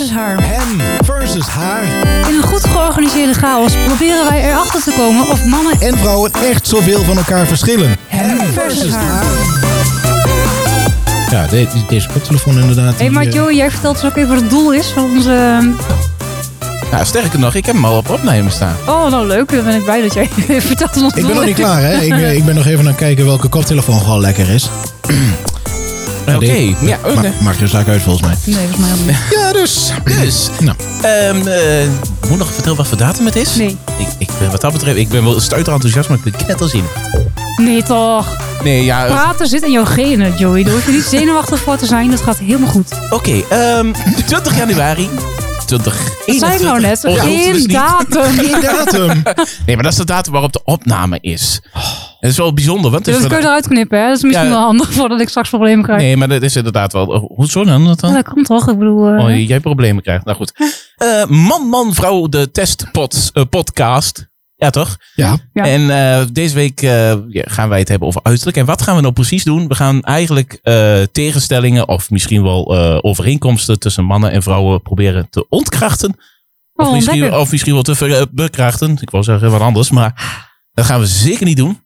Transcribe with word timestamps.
versus 0.00 0.16
haar. 0.16 0.36
Hem 0.42 0.80
versus 1.04 1.46
haar. 1.46 1.82
In 2.28 2.34
een 2.34 2.42
goed 2.42 2.64
georganiseerde 2.64 3.34
chaos 3.34 3.72
proberen 3.86 4.24
wij 4.30 4.44
erachter 4.44 4.82
te 4.82 4.92
komen 4.96 5.28
of 5.30 5.44
mannen 5.44 5.80
En 5.80 5.98
vrouwen 5.98 6.30
echt 6.32 6.66
zoveel 6.66 7.02
van 7.04 7.16
elkaar 7.16 7.46
verschillen. 7.46 7.96
hem 8.06 8.38
versus 8.52 8.92
haar. 8.92 9.24
Ja, 11.30 11.46
de- 11.46 11.66
deze 11.88 12.08
koptelefoon 12.12 12.58
inderdaad. 12.58 12.92
Hé, 12.92 12.98
hey, 13.04 13.10
maar 13.10 13.24
eh, 13.24 13.32
Joey, 13.32 13.54
jij 13.54 13.70
vertelt 13.70 14.00
dus 14.00 14.10
ook 14.10 14.16
even 14.16 14.28
wat 14.30 14.40
het 14.40 14.50
doel 14.50 14.72
is 14.72 14.86
van 14.86 15.04
onze... 15.04 15.58
Nou, 16.90 17.04
sterker 17.04 17.38
nog, 17.38 17.54
ik 17.54 17.66
heb 17.66 17.74
hem 17.74 17.84
al 17.84 17.96
op 17.96 18.08
opnemen 18.10 18.52
staan. 18.52 18.76
Oh, 18.86 19.10
nou 19.10 19.26
leuk. 19.26 19.50
Dan 19.52 19.64
ben 19.64 19.74
ik 19.74 19.84
blij 19.84 20.00
dat 20.02 20.14
jij 20.14 20.28
vertelt 20.60 20.94
wat 20.94 21.02
ons 21.04 21.14
Ik 21.14 21.26
ben 21.26 21.34
nog 21.34 21.44
niet 21.44 21.54
klaar, 21.54 21.80
hè? 21.82 22.00
Ik, 22.00 22.12
eh, 22.12 22.34
ik 22.36 22.44
ben 22.44 22.54
nog 22.54 22.66
even 22.66 22.78
aan 22.78 22.86
het 22.86 22.96
kijken 22.96 23.24
welke 23.24 23.48
koptelefoon 23.48 24.00
gewoon 24.00 24.20
lekker 24.20 24.48
is. 24.50 24.70
Oké, 26.26 26.38
die- 26.38 26.76
ja, 26.80 26.98
oké. 27.04 27.14
Ma 27.22 27.32
maakt 27.42 27.56
geen 27.58 27.68
zaak 27.68 27.88
uit 27.88 28.02
volgens 28.02 28.26
mij. 28.26 28.36
Nee, 28.44 28.54
volgens 28.68 28.78
mij 28.78 28.88
helemaal 28.90 29.06
niet. 29.06 29.38
Ja, 29.40 29.52
dus. 29.52 29.92
Dus. 30.20 30.48
Nou. 30.60 30.76
Ehm, 31.02 31.46
eh, 31.48 31.88
moet 32.28 32.38
nog 32.38 32.52
vertellen 32.52 32.76
wat 32.76 32.86
voor 32.86 32.96
datum 32.96 33.24
het 33.26 33.36
is? 33.36 33.54
Nee. 33.56 33.76
Ik, 33.98 34.06
ik 34.18 34.28
ben 34.38 34.50
wat 34.50 34.60
dat 34.60 34.72
betreft, 34.72 34.96
ik 34.96 35.08
ben 35.08 35.24
wel 35.24 35.40
stuiter 35.40 35.72
enthousiast, 35.72 36.08
maar 36.08 36.18
ik 36.24 36.24
ben 36.24 36.46
net 36.46 36.60
als 36.60 36.72
in. 36.72 36.84
Nee, 37.56 37.82
toch. 37.82 38.36
Nee, 38.62 38.84
ja, 38.84 39.04
eh, 39.06 39.10
Praten 39.10 39.46
zit 39.46 39.62
in 39.62 39.72
jouw 39.72 39.84
genen, 39.84 40.36
Joey. 40.36 40.62
Daar 40.64 40.72
hoef 40.72 40.86
je 40.86 40.92
niet 40.92 41.04
zenuwachtig 41.20 41.60
voor 41.60 41.76
te 41.76 41.86
zijn. 41.86 42.10
Dat 42.10 42.20
gaat 42.20 42.38
helemaal 42.38 42.68
goed. 42.70 42.88
oké. 43.10 43.42
ehm 43.48 43.92
20 44.26 44.56
januari. 44.56 45.08
20. 45.66 45.98
Dat 46.40 46.52
ik 46.54 46.60
nou 46.60 46.80
net. 46.80 47.04
Oh, 47.04 47.12
dus 47.14 47.22
Geen 47.22 47.52
niet. 47.56 47.70
datum. 47.72 48.22
Geen 48.38 48.60
datum. 48.60 49.22
Nee, 49.66 49.74
maar 49.74 49.84
dat 49.84 49.92
is 49.92 49.98
de 49.98 50.04
datum 50.04 50.32
waarop 50.32 50.52
de 50.52 50.60
opname 50.64 51.18
is. 51.20 51.60
Het 52.20 52.30
is 52.30 52.36
wel 52.36 52.54
bijzonder, 52.54 52.90
want 52.90 53.06
het 53.06 53.14
Dat 53.14 53.22
is 53.24 53.28
kun 53.30 53.38
je 53.38 53.42
eruit 53.44 53.68
knippen, 53.68 53.98
hè? 54.00 54.06
Dat 54.06 54.16
is 54.16 54.22
misschien 54.22 54.44
Ja. 54.44 54.50
wel 54.50 54.60
handig 54.60 54.92
voordat 54.92 55.20
ik 55.20 55.28
straks 55.28 55.48
problemen 55.48 55.84
krijg. 55.84 56.00
Nee, 56.00 56.16
maar 56.16 56.28
dat 56.28 56.42
is 56.42 56.56
inderdaad 56.56 56.92
wel... 56.92 57.06
oh, 57.06 57.30
Hoezo 57.36 57.64
dan? 57.64 57.84
Dat 57.84 58.00
Ja, 58.00 58.06
dan? 58.06 58.16
dat 58.16 58.28
komt 58.32 58.46
toch? 58.46 58.68
Ik 58.70 58.78
bedoel... 58.78 59.08
eh, 59.08 59.24
Oh, 59.24 59.46
jij 59.46 59.60
problemen 59.60 60.02
krijgt. 60.02 60.24
Nou 60.24 60.36
goed. 60.36 60.52
Eh, 61.00 61.24
man, 61.26 61.66
man, 61.68 61.94
vrouw, 61.94 62.28
de 62.28 62.50
testpod 62.50 63.30
eh, 63.32 63.42
podcast. 63.50 64.28
Ja, 64.56 64.70
toch? 64.70 64.96
Ja. 65.14 65.36
Ja. 65.52 65.64
En 65.64 65.90
eh, 65.90 66.26
deze 66.32 66.54
week 66.54 66.82
eh, 66.82 67.14
gaan 67.28 67.68
wij 67.68 67.78
het 67.78 67.88
hebben 67.88 68.08
over 68.08 68.20
uiterlijk. 68.22 68.56
En 68.56 68.64
wat 68.64 68.82
gaan 68.82 68.94
we 68.96 69.00
nou 69.00 69.12
precies 69.14 69.44
doen? 69.44 69.68
We 69.68 69.74
gaan 69.74 70.02
eigenlijk 70.02 70.58
eh, 70.62 71.02
tegenstellingen 71.12 71.88
of 71.88 72.10
misschien 72.10 72.42
wel 72.42 72.76
eh, 72.76 72.98
overeenkomsten 73.00 73.78
tussen 73.78 74.04
mannen 74.04 74.30
en 74.30 74.42
vrouwen 74.42 74.82
proberen 74.82 75.26
te 75.30 75.46
ontkrachten. 75.48 76.14
Of, 76.74 76.86
Oh, 76.86 76.92
misschien, 76.92 77.34
of 77.34 77.50
misschien 77.50 77.72
wel 77.74 77.82
te 77.82 78.28
bekrachten. 78.32 78.96
Ik 79.00 79.10
wou 79.10 79.24
zeggen 79.24 79.50
wat 79.50 79.60
anders, 79.60 79.90
maar 79.90 80.40
dat 80.72 80.84
gaan 80.84 81.00
we 81.00 81.06
zeker 81.06 81.44
niet 81.46 81.56
doen. 81.56 81.78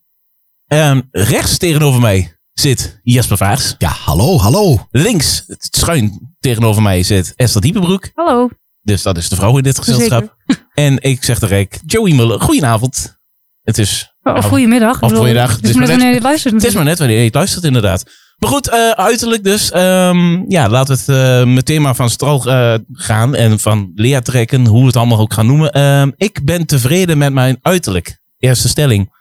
Ehm, 0.75 1.01
rechts 1.11 1.59
tegenover 1.59 2.01
mij 2.01 2.37
zit 2.53 3.01
Jesper 3.03 3.37
Vaars. 3.37 3.75
Ja, 3.79 3.89
hallo, 3.89 4.39
hallo. 4.39 4.87
Links, 4.91 5.45
schuin 5.59 6.35
tegenover 6.41 6.83
mij 6.83 7.03
zit 7.03 7.33
Esther 7.37 7.61
Diepenbroek. 7.61 8.11
Hallo. 8.15 8.49
Dus 8.83 9.03
dat 9.03 9.17
is 9.17 9.29
de 9.29 9.37
vrouw 9.37 9.57
in 9.57 9.63
dit 9.63 9.79
gezelschap. 9.79 10.37
En 10.75 11.03
ik 11.03 11.25
zeg 11.25 11.39
direct, 11.39 11.81
Joey 11.87 12.13
Muller, 12.13 12.41
goedenavond. 12.41 13.19
Het 13.63 13.79
is, 13.79 14.15
Oh, 14.23 14.33
nou, 14.33 14.45
goedemiddag. 14.45 15.03
Of 15.03 15.13
goeiedag. 15.13 15.51
Het 15.51 15.61
Het 15.61 15.69
is 15.69 15.75
maar 15.75 15.81
net 15.81 15.89
maar 15.89 15.99
wanneer 15.99 16.15
je 16.15 16.21
luistert 16.21 16.55
het 16.55 16.65
is 16.65 16.75
maar 16.75 16.85
net 16.85 16.99
wanneer 16.99 17.19
je 17.19 17.25
het 17.25 17.35
luistert 17.35 17.65
inderdaad. 17.65 18.05
Maar 18.39 18.51
goed, 18.51 18.69
eh, 18.69 18.91
uiterlijk 18.91 19.45
dus. 19.45 19.71
Ehm, 19.71 20.51
ja, 20.51 20.69
laten 20.69 20.97
we 20.97 21.13
het 21.13 21.23
eh, 21.47 21.55
met 21.55 21.67
thema 21.67 21.95
van 21.95 22.11
Stral 22.11 22.45
eh, 22.45 22.75
gaan 22.93 23.35
en 23.35 23.61
van 23.61 23.93
Lea 23.95 24.21
trekken, 24.21 24.67
hoe 24.67 24.81
we 24.81 24.87
het 24.87 24.97
allemaal 24.97 25.19
ook 25.19 25.33
gaan 25.33 25.47
noemen. 25.47 25.73
Ehm, 25.73 26.11
ik 26.17 26.45
ben 26.45 26.67
tevreden 26.67 27.19
met 27.19 27.33
mijn 27.33 27.59
uiterlijk. 27.63 28.19
Eerste 28.39 28.69
stelling. 28.69 29.14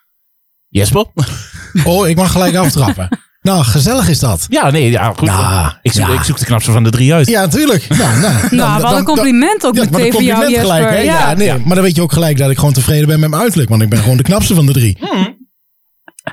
Jesper? 0.74 1.06
Oh, 1.84 2.08
ik 2.08 2.16
mag 2.16 2.32
gelijk 2.32 2.56
aftrappen. 2.56 3.20
Nou, 3.42 3.64
gezellig 3.64 4.08
is 4.10 4.20
dat. 4.20 4.46
Ja, 4.50 4.70
nee, 4.70 4.92
ja, 4.92 5.14
goed. 5.16 5.28
Ja, 5.28 5.80
ik, 5.82 5.92
zoek, 5.92 6.08
ja. 6.08 6.14
ik 6.14 6.22
zoek 6.24 6.40
de 6.40 6.46
knapste 6.46 6.72
van 6.72 6.84
de 6.84 6.90
drie 6.90 7.14
uit. 7.14 7.28
Ja, 7.28 7.42
natuurlijk. 7.42 7.88
Nou, 7.90 8.20
nou, 8.20 8.34
Nou, 8.56 8.82
wat 8.82 8.98
een 8.98 9.04
compliment 9.04 9.66
ook 9.66 9.76
Ja, 9.76 9.84
maar 9.84 9.92
meteen 9.92 10.12
voor 10.12 10.22
jou, 10.24 10.40
compliment 10.40 10.68
Jesper. 10.68 10.88
gelijk, 10.88 11.06
hè? 11.06 11.12
Ja. 11.14 11.30
ja. 11.30 11.34
nee, 11.36 11.58
maar 11.66 11.76
dan 11.76 11.84
weet 11.84 11.96
je 11.96 12.02
ook 12.02 12.12
gelijk 12.12 12.38
dat 12.38 12.50
ik 12.50 12.58
gewoon 12.58 12.74
tevreden 12.74 13.08
ben 13.08 13.20
met 13.20 13.30
mijn 13.30 13.42
uiterlijk. 13.42 13.70
Want 13.70 13.82
ik 13.82 13.90
ben 13.90 14.00
gewoon 14.00 14.18
de 14.18 14.24
knapste 14.24 14.56
van 14.56 14.66
de 14.66 14.72
drie. 14.74 14.98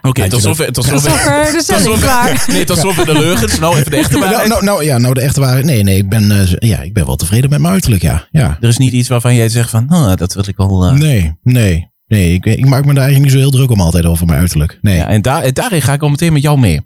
Oké, 0.03 0.13
Kijk, 0.13 0.31
tot 0.31 0.43
zover. 0.43 0.73
Tot 0.73 0.85
zover. 0.85 1.53
Tot 1.53 1.65
zover, 1.65 1.99
klaar. 2.01 2.45
nee, 2.49 2.65
tot 2.65 2.79
zover 2.79 3.07
de 3.07 3.13
leugens. 3.13 3.59
Nou, 3.59 3.77
even 3.79 3.91
de 3.91 3.97
echte 3.97 4.13
Nou, 4.19 4.25
waarheid. 4.25 4.49
nou, 4.49 4.65
nou, 4.65 4.85
ja, 4.85 4.99
nou, 4.99 5.15
de 5.15 5.21
echte 5.21 5.41
waarheid. 5.41 5.65
Nee, 5.65 5.83
nee, 5.83 5.97
ik 5.97 6.09
ben, 6.09 6.31
eh, 6.31 6.69
ja, 6.69 6.81
ik 6.81 6.93
ben 6.95 7.07
wel 7.07 7.17
tevreden 7.17 7.51
met 7.51 7.61
mijn 7.61 7.73
uiterlijk, 7.73 8.03
ja. 8.03 8.27
ja. 8.31 8.57
Er 8.61 8.69
is 8.69 8.79
niet 8.79 8.93
iets 8.93 9.09
waarvan 9.09 9.35
jij 9.35 9.49
zegt 9.49 9.71
van, 9.71 9.87
nou, 9.89 10.17
dat 10.17 10.35
wil 10.35 10.45
ik 10.47 10.57
wel... 10.57 10.85
eh, 10.87 10.93
Nee, 10.93 11.39
nee. 11.43 11.89
Nee, 12.11 12.33
ik, 12.33 12.45
ik 12.47 12.67
maak 12.67 12.85
me 12.85 12.95
daar 12.95 13.03
eigenlijk 13.05 13.23
niet 13.23 13.33
zo 13.33 13.39
heel 13.49 13.51
druk 13.59 13.71
om 13.71 13.81
altijd 13.81 14.07
over 14.07 14.27
mijn 14.27 14.39
uiterlijk. 14.39 14.79
Nee. 14.81 14.95
Ja, 14.97 15.01
Ja, 15.01 15.09
en, 15.09 15.23
daar, 15.23 15.43
en 15.43 15.55
daarin 15.55 15.83
ga 15.83 15.93
ik 15.93 16.03
al 16.03 16.09
meteen 16.09 16.33
met 16.33 16.43
jou 16.43 16.59
mee. 16.59 16.81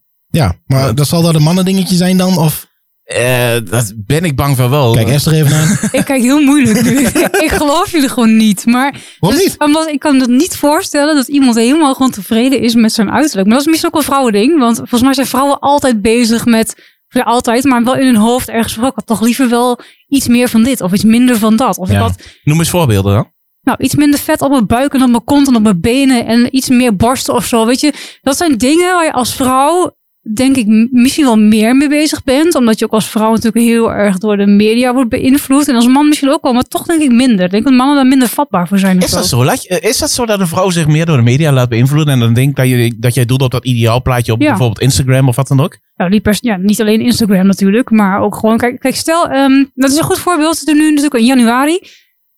maar 0.66 0.94
dat 0.94 1.06
zal 1.06 1.22
dat 1.22 1.34
een 1.34 1.42
mannendingetje 1.42 1.96
zijn 1.96 2.16
dan? 2.16 2.38
Of... 2.38 2.66
Eh, 3.04 3.54
dat 3.70 3.92
ben 3.96 4.24
ik 4.24 4.36
bang 4.36 4.56
van 4.56 4.70
wel. 4.70 4.92
Kijk 4.94 5.08
Esther 5.08 5.32
even 5.32 5.56
aan. 5.56 5.78
Ik 5.98 6.04
kijk 6.04 6.22
heel 6.22 6.40
moeilijk 6.42 6.82
nu. 6.82 6.98
ik 7.46 7.50
geloof 7.50 7.90
jullie 7.90 8.08
gewoon 8.08 8.36
niet. 8.36 8.66
Maar 8.66 9.00
Waarom 9.18 9.38
dus- 9.40 9.48
niet? 9.48 9.58
Omdat 9.58 9.88
ik 9.88 9.98
kan 9.98 10.16
me 10.16 10.26
niet 10.26 10.56
voorstellen 10.56 11.14
dat 11.14 11.28
iemand 11.28 11.56
helemaal 11.56 11.94
gewoon 11.94 12.10
tevreden 12.10 12.60
is 12.60 12.74
met 12.74 12.92
zijn 12.92 13.10
uiterlijk. 13.10 13.46
Maar 13.48 13.56
dat 13.56 13.66
is 13.66 13.70
misschien 13.72 13.94
ook 13.94 13.94
wel 13.94 14.02
een 14.02 14.08
vrouwending. 14.14 14.58
Want 14.58 14.76
volgens 14.76 15.02
mij 15.02 15.14
zijn 15.14 15.26
vrouwen 15.26 15.58
altijd 15.58 16.02
bezig 16.02 16.44
met... 16.44 16.74
Ja, 17.08 17.22
altijd, 17.22 17.64
maar 17.64 17.84
wel 17.84 17.96
in 17.96 18.06
hun 18.06 18.16
hoofd 18.16 18.48
ergens 18.48 18.74
van... 18.74 18.84
Ik 18.86 18.92
had 18.94 19.06
toch 19.06 19.20
liever 19.20 19.48
wel 19.48 19.78
iets 20.08 20.28
meer 20.28 20.48
van 20.48 20.62
dit. 20.62 20.80
Of 20.80 20.92
iets 20.92 21.04
minder 21.04 21.38
van 21.38 21.56
dat. 21.56 21.78
Of 21.78 21.88
ik 21.88 21.94
Ja. 21.94 22.00
had 22.00 22.22
Noem 22.44 22.58
eens 22.58 22.70
voorbeelden 22.70 23.14
dan. 23.14 23.32
Nou, 23.64 23.78
iets 23.80 23.94
minder 23.94 24.20
vet 24.20 24.40
op 24.40 24.50
mijn 24.50 24.66
buik 24.66 24.94
en 24.94 25.02
op 25.02 25.10
mijn 25.10 25.24
kont 25.24 25.48
en 25.48 25.56
op 25.56 25.62
mijn 25.62 25.80
benen. 25.80 26.26
En 26.26 26.56
iets 26.56 26.68
meer 26.68 26.96
borsten 26.96 27.34
of 27.34 27.44
zo. 27.46 27.66
Weet 27.66 27.80
je, 27.80 27.92
dat 28.22 28.36
zijn 28.36 28.56
dingen 28.58 28.94
waar 28.94 29.04
je 29.04 29.12
als 29.12 29.34
vrouw... 29.34 29.96
Denk 30.34 30.56
ik 30.56 30.88
misschien 30.90 31.24
wel 31.24 31.38
meer 31.38 31.76
mee 31.76 31.88
bezig 31.88 32.22
bent. 32.24 32.54
Omdat 32.54 32.78
je 32.78 32.84
ook 32.84 32.92
als 32.92 33.08
vrouw 33.08 33.28
natuurlijk 33.30 33.64
heel 33.64 33.92
erg 33.92 34.18
door 34.18 34.36
de 34.36 34.46
media 34.46 34.92
wordt 34.94 35.08
beïnvloed. 35.10 35.68
En 35.68 35.74
als 35.74 35.86
man 35.86 36.08
misschien 36.08 36.30
ook 36.30 36.42
wel, 36.42 36.52
maar 36.52 36.62
toch 36.62 36.86
denk 36.86 37.00
ik 37.02 37.10
minder. 37.10 37.44
Ik 37.44 37.50
denk 37.50 37.64
dat 37.64 37.72
mannen 37.72 37.96
daar 37.96 38.06
minder 38.06 38.28
vatbaar 38.28 38.68
voor 38.68 38.78
zijn. 38.78 39.00
Is 39.00 39.10
dat 39.10 39.26
zo. 39.26 39.44
Laat 39.44 39.62
je- 39.62 39.68
eh, 39.68 39.88
is 39.90 39.98
dat 39.98 40.10
zo 40.10 40.26
dat 40.26 40.40
een 40.40 40.46
vrouw 40.46 40.70
zich 40.70 40.86
meer 40.86 41.06
door 41.06 41.16
de 41.16 41.22
media 41.22 41.52
laat 41.52 41.68
beïnvloeden 41.68 42.12
en 42.14 42.20
dan 42.20 42.34
denkt 42.34 42.56
dat, 42.56 42.68
je, 42.68 42.94
dat 42.98 43.14
jij 43.14 43.24
doet 43.24 43.42
op 43.42 43.50
dat 43.50 43.64
ideaalplaatje 43.64 44.32
op 44.32 44.40
Ja. 44.40 44.48
bijvoorbeeld 44.48 44.80
Instagram 44.80 45.28
of 45.28 45.36
wat 45.36 45.48
dan 45.48 45.60
ook? 45.60 45.78
Nou, 45.96 46.10
die 46.10 46.20
pers 46.20 46.38
ja, 46.40 46.56
niet 46.56 46.80
alleen 46.80 47.00
Instagram 47.00 47.46
natuurlijk, 47.46 47.90
maar 47.90 48.20
ook 48.20 48.34
gewoon. 48.36 48.58
Kijk, 48.58 48.80
kijk 48.80 48.94
stel, 48.96 49.28
ehm, 49.28 49.64
dat 49.74 49.90
is 49.90 49.96
een 49.96 50.04
goed 50.04 50.18
voorbeeld. 50.18 50.56
Zitten 50.56 50.76
nu 50.76 50.88
natuurlijk 50.88 51.14
in 51.14 51.24
januari. 51.26 51.80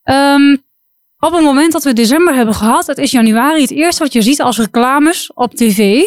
Ehm, 0.03 0.57
op 1.27 1.33
het 1.33 1.43
moment 1.43 1.73
dat 1.73 1.85
we 1.85 1.93
december 1.93 2.35
hebben 2.35 2.55
gehad, 2.55 2.87
het 2.87 2.99
is 2.99 3.11
januari. 3.11 3.61
Het 3.61 3.71
eerste 3.71 4.03
wat 4.03 4.13
je 4.13 4.23
ziet 4.23 4.43
als 4.43 4.59
reclames 4.59 5.31
op 5.35 5.55
tv 5.55 6.03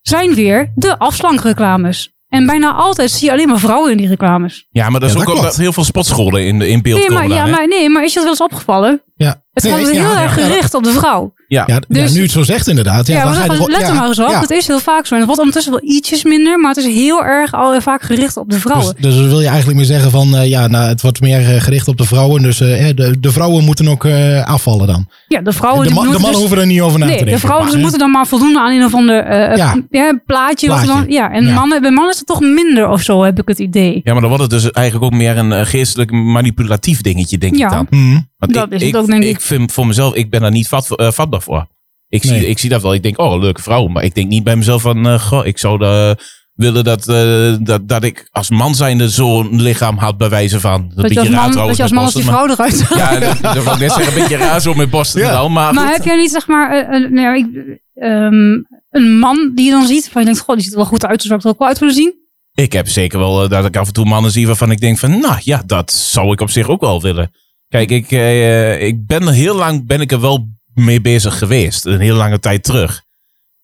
zijn 0.00 0.34
weer 0.34 0.72
de 0.74 0.98
afslankreclames. 0.98 2.12
En 2.28 2.46
bijna 2.46 2.72
altijd 2.72 3.10
zie 3.10 3.26
je 3.26 3.32
alleen 3.32 3.48
maar 3.48 3.58
vrouwen 3.58 3.90
in 3.90 3.96
die 3.96 4.08
reclames. 4.08 4.66
Ja, 4.70 4.88
maar 4.90 5.00
dat 5.00 5.08
is 5.08 5.14
Ja, 5.14 5.20
ook 5.20 5.26
dat 5.26 5.34
omdat 5.34 5.50
klopt. 5.50 5.62
heel 5.62 5.72
veel 5.72 5.84
sportscholen 5.84 6.46
in, 6.46 6.58
de, 6.58 6.68
in 6.68 6.82
beeld 6.82 6.98
Nee 6.98 7.10
maar, 7.10 7.22
komen 7.22 7.36
ja, 7.36 7.44
daar, 7.44 7.54
maar, 7.54 7.68
nee, 7.68 7.88
maar 7.90 8.04
is 8.04 8.08
je 8.08 8.14
dat 8.14 8.22
wel 8.22 8.32
eens 8.32 8.52
opgevallen? 8.52 9.02
Ja. 9.24 9.42
Het 9.52 9.62
Nee, 9.64 9.72
gaat 9.72 9.82
dus 9.84 9.94
ja, 9.94 10.00
heel 10.02 10.10
ja, 10.16 10.22
erg 10.22 10.36
ja, 10.38 10.46
gericht 10.46 10.74
op 10.74 10.84
de 10.84 10.90
vrouw. 10.92 11.32
Ja. 11.48 11.64
Ja, 11.66 11.78
Dus- 11.88 12.10
ja, 12.10 12.16
nu 12.16 12.22
het 12.22 12.30
zo 12.30 12.42
zegt 12.42 12.68
inderdaad. 12.68 13.06
Ja, 13.06 13.14
Ja, 13.16 13.24
dan 13.24 13.34
ga 13.34 13.44
je 13.44 13.50
let 13.70 13.80
ja, 13.80 13.88
er 13.88 13.94
maar 13.94 14.06
eens 14.08 14.18
op. 14.18 14.28
ja. 14.28 14.40
Het 14.40 14.50
is 14.50 14.66
heel 14.66 14.78
vaak 14.80 15.06
zo. 15.06 15.12
En 15.14 15.16
het 15.16 15.26
wordt 15.26 15.40
ondertussen 15.40 15.72
wel 15.72 15.82
ietsjes 15.84 16.24
minder, 16.24 16.58
maar 16.60 16.74
het 16.74 16.84
is 16.84 16.94
heel 16.94 17.24
erg 17.24 17.52
al 17.54 17.80
vaak 17.80 18.02
gericht 18.02 18.36
op 18.36 18.50
de 18.50 18.60
vrouwen. 18.60 18.94
Dus, 19.00 19.14
dus 19.16 19.26
wil 19.26 19.40
je 19.40 19.46
eigenlijk 19.46 19.76
meer 19.76 19.86
zeggen 19.86 20.10
van, 20.10 20.36
eh, 20.36 20.48
ja, 20.48 20.66
nou, 20.66 20.88
het 20.88 21.02
wordt 21.02 21.20
meer 21.20 21.54
eh, 21.54 21.60
gericht 21.60 21.88
op 21.88 21.96
de 21.96 22.04
vrouwen. 22.04 22.42
Dus 22.42 22.60
eh, 22.60 22.86
de, 22.94 23.16
de 23.20 23.32
vrouwen 23.32 23.64
moeten 23.64 23.88
ook 23.88 24.04
eh, 24.04 24.44
afvallen 24.46 24.86
dan. 24.86 25.08
ja, 25.28 25.40
de 25.40 25.52
vrouwen 25.52 25.82
De, 25.82 25.88
die 25.88 25.94
ma- 25.96 26.02
de 26.04 26.08
mannen 26.12 26.30
dus- 26.30 26.40
hoeven 26.40 26.58
er 26.58 26.66
niet 26.66 26.80
over 26.80 26.98
na 26.98 27.04
te 27.04 27.10
Nee, 27.10 27.18
denken. 27.18 27.34
de 27.34 27.40
vrouwen 27.40 27.64
Maar, 27.64 27.72
dus 27.74 27.82
moeten 27.82 28.00
dan 28.00 28.10
maar 28.10 28.26
voldoen 28.26 28.58
aan 28.58 28.72
een 28.72 28.84
of 28.84 28.94
ander 28.94 29.24
eh, 29.24 29.56
Ja. 29.56 29.76
ja. 29.90 30.20
plaatje. 30.26 30.66
Plaatje. 30.66 30.86
dan, 30.86 31.04
ja, 31.08 31.30
en 31.32 31.46
Ja. 31.46 31.54
Mannen, 31.54 31.80
bij 31.80 31.90
mannen 31.90 32.12
is 32.12 32.18
het 32.18 32.26
toch 32.26 32.40
minder 32.40 32.88
of 32.88 33.02
zo, 33.02 33.22
heb 33.22 33.38
ik 33.40 33.48
het 33.48 33.58
idee. 33.58 34.00
Ja, 34.04 34.12
maar 34.12 34.20
dan 34.20 34.30
wordt 34.30 34.42
het 34.52 34.62
dus 34.62 34.70
eigenlijk 34.70 35.04
ook 35.12 35.18
meer 35.20 35.36
een 35.36 35.66
geestelijk 35.66 36.10
manipulatief 36.10 37.00
dingetje, 37.00 37.38
denk 37.38 37.56
Ja. 37.56 37.64
ik 37.66 37.72
dan. 37.90 38.28
Want 38.40 38.54
Dat 38.54 38.72
ik, 38.72 38.80
is 38.80 38.86
het 38.86 38.96
ook, 38.96 39.06
denk 39.06 39.22
ik. 39.22 39.28
Ik 39.28 39.40
vind 39.40 39.72
voor 39.72 39.86
mezelf, 39.86 40.14
ik 40.14 40.30
ben 40.30 40.40
daar 40.40 40.50
niet 40.50 40.68
vat, 40.68 40.96
eh, 40.96 41.10
vatbaar 41.10 41.42
voor. 41.42 41.66
Ik 42.08 42.22
zie, 42.22 42.48
ik 42.48 42.58
zie 42.58 42.70
dat 42.70 42.82
wel. 42.82 42.94
Ik 42.94 43.02
denk, 43.02 43.18
oh, 43.18 43.40
leuke 43.40 43.62
vrouw. 43.62 43.86
Maar 43.86 44.04
ik 44.04 44.14
denk 44.14 44.28
niet 44.28 44.44
bij 44.44 44.56
mezelf 44.56 44.82
van, 44.82 45.06
eh, 45.06 45.20
goh, 45.20 45.46
ik 45.46 45.58
zou 45.58 45.84
eh, 45.84 46.10
willen 46.54 46.84
dat, 46.84 47.04
dat, 47.66 47.88
dat 47.88 48.04
ik 48.04 48.28
als 48.30 48.50
man 48.50 48.74
zijnde 48.74 49.08
zo'n 49.08 49.62
lichaam 49.62 49.98
had 49.98 50.16
bij 50.16 50.28
wijze 50.28 50.60
van. 50.60 50.92
Dat, 50.94 51.02
Dat 51.02 51.12
je 51.12 51.20
als 51.20 51.28
man, 51.28 51.52
dat 51.66 51.76
je 51.76 51.82
als, 51.82 51.92
man 51.92 52.04
als 52.04 52.14
die 52.14 52.24
vrouw 52.24 52.48
eruit 52.48 52.74
zag. 52.74 52.96
Ja, 52.96 53.18
dat, 53.18 53.38
dat 53.42 53.64
wil 53.64 53.72
ik 53.72 53.78
net 53.78 53.92
zeggen, 53.92 54.14
een 54.14 54.20
beetje 54.20 54.36
raar 54.36 54.60
zo 54.60 54.74
met 54.74 54.90
borsten 54.90 55.20
Ja. 55.20 55.48
Maar, 55.48 55.74
Maar 55.74 55.86
goed. 55.86 55.96
heb 55.96 56.04
jij 56.04 56.16
niet, 56.16 56.30
zeg 56.30 56.46
maar, 56.46 56.92
een, 56.92 57.12
nou 57.14 57.26
ja, 57.26 57.34
ik, 57.34 57.78
ehm, 57.94 58.58
een 58.90 59.18
man 59.18 59.52
die 59.54 59.64
je 59.64 59.70
dan 59.70 59.86
ziet, 59.86 60.08
van 60.12 60.20
je 60.20 60.26
denkt, 60.26 60.42
goh, 60.42 60.54
die 60.54 60.64
ziet 60.64 60.72
er 60.72 60.78
wel 60.78 60.88
goed 60.88 61.06
uit, 61.06 61.18
dus 61.18 61.26
zou 61.26 61.38
ik 61.38 61.44
er 61.44 61.50
ook 61.50 61.58
wel 61.58 61.68
uit 61.68 61.78
willen 61.78 61.94
zien? 61.94 62.14
Ik 62.54 62.72
heb 62.72 62.88
zeker 62.88 63.18
wel 63.18 63.48
dat 63.48 63.64
ik 63.64 63.76
af 63.76 63.86
en 63.86 63.92
toe 63.92 64.04
mannen 64.04 64.30
zie 64.30 64.46
waarvan 64.46 64.70
ik 64.70 64.80
denk 64.80 64.98
van, 64.98 65.20
nou 65.20 65.36
ja, 65.42 65.62
dat 65.66 65.92
zou 65.92 66.32
ik 66.32 66.40
op 66.40 66.50
zich 66.50 66.68
ook 66.68 66.80
wel 66.80 67.02
willen. 67.02 67.30
Kijk, 67.70 67.90
ik, 67.90 68.10
eh, 68.10 68.82
ik 68.82 69.06
ben 69.06 69.26
er 69.26 69.32
heel 69.32 69.56
lang 69.56 69.86
ben 69.86 70.00
ik 70.00 70.12
er 70.12 70.20
wel 70.20 70.48
mee 70.74 71.00
bezig 71.00 71.38
geweest. 71.38 71.84
Een 71.84 72.00
heel 72.00 72.16
lange 72.16 72.38
tijd 72.38 72.62
terug. 72.62 73.02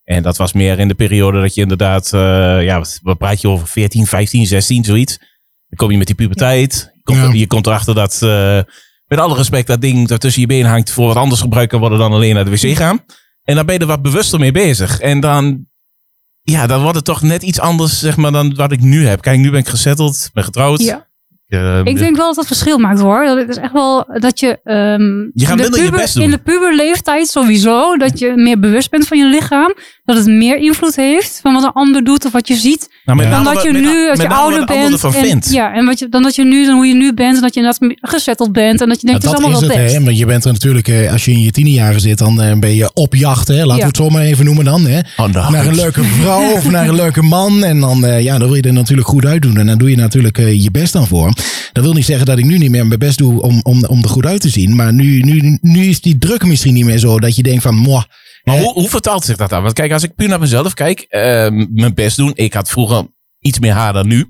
En 0.03 0.23
dat 0.23 0.37
was 0.37 0.53
meer 0.53 0.79
in 0.79 0.87
de 0.87 0.93
periode 0.95 1.41
dat 1.41 1.53
je 1.55 1.61
inderdaad, 1.61 2.13
eh, 2.13 2.63
ja, 2.63 2.77
wat, 2.77 2.99
wat 3.03 3.17
praat 3.17 3.41
je 3.41 3.47
over, 3.47 3.67
14, 3.67 4.05
15, 4.05 4.45
16, 4.45 4.83
zoiets. 4.83 5.17
Dan 5.17 5.77
kom 5.77 5.91
je 5.91 5.97
met 5.97 6.07
die 6.07 6.15
puberteit. 6.15 6.91
Je 6.93 7.01
komt, 7.03 7.17
Ja. 7.19 7.31
je 7.33 7.47
komt 7.47 7.67
erachter 7.67 7.95
dat, 7.95 8.21
eh, 8.21 8.59
met 9.07 9.19
alle 9.19 9.35
respect, 9.35 9.67
dat 9.67 9.81
ding 9.81 10.07
dat 10.07 10.21
tussen 10.21 10.41
je 10.41 10.47
benen 10.47 10.69
hangt 10.69 10.91
voor 10.91 11.07
wat 11.07 11.15
anders 11.15 11.41
gebruikt 11.41 11.71
kan 11.71 11.79
worden 11.79 11.99
dan 11.99 12.11
alleen 12.11 12.35
naar 12.35 12.45
de 12.45 12.51
wc 12.51 12.75
gaan. 12.77 12.99
En 13.43 13.55
dan 13.55 13.65
ben 13.65 13.75
je 13.75 13.81
er 13.81 13.87
wat 13.87 14.01
bewuster 14.01 14.39
mee 14.39 14.51
bezig. 14.51 14.99
En 14.99 15.19
dan, 15.19 15.65
ja, 16.41 16.67
dan 16.67 16.81
wordt 16.81 16.95
het 16.95 17.05
toch 17.05 17.21
net 17.21 17.43
iets 17.43 17.59
anders, 17.59 17.99
zeg 17.99 18.17
maar, 18.17 18.31
dan 18.31 18.55
wat 18.55 18.71
ik 18.71 18.81
nu 18.81 19.05
heb. 19.07 19.21
Kijk, 19.21 19.39
nu 19.39 19.49
ben 19.51 19.59
ik 19.59 19.67
gezetteld, 19.67 20.29
ben 20.33 20.43
getrouwd. 20.43 20.81
Ja. 20.81 21.06
Eh, 21.47 21.79
Ik 21.83 21.97
denk 21.97 22.15
wel 22.15 22.25
dat 22.25 22.35
dat 22.35 22.47
verschil 22.47 22.77
maakt 22.77 22.99
hoor. 22.99 23.25
Dat 23.25 23.37
het 23.37 23.49
is 23.49 23.57
echt 23.57 23.73
wel 23.73 24.05
dat 24.19 24.39
je. 24.39 24.59
ehm, 24.63 25.01
Je 25.33 25.45
gaat 25.45 25.49
in 25.51 25.55
de 25.57 25.61
minder 25.63 25.79
je 25.79 25.85
puber- 25.85 25.99
best 25.99 26.13
doen. 26.13 26.23
In 26.23 26.31
de 26.31 26.37
puberleeftijd 26.37 27.27
sowieso. 27.27 27.97
Dat 27.97 28.19
je 28.19 28.33
meer 28.35 28.59
bewust 28.59 28.89
bent 28.89 29.07
van 29.07 29.17
je 29.17 29.25
lichaam. 29.25 29.73
Dat 30.05 30.17
het 30.17 30.25
meer 30.27 30.57
invloed 30.57 30.95
heeft 30.95 31.39
van 31.41 31.53
wat 31.53 31.63
een 31.63 31.71
ander 31.71 32.03
doet 32.03 32.25
of 32.25 32.31
wat 32.31 32.47
je 32.47 32.55
ziet. 32.55 32.89
nou. 33.05 33.29
Dan 33.29 33.43
dat 33.43 33.63
je 33.63 33.71
nu, 33.71 34.09
als 34.09 34.21
je 34.21 34.29
ouder 34.29 34.65
bent. 34.65 34.91
ervan 34.93 35.13
En, 35.13 35.25
vindt. 35.25 35.51
ja, 35.51 35.73
en 35.73 35.85
wat 35.85 35.99
je, 35.99 36.09
dan 36.09 36.23
dat 36.23 36.35
je 36.35 36.43
nu, 36.43 36.65
dan 36.65 36.75
hoe 36.75 36.87
je 36.87 36.93
nu 36.93 37.13
bent. 37.13 37.35
En 37.35 37.41
dat 37.41 37.53
je 37.53 37.59
inderdaad 37.59 37.95
gezetteld 38.01 38.51
bent. 38.51 38.81
En 38.81 38.87
dat 38.89 39.01
je 39.01 39.07
denkt, 39.07 39.23
Nou, 39.23 39.35
het 39.35 39.43
is 39.43 39.45
dat 39.45 39.55
allemaal 39.55 39.61
is 39.61 39.67
wel 39.67 39.75
het, 39.75 39.85
best. 39.85 39.97
hè? 39.97 40.03
Want 40.05 40.17
je 40.17 40.25
bent 40.25 40.45
er 40.45 40.51
natuurlijk, 40.51 40.87
eh, 40.87 41.11
als 41.11 41.25
je 41.25 41.31
in 41.31 41.41
je 41.41 41.51
tienerjaren 41.51 41.99
zit, 41.99 42.17
dan 42.17 42.41
eh, 42.41 42.59
ben 42.59 42.75
je 42.75 42.91
op 42.93 43.15
jacht. 43.15 43.47
Hè? 43.47 43.53
Laten 43.55 43.67
Ja. 43.75 43.81
we 43.81 43.87
het 43.87 43.97
zo 43.97 44.09
maar 44.09 44.21
even 44.21 44.45
noemen 44.45 44.65
dan. 44.65 44.85
Hè? 44.85 44.99
Oh, 45.17 45.27
Naar 45.51 45.65
een 45.67 45.75
leuke 45.75 46.03
vrouw 46.03 46.51
of 46.51 46.69
naar 46.71 46.87
een 46.87 46.95
leuke 46.95 47.21
man. 47.21 47.63
En 47.63 47.79
dan, 47.79 48.05
eh, 48.05 48.21
ja, 48.23 48.37
dan 48.37 48.47
wil 48.47 48.55
je 48.55 48.61
er 48.61 48.73
natuurlijk 48.73 49.07
goed 49.07 49.25
uitdoen. 49.25 49.57
En 49.57 49.65
dan 49.67 49.77
doe 49.77 49.89
je 49.89 49.95
natuurlijk 49.95 50.37
je 50.37 50.71
best 50.71 50.93
dan 50.93 51.07
voor. 51.07 51.33
Dat 51.71 51.83
wil 51.83 51.93
niet 51.93 52.05
zeggen 52.05 52.25
dat 52.25 52.37
ik 52.37 52.45
nu 52.45 52.57
niet 52.57 52.71
meer 52.71 52.87
mijn 52.87 52.99
best 52.99 53.17
doe 53.17 53.41
om, 53.41 53.59
om, 53.63 53.85
om 53.85 54.03
er 54.03 54.09
goed 54.09 54.25
uit 54.25 54.41
te 54.41 54.49
zien. 54.49 54.75
Maar 54.75 54.93
nu, 54.93 55.21
nu, 55.21 55.57
nu 55.61 55.85
is 55.85 56.01
die 56.01 56.17
druk 56.17 56.45
misschien 56.45 56.73
niet 56.73 56.85
meer 56.85 56.97
zo 56.97 57.19
dat 57.19 57.35
je 57.35 57.43
denkt 57.43 57.63
van, 57.63 57.75
moh. 57.75 58.03
Maar 58.43 58.59
hoe, 58.59 58.73
hoe 58.73 58.89
vertaalt 58.89 59.25
zich 59.25 59.37
dat 59.37 59.49
dan? 59.49 59.61
Want 59.61 59.73
kijk, 59.73 59.91
als 59.91 60.03
ik 60.03 60.15
puur 60.15 60.27
naar 60.27 60.39
mezelf 60.39 60.73
kijk, 60.73 60.99
ehm, 60.99 61.65
mijn 61.69 61.93
best 61.93 62.17
doen. 62.17 62.31
Ik 62.35 62.53
had 62.53 62.69
vroeger 62.69 63.07
iets 63.39 63.59
meer 63.59 63.73
haar 63.73 63.93
dan 63.93 64.07
nu. 64.07 64.29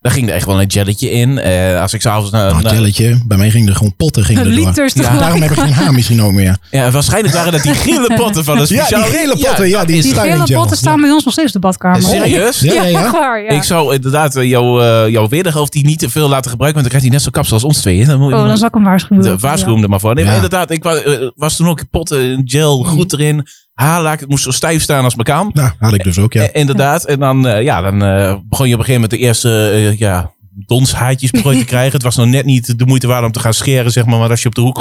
Daar 0.00 0.12
ging 0.12 0.28
er 0.28 0.34
echt 0.34 0.46
wel 0.46 0.60
een 0.60 0.66
jelletje 0.66 1.10
in. 1.10 1.38
Eh, 1.38 1.80
als 1.80 1.92
ik 1.94 2.00
s'avonds 2.00 2.30
naar... 2.30 2.50
Nou, 2.50 2.62
naar- 2.62 2.72
telletje. 2.72 3.22
Bij 3.26 3.36
mij 3.36 3.50
ging 3.50 3.68
er 3.68 3.74
gewoon 3.76 3.96
potten 3.96 4.24
ging 4.24 4.38
er 4.38 4.44
door. 4.44 4.90
Ja. 4.94 5.18
Daarom 5.18 5.42
heb 5.42 5.50
ik 5.50 5.58
geen 5.58 5.72
haar 5.72 5.92
misschien 5.94 6.22
ook 6.22 6.32
meer. 6.32 6.56
ja, 6.70 6.90
waarschijnlijk 6.90 7.34
waren 7.34 7.52
dat 7.52 7.62
die 7.62 7.74
gele 7.86 8.14
potten 8.16 8.44
van 8.44 8.54
een 8.58 8.66
Ja, 8.68 8.84
speciaal... 8.84 9.02
die 9.10 9.18
gele 9.18 9.36
potten. 9.38 9.68
Ja, 9.68 9.84
die 9.84 10.02
Die 10.02 10.14
gele 10.14 10.46
gel. 10.46 10.58
potten 10.60 10.76
staan 10.76 11.00
bij 11.00 11.10
ons 11.10 11.24
nog 11.24 11.32
steeds 11.32 11.54
in 11.54 11.60
de 11.60 11.66
badkamer. 11.66 12.02
Serieus? 12.02 12.60
Ja, 12.60 12.72
ja, 12.72 12.82
ja. 12.84 12.98
echt 13.00 13.10
waar, 13.12 13.42
ja. 13.42 13.48
Ik 13.50 13.62
zou 13.62 13.94
inderdaad 13.94 14.36
eh, 14.36 14.44
jouw, 14.48 14.80
eh, 14.80 15.08
jouw 15.12 15.28
wederhelft 15.28 15.72
die 15.72 15.84
niet 15.84 15.98
te 15.98 16.10
veel 16.10 16.28
laten 16.28 16.50
gebruiken, 16.50 16.80
want 16.82 16.92
dan 16.92 17.00
krijgt 17.00 17.02
hij 17.04 17.10
net 17.10 17.22
zo 17.22 17.30
kapsel 17.30 17.54
als 17.54 17.64
ons 17.64 17.80
tweeën. 17.80 18.06
Dan 18.06 18.18
moet 18.20 18.32
Oh, 18.32 18.46
dan 18.46 18.56
zal 18.56 18.66
ik 18.68 18.74
hem 18.74 18.84
waarschuwen. 18.84 19.22
de 19.24 19.38
waarschuw 19.38 19.72
hem 19.74 19.82
er 19.82 19.88
maar 19.88 20.00
voor. 20.00 20.14
Nee, 20.14 20.24
maar 20.24 20.34
Ja. 20.34 20.40
inderdaad, 20.42 20.70
ik 20.70 20.82
was, 20.82 21.02
was 21.34 21.56
toen 21.56 21.68
ook 21.68 21.90
potten, 21.90 22.42
gel, 22.44 22.84
goed 22.84 23.12
erin. 23.12 23.46
Haarlak, 23.78 24.20
het 24.20 24.28
moest 24.28 24.44
zo 24.44 24.50
stijf 24.50 24.82
staan 24.82 25.04
als 25.04 25.14
mijn 25.14 25.26
kaam. 25.26 25.50
Nou, 25.52 25.70
had 25.78 25.94
ik 25.94 26.04
dus 26.04 26.18
ook, 26.18 26.32
ja. 26.32 26.42
Eh, 26.42 26.60
inderdaad. 26.60 27.04
En 27.04 27.18
dan, 27.18 27.46
eh, 27.46 27.62
ja, 27.62 27.80
dan 27.80 28.02
eh, 28.02 28.36
begon 28.48 28.68
je 28.68 28.74
op 28.74 28.78
een 28.78 28.84
gegeven 28.84 28.92
moment 28.92 29.10
de 29.10 29.18
eerste 29.18 29.94
ja, 29.98 30.32
donshaartjes 30.66 31.30
begon 31.30 31.58
te 31.58 31.64
krijgen. 31.74 31.92
Het 31.92 32.02
was 32.02 32.16
nog 32.16 32.26
net 32.26 32.44
niet 32.44 32.78
de 32.78 32.86
moeite 32.86 33.06
waard 33.06 33.24
om 33.24 33.32
te 33.32 33.40
gaan 33.40 33.54
scheren, 33.54 33.92
zeg 33.92 34.06
maar. 34.06 34.18
Maar 34.18 34.30
als 34.30 34.42
je 34.42 34.48
op 34.48 34.54
de 34.54 34.60
hoek 34.60 34.80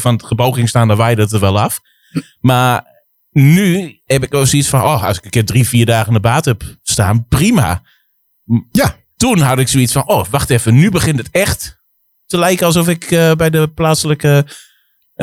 van 0.00 0.12
het 0.12 0.24
gebouw 0.24 0.50
ging 0.50 0.68
staan, 0.68 0.88
dan 0.88 0.96
waaide 0.96 1.22
het 1.22 1.32
er 1.32 1.40
wel 1.40 1.60
af. 1.60 1.80
Maar 2.40 2.84
nu 3.30 4.00
heb 4.04 4.24
ik 4.24 4.34
ook 4.34 4.46
zoiets 4.46 4.68
van, 4.68 4.82
oh, 4.82 5.04
als 5.04 5.18
ik 5.18 5.24
een 5.24 5.30
keer 5.30 5.44
drie, 5.44 5.68
vier 5.68 5.86
dagen 5.86 6.06
in 6.06 6.14
de 6.14 6.20
baat 6.20 6.44
heb 6.44 6.62
staan, 6.82 7.26
prima. 7.28 7.82
Ja. 8.70 8.96
Toen 9.16 9.38
had 9.38 9.58
ik 9.58 9.68
zoiets 9.68 9.92
van, 9.92 10.08
oh, 10.08 10.24
wacht 10.30 10.50
even, 10.50 10.74
nu 10.74 10.90
begint 10.90 11.18
het 11.18 11.28
echt 11.30 11.82
te 12.26 12.38
lijken 12.38 12.66
alsof 12.66 12.88
ik 12.88 13.06
bij 13.36 13.50
de 13.50 13.68
plaatselijke 13.74 14.46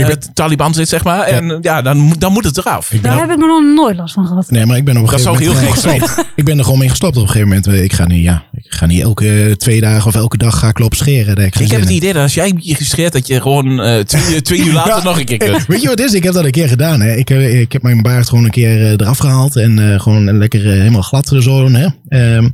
eh, 0.04 0.08
Taliban 0.34 0.74
zit, 0.74 0.90
zeg 0.90 1.04
maar. 1.04 1.22
En 1.22 1.58
ja, 1.62 1.82
dan, 1.82 1.98
moet- 1.98 2.20
dan 2.22 2.32
moet 2.34 2.44
het 2.46 2.58
eraf. 2.58 2.92
Ik 2.92 3.02
ben 3.02 3.12
Daar 3.12 3.20
heb 3.20 3.30
ik 3.32 3.38
nog 3.38 3.64
nooit 3.76 3.96
last 3.98 4.14
van 4.14 4.28
gehad. 4.28 4.50
Nee, 4.52 4.66
maar 4.66 4.78
ik 4.78 4.86
ben 4.86 4.98
op 4.98 5.04
een 5.04 5.10
Dat 5.10 5.20
gegeven 5.22 5.44
zou 5.44 5.54
moment 5.56 5.84
heel 5.84 5.94
gewoon 6.00 6.16
gek. 6.16 6.26
Ik 6.36 6.46
ben 6.46 6.58
er 6.58 6.64
gewoon 6.64 6.80
mee 6.80 6.90
gestopt 6.90 7.16
op 7.18 7.22
een 7.22 7.28
gegeven 7.30 7.48
moment. 7.48 7.68
Ik 7.68 7.94
ga 7.94 8.06
niet, 8.06 8.24
ja, 8.24 8.44
ik 8.54 8.66
ga 8.70 8.86
niet 8.86 9.02
elke 9.02 9.56
twee 9.58 9.82
dagen 9.82 10.08
of 10.08 10.16
elke 10.16 10.38
dag 10.38 10.60
ga 10.60 10.68
ik 10.68 10.80
lopen 10.80 10.98
scheren. 10.98 11.38
Ik 11.46 11.56
Ik 11.60 11.72
heb 11.72 11.80
het 11.80 11.90
idee 11.90 12.14
dat 12.14 12.22
als 12.22 12.34
jij 12.34 12.54
je 12.58 12.76
gescheerd, 12.76 13.14
dat 13.14 13.28
je 13.28 13.42
gewoon 13.42 13.82
eh, 13.82 14.00
twee, 14.00 14.42
twee 14.42 14.60
uur 14.66 14.74
later 14.84 14.96
Ja. 14.98 15.04
nog 15.04 15.20
een 15.20 15.26
keer 15.26 15.38
kunt. 15.38 15.66
Weet 15.68 15.82
je 15.82 15.88
wat 15.88 16.00
het 16.00 16.08
is? 16.10 16.14
Ik 16.14 16.24
heb 16.24 16.34
dat 16.34 16.46
een 16.46 16.52
keer 16.52 16.68
gedaan. 16.68 17.02
Hè. 17.02 17.16
Ik, 17.16 17.28
heb- 17.28 17.40
ik 17.42 17.72
heb 17.72 17.82
mijn 17.82 18.02
baard 18.02 18.30
gewoon 18.30 18.44
een 18.44 18.52
keer 18.52 18.82
eh, 18.82 18.92
eraf 18.92 19.18
gehaald. 19.18 19.56
En 19.56 19.92
eh, 19.94 20.00
gewoon 20.00 20.38
lekker 20.38 20.66
eh, 20.66 20.72
helemaal 20.80 21.02
glad 21.02 21.34
zo. 21.40 21.70
Hè. 21.72 21.88
Ehm, 22.08 22.50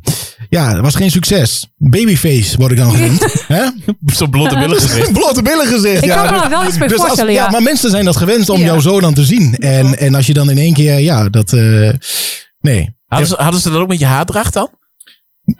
ja, 0.58 0.74
dat 0.74 0.82
was 0.84 0.96
geen 0.96 1.12
succes. 1.12 1.68
Babyface 1.78 2.58
word 2.58 2.72
ik 2.72 2.78
dan 2.78 2.92
genoemd. 2.92 3.26
hè? 3.48 3.64
Zo'n 4.06 4.30
blote 4.30 4.56
billen 4.56 4.82
gezicht. 4.82 5.14
Blote 5.14 5.42
billen 5.42 5.66
gezicht. 5.68 6.04
Ik 6.04 6.10
ja. 6.10 6.16
kan 6.24 6.34
me 6.34 6.40
daar 6.40 6.50
wel 6.50 6.66
iets 6.68 6.78
bij 6.78 6.88
Dus 6.88 6.98
als- 6.98 7.06
voorstellen, 7.06 7.34
ja. 7.34 7.44
ja, 7.46 7.50
maar 7.52 7.62
mensen 7.62 7.90
zijn 7.90 8.06
dat 8.06 8.18
gewend 8.18 8.50
om 8.50 8.60
Ja. 8.60 8.66
jou 8.66 8.82
zo 8.82 9.00
dan 9.00 9.14
te 9.14 9.24
zien. 9.26 9.56
En, 9.56 9.98
en 9.98 10.16
als 10.16 10.26
je 10.28 10.34
dan 10.34 10.50
in 10.50 10.58
één 10.58 10.74
keer, 10.74 11.00
ja, 11.00 11.30
dat... 11.30 11.54
eh, 11.54 11.90
nee. 12.60 12.96
Hadden 13.08 13.28
ze, 13.28 13.36
hadden 13.38 13.62
ze 13.62 13.70
dat 13.72 13.82
ook 13.82 13.88
met 13.88 14.00
je 14.00 14.06
haardracht 14.06 14.54
dan? 14.54 14.70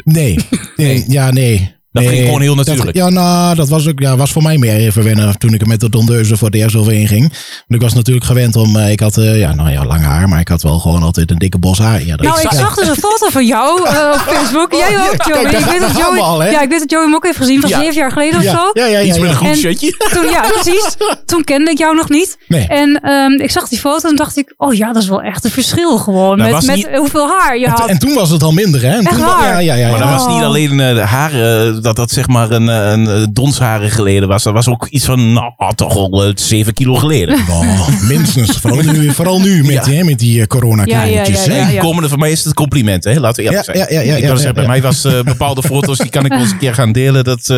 Nee. 0.04 0.40
nee. 0.76 1.04
Ja, 1.18 1.32
nee. 1.32 1.76
Dat 1.92 2.04
nee. 2.04 2.12
ging 2.12 2.26
gewoon 2.26 2.42
heel 2.42 2.56
Dat- 2.56 2.66
natuurlijk. 2.66 2.98
ja, 2.98 3.10
nou, 3.10 3.56
dat 3.56 3.70
was, 3.70 3.88
ook, 3.88 4.00
ja, 4.00 4.18
was 4.18 4.32
voor 4.32 4.42
mij 4.44 4.58
meer 4.58 4.76
even 4.76 5.04
wennen 5.04 5.38
toen 5.38 5.54
ik 5.54 5.62
er 5.62 5.68
met 5.68 5.80
de 5.80 5.90
tondeuze 5.90 6.38
voor 6.38 6.48
het 6.48 6.56
eerst 6.58 6.76
overheen 6.76 7.08
ging. 7.08 7.22
Want 7.30 7.34
ik 7.68 7.82
was 7.82 7.94
natuurlijk 7.94 8.26
gewend 8.26 8.56
om, 8.56 8.76
eh, 8.78 8.92
ik 8.92 9.00
had, 9.00 9.18
eh, 9.18 9.40
ja, 9.40 9.54
nou 9.56 9.70
ja, 9.72 9.86
lang 9.86 10.02
haar, 10.04 10.30
maar 10.30 10.40
ik 10.40 10.48
had 10.48 10.62
wel 10.62 10.80
gewoon 10.80 11.04
altijd 11.04 11.32
een 11.32 11.38
dikke 11.38 11.58
bos 11.58 11.78
haar. 11.80 12.04
Ja, 12.06 12.16
dat- 12.16 12.26
Nou, 12.26 12.42
ik 12.42 12.52
ja. 12.52 12.58
zag 12.58 12.76
dus 12.76 12.88
een 12.88 12.96
foto 12.96 13.30
van 13.30 13.46
jou 13.46 13.88
eh, 13.88 14.12
op 14.14 14.20
Facebook. 14.36 14.72
Jij 14.74 14.98
ook, 15.00 15.26
Joey. 15.28 15.42
Ik 15.44 15.66
weet 15.66 15.80
dat 15.80 15.98
Joey, 15.98 16.20
al, 16.20 16.44
ja, 16.44 16.62
ik 16.62 16.70
weet 16.70 16.80
dat 16.80 16.92
Joey 16.92 17.04
hem 17.04 17.16
ook 17.16 17.26
heeft 17.26 17.38
gezien 17.38 17.62
van 17.62 17.70
Ja. 17.70 17.80
zeven 17.80 17.94
jaar 17.96 18.12
geleden 18.12 18.38
of 18.40 18.44
ja, 18.46 18.52
zo. 18.52 18.70
ja, 18.74 18.86
ja, 18.86 18.98
ja, 19.00 19.02
Iets 19.02 19.20
met 19.20 19.30
een 19.30 19.36
groen 19.36 19.50
En- 19.50 19.56
shirtje. 19.58 19.96
Toen, 20.14 20.26
ja, 20.30 20.42
precies. 20.62 20.96
Toen 21.26 21.44
kende 21.44 21.72
ik 21.72 21.78
jou 21.78 21.96
nog 21.96 22.10
niet. 22.10 22.38
Nee. 22.48 22.68
En 22.68 23.00
ehm, 23.02 23.32
ik 23.32 23.52
zag 23.52 23.68
die 23.68 23.80
foto 23.80 24.10
en 24.10 24.16
dacht 24.16 24.38
ik, 24.38 24.54
oh 24.58 24.74
ja, 24.74 24.94
dat 24.94 25.02
is 25.04 25.10
wel 25.10 25.22
echt 25.22 25.44
een 25.46 25.52
verschil 25.52 25.98
gewoon. 25.98 26.38
Dat 26.38 26.52
met 26.52 26.66
met 26.66 26.76
niet- 26.76 26.88
hoeveel 26.96 27.28
haar 27.40 27.58
je 27.58 27.68
had. 27.68 27.88
en 27.90 28.00
toen 28.00 28.14
was 28.14 28.30
het 28.30 28.44
al 28.44 28.52
minder, 28.52 28.82
hè? 28.82 28.98
En 28.98 29.04
toen? 29.04 29.18
Ja, 29.20 29.60
ja, 29.60 29.74
ja. 29.76 29.90
Maar 29.90 30.00
dat 30.00 30.10
was 30.10 30.28
niet 30.28 30.44
alleen 30.44 30.78
de 30.78 31.00
haren, 31.00 31.81
dat 31.82 31.96
dat 31.96 32.12
zeg 32.12 32.28
maar 32.28 32.52
een, 32.52 32.70
eh, 32.70 32.92
een, 32.92 33.08
eh, 33.08 33.24
donsharen 33.32 33.90
geleden 33.92 34.28
was. 34.28 34.44
Dat 34.44 34.54
was 34.54 34.68
ook 34.68 34.88
iets 34.88 35.06
van, 35.06 35.34
nou, 35.34 35.54
toch 35.76 35.96
al 35.96 36.24
eh, 36.24 36.32
zeven 36.36 36.74
kilo 36.74 36.96
geleden. 36.96 37.40
Oh, 37.50 38.02
minstens. 38.02 38.58
Vooral 38.58 38.82
nu, 38.94 39.12
vooral 39.14 39.40
nu 39.42 39.64
met, 39.64 39.86
hè, 39.86 40.04
met 40.04 40.20
die 40.20 40.48
corona 40.48 40.84
Ja, 40.86 41.04
ja, 41.04 41.24
ja, 41.26 41.32
hè? 41.40 41.58
ja, 41.60 41.68
ja. 41.68 41.82
Komende 41.82 42.10
van 42.10 42.20
mij 42.20 42.32
is 42.32 42.44
het 42.44 42.54
compliment, 42.54 43.04
hè? 43.04 43.20
laten 43.20 43.44
we 43.44 43.50
eerlijk 43.50 43.66
Ja, 43.68 43.74
zijn. 43.74 43.78
ja, 43.78 44.00
ja, 44.00 44.08
ja, 44.12 44.16
ik 44.16 44.22
ja, 44.22 44.26
wil 44.26 44.36
ja, 44.36 44.36
zeggen, 44.36 44.56
bij 44.56 44.68
mij 44.68 44.82
was 44.82 45.04
eh, 45.04 45.22
bepaalde 45.22 45.64
foto's, 45.64 45.98
die 45.98 46.10
kan 46.10 46.26
ik 46.26 46.32
wel 46.32 46.40
eens 46.40 46.52
een 46.52 46.58
keer 46.58 46.74
gaan 46.74 46.92
delen. 46.92 47.24
Dat, 47.24 47.50
eh, 47.50 47.58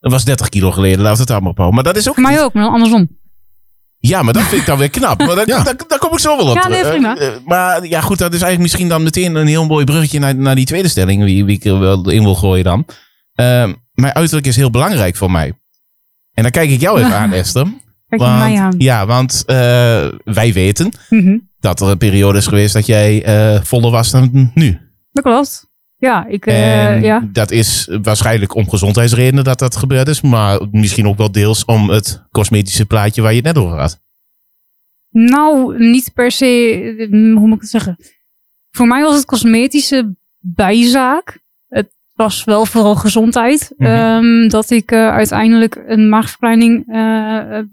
dat 0.00 0.12
was 0.12 0.24
30 0.24 0.48
kilo 0.48 0.70
geleden, 0.70 0.98
laten 1.00 1.14
we 1.16 1.20
het 1.20 1.30
allemaal 1.30 1.50
ophouden. 1.50 1.82
Maar 1.82 1.92
dat 1.92 2.02
is 2.02 2.08
ook 2.08 2.16
mij 2.16 2.42
ook, 2.42 2.52
maar 2.52 2.68
andersom. 2.68 3.08
Ja, 3.98 4.22
maar 4.22 4.32
dat 4.32 4.42
vind 4.42 4.60
ik 4.60 4.66
dan 4.66 4.78
weer 4.78 4.90
knap. 4.90 5.18
Maar 5.18 5.36
daar, 5.36 5.46
Ja. 5.48 5.62
daar, 5.62 5.74
daar 5.88 5.98
kom 5.98 6.12
ik 6.12 6.18
zo 6.18 6.36
wel 6.36 6.46
op. 6.46 6.54
Ja, 6.54 6.68
nee, 6.68 6.82
terug. 6.82 6.94
prima. 6.94 7.16
Maar 7.44 7.86
ja, 7.86 8.00
goed, 8.00 8.18
dat 8.18 8.28
is 8.34 8.40
eigenlijk 8.40 8.62
misschien 8.62 8.88
dan 8.88 9.02
meteen 9.02 9.34
een 9.34 9.46
heel 9.46 9.66
mooi 9.66 9.84
bruggetje 9.84 10.18
naar, 10.18 10.34
naar 10.34 10.54
die 10.54 10.66
tweede 10.66 10.88
stelling, 10.88 11.24
wie, 11.24 11.44
wie 11.44 11.56
ik 11.56 11.64
er 11.64 11.78
wel 11.78 12.10
in 12.10 12.22
wil 12.22 12.34
gooien 12.34 12.64
dan. 12.64 12.84
Ehm, 13.38 13.74
mijn 13.92 14.14
uiterlijk 14.14 14.46
is 14.46 14.56
heel 14.56 14.70
belangrijk 14.70 15.16
voor 15.16 15.30
mij. 15.30 15.52
En 16.32 16.42
dan 16.42 16.50
kijk 16.52 16.70
ik 16.70 16.80
jou 16.80 16.98
even 16.98 17.14
aan, 17.22 17.32
Esther. 17.32 17.64
Kijk 18.08 18.20
je 18.20 18.26
Want- 18.28 18.38
mij 18.38 18.58
aan. 18.58 18.74
Ja, 18.78 19.06
want 19.06 19.42
eh, 19.46 19.56
wij 20.24 20.52
weten 20.52 20.92
Mhm. 21.10 21.38
dat 21.60 21.80
er 21.80 21.88
een 21.88 21.98
periode 21.98 22.38
is 22.38 22.46
geweest 22.46 22.72
dat 22.72 22.86
jij 22.86 23.24
eh, 23.24 23.62
voller 23.62 23.90
was 23.90 24.10
dan 24.10 24.50
nu. 24.54 24.78
Dat 25.12 25.24
klopt. 25.24 25.66
Ja, 25.96 26.26
ik, 26.26 26.46
eh, 26.46 27.02
ja. 27.02 27.28
dat 27.32 27.50
is 27.50 27.88
waarschijnlijk 28.02 28.54
om 28.54 28.68
gezondheidsredenen 28.68 29.44
dat 29.44 29.58
dat 29.58 29.76
gebeurd 29.76 30.08
is. 30.08 30.20
Maar 30.20 30.60
misschien 30.70 31.08
ook 31.08 31.16
wel 31.18 31.32
deels 31.32 31.64
om 31.64 31.90
het 31.90 32.24
cosmetische 32.30 32.86
plaatje 32.86 33.22
waar 33.22 33.30
je 33.30 33.36
het 33.42 33.54
net 33.54 33.64
over 33.64 33.78
had. 33.78 34.00
Nou, 35.10 35.78
niet 35.78 36.10
per 36.14 36.30
se, 36.30 37.06
hoe 37.10 37.46
moet 37.46 37.54
ik 37.54 37.60
het 37.60 37.70
zeggen? 37.70 37.96
Voor 38.70 38.86
mij 38.86 39.02
was 39.02 39.16
het 39.16 39.24
cosmetische 39.24 40.16
bijzaak. 40.38 41.46
Was 42.18 42.44
wel 42.44 42.66
vooral 42.66 42.94
gezondheid. 42.94 43.72
Mhm. 43.76 43.90
Ehm, 43.90 44.48
dat 44.48 44.70
ik 44.70 44.90
eh, 44.90 45.08
uiteindelijk 45.08 45.82
een 45.86 46.08
maagverkleining 46.08 46.84
eh, 46.88 47.58
eh, 47.58 47.64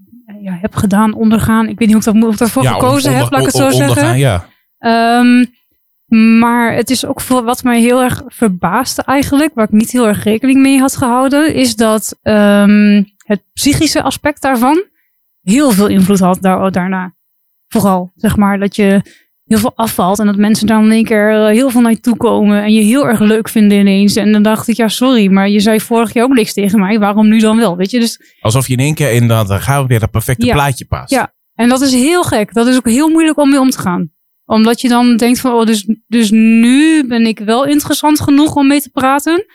ja, 0.41 0.57
heb 0.61 0.75
gedaan, 0.75 1.13
ondergaan. 1.13 1.67
Ik 1.67 1.79
weet 1.79 1.87
niet 1.87 2.05
hoe 2.05 2.13
ik, 2.13 2.13
dat, 2.13 2.23
hoe 2.23 2.31
ik 2.31 2.37
daarvoor 2.37 2.63
Ja, 2.63 2.71
gekozen 2.71 3.09
onder- 3.11 3.23
heb, 3.23 3.31
laat 3.31 3.39
ik 3.41 3.47
het 3.47 3.55
zo 3.55 3.69
zeggen. 3.69 4.17
Ja. 4.17 4.45
Ehm, 4.77 5.45
maar 6.39 6.73
het 6.73 6.89
is 6.89 7.05
ook 7.05 7.21
voor 7.21 7.43
wat 7.43 7.63
mij 7.63 7.79
heel 7.81 8.01
erg 8.01 8.23
verbaasde 8.27 9.01
eigenlijk, 9.01 9.53
waar 9.53 9.65
ik 9.65 9.71
niet 9.71 9.91
heel 9.91 10.07
erg 10.07 10.23
rekening 10.23 10.59
mee 10.59 10.79
had 10.79 10.97
gehouden, 10.97 11.53
is 11.53 11.75
dat 11.75 12.17
ehm, 12.21 13.03
het 13.17 13.43
psychische 13.53 14.01
aspect 14.01 14.41
daarvan 14.41 14.83
heel 15.41 15.71
veel 15.71 15.87
invloed 15.87 16.19
had 16.19 16.37
daar, 16.41 16.71
daarna. 16.71 17.13
Vooral, 17.67 18.11
zeg 18.15 18.37
maar, 18.37 18.59
dat 18.59 18.75
je 18.75 19.01
heel 19.45 19.57
veel 19.57 19.71
afvalt 19.75 20.19
en 20.19 20.25
dat 20.25 20.35
mensen 20.35 20.67
dan 20.67 20.83
in 20.83 20.91
één 20.91 21.03
keer 21.03 21.29
eh, 21.33 21.47
heel 21.47 21.69
veel 21.69 21.81
naar 21.81 21.91
je 21.91 21.99
toe 21.99 22.17
komen 22.17 22.63
en 22.63 22.73
je 22.73 22.81
heel 22.81 23.07
erg 23.07 23.19
leuk 23.19 23.49
vinden 23.49 23.77
ineens. 23.79 24.15
En 24.15 24.31
dan 24.31 24.43
dacht 24.43 24.67
ik, 24.67 24.75
ja, 24.75 24.87
sorry, 24.87 25.27
maar 25.31 25.49
je 25.49 25.59
zei 25.59 25.79
vorig 25.79 26.13
jaar 26.13 26.23
ook 26.25 26.33
niks 26.33 26.53
tegen 26.53 26.79
mij, 26.79 26.99
waarom 26.99 27.27
nu 27.27 27.39
dan 27.39 27.57
wel? 27.57 27.77
Weet 27.77 27.91
je, 27.91 27.99
dus 27.99 28.35
Alsof 28.41 28.67
je 28.67 28.73
in 28.73 28.79
één 28.79 28.93
keer 28.93 29.11
in 29.11 29.27
dat, 29.27 29.47
dan 29.47 29.61
gaan 29.61 29.81
we 29.81 29.87
weer 29.87 29.99
dat 29.99 30.11
perfecte 30.11 30.45
Ja. 30.45 30.53
plaatje 30.53 30.85
past. 30.85 31.09
Ja. 31.11 31.33
En 31.53 31.69
dat 31.69 31.81
is 31.81 31.93
heel 31.93 32.23
gek. 32.23 32.53
Dat 32.53 32.67
is 32.67 32.75
ook 32.75 32.89
heel 32.89 33.09
moeilijk 33.09 33.37
om 33.39 33.49
mee 33.49 33.59
om 33.59 33.69
te 33.69 33.79
gaan. 33.79 34.09
Omdat 34.45 34.81
je 34.81 34.87
dan 34.89 35.17
denkt 35.17 35.39
van, 35.39 35.51
oh, 35.51 35.65
dus, 35.65 35.87
dus 36.07 36.31
nu 36.31 37.07
ben 37.07 37.25
ik 37.25 37.39
wel 37.39 37.65
interessant 37.65 38.21
genoeg 38.21 38.55
om 38.55 38.67
mee 38.67 38.81
te 38.81 38.89
praten. 38.89 39.45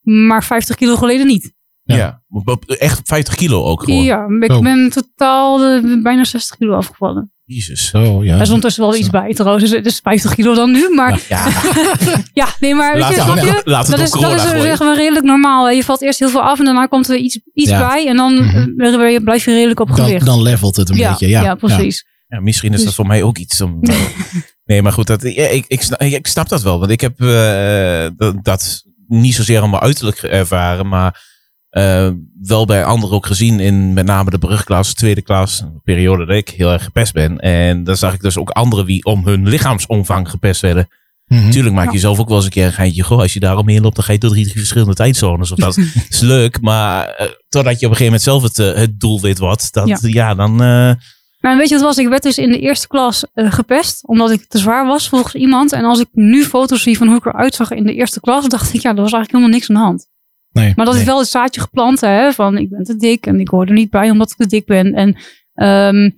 Maar 0.00 0.44
50 0.44 0.76
kilo 0.76 0.96
geleden 0.96 1.26
niet. 1.26 1.52
Ja. 1.82 2.22
Echt 2.66 3.00
50 3.04 3.34
kilo 3.34 3.64
ook 3.64 3.82
gewoon. 3.82 4.02
Ja, 4.02 4.26
ik 4.40 4.50
Oh. 4.52 4.60
ben 4.60 4.90
totaal 4.90 5.64
eh, 5.64 6.02
bijna 6.02 6.24
60 6.24 6.56
kilo 6.56 6.74
afgevallen. 6.76 7.32
Jezus. 7.54 7.86
Zo, 7.88 8.24
ja. 8.24 8.34
Er 8.34 8.40
is 8.40 8.46
ondertussen 8.48 8.82
wel 8.82 8.92
Zo. 8.92 8.98
iets 8.98 9.10
bij 9.10 9.32
trouwens. 9.34 9.64
Dus 9.64 9.72
het 9.76 9.86
is 9.86 10.00
50 10.02 10.34
kilo 10.34 10.54
dan 10.54 10.70
nu. 10.70 10.88
Maar 10.94 11.20
ja, 11.28 11.46
Ja, 12.32 12.48
nee, 12.60 12.74
maar 12.74 12.92
weet 12.92 13.00
laat 13.02 13.10
je, 13.14 13.20
het 13.20 13.24
snap 13.24 13.38
op, 13.38 13.44
je? 13.44 13.60
laat 13.70 13.86
het 13.86 13.96
Dat 13.96 14.06
is, 14.06 14.10
dat 14.12 14.32
is 14.34 14.42
zeggen 14.42 14.86
we 14.90 14.94
redelijk 14.96 15.24
normaal. 15.26 15.70
Je 15.70 15.84
valt 15.84 16.02
eerst 16.02 16.18
heel 16.18 16.28
veel 16.28 16.42
af 16.42 16.58
en 16.58 16.64
daarna 16.64 16.86
komt 16.86 17.08
er 17.08 17.16
iets, 17.16 17.40
iets 17.54 17.70
Ja. 17.70 17.88
bij. 17.88 18.06
En 18.08 18.16
dan 18.16 18.34
Mhm. 18.34 18.56
eh, 18.80 18.96
ben 18.96 19.10
je- 19.12 19.22
blijf 19.22 19.44
je 19.44 19.50
redelijk 19.52 19.80
op 19.80 19.88
dan, 19.96 19.96
gewicht. 20.06 20.26
dan 20.26 20.42
levelt 20.42 20.76
het 20.76 20.88
een 20.90 20.96
ja, 20.96 21.10
beetje. 21.10 21.28
Ja, 21.28 21.42
ja, 21.42 21.54
precies. 21.54 22.06
Ja, 22.28 22.40
misschien 22.40 22.70
is 22.70 22.76
Dus- 22.76 22.84
dat 22.84 22.94
voor 22.94 23.06
mij 23.06 23.22
ook 23.22 23.38
iets 23.38 23.60
om... 23.60 23.80
nee, 24.64 24.82
maar 24.82 24.92
goed, 24.92 25.06
dat, 25.06 25.22
ja, 25.22 25.46
ik, 25.46 25.64
ik, 25.68 25.82
snap, 25.82 26.00
ik 26.02 26.26
snap 26.26 26.48
dat 26.48 26.62
wel. 26.62 26.78
Want 26.78 26.90
ik 26.90 27.00
heb 27.00 27.20
eh, 27.20 28.06
dat, 28.16 28.44
dat 28.44 28.82
niet 29.08 29.34
zozeer 29.34 29.58
allemaal 29.58 29.80
uiterlijk 29.80 30.18
ervaren, 30.22 30.88
maar 30.88 31.28
eh, 31.70 32.08
wel 32.42 32.64
bij 32.66 32.84
anderen 32.84 33.16
ook 33.16 33.26
gezien 33.26 33.60
in 33.60 33.92
met 33.92 34.06
name 34.06 34.30
de 34.30 34.38
brugklas, 34.38 34.94
tweede 34.94 35.22
klas, 35.22 35.60
een 35.60 35.80
periode 35.84 36.26
dat 36.26 36.36
ik 36.36 36.48
heel 36.48 36.72
erg 36.72 36.84
gepest 36.84 37.12
ben. 37.12 37.38
En 37.38 37.84
dan 37.84 37.96
zag 37.96 38.14
ik 38.14 38.20
dus 38.20 38.36
ook 38.38 38.50
anderen 38.50 38.86
die 38.86 39.04
om 39.04 39.26
hun 39.26 39.48
lichaamsomvang 39.48 40.30
gepest 40.30 40.60
werden. 40.60 40.88
Mhm. 41.26 41.50
Tuurlijk 41.50 41.74
maak 41.74 41.86
je 41.88 41.92
Ja. 41.94 42.00
zelf 42.00 42.18
ook 42.18 42.28
wel 42.28 42.36
eens 42.36 42.44
een 42.46 42.50
keer 42.52 42.66
een 42.66 42.72
geintje. 42.72 43.02
Goh, 43.02 43.18
als 43.18 43.32
je 43.32 43.40
daarom 43.40 43.68
heen 43.68 43.82
loopt, 43.82 43.94
dan 43.96 44.04
ga 44.04 44.12
je 44.12 44.18
door 44.18 44.30
drie, 44.30 44.44
drie 44.44 44.56
verschillende 44.58 44.94
tijdzones. 44.94 45.50
Of 45.50 45.58
dat 45.58 45.76
is 46.08 46.20
leuk, 46.20 46.60
maar 46.60 47.08
eh, 47.08 47.26
totdat 47.48 47.80
je 47.80 47.86
op 47.86 47.92
een 47.92 47.96
gegeven 47.98 48.04
moment 48.04 48.22
zelf 48.22 48.42
het, 48.42 48.58
eh, 48.58 48.74
het 48.80 49.00
doelwit 49.00 49.38
wordt, 49.38 49.72
dat, 49.72 49.88
ja. 49.88 49.98
Ja. 50.00 50.34
dan... 50.34 50.52
eh, 50.62 50.92
Nou, 51.40 51.56
weet 51.56 51.68
je 51.68 51.74
wat 51.74 51.84
was? 51.84 51.98
Ik 51.98 52.08
werd 52.08 52.22
dus 52.22 52.38
in 52.38 52.50
de 52.50 52.58
eerste 52.58 52.86
klas 52.88 53.24
gepest, 53.34 54.06
omdat 54.08 54.30
ik 54.30 54.44
te 54.48 54.58
zwaar 54.58 54.86
was 54.86 55.08
volgens 55.08 55.34
iemand. 55.34 55.72
En 55.72 55.84
als 55.84 56.00
ik 56.00 56.08
nu 56.12 56.44
foto's 56.44 56.82
zie 56.82 56.96
van 56.98 57.06
hoe 57.06 57.16
ik 57.16 57.26
eruit 57.26 57.54
zag 57.54 57.70
in 57.70 57.84
de 57.86 57.94
eerste 57.94 58.20
klas, 58.20 58.48
dacht 58.48 58.74
ik, 58.74 58.80
ja, 58.80 58.90
er 58.90 58.94
was 59.02 59.12
eigenlijk 59.12 59.30
helemaal 59.32 59.52
niks 59.54 59.68
aan 59.68 59.74
de 59.76 59.82
hand. 59.82 60.06
Nee, 60.52 60.72
Maar 60.76 60.84
dat 60.84 60.94
nee. 60.94 61.02
is 61.02 61.08
wel 61.08 61.18
het 61.18 61.28
zaadje 61.28 61.60
geplant, 61.60 62.00
hè, 62.00 62.32
van 62.32 62.58
ik 62.58 62.70
ben 62.70 62.84
te 62.84 62.96
dik 62.96 63.26
en 63.26 63.40
ik 63.40 63.48
hoor 63.48 63.66
er 63.66 63.72
niet 63.72 63.90
bij 63.90 64.10
omdat 64.10 64.30
ik 64.30 64.36
te 64.36 64.46
dik 64.46 64.66
ben. 64.66 64.94
En 64.94 65.16
ehm, 65.54 66.10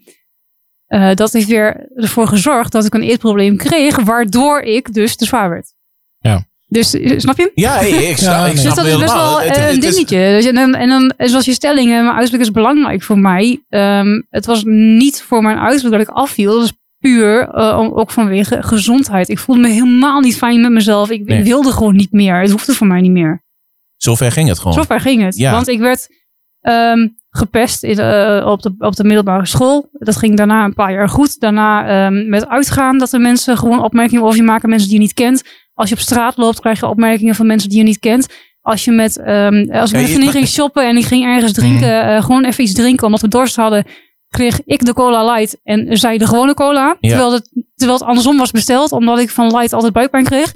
eh, 0.86 1.14
dat 1.14 1.32
heeft 1.32 1.46
weer 1.48 1.86
ervoor 1.94 2.26
gezorgd 2.26 2.72
dat 2.72 2.84
ik 2.84 2.94
een 2.94 3.02
eetprobleem 3.02 3.56
kreeg, 3.56 3.96
waardoor 4.00 4.60
ik 4.60 4.92
dus 4.94 5.16
te 5.16 5.24
zwaar 5.24 5.50
werd. 5.50 5.74
Ja. 6.18 6.44
Dus, 6.68 6.94
eh, 6.94 7.18
snap 7.18 7.36
je? 7.36 7.50
ja, 7.54 7.78
ik, 7.80 7.94
ik 8.10 8.16
snap, 8.16 8.32
Ja, 8.34 8.46
ik. 8.46 8.52
Dus 8.52 8.62
dat 8.74 8.84
is 8.86 8.98
best 8.98 9.12
wel 9.12 9.40
Het- 9.40 9.56
eh, 9.56 9.64
het 9.64 9.74
een 9.74 9.80
dingetje. 9.80 10.18
Dus, 10.18 10.44
en, 10.46 10.54
dan, 10.54 10.74
en 10.74 10.88
dan, 10.88 11.12
zoals 11.16 11.44
je 11.44 11.52
stelling, 11.52 11.88
mijn 11.88 12.08
uiterlijk 12.10 12.42
is 12.42 12.50
belangrijk 12.50 13.02
voor 13.02 13.18
mij. 13.18 13.62
Ehm, 13.68 14.20
het 14.30 14.46
was 14.46 14.62
niet 14.66 15.22
voor 15.22 15.42
mijn 15.42 15.58
uiterlijk 15.58 15.96
dat 15.98 16.08
ik 16.08 16.14
afviel. 16.22 16.54
Dat 16.54 16.64
is 16.64 16.72
puur 16.98 17.48
eh, 17.48 17.78
om- 17.78 17.92
ook 17.92 18.10
vanwege 18.10 18.62
gezondheid. 18.62 19.28
Ik 19.28 19.38
voelde 19.38 19.60
me 19.60 19.68
helemaal 19.68 20.20
niet 20.20 20.36
fijn 20.36 20.60
met 20.60 20.70
mezelf. 20.70 21.10
Ik 21.10 21.24
Nee. 21.26 21.42
wilde 21.42 21.70
gewoon 21.72 21.96
niet 21.96 22.12
meer. 22.12 22.40
Het 22.40 22.50
hoefde 22.50 22.74
voor 22.74 22.86
mij 22.86 23.00
niet 23.00 23.10
meer. 23.10 23.42
Zover 24.02 24.32
ging 24.32 24.48
het 24.48 24.58
gewoon. 24.58 24.72
Zo 24.72 24.82
ver 24.82 25.00
ging 25.00 25.22
het. 25.22 25.36
Ja. 25.36 25.52
Want 25.52 25.68
ik 25.68 25.78
werd 25.78 26.08
ehm, 26.60 27.08
gepest 27.30 27.82
in, 27.82 27.98
eh, 27.98 28.46
op, 28.46 28.62
de, 28.62 28.74
op 28.78 28.96
de 28.96 29.04
middelbare 29.04 29.46
school. 29.46 29.88
Dat 29.92 30.16
ging 30.16 30.36
daarna 30.36 30.64
een 30.64 30.74
paar 30.74 30.92
jaar 30.92 31.08
goed. 31.08 31.40
Daarna 31.40 31.86
ehm, 31.86 32.28
met 32.28 32.48
uitgaan 32.48 32.98
dat 32.98 33.12
er 33.12 33.20
mensen 33.20 33.56
gewoon 33.56 33.82
opmerkingen 33.82 34.24
over 34.24 34.36
je 34.36 34.42
maken. 34.42 34.68
Mensen 34.68 34.88
die 34.88 34.96
je 34.96 35.02
niet 35.02 35.14
kent. 35.14 35.42
Als 35.74 35.88
je 35.88 35.94
op 35.94 36.00
straat 36.00 36.36
loopt 36.36 36.60
krijg 36.60 36.80
je 36.80 36.86
opmerkingen 36.86 37.34
van 37.34 37.46
mensen 37.46 37.68
die 37.68 37.78
je 37.78 37.84
niet 37.84 37.98
kent. 37.98 38.26
Als 38.60 38.84
je 38.84 38.90
met, 38.90 39.18
ehm, 39.18 39.70
als 39.70 39.92
ik 39.92 39.96
met 40.00 40.10
vriendin 40.10 40.30
ging 40.30 40.46
shoppen 40.48 40.88
en 40.88 40.96
ik 40.96 41.04
ging 41.04 41.24
ergens 41.24 41.52
drinken. 41.52 42.02
eh, 42.08 42.22
gewoon 42.22 42.44
even 42.44 42.64
iets 42.64 42.72
drinken 42.72 43.06
omdat 43.06 43.20
we 43.20 43.28
dorst 43.28 43.56
hadden. 43.56 43.84
Kreeg 44.28 44.60
ik 44.64 44.84
de 44.84 44.94
cola 44.94 45.32
light 45.34 45.60
en 45.62 45.96
zij 45.98 46.18
de 46.18 46.26
gewone 46.26 46.54
cola. 46.54 46.96
Ja. 47.00 47.08
Terwijl, 47.08 47.32
het, 47.32 47.50
terwijl 47.74 47.98
het 47.98 48.08
andersom 48.08 48.38
was 48.38 48.50
besteld. 48.50 48.92
Omdat 48.92 49.18
ik 49.18 49.30
van 49.30 49.46
light 49.46 49.72
altijd 49.72 49.92
buikpijn 49.92 50.24
kreeg. 50.24 50.52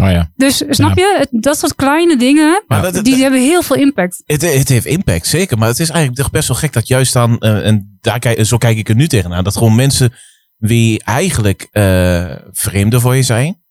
Oh 0.00 0.10
ja. 0.10 0.30
Dus 0.36 0.62
snap 0.68 0.96
je? 0.98 1.16
Het- 1.18 1.42
dat 1.42 1.58
soort 1.58 1.74
kleine 1.74 2.16
dingen. 2.16 2.64
Maar 2.66 2.92
dat- 2.92 3.04
die 3.04 3.16
hebben 3.16 3.40
heel 3.40 3.62
veel 3.62 3.76
impact. 3.76 4.22
Het, 4.26 4.42
het 4.42 4.68
heeft 4.68 4.86
impact, 4.86 5.26
zeker. 5.26 5.58
Maar 5.58 5.68
het 5.68 5.80
is 5.80 5.88
eigenlijk 5.88 6.20
toch 6.20 6.30
best 6.30 6.48
wel 6.48 6.56
gek 6.56 6.72
dat 6.72 6.88
juist 6.88 7.12
dan, 7.12 7.38
eh, 7.38 7.66
en 7.66 7.98
daar 8.00 8.18
kijk, 8.18 8.44
zo 8.46 8.56
kijk 8.58 8.76
ik 8.78 8.88
er 8.88 8.94
nu 8.94 9.08
tegenaan, 9.08 9.44
dat 9.44 9.56
gewoon 9.56 9.74
mensen 9.74 10.12
wie 10.56 11.02
eigenlijk 11.04 11.68
eh 11.70 12.34
vreemden 12.50 13.00
voor 13.00 13.16
je 13.16 13.22
zijn, 13.22 13.62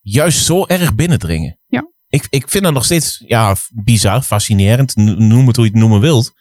juist 0.00 0.44
zo 0.44 0.66
erg 0.66 0.94
binnendringen. 0.94 1.58
Ja. 1.66 1.90
Ik, 2.08 2.26
ik 2.30 2.48
vind 2.48 2.64
dat 2.64 2.72
nog 2.72 2.84
steeds 2.84 3.22
ja, 3.26 3.56
bizar, 3.72 4.22
fascinerend, 4.22 4.96
noem 4.96 5.46
het 5.46 5.56
hoe 5.56 5.64
je 5.64 5.70
het 5.70 5.80
noemen 5.80 6.00
wilt. 6.00 6.32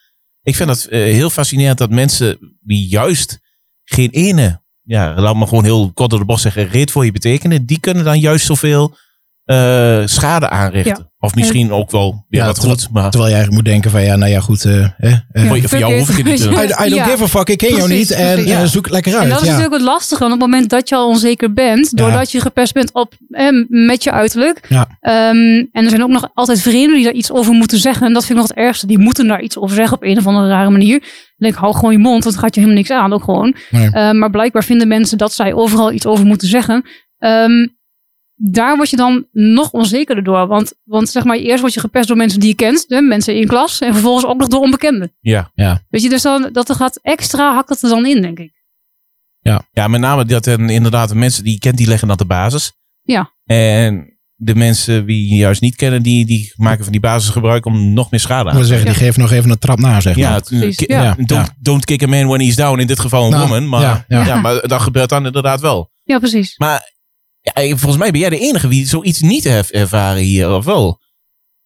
Ik 0.44 0.56
vind 0.56 0.70
het 0.70 0.88
eh, 0.88 1.00
heel 1.00 1.30
fascinerend 1.30 1.77
dat 1.77 1.89
mensen 1.89 2.58
die 2.62 2.88
juist 2.88 3.39
geen 3.84 4.10
ene, 4.10 4.61
ja, 4.83 5.21
laat 5.21 5.35
me 5.35 5.47
gewoon 5.47 5.63
heel 5.63 5.91
kort 5.93 6.09
door 6.09 6.19
de 6.19 6.25
bocht 6.25 6.41
zeggen, 6.41 6.67
reet 6.67 6.91
voor 6.91 7.05
je 7.05 7.11
betekenen, 7.11 7.65
die 7.65 7.79
kunnen 7.79 8.03
dan 8.03 8.19
juist 8.19 8.45
zoveel 8.45 8.95
eh, 9.45 10.01
schade 10.05 10.50
aanrichten. 10.50 11.10
Of 11.19 11.36
misschien 11.36 11.71
ook 11.71 11.91
wel 11.91 12.25
weer 12.29 12.39
Ja, 12.41 12.45
wat 12.45 12.55
terwijl- 12.55 12.77
goed, 12.79 12.89
maar 12.91 13.10
Terwijl 13.10 13.31
je 13.31 13.36
eigenlijk 13.36 13.63
moet 13.63 13.71
denken 13.74 13.91
van 13.91 14.03
ja, 14.03 14.15
nou 14.15 14.31
ja, 14.31 14.39
goed. 14.39 14.65
eh, 14.65 14.83
eh, 14.98 15.13
eh, 15.31 15.63
voor, 15.63 15.79
jou 15.79 15.98
hoef 15.98 16.10
ik 16.10 16.17
het 16.17 16.25
niet 16.25 16.38
te. 16.41 16.50
I, 16.50 16.86
I 16.86 16.89
don't 16.89 16.93
Ja. 16.93 17.03
give 17.03 17.24
a 17.24 17.27
fuck, 17.27 17.50
ik 17.50 17.57
ken 17.57 17.75
jou 17.75 17.89
niet 17.89 18.12
en 18.12 18.45
Ja. 18.45 18.65
zoek 18.65 18.83
het 18.83 18.93
lekker 18.93 19.13
uit. 19.13 19.24
En 19.24 19.29
dat 19.29 19.38
is 19.41 19.45
ja. 19.45 19.51
natuurlijk 19.51 19.77
het 19.81 19.91
lastige. 19.91 20.21
Want 20.21 20.33
op 20.33 20.39
het 20.41 20.50
moment 20.50 20.69
dat 20.69 20.89
je 20.89 20.95
al 20.95 21.07
onzeker 21.07 21.53
bent, 21.53 21.98
doordat 21.98 22.31
je 22.31 22.39
gepest 22.41 22.74
bent 22.74 22.93
op, 22.93 23.13
eh, 23.29 23.48
met 23.67 24.03
je 24.03 24.12
uiterlijk. 24.12 24.65
Ja. 24.69 24.88
Ehm, 25.00 25.36
en 25.71 25.83
er 25.83 25.89
zijn 25.89 26.03
ook 26.03 26.10
nog 26.10 26.29
altijd 26.33 26.62
vreemden 26.62 26.95
die 26.95 27.03
daar 27.03 27.13
iets 27.13 27.31
over 27.31 27.53
moeten 27.53 27.77
zeggen. 27.77 28.07
En 28.07 28.13
dat 28.13 28.25
vind 28.25 28.39
ik 28.39 28.45
nog 28.45 28.55
het 28.55 28.65
ergste. 28.65 28.88
Die 28.88 29.00
moeten 29.00 29.27
daar 29.27 29.41
iets 29.41 29.57
over 29.57 29.75
zeggen 29.75 29.98
op 29.98 30.03
een 30.03 30.17
of 30.17 30.27
andere 30.27 30.48
rare 30.48 30.69
manier. 30.69 31.00
Dan 31.00 31.10
denk 31.38 31.53
ik, 31.53 31.60
hou 31.60 31.74
gewoon 31.75 31.91
je 31.91 31.98
mond, 31.98 32.24
want 32.24 32.36
het 32.36 32.43
gaat 32.43 32.55
je 32.55 32.62
helemaal 32.62 32.81
niks 32.83 32.95
aan. 32.95 33.13
Ook 33.13 33.24
gewoon. 33.24 33.55
Nee. 33.69 33.89
Eh, 33.91 34.12
maar 34.12 34.29
blijkbaar 34.29 34.63
vinden 34.63 34.88
mensen 34.88 35.17
dat 35.17 35.33
zij 35.33 35.53
overal 35.53 35.91
iets 35.91 36.05
over 36.05 36.25
moeten 36.25 36.48
zeggen. 36.48 36.83
Ehm, 37.17 37.67
daar 38.43 38.75
word 38.75 38.89
je 38.89 38.95
dan 38.95 39.27
nog 39.31 39.71
onzekerder 39.71 40.24
door. 40.24 40.48
Want, 40.48 40.74
want 40.83 41.10
zeg 41.10 41.24
maar, 41.24 41.38
eerst 41.38 41.62
word 41.62 41.74
je 41.74 41.79
gepest 41.79 42.07
door 42.07 42.17
mensen 42.17 42.39
die 42.39 42.50
je 42.50 42.55
kent. 42.55 42.86
Hè, 42.88 43.01
mensen 43.01 43.33
in 43.33 43.39
je 43.39 43.45
klas. 43.45 43.79
En 43.79 43.93
vervolgens 43.93 44.25
ook 44.25 44.38
nog 44.39 44.48
door 44.48 44.62
onbekenden. 44.62 45.13
Ja. 45.19 45.51
Weet 45.89 46.01
je, 46.01 46.10
dus 46.10 46.21
dan, 46.21 46.50
dat 46.51 46.69
er 46.69 46.75
gaat 46.75 47.00
extra, 47.01 47.53
hakt 47.53 47.67
dat 47.67 47.81
er 47.81 47.89
dan 47.89 48.05
in, 48.05 48.21
denk 48.21 48.39
ik. 48.39 48.51
Ja, 49.71 49.88
met 49.88 50.01
name 50.01 50.25
dat 50.25 50.45
er 50.45 50.69
inderdaad 50.69 51.10
de 51.10 51.15
mensen 51.15 51.43
die 51.43 51.53
je 51.53 51.60
kent, 51.60 51.77
die 51.77 51.88
leggen 51.88 52.07
dat 52.07 52.17
de 52.17 52.25
basis. 52.25 52.71
Ja. 53.01 53.31
En 53.45 54.17
de 54.36 54.55
mensen 54.55 55.05
die 55.05 55.29
je 55.29 55.36
juist 55.36 55.62
niet 55.62 55.75
kennen, 55.75 56.01
die, 56.03 56.25
die 56.25 56.53
maken 56.55 56.83
van 56.83 56.91
die 56.91 57.01
basis 57.01 57.29
gebruik 57.29 57.65
om 57.65 57.93
nog 57.93 58.12
meer 58.12 58.19
schade 58.19 58.50
aan 58.50 58.57
te 58.57 58.65
zeggen, 58.65 58.86
die 58.86 58.95
geeft 58.95 59.17
nog 59.17 59.31
even 59.31 59.50
een 59.50 59.60
trap 59.60 59.79
na, 59.79 60.00
zeg 60.00 60.15
Ja, 60.15 60.27
maar. 60.29 60.38
het- 60.38 60.48
Precies, 60.48 60.88
ja. 60.88 61.13
don't, 61.15 61.29
Ja. 61.29 61.55
don't 61.60 61.86
kick 61.86 62.03
a 62.03 62.07
man 62.07 62.27
when 62.27 62.39
he's 62.39 62.55
down. 62.55 62.79
In 62.79 62.88
dit 62.88 63.00
geval 63.00 63.24
een 63.25 63.31
Nou, 63.31 63.41
woman. 63.48 63.69
Maar, 63.69 63.81
ja, 63.81 64.05
ja, 64.07 64.25
ja. 64.25 64.41
maar 64.41 64.67
dat 64.67 64.81
gebeurt 64.81 65.10
dan 65.10 65.25
inderdaad 65.25 65.62
wel. 65.62 65.91
Ja, 66.03 66.19
precies. 66.19 66.57
Maar 66.57 66.91
ja, 67.41 67.67
volgens 67.77 67.98
mij 67.98 68.12
ben 68.12 68.19
jij 68.19 68.29
de 68.29 68.39
enige 68.39 68.67
die 68.67 68.88
zoiets 68.88 69.19
niet 69.21 69.43
heeft 69.43 69.71
ervaren 69.71 70.21
hier, 70.24 70.51
of 70.51 70.65
wel? 70.65 71.00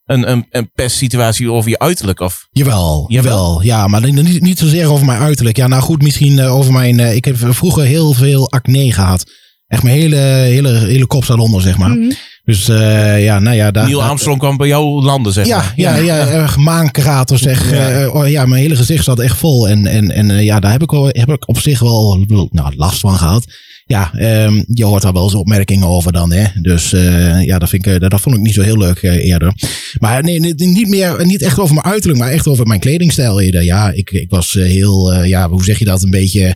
Een, 0.05 0.32
een, 0.32 0.46
een 0.50 0.72
pestsituatie 0.74 1.51
over 1.51 1.70
je 1.70 1.79
uiterlijk, 1.79 2.20
of... 2.20 2.48
Jawel, 2.51 3.05
Jawel? 3.08 3.62
Ja, 3.62 3.88
maar 3.88 4.12
niet, 4.12 4.41
niet 4.41 4.60
zozeer 4.60 4.91
over 4.91 5.05
mijn 5.05 5.20
uiterlijk. 5.22 5.58
Ja, 5.58 5.67
nou 5.67 5.82
goed, 5.82 6.01
misschien 6.01 6.39
eh, 6.39 6.55
over 6.55 6.74
mijn... 6.74 7.00
eh, 7.00 7.15
ik 7.15 7.25
heb 7.25 7.36
vroeger 7.39 7.84
heel 7.84 8.13
veel 8.13 8.50
acne 8.51 8.91
gehad. 8.94 9.32
Echt 9.67 9.84
mijn 9.84 9.96
hele, 9.98 10.15
hele, 10.15 10.70
hele 10.70 11.05
kop 11.08 11.24
staat 11.24 11.38
onder, 11.39 11.62
zeg 11.62 11.77
maar. 11.77 11.89
Mhm. 11.89 12.12
Dus 12.44 12.70
eh, 12.70 13.24
ja, 13.24 13.39
nou 13.39 13.55
ja... 13.55 13.72
Daar, 13.72 13.86
Neil 13.86 14.00
daar- 14.00 14.10
Armstrong 14.10 14.39
kwam 14.39 14.58
bij 14.58 14.67
jou 14.67 15.01
landen, 15.03 15.34
zeg 15.34 15.46
Ja, 15.48 15.58
maar. 15.58 15.74
ja, 15.75 15.96
ja, 15.96 16.27
erg 16.27 16.58
maankrater 16.58 17.38
zeg. 17.38 17.72
Ja. 17.72 17.89
Eh, 17.89 18.15
oh, 18.15 18.29
ja, 18.29 18.46
mijn 18.46 18.62
hele 18.62 18.75
gezicht 18.75 19.03
zat 19.03 19.20
echt 19.20 19.38
vol. 19.38 19.67
En, 19.70 19.88
en, 19.88 20.12
en 20.12 20.44
ja, 20.44 20.60
daar 20.60 20.72
heb 20.72 20.82
ik, 20.82 20.91
wel, 20.91 21.05
heb 21.08 21.29
ik 21.29 21.48
op 21.48 21.60
zich 21.60 21.79
wel 21.79 22.25
nou, 22.51 22.75
last 22.75 23.00
van 23.00 23.17
gehad. 23.17 23.46
Ja, 23.88 24.12
ehm, 24.13 24.62
je 24.74 24.84
hoort 24.86 25.01
daar 25.01 25.13
wel 25.13 25.24
eens 25.24 25.34
opmerkingen 25.36 25.88
over 25.88 26.12
dan. 26.12 26.32
Hè? 26.32 26.44
Dus 26.62 26.94
eh, 26.94 27.44
ja, 27.44 27.60
dat, 27.60 27.70
vind 27.70 27.86
ik, 27.86 27.94
eh, 27.94 28.00
dat, 28.00 28.12
dat 28.12 28.22
vond 28.22 28.36
ik 28.36 28.42
niet 28.42 28.54
zo 28.54 28.62
heel 28.62 28.77
leuk 28.77 28.98
eh, 28.98 29.25
eerder. 29.25 29.54
Maar 30.00 30.24
nee, 30.24 30.39
niet, 30.39 30.88
meer, 30.88 31.25
niet 31.25 31.42
echt 31.42 31.60
over 31.60 31.74
mijn 31.75 31.86
uiterlijk, 31.86 32.20
maar 32.20 32.32
echt 32.32 32.48
over 32.48 32.68
mijn 32.68 32.80
kledingstijl 32.80 33.42
eerder. 33.42 33.63
Ja, 33.63 33.92
ik, 33.92 34.12
ik 34.12 34.30
was 34.30 34.51
heel, 34.51 35.13
eh, 35.13 35.27
ja, 35.27 35.50
hoe 35.50 35.63
zeg 35.63 35.80
je 35.80 35.86
dat, 35.86 36.04
een 36.04 36.10
beetje 36.10 36.56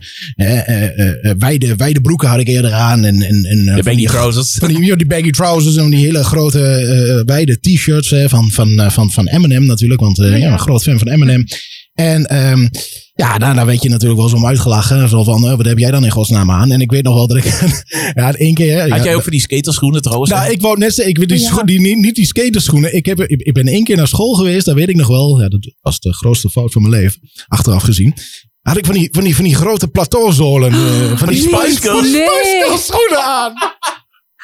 wijde, 1.38 1.76
wijde 1.76 2.00
broeken 2.00 2.28
had 2.28 2.40
ik 2.40 2.48
eerder 2.48 2.72
aan. 2.72 3.04
En, 3.04 3.22
en, 3.22 3.44
en, 3.44 3.64
De 3.64 3.70
van 3.72 3.82
baggy 3.82 3.96
die- 3.96 4.06
trousers. 4.08 4.50
van 4.58 4.68
die, 4.68 5.06
baggy 5.06 5.30
trousers 5.30 5.76
en 5.76 5.90
die 5.90 6.04
hele 6.04 6.24
grote 6.24 6.60
eh, 6.64 7.20
wijde 7.34 7.60
t-shirts 7.60 8.10
hè, 8.10 8.28
van, 8.28 8.50
van, 8.50 8.80
eh, 8.80 8.90
van, 8.90 9.10
van 9.10 9.26
Eminem 9.28 9.66
natuurlijk. 9.66 10.00
Want 10.00 10.18
eh, 10.18 10.38
ja, 10.38 10.52
een 10.52 10.58
groot 10.58 10.82
fan 10.82 10.98
van 10.98 11.08
Eminem. 11.08 11.44
En 12.00 12.26
ehm, 12.26 12.68
ja, 13.14 13.38
daarna 13.38 13.64
werd 13.64 13.82
je 13.82 13.88
natuurlijk 13.88 14.20
wel 14.20 14.28
eens 14.28 14.38
om 14.38 14.46
uitgelachen. 14.46 15.08
Zo 15.08 15.24
van, 15.24 15.48
eh, 15.48 15.56
wat 15.56 15.66
heb 15.66 15.78
jij 15.78 15.90
dan 15.90 16.04
in 16.04 16.10
godsnaam 16.10 16.50
aan? 16.50 16.70
En 16.70 16.80
ik 16.80 16.90
weet 16.90 17.02
nog 17.02 17.14
wel 17.14 17.26
dat 17.26 17.36
ik... 17.36 17.44
ja, 18.14 18.34
één 18.34 18.54
keer... 18.54 18.74
hè, 18.82 18.88
Had 18.88 18.98
ja, 18.98 19.04
jij 19.04 19.14
ook 19.14 19.22
voor 19.22 19.30
die 19.30 19.40
skaterschoenen 19.40 20.02
trouwens? 20.02 20.30
nou, 20.30 20.50
ik 20.50 20.60
wou 20.60 20.78
net 20.78 20.94
zeggen, 20.94 21.12
ik 21.14 21.18
weet 21.18 21.28
die, 21.28 21.38
Ja. 21.40 21.46
scho- 21.48 21.64
die, 21.64 21.80
niet, 21.80 21.96
niet 21.96 22.14
die 22.14 22.26
skaterschoenen. 22.26 22.94
Ik, 22.94 23.06
heb, 23.06 23.20
ik, 23.20 23.40
ik 23.40 23.52
ben 23.52 23.66
één 23.66 23.84
keer 23.84 23.96
naar 23.96 24.08
school 24.08 24.34
geweest, 24.34 24.64
dat 24.66 24.74
weet 24.74 24.88
ik 24.88 24.96
nog 24.96 25.06
wel. 25.06 25.40
Ja, 25.42 25.48
dat 25.48 25.72
was 25.80 25.98
de 26.00 26.12
grootste 26.12 26.50
fout 26.50 26.72
van 26.72 26.82
mijn 26.82 26.94
leven, 27.02 27.20
achteraf 27.48 27.82
gezien. 27.82 28.14
Had 28.62 28.76
ik 28.76 28.84
van 28.86 28.94
die, 28.94 29.08
van 29.12 29.24
die, 29.24 29.34
van 29.34 29.44
die 29.44 29.54
grote 29.54 29.88
plateauzolen, 29.88 30.72
eh, 30.72 31.16
van 31.18 31.28
die 31.28 31.40
Nee. 31.50 31.60
Spice 31.60 31.80
Girls 31.80 32.10
Nee. 32.12 32.26
Spice 32.26 32.62
Girls 32.66 32.86
schoenen 32.86 33.24
aan. 33.24 33.52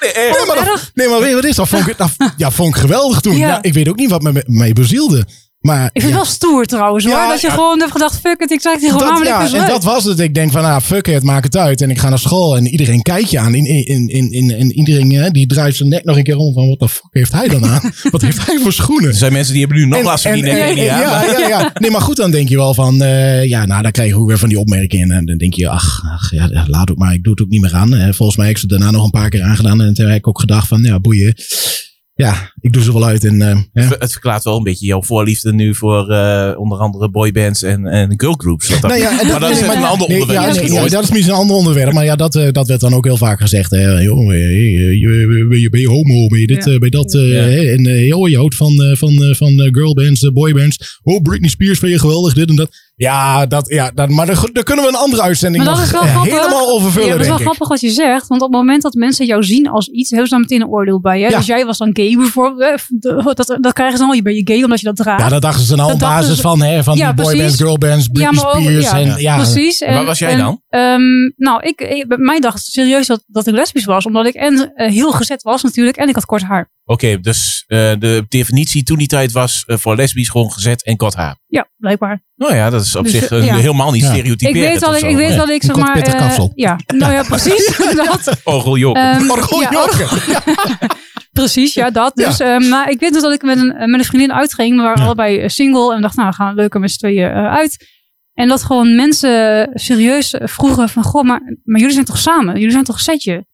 Nee, 0.01 0.13
echt. 0.13 0.37
Nee, 0.37 0.47
maar, 0.47 0.65
dat, 0.65 0.91
nee, 0.95 1.09
maar 1.09 1.21
weet 1.21 1.29
je 1.29 1.35
wat 1.35 1.45
is? 1.45 1.57
Dat 1.57 1.69
vond 1.69 1.87
ik, 1.89 1.99
dat, 1.99 2.11
ja, 2.37 2.51
vond 2.51 2.75
ik 2.75 2.81
geweldig 2.81 3.21
toen. 3.21 3.37
Ja. 3.37 3.49
Ja. 3.49 3.63
ik 3.63 3.73
weet 3.73 3.89
ook 3.89 3.97
niet 3.97 4.11
wat 4.11 4.23
me 4.23 4.43
mee 4.47 4.73
bezielde. 4.73 5.27
Maar 5.67 5.85
Ik 5.85 6.01
vind 6.01 6.05
het 6.05 6.23
wel 6.23 6.25
stoer 6.25 6.65
trouwens 6.65 7.05
hoor. 7.05 7.15
Ja, 7.15 7.29
dat 7.29 7.41
je 7.41 7.47
ja. 7.47 7.53
gewoon 7.53 7.79
hebt 7.79 7.93
gedacht, 7.93 8.21
fuck 8.21 8.41
it, 8.41 8.51
ik 8.51 8.61
zeg 8.61 8.73
het 8.73 8.83
hier 8.83 8.91
gewoon 8.91 9.09
aan, 9.09 9.19
dat, 9.19 9.27
ja, 9.27 9.43
het 9.43 9.53
en 9.53 9.67
dat 9.67 9.85
was 9.85 10.05
het. 10.05 10.19
Ik 10.19 10.35
denk 10.35 10.53
van, 10.53 10.65
ah, 10.65 10.81
fuck 10.81 11.07
it, 11.09 11.23
maak 11.23 11.45
het 11.45 11.57
uit. 11.57 11.81
En 11.81 11.91
ik 11.91 11.99
ga 11.99 12.09
naar 12.09 12.19
school 12.19 12.57
en 12.57 12.67
iedereen 12.67 13.03
kijkt 13.03 13.31
je 13.31 13.39
aan. 13.39 13.55
In, 13.55 13.65
in, 13.65 14.09
in, 14.09 14.33
in, 14.33 14.51
en 14.51 14.73
iedereen 14.73 15.11
hè, 15.11 15.31
die 15.31 15.47
draait 15.47 15.77
zijn 15.77 15.89
nek 15.89 16.05
nog 16.05 16.17
een 16.17 16.25
keer 16.25 16.37
om 16.37 16.53
van, 16.53 16.69
wat 16.69 16.79
de 16.79 16.89
fuck 16.89 17.09
heeft 17.11 17.33
hij 17.33 17.49
dan 17.49 17.67
aan? 17.67 17.93
wat 18.11 18.23
heeft 18.23 18.47
hij 18.47 18.59
voor 18.59 18.73
schoenen? 18.73 19.09
Er 19.09 19.15
zijn 19.15 19.33
mensen 19.33 19.53
die 19.53 19.63
hebben 19.63 19.81
nu 19.81 19.87
nog 19.87 20.03
last 20.03 20.23
van 20.23 20.33
die 20.33 20.43
nek 20.43 20.53
en- 20.53 20.75
niet 20.75 20.89
aan. 20.89 21.01
ja, 21.01 21.39
ja, 21.39 21.49
ja. 21.49 21.71
Nee, 21.75 21.91
maar 21.91 22.01
goed, 22.01 22.17
dan 22.17 22.31
denk 22.31 22.49
je 22.49 22.57
wel 22.57 22.75
van, 22.75 23.03
eh, 23.03 23.45
ja, 23.45 23.67
nou, 23.67 23.83
dan 23.83 23.93
krijg 23.93 24.09
je 24.09 24.17
ook 24.17 24.29
weer 24.29 24.39
van 24.39 24.49
die 24.49 24.59
opmerkingen. 24.59 25.11
En 25.11 25.25
dan 25.25 25.37
denk 25.37 25.55
je, 25.55 25.69
ach, 25.69 26.03
ach 26.15 26.31
ja, 26.31 26.65
laat 26.67 26.91
ook 26.91 26.99
maar, 26.99 27.15
ik 27.15 27.23
doe 27.23 27.33
het 27.33 27.43
ook 27.43 27.49
niet 27.49 27.61
meer 27.61 27.75
aan. 27.75 27.95
Eh, 27.95 28.13
volgens 28.13 28.37
mij 28.37 28.47
heb 28.47 28.55
ik 28.55 28.61
ze 28.61 28.67
daarna 28.67 28.91
nog 28.91 29.05
een 29.05 29.11
paar 29.11 29.29
keer 29.29 29.43
aangedaan. 29.43 29.83
En 29.83 29.95
toen 29.95 30.07
heb 30.07 30.17
ik 30.17 30.29
ook 30.29 30.41
gedacht 30.41 30.69
van, 30.69 30.83
ja, 30.83 31.01
boeien. 31.01 31.35
Ja, 32.19 32.53
ik 32.61 32.73
doe 32.73 32.83
ze 32.83 32.93
wel 32.93 33.05
uit. 33.07 33.25
En, 33.25 33.43
eh, 33.43 33.59
ja. 33.73 33.97
Het 33.99 34.13
verklaart 34.13 34.45
wel 34.45 34.57
een 34.57 34.63
beetje 34.63 34.87
jouw 34.87 35.03
voorliefde 35.03 35.53
nu 35.53 35.75
voor 35.75 36.11
eh, 36.11 36.59
onder 36.59 36.79
andere 36.79 37.11
boybands 37.11 37.63
en, 37.63 37.87
en 37.87 38.15
girlgroups. 38.17 38.69
Dat 38.69 38.81
Nou 38.83 38.97
ja, 39.01 39.11
maar 39.23 39.41
dat 39.41 39.51
is 39.51 39.61
een 39.61 39.69
ander 39.69 40.09
nee, 40.09 40.21
onderwerp 40.21 40.41
ja, 40.43 40.47
misschien 40.47 40.73
nee, 40.73 40.89
dat 40.91 41.03
is 41.03 41.11
misschien 41.11 41.33
een 41.33 41.39
ander 41.41 41.57
onderwerp. 41.57 41.93
Maar 41.93 42.05
ja, 42.05 42.17
dat, 42.17 42.35
eh, 42.35 42.53
dat 42.53 42.67
werd 42.69 42.81
dan 42.81 42.95
ook 42.95 43.05
heel 43.05 43.17
vaak 43.17 43.41
gezegd. 43.41 43.71
Hè. 43.71 44.01
Joh, 44.01 44.33
je- 44.33 45.47
ben, 45.49 45.61
je, 45.61 45.71
ben 45.71 45.81
je 45.81 45.89
homo? 45.89 46.27
Ben 46.29 46.41
je 46.41 46.47
dit, 46.47 46.65
Ja. 46.65 46.73
eh, 46.73 46.79
ben 46.79 46.91
je 46.91 46.97
dat? 46.97 47.15
eh? 47.15 47.73
En 47.73 48.07
joh, 48.07 48.29
je 48.29 48.37
houdt 48.37 48.55
van, 48.55 48.83
eh, 48.83 48.97
van, 48.97 49.23
eh, 49.25 49.35
van 49.35 49.61
eh, 49.61 49.69
girlbands, 49.71 50.31
boybands. 50.33 51.01
Oh, 51.03 51.23
Britney 51.23 51.49
Spears 51.51 51.79
vind 51.79 51.93
je 51.93 51.99
geweldig, 51.99 52.35
dit 52.35 52.49
en 52.49 52.57
dat. 52.57 52.71
Ja, 52.99 53.47
dat, 53.47 53.69
ja 53.69 53.91
dat, 53.95 54.09
maar 54.09 54.27
daar, 54.27 54.45
daar 54.53 54.63
kunnen 54.65 54.85
we 54.85 54.91
een 54.91 54.97
andere 54.97 55.23
uitzending 55.23 55.65
Maar 55.65 55.75
dat 55.75 55.83
nog 55.83 55.93
is 55.93 55.99
wel 55.99 56.03
eh, 56.09 56.11
grappig. 56.11 56.33
helemaal 56.39 56.69
over 56.69 57.05
Ja, 57.05 57.11
dat 57.11 57.21
is 57.21 57.27
wel 57.27 57.37
ik. 57.37 57.43
grappig 57.43 57.69
wat 57.69 57.81
je 57.81 57.91
zegt. 57.91 58.27
Want 58.27 58.41
op 58.43 58.49
het 58.49 58.57
moment 58.57 58.83
dat 58.83 58.95
mensen 58.95 59.27
jou 59.27 59.43
zien 59.45 59.69
als 59.69 59.89
iets, 59.89 60.11
hebben 60.11 60.29
ze 60.29 60.39
meteen 60.39 60.61
een 60.61 60.67
oordeel 60.69 61.01
bij. 61.01 61.21
Hè? 61.21 61.29
Ja. 61.29 61.37
Dus 61.37 61.47
jij 61.47 61.65
was 61.67 61.79
dan 61.79 61.91
gay 61.93 62.17
bijvoorbeeld. 62.17 62.81
eh, 63.01 63.25
Dat, 63.35 63.57
dat 63.61 63.73
krijgen 63.73 63.93
ze 63.97 63.99
dan 64.03 64.09
al. 64.09 64.15
Je 64.15 64.23
bent 64.23 64.37
je 64.37 64.55
gay 64.55 64.63
omdat 64.63 64.81
je 64.81 64.87
dat 64.87 64.97
draagt. 64.97 65.23
Ja, 65.23 65.29
dat 65.29 65.43
dachten 65.43 65.65
ze 65.65 65.77
nou 65.77 65.93
op 65.93 65.99
basis 65.99 66.35
ze- 66.37 66.41
van, 66.43 66.63
hè, 66.63 66.83
van 66.85 66.97
Ja, 66.97 67.13
die 67.13 67.25
boybands, 67.25 67.57
girlbands, 67.57 68.09
Britney 68.09 68.33
maar 68.43 68.55
ook- 68.55 68.61
Spears. 68.63 68.85
ja, 68.85 68.99
en, 68.99 69.21
ja, 69.21 69.37
Precies. 69.37 69.81
En 69.81 69.95
waar 69.95 70.05
was 70.05 70.19
jij 70.19 70.31
en, 70.33 70.39
dan? 70.39 70.61
ehm, 70.69 71.03
nou, 71.37 71.63
ik, 71.63 71.81
ik, 71.81 72.09
bij 72.09 72.19
mij 72.19 72.41
dacht 72.41 72.65
serieus 72.65 73.07
dat, 73.07 73.25
dat 73.27 73.47
ik 73.47 73.55
lesbisch 73.55 73.85
was. 73.85 74.07
Omdat 74.07 74.27
ik 74.27 74.35
en 74.35 74.73
eh, 74.75 74.91
heel 74.93 75.13
gezet 75.13 75.43
was 75.43 75.63
natuurlijk. 75.63 75.97
En 75.97 76.09
ik 76.09 76.15
had 76.15 76.25
kort 76.27 76.43
haar. 76.43 76.75
Oké, 76.89 77.21
dus 77.21 77.65
eh, 77.67 77.79
de 77.99 78.25
definitie 78.29 78.83
toen 78.83 78.99
die 78.99 79.07
tijd 79.07 79.33
was 79.33 79.65
eh, 79.67 79.77
voor 79.77 79.97
lesbisch 79.97 80.29
gewoon 80.29 80.53
gezet 80.53 80.85
en 80.85 80.97
kort 80.97 81.15
haar. 81.15 81.37
Ja, 81.47 81.69
blijkbaar. 81.77 82.23
Nou 82.37 82.55
ja, 82.55 82.71
dat 82.71 82.83
is 82.83 82.97
op 82.97 83.05
Dus, 83.05 83.13
zich 83.13 83.31
eh, 83.31 83.47
ja. 83.47 83.57
helemaal 83.57 83.93
niet 83.93 84.03
Ja. 84.03 84.09
Ik 84.09 84.15
stereotyperend 84.15 84.71
weet 84.71 84.81
dat 84.81 84.97
ik, 84.97 85.11
ik, 85.11 85.17
weet 85.17 85.37
dat 85.37 85.49
ik 85.49 85.63
zeg 85.63 85.77
maar... 85.77 86.53
ja, 86.55 86.79
nou 86.87 87.13
ja, 87.13 87.23
precies. 87.23 87.77
dat. 88.05 88.41
Orgel 88.45 88.77
Joker. 88.77 89.31
Orgel 89.31 89.61
ja, 89.61 89.71
Joker. 89.71 90.09
Precies, 91.33 91.75
ja, 91.75 91.91
dat. 91.91 92.13
Ja. 92.15 92.27
Dus, 92.27 92.41
ehm, 92.41 92.69
maar 92.69 92.91
ik 92.91 93.01
weet 93.01 93.13
dus 93.13 93.23
dat 93.23 93.33
ik 93.33 93.43
met 93.43 93.59
een, 93.59 93.91
met 93.91 94.01
een 94.01 94.05
vriendin 94.05 94.33
uitging. 94.33 94.77
We 94.77 94.83
waren 94.83 95.05
allebei 95.05 95.49
single. 95.49 95.91
En 95.91 95.97
we 95.97 96.03
dachten, 96.03 96.21
nou, 96.21 96.31
we 96.31 96.43
gaan 96.43 96.55
leuker 96.55 96.81
met 96.81 96.91
z'n 96.91 96.99
tweeën 96.99 97.31
eh, 97.31 97.55
uit. 97.55 97.95
En 98.33 98.49
dat 98.49 98.63
gewoon 98.63 98.95
mensen 98.95 99.71
serieus 99.75 100.35
vroegen 100.39 100.89
van, 100.89 101.03
goh, 101.03 101.25
maar, 101.25 101.41
maar 101.65 101.81
jullie 101.81 101.95
zijn 101.95 102.07
toch 102.07 102.19
samen? 102.19 102.55
Jullie 102.55 102.71
zijn 102.71 102.85
toch 102.85 102.97
een 102.97 103.03
setje? 103.03 103.47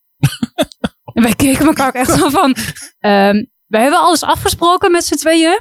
En 1.13 1.23
wij 1.23 1.35
keken 1.35 1.67
elkaar 1.67 1.87
ook 1.87 1.95
echt 1.95 2.19
zo 2.19 2.29
van, 2.29 2.57
ehm, 2.99 3.45
wij 3.67 3.81
hebben 3.83 4.01
alles 4.01 4.23
afgesproken 4.23 4.91
met 4.91 5.05
z'n 5.05 5.15
tweeën. 5.15 5.59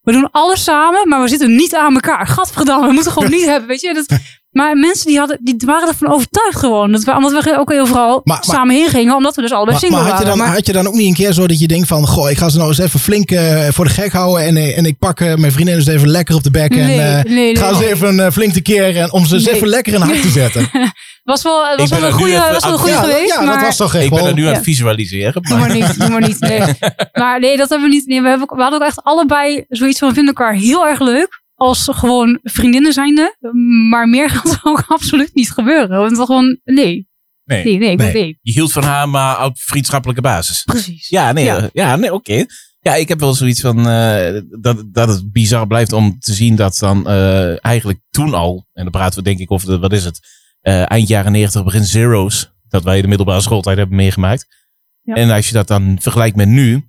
We 0.00 0.12
doen 0.12 0.30
alles 0.30 0.64
samen, 0.64 1.08
maar 1.08 1.22
we 1.22 1.28
zitten 1.28 1.56
niet 1.56 1.74
aan 1.74 1.94
elkaar. 1.94 2.26
Gadverdamme, 2.26 2.86
we 2.86 2.92
moeten 2.92 3.12
gewoon 3.12 3.30
niet 3.38 3.44
hebben, 3.44 3.68
weet 3.68 3.80
je. 3.80 3.94
Dat, 3.94 4.18
maar 4.50 4.76
mensen 4.76 5.06
die, 5.06 5.18
hadden, 5.18 5.38
die 5.42 5.54
waren 5.66 5.88
ervan 5.88 6.12
overtuigd 6.12 6.58
gewoon. 6.58 6.92
Dat 6.92 7.04
we, 7.04 7.16
omdat 7.16 7.44
we 7.44 7.58
ook 7.58 7.70
heel 7.70 7.86
vooral 7.86 8.20
Maar- 8.24 8.36
maar- 8.46 8.56
samen 8.56 8.74
heen 8.74 8.88
gingen, 8.88 9.14
omdat 9.16 9.34
we 9.36 9.42
dus 9.42 9.52
allebei 9.52 9.70
Maar, 9.72 9.80
single 9.80 10.00
maar 10.02 10.10
had, 10.10 10.18
je 10.18 10.24
dan, 10.24 10.32
waren. 10.36 10.46
Maar- 10.52 10.56
had 10.56 10.66
je 10.66 10.72
dan 10.72 10.86
ook 10.86 10.94
niet 10.94 11.06
een 11.08 11.14
keer 11.24 11.32
zo 11.32 11.46
dat 11.46 11.58
je 11.60 11.66
denkt 11.68 11.88
van... 11.88 12.06
Goh, 12.06 12.30
ik 12.30 12.38
ga 12.38 12.48
ze 12.48 12.56
nou 12.56 12.68
eens 12.68 12.78
even 12.78 13.00
flink 13.00 13.30
eh, 13.30 13.68
voor 13.68 13.84
de 13.84 13.90
gek 13.90 14.12
houden. 14.12 14.46
En, 14.46 14.56
eh, 14.56 14.78
en 14.78 14.84
ik 14.84 14.98
pak 14.98 15.20
eh, 15.20 15.34
mijn 15.34 15.52
vriendin 15.52 15.74
eens 15.74 15.86
even 15.86 16.08
lekker 16.08 16.34
op 16.34 16.42
de 16.42 16.50
bek. 16.50 16.70
en 16.70 16.86
Nee, 16.86 17.00
eh, 17.00 17.22
nee, 17.24 17.50
ik 17.50 17.58
ga 17.58 17.70
nee. 17.70 17.80
ze 17.80 17.88
even 17.94 18.20
eh, 18.20 18.30
flink 18.32 18.52
te 18.52 18.60
keren. 18.62 19.02
En 19.02 19.12
om 19.12 19.26
ze 19.26 19.34
eens 19.34 19.44
Nee. 19.44 19.54
even 19.54 19.68
lekker 19.68 19.94
in 19.94 20.00
hart 20.00 20.22
te 20.22 20.28
zetten. 20.28 20.68
Was 21.24 21.42
wel, 21.42 21.76
was 21.76 21.90
wel 21.90 22.02
een 22.04 22.12
goede, 22.12 22.32
even 22.32 22.52
was 22.52 22.64
wel 22.64 22.72
een 22.72 22.78
goede 22.78 22.94
ja, 22.94 23.00
geweest. 23.02 23.34
ja 23.34 23.40
maar, 23.42 23.54
dat 23.54 23.64
was 23.64 23.76
toch 23.76 23.94
echt 23.94 24.04
Ik 24.04 24.10
ben 24.10 24.24
er 24.24 24.34
nu 24.34 24.46
aan 24.46 24.54
het 24.54 24.62
visualiseren. 24.62 25.42
Doe 25.42 25.58
maar 25.58 25.72
niet, 25.74 25.98
doe 26.00 26.08
maar 26.08 26.20
niet. 26.20 26.40
Nee. 26.40 26.60
Maar 27.12 27.40
nee, 27.40 27.56
dat 27.56 27.68
hebben 27.68 27.88
we 27.88 27.94
niet. 27.94 28.06
Nee, 28.06 28.22
we, 28.22 28.28
hebben, 28.28 28.48
we 28.56 28.62
hadden 28.62 28.80
ook 28.80 28.86
echt 28.86 29.02
allebei 29.02 29.64
zoiets 29.68 29.98
van, 29.98 30.08
we 30.08 30.14
vinden 30.14 30.34
elkaar 30.34 30.54
heel 30.54 30.86
erg 30.86 31.00
leuk. 31.00 31.42
Als 31.60 31.88
gewoon 31.90 32.38
vriendinnen 32.42 32.92
zijnde. 32.92 33.36
Maar 33.90 34.08
meer 34.08 34.30
gaat 34.30 34.52
er 34.52 34.60
ook 34.62 34.84
absoluut 34.96 35.34
niet 35.34 35.50
gebeuren. 35.50 35.98
Want 35.98 36.16
dan 36.16 36.26
gewoon, 36.26 36.60
nee. 36.64 37.08
Nee. 37.44 37.64
Nee, 37.64 37.78
nee, 37.78 37.90
ik 37.90 37.98
Nee. 37.98 38.12
nee. 38.12 38.38
Je 38.40 38.52
hield 38.52 38.72
van 38.72 38.82
haar, 38.82 39.08
maar 39.08 39.44
op 39.44 39.58
vriendschappelijke 39.58 40.22
basis. 40.22 40.62
Precies. 40.62 41.08
Ja, 41.08 41.32
nee, 41.32 41.44
Ja. 41.44 41.56
ja. 41.56 41.68
ja 41.72 41.96
nee 41.96 42.12
oké. 42.12 42.44
Ja, 42.80 42.94
ik 42.94 43.08
heb 43.08 43.20
wel 43.20 43.34
zoiets 43.34 43.60
van 43.60 43.88
eh, 43.88 44.40
dat, 44.60 44.84
dat 44.86 45.08
het 45.08 45.32
bizar 45.32 45.66
blijft 45.66 45.92
om 45.92 46.18
te 46.18 46.32
zien 46.32 46.56
dat 46.56 46.78
dan 46.78 47.08
eh, 47.08 47.64
eigenlijk 47.64 48.00
toen 48.10 48.34
al, 48.34 48.66
en 48.72 48.82
dan 48.82 48.92
praten 48.92 49.18
we 49.18 49.24
denk 49.24 49.38
ik 49.38 49.50
over, 49.50 49.68
de, 49.68 49.78
wat 49.78 49.92
is 49.92 50.04
het, 50.04 50.20
eh, 50.60 50.90
eind 50.90 51.08
jaren 51.08 51.32
90, 51.32 51.64
begin 51.64 51.84
zero's, 51.84 52.52
dat 52.68 52.84
wij 52.84 53.02
de 53.02 53.08
middelbare 53.08 53.40
schooltijd 53.40 53.76
hebben 53.76 53.96
meegemaakt. 53.96 54.46
Ja. 55.02 55.14
En 55.14 55.30
als 55.30 55.46
je 55.46 55.52
dat 55.52 55.68
dan 55.68 55.98
vergelijkt 56.00 56.36
met 56.36 56.48
nu, 56.48 56.88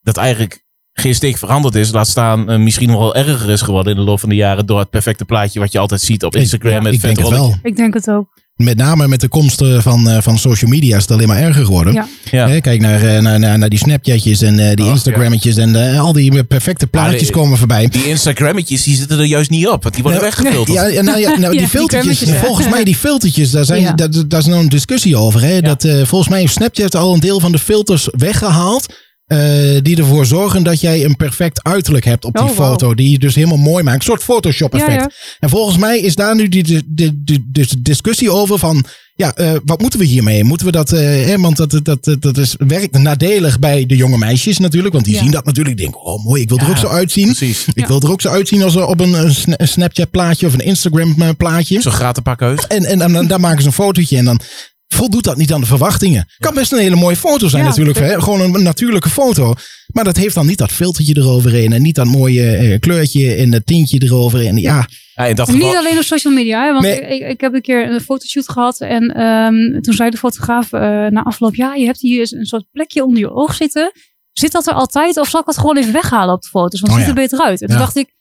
dat 0.00 0.16
eigenlijk 0.16 0.65
geen 1.00 1.14
steek 1.14 1.38
veranderd 1.38 1.74
is, 1.74 1.92
laat 1.92 2.08
staan 2.08 2.50
eh, 2.50 2.58
misschien 2.58 2.88
nog 2.88 2.98
wel 2.98 3.14
erger 3.14 3.50
is 3.50 3.62
geworden 3.62 3.92
in 3.92 3.98
de 3.98 4.04
loop 4.04 4.20
van 4.20 4.28
de 4.28 4.34
jaren 4.34 4.66
door 4.66 4.78
het 4.78 4.90
perfecte 4.90 5.24
plaatje 5.24 5.60
wat 5.60 5.72
je 5.72 5.78
altijd 5.78 6.00
ziet 6.00 6.24
op 6.24 6.36
Instagram. 6.36 6.72
Ja, 6.72 6.80
met 6.80 6.92
ik 6.92 7.00
denk 7.00 7.18
het 7.18 7.28
wel. 7.28 7.54
Ik 7.62 7.76
denk 7.76 7.94
het 7.94 8.10
ook. 8.10 8.44
Met 8.56 8.76
name 8.76 9.08
met 9.08 9.20
de 9.20 9.28
komst 9.28 9.62
van, 9.78 10.08
eh, 10.08 10.16
van 10.20 10.38
social 10.38 10.70
media 10.70 10.96
is 10.96 11.02
het 11.02 11.10
alleen 11.10 11.28
maar 11.28 11.38
erger 11.38 11.64
geworden. 11.64 11.92
Ja. 11.92 12.06
Ja. 12.30 12.48
Hè, 12.48 12.60
kijk 12.60 12.80
naar, 12.80 13.02
eh, 13.02 13.22
naar, 13.22 13.38
naar, 13.38 13.58
naar 13.58 13.68
die 13.68 13.78
Snapchatjes 13.78 14.42
en 14.42 14.76
die 14.76 14.86
Instagrammetjes. 14.86 15.56
En 15.56 15.98
al 15.98 16.12
die 16.12 16.44
perfecte 16.44 16.86
plaatjes 16.86 17.30
komen 17.30 17.58
voorbij. 17.58 17.88
Die 17.88 18.08
Instagrammetjes, 18.08 18.82
die 18.82 18.96
zitten 18.96 19.18
er 19.18 19.24
juist 19.24 19.50
niet 19.50 19.68
op, 19.68 19.82
want 19.82 19.94
die 19.94 20.02
worden 20.02 20.22
Nou, 20.22 20.34
weggefilterd. 20.34 20.78
Ja, 20.78 20.86
ja, 20.86 21.02
nou, 21.02 21.18
ja, 21.18 21.38
nou, 21.38 21.56
die 21.58 21.68
filtertjes, 21.68 22.22
volgens 22.44 22.68
mij 22.68 22.84
die 22.84 22.96
filtertjes, 22.96 23.50
daar, 23.50 23.64
zijn, 23.64 23.80
Ja. 23.80 23.92
daar, 23.92 24.28
daar 24.28 24.40
is 24.40 24.46
nou 24.46 24.62
een 24.62 24.68
discussie 24.68 25.16
over. 25.16 25.40
Hè? 25.42 25.60
Dat, 25.60 25.88
volgens 26.02 26.28
mij 26.28 26.40
heeft 26.40 26.52
Snapchat 26.52 26.94
al 26.94 27.14
een 27.14 27.20
deel 27.20 27.40
van 27.40 27.52
de 27.52 27.58
filters 27.58 28.08
weggehaald. 28.12 28.86
Eh, 29.26 29.38
die 29.82 29.96
ervoor 29.96 30.26
zorgen 30.26 30.62
dat 30.62 30.80
jij 30.80 31.04
een 31.04 31.16
perfect 31.16 31.62
uiterlijk 31.62 32.04
hebt 32.04 32.24
op 32.24 32.34
die 32.34 32.42
Oh, 32.42 32.48
wow. 32.56 32.66
foto. 32.66 32.94
Die 32.94 33.10
je 33.10 33.18
dus 33.18 33.34
helemaal 33.34 33.56
mooi 33.56 33.84
maakt. 33.84 33.96
Een 33.96 34.02
soort 34.04 34.22
Photoshop 34.22 34.74
effect. 34.74 34.92
ja. 35.02 35.10
En 35.40 35.48
volgens 35.48 35.76
mij 35.78 35.98
is 36.00 36.14
daar 36.14 36.34
nu 36.34 36.48
die, 36.48 36.62
die, 36.62 36.82
die, 36.86 37.22
die- 37.24 37.46
dus 37.52 37.68
discussie 37.78 38.30
over 38.30 38.58
van... 38.58 38.84
Ja, 39.18 39.34
eh, 39.34 39.52
wat 39.64 39.80
moeten 39.80 39.98
we 39.98 40.04
hiermee? 40.04 40.44
Moeten 40.44 40.66
we 40.66 40.72
dat... 40.72 40.92
eh, 40.92 41.00
hè, 41.00 41.38
want 41.38 41.56
dat, 41.56 41.70
dat, 41.82 42.04
dat, 42.04 42.22
dat 42.22 42.38
is, 42.38 42.54
werkt 42.58 42.98
nadelig 42.98 43.58
bij 43.58 43.86
de 43.86 43.96
jonge 43.96 44.18
meisjes 44.18 44.58
natuurlijk. 44.58 44.92
Want 44.92 45.04
die 45.06 45.14
Ja. 45.14 45.20
zien 45.20 45.30
dat 45.30 45.44
natuurlijk. 45.44 45.76
Denken, 45.76 46.00
oh 46.00 46.24
mooi, 46.24 46.42
ik 46.42 46.48
wil 46.48 46.58
er 46.58 46.68
ook 46.68 46.76
zo 46.76 46.86
uitzien. 46.86 47.24
Precies. 47.34 47.64
Ik 47.74 47.78
Ja. 47.80 47.86
wil 47.86 48.00
er 48.00 48.10
ook 48.10 48.20
zo 48.20 48.28
uitzien 48.28 48.62
als 48.62 48.76
op 48.76 49.00
een, 49.00 49.12
een 49.12 49.34
Sna- 49.34 49.54
een 49.56 49.68
Snapchat 49.68 50.10
plaatje 50.10 50.46
of 50.46 50.52
een 50.52 50.60
Instagram 50.64 51.36
plaatje. 51.36 51.80
Zo'n 51.80 51.92
gratenpakhuis. 51.92 52.66
En, 52.66 52.84
en, 52.84 53.12
dan 53.12 53.26
daar 53.26 53.40
maken 53.40 53.60
ze 53.60 53.66
een 53.66 53.72
fotootje 53.72 54.16
en 54.16 54.24
dan 54.24 54.40
voldoet 54.88 55.24
dat 55.24 55.36
niet 55.36 55.52
aan 55.52 55.60
de 55.60 55.66
verwachtingen. 55.66 56.26
Kan 56.38 56.54
best 56.54 56.72
een 56.72 56.78
hele 56.78 56.96
mooie 56.96 57.16
foto 57.16 57.48
zijn 57.48 57.62
Ja, 57.62 57.68
natuurlijk. 57.68 57.98
Hè? 57.98 58.20
Gewoon 58.20 58.40
een, 58.40 58.54
een 58.54 58.62
natuurlijke 58.62 59.08
foto. 59.08 59.54
Maar 59.92 60.04
dat 60.04 60.16
heeft 60.16 60.34
dan 60.34 60.46
niet 60.46 60.58
dat 60.58 60.72
filtertje 60.72 61.16
eroverheen. 61.16 61.72
En 61.72 61.82
niet 61.82 61.94
dat 61.94 62.06
mooie 62.06 62.50
eh, 62.56 62.80
kleurtje 62.80 63.34
en 63.34 63.50
dat 63.50 63.66
tintje 63.66 64.02
eroverheen. 64.02 64.56
Ja, 64.56 64.86
Ja, 65.14 65.24
in 65.24 65.34
dat 65.36 65.48
Niet 65.48 65.56
geval, 65.62 65.76
alleen 65.76 65.96
op 65.98 66.02
social 66.04 66.34
media, 66.34 66.64
hè, 66.64 66.72
want 66.72 66.84
Nee. 66.84 67.00
ik, 67.00 67.08
ik, 67.08 67.28
ik 67.28 67.40
heb 67.40 67.54
een 67.54 67.60
keer 67.62 67.90
een 67.90 68.00
fotoshoot 68.00 68.48
gehad 68.50 68.80
en 68.80 69.14
ehm, 69.14 69.80
toen 69.80 69.94
zei 69.94 70.10
de 70.10 70.16
fotograaf 70.16 70.72
eh, 70.72 70.80
na 71.06 71.22
afloop, 71.22 71.54
ja, 71.54 71.74
je 71.74 71.84
hebt 71.86 72.00
hier 72.00 72.28
een 72.30 72.46
soort 72.46 72.64
plekje 72.72 73.04
onder 73.04 73.18
je 73.18 73.30
oog 73.32 73.54
zitten. 73.54 73.92
Zit 74.32 74.52
dat 74.52 74.66
er 74.66 74.72
altijd 74.74 75.16
of 75.18 75.28
zal 75.28 75.40
ik 75.40 75.46
dat 75.46 75.58
gewoon 75.58 75.76
even 75.76 75.92
weghalen 75.92 76.34
op 76.34 76.42
de 76.42 76.48
foto's? 76.48 76.80
Want 76.80 76.92
het 76.92 77.02
Oh 77.02 77.08
ziet 77.08 77.16
er 77.16 77.22
beter 77.22 77.38
uit. 77.46 77.60
En 77.60 77.66
toen 77.66 77.76
Ja. 77.76 77.82
dacht 77.82 77.96
ik, 77.96 78.14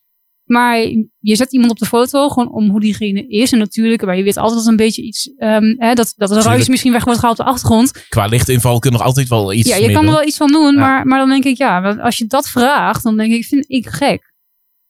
maar 0.46 0.78
je 1.20 1.36
zet 1.36 1.54
iemand 1.54 1.72
op 1.72 1.78
de 1.78 1.86
foto 1.86 2.30
gewoon 2.30 2.52
om 2.52 2.70
hoe 2.70 2.80
diegene 2.80 3.28
is. 3.28 3.52
En 3.52 3.58
natuurlijk, 3.60 4.06
maar 4.06 4.18
je 4.18 4.24
weet 4.24 4.38
altijd 4.38 4.60
dat 4.60 4.68
een 4.68 4.76
beetje 4.76 5.02
iets, 5.02 5.34
ehm, 5.38 5.76
hè, 5.78 5.94
dat, 5.94 6.14
dat 6.16 6.32
er 6.32 6.44
ruis 6.44 6.68
misschien 6.68 6.92
weg 6.92 7.04
wordt 7.04 7.20
gehaald 7.20 7.40
op 7.40 7.46
de 7.46 7.52
achtergrond. 7.52 8.06
qua 8.10 8.26
lichtinval 8.26 8.80
kun 8.80 8.92
je 8.92 8.98
nog 8.98 9.06
altijd 9.06 9.28
wel 9.28 9.54
iets 9.54 9.70
Ja, 9.70 9.76
je 9.76 9.92
kan 9.92 10.06
er 10.06 10.12
wel 10.12 10.24
iets 10.26 10.38
van 10.38 10.52
doen, 10.52 10.74
Ja. 10.74 10.80
maar, 10.80 11.06
maar 11.08 11.20
dan 11.20 11.30
denk 11.30 11.44
ik, 11.44 11.58
ja, 11.58 11.92
als 11.96 12.18
je 12.18 12.26
dat 12.26 12.50
vraagt, 12.50 13.04
dan 13.04 13.18
denk 13.18 13.34
ik, 13.34 13.46
vind 13.46 13.66
ik 13.70 13.88
gek. 13.90 14.34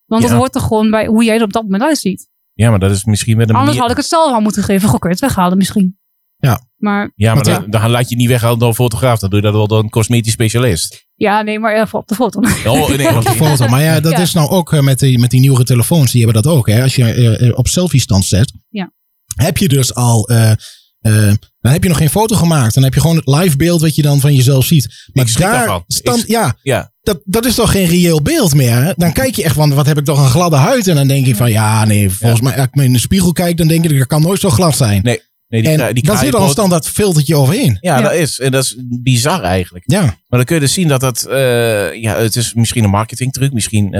Want 0.05 0.23
Ja. 0.23 0.29
dat 0.29 0.37
hoort 0.37 0.51
toch 0.51 0.63
gewoon 0.67 0.89
bij 0.89 1.05
hoe 1.05 1.23
jij 1.23 1.35
er 1.37 1.43
op 1.43 1.53
dat 1.53 1.63
moment 1.63 1.83
uitziet. 1.83 2.29
Ja, 2.53 2.69
maar 2.69 2.79
dat 2.79 2.91
is 2.91 3.03
misschien 3.05 3.37
met 3.37 3.49
een 3.49 3.55
Anders 3.55 3.67
manier... 3.75 3.81
had 3.81 3.91
ik 3.97 4.03
het 4.03 4.11
zelf 4.13 4.31
al 4.33 4.41
moeten 4.41 4.63
geven. 4.63 4.89
Goh, 4.89 4.99
kun 4.99 5.09
je 5.09 5.15
het 5.15 5.25
weghalen 5.25 5.57
misschien. 5.57 5.97
Ja. 6.45 6.61
Maar 6.75 7.11
Ja, 7.15 7.33
maar 7.33 7.43
dan, 7.43 7.65
dan 7.69 7.89
laat 7.89 8.01
je 8.01 8.07
het 8.09 8.17
niet 8.17 8.27
weghalen 8.27 8.59
door 8.59 8.67
een 8.67 8.75
fotograaf. 8.75 9.19
Dan 9.19 9.29
doe 9.29 9.39
je 9.39 9.45
dat 9.45 9.53
wel 9.53 9.67
door 9.67 9.79
een 9.83 9.89
cosmetisch 9.89 10.31
specialist. 10.33 11.05
ja, 11.15 11.41
nee, 11.41 11.59
maar 11.59 11.81
even 11.81 11.99
op 11.99 12.07
de 12.07 12.15
foto. 12.15 12.39
Oh, 12.65 12.89
nee, 12.89 13.15
op 13.15 13.25
de 13.25 13.31
foto. 13.31 13.67
Maar 13.67 13.81
ja, 13.81 13.99
dat 13.99 14.11
Ja. 14.11 14.17
is 14.19 14.33
nou 14.33 14.49
ook 14.49 14.73
eh, 14.73 14.79
met 14.81 14.99
die, 14.99 15.19
met 15.19 15.29
die 15.29 15.39
nieuwere 15.39 15.63
telefoons. 15.63 16.11
Die 16.11 16.23
hebben 16.23 16.43
dat 16.43 16.51
ook. 16.53 16.67
Hè? 16.67 16.81
Als 16.83 16.95
je 16.95 17.03
eh, 17.03 17.47
eh, 17.47 17.57
op 17.57 17.67
selfie 17.67 18.01
stand 18.01 18.25
zet. 18.25 18.53
Ja. 18.69 18.91
Heb 19.35 19.57
je 19.57 19.67
dus 19.67 19.93
al... 19.93 20.27
eh, 20.29 20.51
eh, 20.51 21.33
dan 21.59 21.71
heb 21.73 21.83
je 21.83 21.89
nog 21.89 21.97
geen 21.97 22.09
foto 22.09 22.35
gemaakt. 22.35 22.73
Dan 22.73 22.83
heb 22.83 22.93
je 22.93 22.99
gewoon 23.01 23.15
het 23.15 23.27
live 23.27 23.57
beeld 23.57 23.81
wat 23.81 23.95
je 23.95 24.01
dan 24.01 24.19
van 24.19 24.33
jezelf 24.35 24.65
ziet. 24.65 25.09
Maar 25.13 25.25
daar 25.37 25.51
daarvan. 25.51 25.83
stand, 25.87 26.19
Ik- 26.23 26.27
ja, 26.27 26.55
ja, 26.61 26.91
dat, 27.01 27.21
dat 27.23 27.45
is 27.45 27.55
toch 27.55 27.71
geen 27.71 27.85
reëel 27.87 28.21
beeld 28.21 28.53
meer. 28.53 28.83
Hè? 28.83 28.91
Dan 28.95 29.11
kijk 29.13 29.35
je 29.35 29.43
echt 29.43 29.55
van, 29.55 29.73
wat 29.73 29.85
heb 29.85 29.97
ik 29.97 30.05
toch 30.05 30.19
een 30.19 30.29
gladde 30.29 30.55
huid? 30.57 30.87
En 30.87 30.95
dan 30.95 31.07
denk 31.07 31.25
ik 31.25 31.35
van, 31.35 31.51
ja, 31.51 31.85
nee, 31.85 32.09
volgens 32.09 32.41
mij, 32.41 32.55
als 32.55 32.65
ik 32.65 32.75
me 32.75 32.83
in 32.83 32.93
de 32.93 32.99
spiegel 32.99 33.31
kijk, 33.31 33.57
dan 33.57 33.67
denk 33.67 33.85
ik, 33.85 33.97
dat 33.97 34.07
kan 34.07 34.21
nooit 34.21 34.39
zo 34.39 34.49
glad 34.49 34.75
zijn. 34.77 35.01
nee, 35.03 35.21
nee 35.47 35.61
die, 35.61 35.71
en 35.71 35.93
die 35.93 36.17
zit 36.17 36.27
er 36.27 36.35
al 36.35 36.43
een 36.43 36.49
standaard 36.49 36.87
filtertje 36.87 37.35
overheen. 37.35 37.77
Ja, 37.81 37.95
Ja. 37.97 38.01
dat 38.01 38.13
is. 38.13 38.39
En 38.39 38.51
dat 38.51 38.63
is 38.63 38.75
bizar 39.01 39.41
eigenlijk. 39.41 39.83
Ja, 39.87 40.01
Maar 40.01 40.15
dan 40.27 40.43
kun 40.43 40.55
je 40.55 40.61
dus 40.61 40.73
zien 40.73 40.87
dat 40.87 40.99
dat... 40.99 41.23
eh, 41.25 41.93
ja, 42.01 42.17
het 42.17 42.35
is 42.35 42.53
misschien 42.53 42.83
een 42.83 42.89
marketingtruc. 42.89 43.53
Misschien 43.53 43.85
eh, 43.85 43.91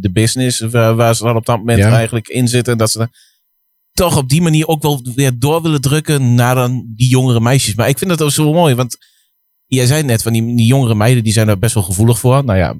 de 0.00 0.10
business 0.12 0.60
waar, 0.60 0.94
waar 0.94 1.14
ze 1.16 1.22
dan 1.24 1.36
op 1.36 1.46
dat 1.46 1.58
moment 1.58 1.78
Ja. 1.78 1.90
eigenlijk 1.96 2.28
in 2.28 2.48
zitten. 2.48 2.78
Dat 2.78 2.90
ze 2.90 2.98
dan 2.98 3.08
toch 3.92 4.16
op 4.16 4.28
die 4.28 4.42
manier 4.42 4.66
ook 4.66 4.82
wel 4.82 5.06
weer 5.14 5.38
door 5.38 5.62
willen 5.62 5.80
drukken 5.80 6.34
naar 6.34 6.54
dan 6.54 6.84
die 6.96 7.08
jongere 7.08 7.40
meisjes. 7.40 7.74
Maar 7.74 7.88
ik 7.88 7.98
vind 7.98 8.10
dat 8.10 8.22
ook 8.22 8.30
zo 8.30 8.52
mooi. 8.52 8.74
Want 8.74 8.96
jij 9.66 9.86
zei 9.86 10.02
net 10.02 10.22
van 10.22 10.32
die, 10.32 10.56
die 10.56 10.66
jongere 10.66 10.94
meiden, 10.94 11.24
die 11.24 11.32
zijn 11.32 11.46
daar 11.46 11.58
best 11.58 11.74
wel 11.74 11.82
gevoelig 11.82 12.18
voor. 12.18 12.44
Nou 12.44 12.58
ja, 12.58 12.74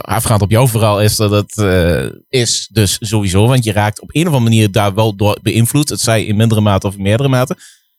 afgaand 0.00 0.42
op 0.42 0.50
jouw 0.50 0.68
verhaal 0.68 1.00
is 1.02 1.16
dat 1.16 1.30
het 1.30 1.56
eh, 1.58 2.06
is 2.28 2.68
dus 2.72 2.96
sowieso. 3.00 3.46
Want 3.46 3.64
je 3.64 3.72
raakt 3.72 4.00
op 4.00 4.08
een 4.14 4.20
of 4.26 4.32
andere 4.34 4.44
manier 4.44 4.70
daar 4.70 4.94
wel 4.94 5.16
door 5.16 5.38
beïnvloed. 5.42 5.88
Het 5.88 6.00
zij 6.00 6.24
in 6.24 6.36
mindere 6.36 6.60
mate 6.60 6.86
of 6.86 6.94
in 6.96 7.02
meerdere 7.02 7.28
mate. 7.28 7.54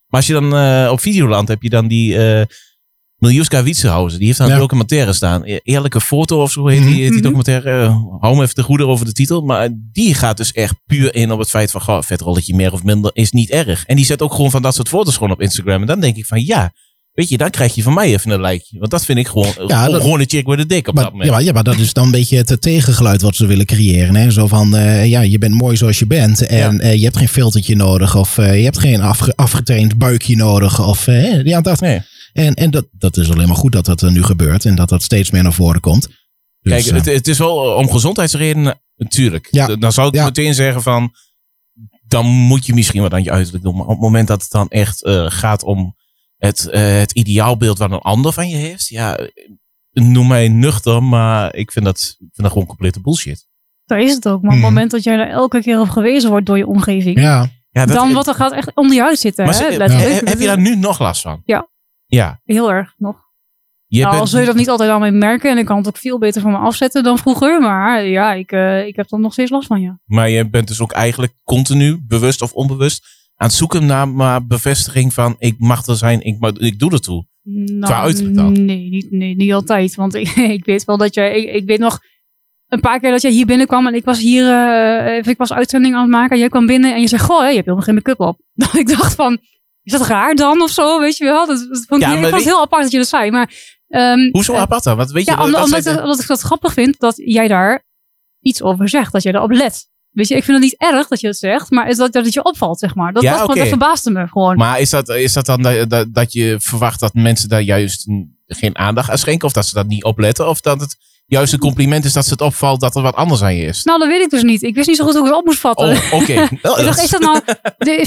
Maar 0.07 0.19
als 0.19 0.27
je 0.27 0.33
dan 0.33 0.55
eh, 0.55 0.89
op 0.91 0.99
Videoland 0.99 1.47
heb 1.47 1.61
je 1.63 1.69
dan 1.69 1.87
die, 1.87 2.17
eh, 2.39 2.45
Miljuska 3.17 3.63
Wietsenhausen, 3.63 4.17
die 4.17 4.27
heeft 4.27 4.39
daar 4.39 4.47
een 4.47 4.53
Ja. 4.53 4.59
documentaire 4.59 5.13
staan. 5.13 5.41
E- 5.45 5.59
Eerlijke 5.63 6.01
foto 6.01 6.41
of 6.41 6.51
zo 6.51 6.67
heet 6.67 6.81
die, 6.83 6.93
heet 6.93 7.01
die 7.01 7.11
Mhm. 7.11 7.21
documentaire. 7.21 7.71
Eh, 7.83 7.97
hou 8.19 8.35
me 8.35 8.41
even 8.43 8.55
de 8.55 8.63
goede 8.63 8.85
over 8.87 9.05
de 9.05 9.11
titel. 9.13 9.41
Maar 9.41 9.69
die 9.91 10.13
gaat 10.13 10.37
dus 10.37 10.51
echt 10.51 10.75
puur 10.85 11.15
in 11.15 11.31
op 11.31 11.39
het 11.39 11.49
feit 11.49 11.71
van, 11.71 11.81
goh, 11.81 12.01
vetrolletje 12.01 12.55
meer 12.55 12.73
of 12.73 12.83
minder 12.83 13.11
is 13.13 13.31
niet 13.31 13.49
erg. 13.49 13.85
En 13.85 13.95
die 13.95 14.05
zet 14.05 14.21
ook 14.21 14.33
gewoon 14.33 14.51
van 14.51 14.61
dat 14.61 14.75
soort 14.75 14.87
foto's 14.89 15.13
gewoon 15.13 15.31
op 15.31 15.41
Instagram. 15.41 15.81
En 15.81 15.87
dan 15.87 15.99
denk 15.99 16.15
ik 16.15 16.25
van, 16.25 16.45
ja, 16.45 16.73
weet 17.15 17.29
je, 17.29 17.37
dan 17.37 17.49
krijg 17.49 17.75
je 17.75 17.83
van 17.83 17.93
mij 17.93 18.05
even 18.13 18.31
een 18.31 18.41
likeje. 18.41 18.79
Want 18.79 18.91
dat 18.91 19.05
vind 19.05 19.17
ik 19.19 19.27
gewoon, 19.27 19.53
Ja, 19.67 19.87
dat- 19.89 20.01
gewoon 20.01 20.19
een 20.19 20.29
chick 20.29 20.47
with 20.47 20.59
a 20.59 20.63
dick 20.63 20.87
op 20.87 20.95
dat 20.95 21.05
moment. 21.11 21.25
ja, 21.25 21.31
maar, 21.35 21.43
ja, 21.43 21.51
maar 21.51 21.63
dat 21.63 21.77
is 21.77 21.93
dan 21.93 22.05
een 22.05 22.11
beetje 22.11 22.37
het 22.37 22.61
tegengeluid 22.61 23.21
wat 23.21 23.35
ze 23.35 23.45
willen 23.45 23.65
creëren. 23.65 24.15
Hè? 24.15 24.31
Zo 24.31 24.47
van, 24.47 24.75
eh, 24.75 25.05
ja, 25.05 25.21
je 25.21 25.37
bent 25.37 25.53
mooi 25.53 25.77
zoals 25.77 25.99
je 25.99 26.07
bent. 26.07 26.41
En 26.47 26.79
eh, 26.79 26.95
je 26.95 27.03
hebt 27.03 27.17
geen 27.17 27.27
filtertje 27.27 27.75
nodig. 27.75 28.15
Of 28.15 28.37
eh, 28.37 28.57
je 28.57 28.63
hebt 28.63 28.79
geen 28.79 29.01
afge- 29.01 29.33
afgetraind 29.35 29.97
buikje 29.97 30.35
nodig. 30.35 30.87
Of, 30.87 31.05
ja, 31.43 31.61
dat, 31.61 31.79
Nee. 31.79 32.01
En, 32.33 32.53
en 32.53 32.71
dat, 32.71 32.87
dat 32.91 33.17
is 33.17 33.31
alleen 33.31 33.47
maar 33.47 33.57
goed 33.57 33.71
dat 33.71 33.85
dat 33.85 34.01
er 34.01 34.11
nu 34.11 34.23
gebeurt. 34.23 34.65
En 34.65 34.75
dat 34.75 34.89
dat 34.89 35.03
steeds 35.03 35.31
meer 35.31 35.43
naar 35.43 35.53
voren 35.53 35.81
komt. 35.81 36.07
Dus, 36.61 36.83
Kijk, 36.83 36.95
het, 36.95 37.05
het 37.05 37.27
is 37.27 37.37
wel 37.37 37.57
om 37.57 37.89
gezondheidsredenen, 37.91 38.81
natuurlijk. 38.95 39.47
Ja. 39.51 39.75
Dan 39.75 39.91
zou 39.91 40.07
ik 40.07 40.23
meteen 40.23 40.53
zeggen 40.53 40.81
van, 40.81 41.11
dan 42.07 42.25
moet 42.25 42.65
je 42.65 42.73
misschien 42.73 43.01
wat 43.01 43.13
aan 43.13 43.23
je 43.23 43.31
uiterlijk 43.31 43.63
doen. 43.63 43.73
Maar 43.75 43.83
op 43.85 43.89
het 43.91 43.99
moment 43.99 44.27
dat 44.27 44.41
het 44.41 44.51
dan 44.51 44.67
echt 44.69 44.99
gaat 45.27 45.63
om 45.63 45.95
het, 46.37 46.67
eh, 46.69 46.97
het 46.97 47.11
ideaalbeeld 47.11 47.77
wat 47.77 47.91
een 47.91 47.99
ander 47.99 48.33
van 48.33 48.49
je 48.49 48.55
heeft, 48.55 48.87
ja, 48.87 49.17
noem 49.91 50.27
mij 50.27 50.47
nuchter, 50.47 51.03
maar 51.03 51.55
ik 51.55 51.71
vind 51.71 51.85
dat, 51.85 51.99
ik 51.99 52.15
vind 52.19 52.31
dat 52.35 52.51
gewoon 52.51 52.67
complete 52.67 53.01
bullshit. 53.01 53.47
Daar 53.85 53.99
is 54.01 54.13
het 54.13 54.27
ook. 54.27 54.41
Maar 54.41 54.49
op 54.51 54.55
het 54.55 54.63
Mhm. 54.65 54.73
moment 54.73 54.91
dat 54.91 55.03
jij 55.03 55.17
er 55.17 55.29
elke 55.29 55.61
keer 55.61 55.79
op 55.79 55.89
gewezen 55.89 56.29
wordt 56.29 56.45
door 56.45 56.57
je 56.57 56.67
omgeving, 56.67 57.19
ja, 57.19 57.47
Ja, 57.69 57.85
dat, 57.85 57.95
dan 57.95 58.13
wat 58.13 58.27
er 58.27 58.33
gaat 58.33 58.51
echt 58.53 58.75
onder 58.75 58.95
je 58.95 59.01
huid 59.01 59.19
zitten. 59.19 59.45
maar 59.45 59.55
hè? 59.59 59.73
heb 60.13 60.39
je 60.39 60.45
daar 60.45 60.59
nu 60.59 60.75
nog 60.75 60.99
last 60.99 61.21
van? 61.21 61.41
Ja. 61.45 61.67
Ja. 62.05 62.39
Heel 62.43 62.71
erg 62.71 62.93
nog. 62.97 63.23
Je 63.87 63.99
nou, 64.01 64.11
al 64.11 64.17
bent- 64.17 64.29
zul 64.29 64.39
je 64.39 64.45
dat 64.45 64.55
niet 64.55 64.69
altijd 64.69 64.89
aan 64.89 64.99
mij 64.99 65.11
merken. 65.11 65.51
En 65.51 65.57
ik 65.57 65.65
kan 65.65 65.77
het 65.77 65.87
ook 65.87 65.97
veel 65.97 66.19
beter 66.19 66.41
van 66.41 66.51
me 66.51 66.57
afzetten 66.57 67.03
dan 67.03 67.17
vroeger. 67.17 67.61
Maar 67.61 68.05
ja, 68.05 68.33
ik, 68.33 68.51
eh, 68.51 68.85
ik 68.87 68.95
heb 68.95 69.11
er 69.11 69.19
nog 69.19 69.33
steeds 69.33 69.51
last 69.51 69.67
van, 69.67 69.81
ja. 69.81 69.99
Maar 70.05 70.29
je 70.29 70.49
bent 70.49 70.67
dus 70.67 70.81
ook 70.81 70.91
eigenlijk 70.91 71.33
continu, 71.43 71.99
bewust 72.07 72.41
of 72.41 72.53
onbewust, 72.53 73.05
aan 73.35 73.47
het 73.47 73.55
zoeken 73.55 73.85
naar 73.85 74.07
maar 74.09 74.45
bevestiging 74.45 75.13
van 75.13 75.35
ik 75.39 75.55
mag 75.59 75.85
er 75.87 75.95
zijn, 75.95 76.21
ik, 76.21 76.37
ik 76.57 76.79
doe. 76.79 77.25
Nou, 77.43 77.79
Qua 77.79 78.01
uiterlijk 78.01 78.35
dan? 78.35 78.65
Nee, 78.65 78.89
niet, 78.89 79.11
nee, 79.11 79.35
niet 79.35 79.53
altijd. 79.53 79.95
Want 79.95 80.13
ik, 80.15 80.27
ik 80.57 80.65
weet 80.65 80.83
wel 80.83 80.97
dat 80.97 81.13
jij... 81.13 81.41
Ik, 81.41 81.53
ik 81.53 81.65
weet 81.65 81.79
nog 81.79 81.99
een 82.67 82.79
paar 82.79 82.99
keer 82.99 83.11
dat 83.11 83.21
jij 83.21 83.31
hier 83.31 83.45
binnenkwam. 83.45 83.87
En 83.87 83.93
ik 83.93 84.05
was 84.05 84.19
hier... 84.19 84.49
eh, 84.49 85.27
ik 85.27 85.37
was 85.37 85.53
uitzending 85.53 85.95
aan 85.95 86.01
het 86.01 86.09
maken. 86.11 86.37
Jij 86.39 86.49
kwam 86.49 86.65
binnen 86.65 86.93
en 86.93 87.01
je 87.01 87.07
zei... 87.07 87.21
Goh, 87.21 87.39
hè, 87.39 87.47
je 87.47 87.53
hebt 87.53 87.65
helemaal 87.65 87.85
geen 87.85 87.95
make-up 87.95 88.19
op. 88.19 88.39
Dat 88.53 88.73
ik 88.73 88.87
dacht 88.87 89.15
van... 89.15 89.37
Is 89.83 89.91
dat 89.91 90.07
raar 90.07 90.35
dan 90.35 90.61
of 90.61 90.69
zo? 90.69 90.99
Weet 90.99 91.17
je 91.17 91.23
wel? 91.23 91.45
Dat, 91.47 91.57
dat 91.69 91.85
vond 91.87 92.01
ik, 92.01 92.07
Ja, 92.07 92.13
ik 92.13 92.19
maar 92.21 92.29
vond 92.29 92.33
het 92.33 92.43
die- 92.43 92.51
heel 92.51 92.61
apart 92.61 92.81
dat 92.81 92.91
je 92.91 92.97
dat 92.97 93.07
zei. 93.07 93.31
Maar... 93.31 93.51
ehm, 93.87 94.29
Hoezo 94.31 94.53
eh, 94.53 94.59
apart 94.59 94.83
dan? 94.83 94.97
Want 94.97 95.11
weet 95.11 95.25
je, 95.25 95.31
Ja, 95.31 95.37
wat- 95.37 95.45
omdat, 95.45 95.59
wat 95.69 95.69
omdat, 95.69 95.93
de- 95.95 96.01
omdat 96.01 96.19
ik 96.21 96.27
dat 96.27 96.41
grappig 96.41 96.73
vind 96.73 96.99
dat 96.99 97.13
jij 97.25 97.47
daar 97.47 97.83
iets 98.41 98.61
over 98.61 98.89
zegt. 98.89 99.11
Dat 99.11 99.23
jij 99.23 99.33
erop 99.33 99.51
let. 99.51 99.89
Weet 100.15 100.27
je, 100.27 100.35
ik 100.35 100.43
vind 100.43 100.57
het 100.61 100.65
niet 100.71 100.93
erg 100.93 101.07
dat 101.07 101.19
je 101.19 101.27
het 101.27 101.37
zegt. 101.37 101.71
Maar 101.71 101.87
is 101.89 101.97
dat, 101.97 102.13
dat 102.13 102.25
het 102.25 102.33
je 102.33 102.43
opvalt, 102.43 102.79
zeg 102.79 102.95
maar. 102.95 103.13
Dat, 103.13 103.23
Ja, 103.23 103.29
dat, 103.29 103.39
gewoon- 103.39 103.55
oké. 103.55 103.59
dat 103.59 103.69
verbaasde 103.69 104.11
me 104.11 104.27
gewoon. 104.27 104.55
Maar 104.57 104.79
is 104.79 104.89
dat, 104.89 105.09
is 105.09 105.33
dat 105.33 105.45
dan 105.45 105.61
dat, 105.61 105.89
dat, 105.89 106.13
dat 106.13 106.33
je 106.33 106.55
verwacht 106.59 106.99
dat 106.99 107.13
mensen 107.13 107.49
daar 107.49 107.61
juist 107.61 108.07
geen 108.47 108.77
aandacht 108.77 109.09
aan 109.09 109.17
schenken? 109.17 109.47
Of 109.47 109.53
dat 109.53 109.65
ze 109.65 109.73
dat 109.73 109.87
niet 109.87 110.03
opletten? 110.03 110.49
Of 110.49 110.61
dat 110.61 110.79
het 110.81 110.95
juist 111.25 111.53
een 111.53 111.59
compliment 111.59 112.05
is 112.05 112.13
dat 112.13 112.25
ze 112.25 112.31
het 112.31 112.41
opvalt 112.41 112.79
dat 112.81 112.95
er 112.95 113.01
wat 113.01 113.15
anders 113.15 113.41
aan 113.41 113.55
je 113.55 113.65
is? 113.65 113.83
Nou, 113.83 113.99
dat 113.99 114.07
weet 114.07 114.21
ik 114.21 114.29
dus 114.29 114.43
niet. 114.43 114.63
Ik 114.63 114.75
wist 114.75 114.87
niet 114.87 114.97
zo 114.97 115.03
goed 115.03 115.13
hoe 115.13 115.21
ik 115.21 115.27
het 115.29 115.37
op 115.39 115.45
moest 115.45 115.59
vatten. 115.59 115.89
Oh, 115.89 116.13
oké. 116.13 116.33
Ik 116.51 116.61
dacht, 116.61 117.03
is 117.03 117.09
dat 117.09 117.21
nou, 117.21 117.39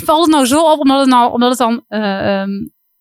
valt 0.04 0.24
het 0.24 0.34
nou 0.34 0.46
zo 0.46 0.72
op 0.72 0.78
omdat 0.78 1.00
het 1.00 1.08
nou, 1.08 1.32
omdat 1.32 1.48
het 1.48 1.58
dan, 1.58 1.84
eh, 1.88 2.40
ehm, 2.40 2.50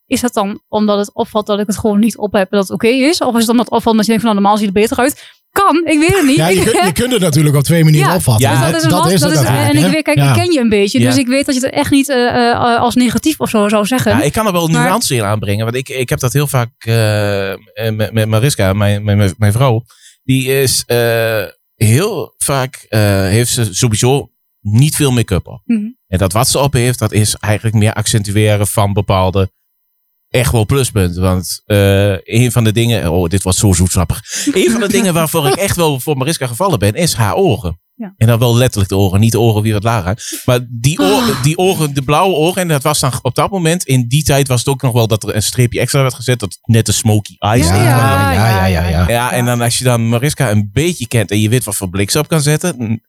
is 0.06 0.22
dat 0.22 0.34
dan 0.34 0.62
omdat 0.68 0.98
het 0.98 1.14
opvalt 1.14 1.46
dat 1.48 1.60
ik 1.60 1.68
het 1.68 1.78
gewoon 1.78 2.00
niet 2.00 2.18
op 2.18 2.34
heb 2.34 2.52
en 2.52 2.58
dat 2.58 2.68
het 2.68 2.72
oké 2.78 2.88
is? 2.88 3.22
Of 3.22 3.34
is 3.36 3.42
het 3.42 3.50
omdat 3.50 3.66
het 3.66 3.76
opvalt 3.76 3.96
dat 3.96 4.06
je 4.06 4.12
denkt 4.12 4.26
van 4.26 4.32
nou, 4.36 4.44
normaal 4.44 4.58
ziet 4.64 4.74
het 4.74 4.82
beter 4.84 4.98
uit? 4.98 5.36
Kan, 5.58 5.82
ik 5.86 6.00
weet 6.00 6.16
het 6.16 6.26
niet. 6.26 6.36
ja 6.36 6.48
je, 6.48 6.64
kunt, 6.64 6.86
je 6.86 6.92
kunt 6.92 7.12
het 7.12 7.22
natuurlijk 7.22 7.56
op 7.56 7.64
twee 7.64 7.84
manieren 7.84 8.10
Ja, 8.10 8.16
opvatten. 8.16 8.50
ja, 8.50 8.62
dus 8.62 8.70
dat 8.72 8.76
is 8.80 8.84
een 8.84 8.90
last, 8.92 9.22
dat 9.22 9.32
is, 9.32 9.40
en 9.44 9.78
ik 9.78 9.92
weet, 9.92 10.04
kijk, 10.04 10.18
ik 10.18 10.34
ken 10.34 10.52
je 10.52 10.60
een 10.60 10.70
beetje, 10.70 11.00
Ja. 11.00 11.10
dus 11.10 11.18
ik 11.18 11.28
weet 11.28 11.46
dat 11.46 11.56
je 11.56 11.62
het 11.62 11.72
echt 11.74 11.92
niet 11.92 12.10
eh, 12.10 12.50
eh, 12.52 12.80
als 12.80 12.96
negatief 12.96 13.40
of 13.40 13.50
zo 13.50 13.68
zou 13.70 13.86
zeggen. 13.86 14.12
Ja, 14.12 14.22
ik 14.22 14.32
kan 14.32 14.46
er 14.46 14.52
wel 14.52 14.68
Maar- 14.68 14.84
nuance 14.84 15.16
in 15.16 15.24
aanbrengen. 15.24 15.64
Want 15.66 15.78
ik, 15.78 15.90
ik 15.90 16.10
heb 16.10 16.20
dat 16.20 16.34
heel 16.34 16.48
vaak 16.48 16.70
eh, 16.78 17.54
met, 17.92 18.12
met 18.14 18.28
Mariska, 18.28 18.74
mijn, 18.74 19.04
mijn, 19.04 19.34
mijn 19.38 19.52
vrouw. 19.52 19.84
Die 20.24 20.62
is 20.62 20.84
eh, 20.86 21.44
heel 21.76 22.34
vaak, 22.38 22.86
eh, 22.90 23.00
heeft 23.22 23.52
ze 23.52 23.74
sowieso 23.74 24.30
niet 24.62 24.96
veel 24.96 25.12
make-up 25.12 25.48
op. 25.48 25.62
Mhm. 25.66 25.86
En 26.08 26.18
dat 26.18 26.34
wat 26.34 26.48
ze 26.48 26.60
op 26.60 26.74
heeft, 26.74 27.00
dat 27.00 27.12
is 27.12 27.36
eigenlijk 27.36 27.76
meer 27.76 27.94
accentueren 27.94 28.68
van 28.68 28.94
bepaalde 28.94 29.50
echt 30.30 30.52
wel 30.52 30.66
pluspunten. 30.66 31.22
Want 31.22 31.62
eh, 31.66 32.12
een 32.24 32.52
van 32.52 32.64
de 32.64 32.72
dingen, 32.72 33.12
oh 33.12 33.30
dit 33.30 33.44
was 33.44 33.58
zo 33.58 33.74
zoetsappig. 33.74 34.22
Een 34.54 34.72
van 34.72 34.82
de 34.82 34.88
dingen 34.88 35.14
waarvoor 35.14 35.48
ik 35.48 35.56
echt 35.56 35.76
wel 35.76 36.00
voor 36.00 36.18
Mariska 36.18 36.48
gevallen 36.48 36.80
ben, 36.80 36.94
is 36.94 37.14
haar 37.14 37.36
ogen. 37.36 37.80
Ja. 37.94 38.14
En 38.18 38.28
dan 38.28 38.40
wel 38.40 38.58
letterlijk 38.58 38.90
de 38.90 38.96
ogen, 38.96 39.20
niet 39.20 39.32
de 39.32 39.40
ogen 39.40 39.62
wie 39.62 39.74
wat 39.74 39.84
lager. 39.84 40.42
Maar 40.46 40.60
die, 40.70 41.00
ogen, 41.00 41.44
die 41.44 41.58
ogen, 41.58 41.94
de 41.94 42.02
blauwe 42.02 42.36
ogen, 42.36 42.62
en 42.62 42.68
dat 42.68 42.84
was 42.84 43.00
dan 43.00 43.12
op 43.22 43.36
dat 43.36 43.52
moment, 43.52 43.84
in 43.84 44.08
die 44.08 44.24
tijd 44.24 44.48
was 44.48 44.60
het 44.60 44.68
ook 44.68 44.82
nog 44.82 44.94
wel 44.94 45.08
dat 45.08 45.24
er 45.24 45.36
een 45.36 45.44
streepje 45.44 45.80
extra 45.80 46.02
werd 46.02 46.14
gezet, 46.14 46.40
dat 46.40 46.60
net 46.62 46.86
de 46.86 46.92
smoky 46.92 47.36
eyes. 47.38 47.68
Ja, 47.68 47.76
Ja, 47.76 48.32
ja, 48.34 48.66
ja, 48.66 48.88
ja, 48.88 49.10
ja, 49.10 49.32
en 49.32 49.46
dan 49.46 49.62
als 49.62 49.78
je 49.78 49.84
dan 49.84 50.10
Mariska 50.10 50.52
een 50.52 50.70
beetje 50.74 51.08
kent 51.08 51.32
en 51.32 51.40
je 51.40 51.50
weet 51.50 51.64
wat 51.64 51.76
voor 51.76 51.90
blik 51.90 52.12
ze 52.12 52.20
op 52.20 52.28
kan 52.28 52.42
zetten. 52.42 53.02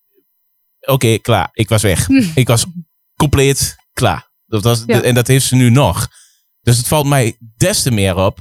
Oké, 0.81 1.18
klaar. 1.18 1.48
Ik 1.52 1.68
was 1.68 1.83
weg. 1.83 2.09
Ik 2.35 2.46
was 2.46 2.66
compleet 3.16 3.76
klaar. 3.92 4.31
Dat 4.46 4.62
was, 4.62 4.83
Ja. 4.87 5.02
En 5.02 5.14
dat 5.14 5.26
heeft 5.26 5.46
ze 5.46 5.54
nu 5.54 5.70
nog. 5.70 6.09
Dus 6.62 6.76
het 6.76 6.86
valt 6.88 7.06
mij 7.06 7.36
des 7.56 7.82
te 7.82 7.90
meer 7.90 8.16
op 8.16 8.38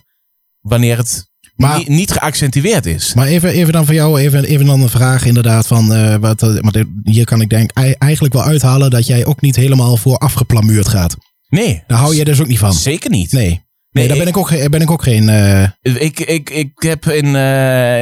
wanneer 0.60 0.98
het 0.98 1.26
Maar- 1.56 1.78
niet, 1.78 1.88
niet 1.88 2.12
geaccentueerd 2.12 2.86
is. 2.86 3.14
Maar 3.14 3.28
even, 3.28 3.50
even 3.50 3.74
dan 3.74 3.86
voor 3.86 3.94
jou, 3.94 4.20
even, 4.20 4.44
even 4.44 4.66
dan 4.66 4.82
een 4.82 4.90
vraag 4.90 5.26
inderdaad 5.26 5.68
van, 5.68 5.94
eh, 5.94 6.16
wat, 6.16 6.42
eh, 6.44 6.60
want 6.60 6.78
hier 7.04 7.26
kan 7.26 7.42
ik 7.42 7.50
denk 7.50 7.72
ei- 7.74 7.96
eigenlijk 7.98 8.34
wel 8.34 8.44
uithalen 8.44 8.90
dat 8.90 9.08
jij 9.08 9.26
ook 9.26 9.42
niet 9.42 9.56
helemaal 9.56 9.98
voor 9.98 10.18
afgeplamuurd 10.18 10.88
gaat. 10.88 11.16
Nee, 11.50 11.84
Daar 11.88 11.98
hou 12.00 12.16
je 12.16 12.26
dus 12.26 12.40
ook 12.42 12.48
niet 12.48 12.60
van. 12.60 12.74
zeker 12.74 13.10
niet. 13.10 13.32
Nee. 13.32 13.44
Nee, 13.48 13.60
Nee, 13.92 14.08
daar 14.08 14.18
ben 14.18 14.28
ik- 14.28 14.50
ik 14.50 14.64
ook, 14.64 14.70
ben 14.70 14.82
ik 14.82 14.92
ook 14.92 15.04
geen... 15.04 15.30
eh, 15.30 15.64
Ik, 15.82 16.20
ik, 16.20 16.50
ik 16.50 16.72
heb 16.76 17.06
in, 17.06 17.28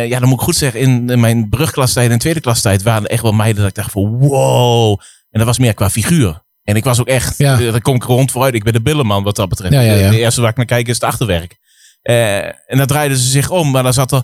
ja, 0.08 0.19
dan 0.19 0.30
moet 0.30 0.38
ik 0.39 0.43
goed 0.45 0.56
zeggen, 0.56 0.80
in, 0.80 1.10
in 1.10 1.19
mijn 1.19 1.49
brugklastijd 1.49 2.12
en 2.12 2.19
tweede 2.19 2.39
klastijd 2.41 2.84
waren 2.84 3.04
er 3.04 3.10
echt 3.10 3.21
wel 3.21 3.32
meiden 3.32 3.62
dat 3.62 3.69
ik 3.69 3.75
dacht 3.75 3.91
van 3.91 4.17
wow. 4.17 4.99
En 5.30 5.39
dat 5.39 5.45
was 5.45 5.60
meer 5.60 5.73
qua 5.73 5.89
figuur. 5.89 6.43
En 6.65 6.75
ik 6.75 6.84
was 6.84 6.99
ook 6.99 7.08
echt, 7.08 7.38
Ja. 7.38 7.60
eh, 7.60 7.71
daar 7.71 7.82
kom 7.82 7.95
ik 7.95 8.04
rond 8.04 8.32
vooruit. 8.32 8.54
Ik 8.54 8.63
ben 8.63 8.73
de 8.73 8.82
billenman 8.82 9.23
wat 9.23 9.36
dat 9.36 9.49
betreft. 9.49 9.73
Ja, 9.73 9.82
ja, 9.82 9.93
ja. 9.93 10.10
De 10.10 10.17
eerste 10.19 10.41
waar 10.41 10.49
ik 10.49 10.56
naar 10.58 10.65
kijk 10.65 10.88
is 10.88 10.93
het 10.93 11.04
achterwerk. 11.04 11.58
Eh, 12.01 12.45
en 12.45 12.78
dan 12.78 12.86
draaiden 12.88 13.17
ze 13.17 13.30
zich 13.30 13.49
om, 13.49 13.71
maar 13.71 13.84
dan 13.84 13.93
zat 13.93 14.12
er 14.12 14.21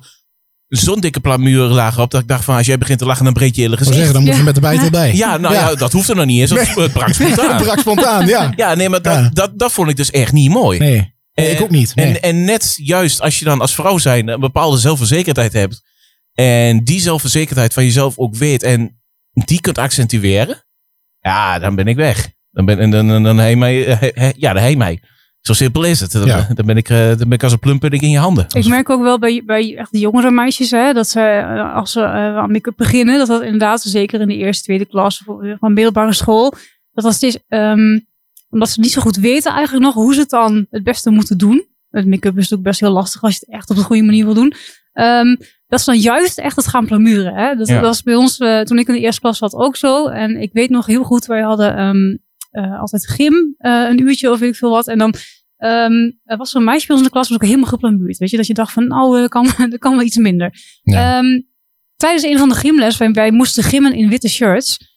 zo'n 0.68 1.00
dikke 1.00 1.20
plamuur 1.20 1.62
lager 1.64 2.02
op 2.02 2.12
dat 2.12 2.22
ik 2.22 2.28
dacht 2.28 2.44
van 2.44 2.56
als 2.58 2.66
jij 2.66 2.78
begint 2.78 3.00
te 3.00 3.06
lachen 3.06 3.24
dan 3.26 3.34
breek 3.34 3.56
je 3.56 3.62
hele 3.62 3.78
gezicht. 3.78 3.96
zeggen, 3.96 4.14
dan 4.14 4.24
moet 4.24 4.32
je 4.32 4.38
Ja. 4.38 4.44
met 4.46 4.56
de 4.56 4.62
bijtel 4.62 4.90
bij. 4.90 5.16
Ja, 5.16 5.38
nou 5.38 5.54
ja. 5.54 5.76
dat 5.76 5.92
hoeft 5.92 6.10
er 6.10 6.16
nog 6.16 6.26
niet 6.26 6.40
eens. 6.40 6.50
Het 6.50 6.76
het 6.76 6.94
brak 6.94 7.08
Dat 7.08 7.16
spontaan. 7.16 7.62
brak 7.62 7.80
spontaan, 7.80 8.28
ja. 8.28 8.54
Ja, 8.56 8.76
nee, 8.76 8.90
maar 8.90 9.02
dat, 9.02 9.14
Ja. 9.16 9.30
Dat, 9.34 9.60
dat 9.60 9.72
vond 9.72 9.90
ik 9.90 9.96
dus 9.96 10.12
echt 10.12 10.32
niet 10.32 10.50
mooi. 10.50 10.80
Nee, 10.80 10.92
nee 11.34 11.48
Eh, 11.48 11.52
ik 11.52 11.62
ook 11.62 11.70
niet. 11.70 11.96
Nee. 11.96 12.06
En, 12.06 12.22
en 12.22 12.44
net 12.44 12.74
juist 12.78 13.22
als 13.22 13.40
je 13.40 13.46
dan 13.46 13.62
als 13.62 13.74
vrouw 13.76 13.98
zijn 13.98 14.28
een 14.28 14.40
bepaalde 14.40 14.78
zelfverzekerdheid 14.78 15.54
hebt. 15.54 15.82
En 16.34 16.84
die 16.84 17.00
zelfverzekerdheid 17.02 17.74
van 17.74 17.84
jezelf 17.84 18.18
ook 18.18 18.36
weet. 18.36 18.64
En 18.64 19.02
die 19.34 19.62
kunt 19.62 19.78
accentueren. 19.78 20.64
Ja, 21.22 21.60
dan 21.60 21.76
ben 21.76 21.88
ik 21.88 21.96
weg. 21.96 22.30
Dan 22.52 22.66
ben, 22.66 22.80
en 22.80 22.90
dan, 22.92 23.08
dan, 23.08 23.24
dan 23.24 23.38
hij 23.38 23.56
mij, 23.56 23.86
eh, 23.86 24.00
he- 24.00 24.12
he- 24.14 24.32
ja, 24.36 24.54
dan 24.54 24.62
hij 24.62 24.76
mij. 24.76 25.02
Zo 25.42 25.54
simpel 25.54 25.84
is 25.84 26.00
het. 26.00 26.12
Dan, 26.12 26.26
Ja. 26.26 26.48
dan, 26.54 26.66
ben 26.66 26.78
ik, 26.78 26.90
eh, 26.90 26.98
dan 27.08 27.18
ben 27.18 27.32
ik 27.32 27.44
als 27.44 27.52
een 27.52 27.60
plumpudding 27.60 28.02
in 28.04 28.10
je 28.10 28.18
handen. 28.18 28.46
Ik 28.54 28.68
merk 28.68 28.90
ook 28.90 29.02
wel 29.02 29.20
bij, 29.20 29.44
bij 29.46 29.76
echt 29.78 29.92
de 29.92 30.00
jongere 30.00 30.32
meisjes, 30.32 30.72
hè, 30.72 30.94
dat 30.94 31.08
ze 31.08 31.20
eh, 31.22 31.76
als 31.76 31.92
ze 31.92 32.06
aan 32.06 32.52
make-up 32.52 32.74
beginnen, 32.78 33.18
dat 33.18 33.28
dat 33.28 33.42
inderdaad 33.42 33.82
zeker 33.82 34.22
in 34.22 34.28
de 34.28 34.36
eerste, 34.36 34.64
tweede 34.64 34.86
klas 34.86 35.24
of, 35.26 35.36
van 35.60 35.74
middelbare 35.74 36.14
school, 36.14 36.54
dat 36.94 37.04
dat 37.04 37.14
steeds, 37.14 37.38
ehm, 37.48 38.00
omdat 38.50 38.70
ze 38.70 38.80
niet 38.80 38.92
zo 38.92 39.02
goed 39.02 39.16
weten 39.16 39.52
eigenlijk 39.52 39.86
nog 39.86 39.94
hoe 39.94 40.14
ze 40.14 40.20
het 40.20 40.30
dan 40.30 40.66
het 40.70 40.84
beste 40.84 41.10
moeten 41.10 41.38
doen. 41.38 41.66
Het 41.90 42.06
make-up 42.06 42.32
is 42.32 42.36
natuurlijk 42.36 42.64
best 42.64 42.80
heel 42.80 42.92
lastig 42.92 43.22
als 43.24 43.34
je 43.34 43.40
het 43.46 43.56
echt 43.56 43.70
op 43.70 43.76
de 43.76 43.82
goede 43.84 44.04
manier 44.04 44.26
wil 44.26 44.34
doen. 44.34 44.54
Ehm, 44.94 45.36
dat 45.72 45.82
ze 45.82 45.92
dan 45.92 46.00
juist 46.00 46.38
echt 46.38 46.56
het 46.56 46.68
gaan 46.68 46.86
plamuren. 46.86 47.34
Hè? 47.34 47.56
Dat, 47.56 47.68
Ja. 47.68 47.74
dat 47.74 47.84
was 47.84 48.04
bij 48.04 48.16
ons, 48.16 48.38
eh, 48.38 48.60
toen 48.62 48.78
ik 48.78 48.88
in 48.88 48.94
de 48.94 49.00
eerste 49.00 49.22
klas 49.22 49.38
zat, 49.38 49.54
ook 49.54 49.76
zo. 49.76 50.08
En 50.08 50.42
ik 50.42 50.50
weet 50.54 50.70
nog 50.70 50.86
heel 50.86 51.04
goed, 51.04 51.26
wij 51.26 51.42
hadden 51.42 51.76
ehm, 51.76 52.18
eh, 52.52 52.80
altijd 52.80 53.08
gym, 53.08 53.56
eh, 53.58 53.86
een 53.90 54.02
uurtje 54.02 54.32
of 54.32 54.40
weet 54.40 54.50
ik 54.50 54.56
veel 54.56 54.70
wat. 54.70 54.88
En 54.88 54.98
dan 54.98 55.14
ehm, 55.58 56.12
er 56.24 56.38
was 56.38 56.50
zo'n 56.50 56.64
meisje 56.64 56.88
bij 56.88 56.96
ons 56.96 57.06
in 57.06 57.12
de 57.12 57.14
klas, 57.18 57.30
was 57.30 57.38
ook 57.38 57.46
helemaal 57.46 57.70
geplamuurd. 57.70 58.18
Weet 58.18 58.30
je, 58.30 58.38
dat 58.38 58.48
je 58.48 58.54
dacht 58.54 58.74
van, 58.74 58.88
nou, 58.88 59.20
dat 59.20 59.30
kan, 59.30 59.48
dat 59.70 59.80
kan 59.86 59.92
wel 59.96 60.06
iets 60.06 60.18
minder. 60.18 60.54
Ja. 60.82 61.18
Ehm, 61.18 61.42
tijdens 61.96 62.24
een 62.24 62.38
van 62.38 62.50
de 62.50 62.56
gymles, 62.56 62.98
wij, 62.98 63.12
wij 63.12 63.32
moesten 63.32 63.64
gymmen 63.64 63.94
in 63.94 64.10
witte 64.10 64.30
shirts. 64.30 64.90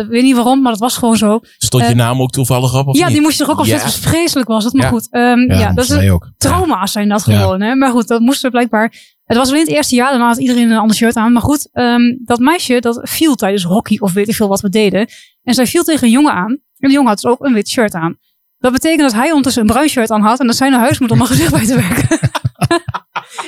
Ik 0.00 0.06
weet 0.08 0.22
niet 0.22 0.34
waarom, 0.34 0.62
maar 0.62 0.72
dat 0.72 0.80
was 0.80 0.96
gewoon 0.96 1.16
zo. 1.16 1.40
Stond 1.58 1.88
je 1.88 1.94
naam 1.94 2.20
ook 2.22 2.30
toevallig 2.30 2.74
op? 2.78 2.86
Of 2.86 2.96
ja, 2.96 3.04
niet? 3.04 3.12
die 3.12 3.22
moest 3.22 3.38
je 3.38 3.44
er 3.44 3.50
ook 3.50 3.58
op 3.58 3.64
zetten. 3.64 3.90
Vreselijk 3.90 4.48
was 4.48 4.64
het, 4.64 4.72
maar 4.72 4.82
Ja. 4.84 4.90
goed. 4.90 5.10
Ehm, 5.10 5.38
ja, 5.52 5.58
ja, 5.58 5.72
dat 5.72 5.90
is 5.90 6.18
trauma's 6.36 6.92
zijn 6.92 7.08
dat 7.08 7.22
gewoon. 7.22 7.60
Hè? 7.60 7.74
Maar 7.74 7.90
goed, 7.90 8.08
dat 8.08 8.20
moesten 8.20 8.44
we 8.44 8.50
blijkbaar. 8.50 8.92
Het 9.26 9.36
was 9.36 9.48
alleen 9.48 9.60
het 9.60 9.70
eerste 9.70 9.94
jaar, 9.94 10.10
daarna 10.10 10.26
had 10.26 10.38
iedereen 10.38 10.70
een 10.70 10.78
ander 10.78 10.96
shirt 10.96 11.16
aan. 11.16 11.32
Maar 11.32 11.42
goed, 11.42 11.68
ehm, 11.72 12.02
dat 12.24 12.38
meisje 12.38 12.80
dat 12.80 13.00
viel 13.02 13.34
tijdens 13.34 13.62
hockey 13.64 13.98
of 14.00 14.12
weet 14.12 14.28
ik 14.28 14.34
veel 14.34 14.48
wat 14.48 14.60
we 14.60 14.68
deden. 14.68 15.08
En 15.42 15.54
zij 15.54 15.66
viel 15.66 15.84
tegen 15.84 16.04
een 16.06 16.12
jongen 16.12 16.32
aan. 16.32 16.50
En 16.78 16.88
de 16.88 16.94
jongen 16.94 17.08
had 17.08 17.20
dus 17.20 17.30
ook 17.30 17.44
een 17.44 17.52
wit 17.54 17.68
shirt 17.68 17.94
aan. 17.94 18.18
Dat 18.58 18.72
betekent 18.72 19.00
dat 19.00 19.12
hij 19.12 19.28
ondertussen 19.28 19.62
een 19.62 19.68
bruin 19.68 19.88
shirt 19.88 20.10
aan 20.10 20.22
had. 20.22 20.40
En 20.40 20.46
dat 20.46 20.56
zij 20.56 20.68
naar 20.68 20.80
huis 20.80 20.98
moet 20.98 21.10
om 21.10 21.20
een 21.20 21.26
gezicht 21.26 21.50
bij 21.50 21.66
te 21.66 21.74
werken. 21.74 22.18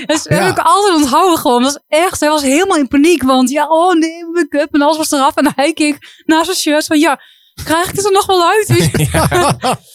Dus 0.07 0.25
Ja. 0.29 0.37
heb 0.37 0.51
ik 0.51 0.65
altijd 0.65 0.95
onthouden 0.95 1.39
gewoon. 1.39 1.63
Dat 1.63 1.73
was 1.73 1.83
echt, 2.01 2.21
hij 2.21 2.29
was 2.29 2.43
helemaal 2.43 2.77
in 2.77 2.89
paniek. 2.89 3.23
Want 3.23 3.51
ja, 3.51 3.67
oh 3.67 3.95
nee, 3.99 4.25
make-up 4.33 4.75
en 4.75 4.83
alles 4.83 4.97
was 4.97 5.11
eraf. 5.13 5.37
En 5.37 5.53
hij 5.55 5.73
keek 5.73 6.23
naar 6.25 6.45
zijn 6.45 6.57
shirt 6.57 6.87
van 6.87 6.99
ja, 6.99 7.21
krijg 7.65 7.89
ik 7.91 7.97
het 7.97 8.05
er 8.05 8.13
nog 8.13 8.27
wel 8.27 8.47
uit? 8.49 8.69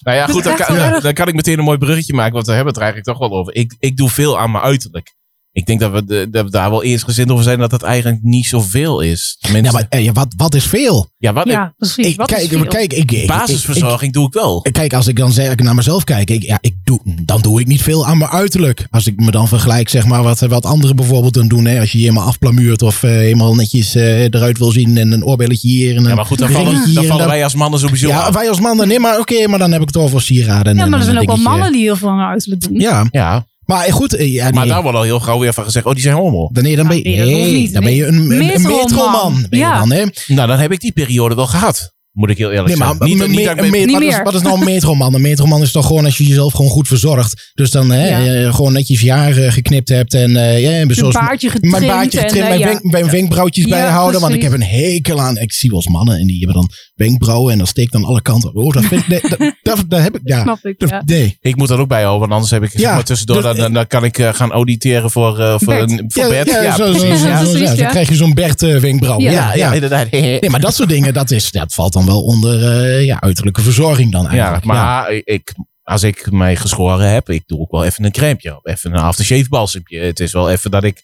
Nou 0.04 0.17
ja, 0.17 0.26
Dat 0.26 0.36
goed, 0.36 0.46
is 0.46 0.65
kan, 0.65 1.02
dan 1.02 1.13
kan 1.13 1.28
ik 1.28 1.34
meteen 1.34 1.58
een 1.58 1.63
mooi 1.63 1.78
bruggetje 1.78 2.13
maken, 2.13 2.34
want 2.34 2.46
we 2.46 2.52
hebben 2.54 2.74
het 2.74 2.82
er 2.82 2.84
eigenlijk 2.88 3.17
toch 3.19 3.30
wel 3.30 3.39
over. 3.39 3.56
Ik, 3.56 3.76
ik 3.80 3.98
doe 3.98 4.10
veel 4.10 4.39
aan 4.39 4.52
mijn 4.52 4.63
uiterlijk. 4.63 5.15
Ik 5.56 5.66
denk 5.66 5.80
dat 5.80 5.92
we, 5.92 6.06
de- 6.06 6.28
dat 6.32 6.46
we 6.46 6.52
daar 6.52 6.70
wel 6.70 6.84
eensgezind 6.84 7.32
over 7.32 7.44
zijn 7.44 7.60
dat 7.60 7.72
het 7.72 7.82
eigenlijk 7.82 8.20
niet 8.24 8.46
zoveel 8.46 9.00
is. 9.02 9.36
Ja, 9.39 9.46
Tenminste, 9.50 9.74
maar 9.74 9.86
eh, 9.89 10.04
ja, 10.04 10.12
wat, 10.12 10.34
wat 10.38 10.56
is 10.56 10.63
veel? 10.66 11.10
ja, 11.18 11.34
wat, 11.34 11.48
ja, 11.48 11.74
precies. 11.78 12.06
Ik, 12.08 12.16
Wat 12.18 12.32
is 12.32 12.36
kijk, 12.38 12.50
veel? 12.50 12.66
kijk, 12.66 12.94
ik, 12.94 13.12
ik, 13.12 13.22
ik, 13.22 13.28
basisverzorging 13.28 14.13
doe 14.13 14.28
ik 14.28 14.34
wel. 14.34 14.60
ik- 14.68 14.74
kijk, 14.74 14.94
als 14.94 15.08
ik 15.08 15.16
dan 15.16 15.32
zeg, 15.32 15.56
naar 15.56 15.76
mezelf 15.76 16.04
kijk, 16.04 16.30
ik, 16.30 16.44
ja, 16.44 16.58
ik 16.62 16.76
doe, 16.84 17.00
dan 17.22 17.42
doe 17.42 17.60
ik 17.60 17.68
niet 17.68 17.82
veel 17.82 18.06
aan 18.08 18.18
mijn 18.18 18.30
uiterlijk. 18.32 18.88
Als 18.89 19.08
ik 19.08 19.20
me 19.20 19.32
dan 19.32 19.48
vergelijk, 19.48 19.89
zeg 19.89 20.06
maar, 20.06 20.24
wat, 20.24 20.39
wat 20.39 20.66
anderen 20.66 20.96
bijvoorbeeld 20.96 21.34
dan 21.34 21.48
doen. 21.48 21.66
Hè, 21.66 21.80
als 21.80 21.92
je 21.92 21.98
je 21.98 22.04
helemaal 22.04 22.28
afplamuurt 22.28 22.82
of 22.82 23.04
eh, 23.04 23.10
helemaal 23.12 23.56
netjes 23.56 23.96
eh, 23.96 24.22
eruit 24.24 24.58
wil 24.58 24.72
zien 24.72 24.98
en 24.98 25.12
een 25.12 25.26
oorbelletje 25.26 25.68
hier 25.68 25.92
en 25.96 25.98
een 26.04 26.08
Ja, 26.10 26.16
maar 26.16 26.26
goed, 26.26 26.38
dan 26.38 26.50
vallen, 26.52 26.84
hier 26.86 26.94
dan 26.94 27.04
en 27.04 27.10
vallen 27.10 27.28
wij 27.28 27.44
als 27.44 27.56
mannen 27.56 27.80
sowieso 27.80 28.08
Ja, 28.08 28.20
af. 28.20 28.34
wij 28.34 28.50
als 28.50 28.60
mannen, 28.60 28.88
nee, 28.88 29.00
maar 29.00 29.20
oké, 29.20 29.48
maar 29.48 29.60
dan 29.60 29.72
heb 29.72 29.82
ik 29.82 29.88
het 29.88 29.98
over 29.98 30.22
sieraden. 30.22 30.76
Ja, 30.76 30.86
maar 30.86 31.00
er 31.00 31.06
zijn 31.06 31.20
ook 31.20 31.26
wel 31.26 31.38
mannen 31.38 31.72
die 31.72 31.82
heel 31.82 31.96
veel 31.96 32.10
aan 32.10 32.18
hun 32.18 32.28
uiterlijk 32.28 32.62
doen. 32.62 32.80
Ja, 32.80 33.08
Ja, 33.12 33.46
maar 33.74 33.92
goed, 33.94 34.16
eh, 34.16 34.34
ja, 34.34 34.44
maar 34.44 34.54
nee, 34.54 34.74
daar 34.74 34.82
wordt 34.82 34.98
al 34.98 35.04
heel 35.04 35.20
gauw 35.20 35.40
weer 35.40 35.54
van 35.54 35.64
gezegd, 35.64 35.86
oh, 35.86 35.94
die 35.94 36.02
zijn 36.02 36.16
homo. 36.16 36.50
dan, 36.52 36.64
nee, 36.64 36.76
dan 36.76 36.88
ben 36.88 36.98
je, 36.98 37.04
nee, 37.04 37.72
dan 37.72 37.84
ben 37.84 37.96
je 37.96 38.06
een, 38.06 38.14
een, 38.16 38.32
een 38.32 38.38
Metroman. 38.38 38.78
metroman. 38.82 39.34
Ben 39.50 39.60
je 39.60 39.66
Ja. 39.66 39.80
dan, 39.80 39.92
hè? 39.92 40.04
Nou, 40.28 40.48
dan 40.48 40.60
heb 40.60 40.72
ik 40.72 40.80
die 40.80 40.92
periode 40.92 41.36
wel 41.36 41.48
gehad. 41.48 41.93
Moet 42.13 42.30
ik 42.30 42.38
heel 42.38 42.49
eerlijk 42.52 42.67
Nee, 42.67 42.78
maar 42.78 42.88
zeggen. 42.88 43.06
Niet, 43.08 43.17
me- 43.17 43.28
niet 43.28 43.36
me- 43.36 43.43
dat 43.43 43.52
ik 43.56 43.62
ben- 43.62 43.69
me- 43.71 43.78
Niet 43.78 43.91
wat, 43.91 44.02
is, 44.02 44.08
meer. 44.15 44.23
wat 44.23 44.34
is 44.34 44.41
nou 44.41 44.58
een 44.60 44.65
metroman? 44.65 45.13
Een 45.13 45.21
metroman 45.21 45.62
is 45.62 45.71
toch 45.71 45.86
gewoon 45.86 46.06
als 46.06 46.17
je 46.17 46.23
jezelf 46.26 46.54
gewoon 46.54 46.71
goed 46.71 46.88
verzorgt. 46.88 47.52
Dus 47.54 47.71
dan 47.71 47.91
hè, 47.91 48.08
Ja. 48.08 48.43
eh, 48.45 48.56
gewoon 48.56 48.73
netjes 48.73 49.02
je 49.02 49.12
haar 49.12 49.38
eh, 49.38 49.52
geknipt 49.52 49.89
hebt. 49.89 50.13
En 50.13 50.36
eh 50.38 50.62
ja, 50.62 50.71
en 50.71 50.89
Een 50.89 50.95
zoals 50.95 51.13
baardje 51.15 51.49
getrimd. 51.49 51.71
mijn 51.80 51.88
baardje 51.88 52.19
getrimd, 52.19 52.47
mijn, 52.47 52.60
ja. 52.60 52.80
mijn 52.82 53.10
wenkbrauwtjes 53.10 53.65
Ja, 53.65 53.69
bijhouden. 53.71 54.21
Want 54.21 54.34
ik 54.34 54.41
heb 54.41 54.52
een 54.54 54.63
hekel 54.63 55.21
aan. 55.21 55.38
Ik 55.38 55.54
zie 55.54 55.69
wel 55.69 55.80
eens 55.80 55.88
mannen 55.88 56.17
en 56.19 56.28
die 56.28 56.38
hebben 56.38 56.56
dan 56.56 56.69
wenkbrauwen. 56.95 57.52
En 57.52 57.58
dan 57.58 57.67
steekt 57.67 57.91
dan 57.91 58.04
alle 58.06 58.21
kanten. 58.21 58.56
Oh, 58.56 58.73
dat 58.73 58.86
vind 58.86 59.02
ik. 59.02 59.08
Nee, 59.08 59.21
dat, 59.21 59.39
dat, 59.78 59.84
dat 59.88 60.02
heb 60.02 60.15
ik. 60.15 60.21
Ja. 60.23 60.41
Snap 60.41 60.60
ik, 60.65 60.80
Dat-. 60.80 61.06
Nee. 61.06 61.38
Ik 61.41 61.56
moet 61.56 61.67
dat 61.67 61.80
ook 61.80 61.88
bijhouden, 61.88 62.19
want 62.19 62.32
anders 62.32 62.52
heb 62.52 62.63
ik 62.63 62.80
Ja, 62.80 62.93
maar 62.93 63.04
tussendoor, 63.04 63.36
dus- 63.36 63.45
dan, 63.45 63.56
dan, 63.58 63.73
dan 63.73 63.88
kan 63.88 64.04
ik 64.04 64.17
gaan 64.34 64.52
auditeren 64.52 65.12
voor, 65.12 65.39
eh, 65.39 65.54
voor, 65.58 65.73
Bert. 65.73 65.91
een, 65.91 66.06
voor 66.08 66.23
Ja, 66.23 66.30
Bert. 66.30 66.47
ja, 66.49 66.62
Ja, 66.62 66.76
zo, 66.76 66.84
precies. 66.91 67.19
zo, 67.21 67.45
zo, 67.45 67.76
Dan 67.76 67.88
krijg 67.88 68.10
je 68.10 68.15
zo'n 68.15 68.34
Bert 68.34 68.62
wenkbrauw. 68.62 69.19
Ja. 69.19 69.54
Inderdaad. 69.73 70.12
Nee, 70.43 70.49
maar 70.49 70.60
dat 70.60 70.76
soort 70.76 70.89
dingen, 70.89 71.13
dat, 71.13 71.32
is, 71.32 71.52
dat 71.52 71.73
valt 71.73 71.93
dan 71.93 72.03
wel 72.06 72.24
onder 72.24 72.63
eh, 72.82 73.06
ja, 73.06 73.22
uiterlijke 73.22 73.62
verzorging 73.62 74.12
dan 74.12 74.24
Ja, 74.24 74.30
eigenlijk. 74.30 74.66
maar 74.66 75.12
Ik, 75.12 75.54
als 75.84 76.04
ik 76.04 76.32
mij 76.32 76.56
geschoren 76.56 77.10
heb, 77.12 77.30
ik 77.30 77.44
doe 77.46 77.60
ook 77.60 77.72
wel 77.72 77.84
even 77.84 78.04
een 78.06 78.12
crème 78.12 78.56
op. 78.58 78.68
Even 78.68 78.94
een 78.94 79.00
aftershave 79.00 79.50
balsempje. 79.50 80.00
Het 80.00 80.20
is 80.20 80.32
wel 80.32 80.50
even 80.52 80.72
dat 80.72 80.84
ik 80.84 81.04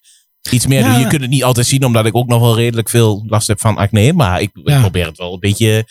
iets 0.51 0.67
meer 0.67 0.79
Ja. 0.79 0.91
doe. 0.91 0.99
Je 0.99 1.07
kunt 1.07 1.21
het 1.21 1.29
niet 1.29 1.43
altijd 1.43 1.67
zien, 1.67 1.85
omdat 1.85 2.05
ik 2.05 2.15
ook 2.15 2.27
nog 2.27 2.41
wel 2.41 2.55
redelijk 2.55 2.89
veel 2.89 3.23
last 3.27 3.47
heb 3.47 3.59
van 3.59 3.77
acne. 3.77 4.13
Maar 4.13 4.41
ik, 4.41 4.49
ik 4.53 4.69
Ja. 4.69 4.79
probeer 4.79 5.05
het 5.05 5.17
wel 5.17 5.33
een 5.33 5.39
beetje, 5.39 5.85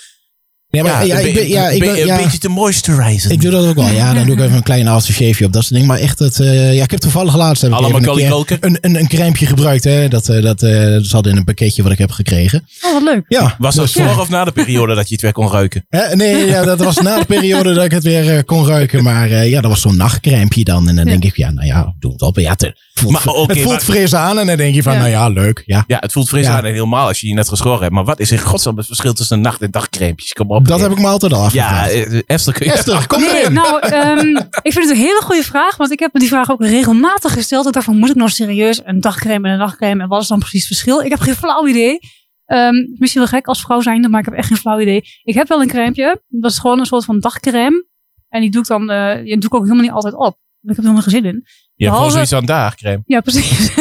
Ja, 0.70 0.82
maar, 0.82 1.06
ja, 1.06 1.20
een, 1.20 1.26
ik 1.26 1.34
be- 1.34 1.40
ben- 1.40 1.48
ja, 1.48 1.66
ik 1.68 1.72
een 1.72 1.78
ben- 1.78 1.94
be- 2.06 2.10
een 2.10 2.16
beetje 2.22 2.38
te 2.38 2.48
moisturizen. 2.48 3.30
Ik 3.30 3.40
doe 3.40 3.50
dat 3.50 3.66
ook 3.66 3.74
wel. 3.74 3.88
Ja, 3.90 4.14
dan 4.14 4.26
doe 4.26 4.34
ik 4.36 4.40
even 4.42 4.56
een 4.56 4.62
klein 4.62 4.88
aftershaveje 4.88 5.44
op. 5.46 5.52
Dat 5.52 5.62
soort 5.62 5.74
dingen. 5.74 5.86
Maar 5.88 5.98
echt, 5.98 6.18
het, 6.18 6.40
eh, 6.40 6.74
ja, 6.74 6.82
ik 6.82 6.90
heb 6.90 7.00
toevallig 7.00 7.36
laatst 7.36 7.62
heb 7.62 7.70
ik 7.70 7.76
Allemaal 7.76 8.00
even 8.00 8.36
een, 8.36 8.44
keer 8.44 8.58
een, 8.60 8.78
een, 8.80 8.94
een 8.98 9.08
crèmeje 9.08 9.46
gebruikt. 9.46 9.84
Hè. 9.84 10.08
Dat, 10.08 10.28
eh, 10.28 10.42
dat, 10.42 10.62
eh, 10.62 10.84
dat 10.84 11.06
zat 11.06 11.26
in 11.26 11.36
een 11.36 11.44
pakketje 11.44 11.82
wat 11.82 11.92
ik 11.92 11.98
heb 11.98 12.10
gekregen. 12.10 12.64
Oh, 12.86 12.92
wat 12.92 13.02
leuk. 13.02 13.24
Ja, 13.28 13.54
Was 13.58 13.74
dat 13.74 13.84
dus, 13.84 13.92
voor 14.04 14.18
of 14.20 14.28
na 14.28 14.44
de 14.44 14.52
periode 14.52 14.94
dat 14.94 15.06
je 15.08 15.12
het 15.14 15.22
weer 15.22 15.32
kon 15.32 15.50
ruiken? 15.50 15.84
Hè, 15.88 16.16
nee, 16.16 16.46
ja, 16.46 16.64
dat 16.64 16.78
was 16.78 16.96
na 16.98 17.18
de 17.18 17.24
periode 17.24 17.74
dat 17.74 17.84
ik 17.84 17.90
het 17.90 18.02
weer 18.02 18.36
eh, 18.36 18.42
kon 18.44 18.66
ruiken. 18.66 19.02
Maar 19.02 19.30
eh, 19.30 19.50
ja, 19.50 19.60
dat 19.60 19.70
was 19.70 19.80
zo'n 19.80 19.96
nachtcrèmpje 19.96 20.64
dan. 20.64 20.88
En 20.88 20.96
dan 20.96 21.04
Ja. 21.04 21.10
denk 21.10 21.24
ik, 21.24 21.36
ja, 21.36 21.50
nou 21.50 21.66
ja, 21.66 21.94
doe 21.98 22.12
het 22.12 22.22
op. 22.22 22.38
Ja, 22.38 22.50
het 22.50 22.72
voelt, 22.98 23.12
Maar, 23.12 23.22
het 23.46 23.58
voelt 23.58 23.66
maar- 23.66 23.80
fris 23.80 24.14
aan. 24.14 24.38
En 24.38 24.46
dan 24.46 24.56
denk 24.56 24.74
je 24.74 24.82
van, 24.82 24.92
Ja. 24.92 24.98
nou 24.98 25.10
ja, 25.10 25.28
leuk. 25.28 25.62
Ja, 25.66 25.84
Ja, 25.86 25.96
het 26.00 26.12
voelt 26.12 26.28
fris 26.28 26.46
Ja. 26.46 26.56
aan 26.56 26.64
en 26.64 26.72
helemaal 26.72 27.06
als 27.06 27.20
je 27.20 27.28
je 27.28 27.34
net 27.34 27.48
geschoren 27.48 27.80
hebt. 27.80 27.92
Maar 27.92 28.04
wat 28.04 28.20
is 28.20 28.32
in 28.32 28.38
godsnaam 28.38 28.76
het 28.76 28.86
verschil 28.86 29.12
tussen 29.12 29.36
een 29.36 29.42
nacht- 29.42 29.62
en 29.62 29.70
dagcrèmpjes? 29.70 30.32
Kom 30.32 30.50
op. 30.50 30.68
dat 30.68 30.80
heb 30.80 30.90
ik 30.90 30.98
me 30.98 31.06
altijd 31.06 31.32
al 31.32 31.38
Ja, 31.52 31.66
afgevraagd. 31.66 31.92
eh, 31.92 32.20
Esther, 32.26 32.52
kun 32.52 32.66
je... 32.66 32.72
Esther, 32.72 33.06
kom 33.06 33.22
erin. 33.22 33.52
nou, 33.52 33.78
ehm, 33.80 34.26
ik 34.68 34.72
vind 34.72 34.88
het 34.88 34.90
een 34.90 35.02
hele 35.04 35.20
goede 35.24 35.42
vraag. 35.42 35.76
Want 35.76 35.90
ik 35.92 35.98
heb 35.98 36.12
me 36.12 36.20
die 36.20 36.28
vraag 36.28 36.50
ook 36.50 36.60
regelmatig 36.60 37.32
gesteld. 37.32 37.66
Ik 37.66 37.72
dacht 37.72 37.84
van, 37.86 37.96
moet 37.98 38.10
ik 38.10 38.16
nou 38.16 38.30
serieus 38.30 38.80
een 38.84 39.00
dagcrème 39.00 39.46
en 39.46 39.52
een 39.52 39.58
nachtcrème? 39.58 40.02
En 40.02 40.08
wat 40.08 40.22
is 40.22 40.28
dan 40.28 40.38
precies 40.38 40.58
het 40.58 40.68
verschil? 40.68 41.00
Ik 41.00 41.10
heb 41.10 41.20
geen 41.20 41.34
flauw 41.36 41.66
idee. 41.66 41.98
Ehm, 42.46 42.74
misschien 42.98 43.20
wel 43.20 43.30
gek 43.30 43.46
als 43.46 43.60
vrouw 43.60 43.80
zijnde, 43.80 44.08
maar 44.08 44.20
ik 44.20 44.24
heb 44.26 44.34
echt 44.34 44.48
geen 44.48 44.56
flauw 44.56 44.80
idee. 44.80 45.02
Ik 45.22 45.34
heb 45.34 45.48
wel 45.48 45.60
een 45.62 45.68
crème. 45.68 46.20
Dat 46.28 46.50
is 46.50 46.58
gewoon 46.58 46.78
een 46.80 46.86
soort 46.86 47.04
van 47.04 47.20
dagcrème. 47.20 47.86
En 48.28 48.40
die 48.40 48.50
doe 48.50 48.60
ik 48.62 48.66
dan, 48.68 48.90
eh, 48.90 49.14
die 49.14 49.38
doe 49.38 49.44
ik 49.44 49.54
ook 49.54 49.62
helemaal 49.62 49.82
niet 49.82 49.92
altijd 49.92 50.14
op. 50.14 50.36
Ik 50.70 50.76
heb 50.76 50.84
er 50.84 50.90
helemaal 50.90 51.02
geen 51.02 51.12
zin 51.22 51.24
in. 51.24 51.42
Je 51.74 51.84
hebt 51.84 51.96
gewoon 51.96 52.10
Behalve- 52.12 52.12
zoiets 52.12 52.32
aan 52.32 52.46
dagcrème. 52.46 53.02
Ja, 53.06 53.20
precies. 53.20 53.74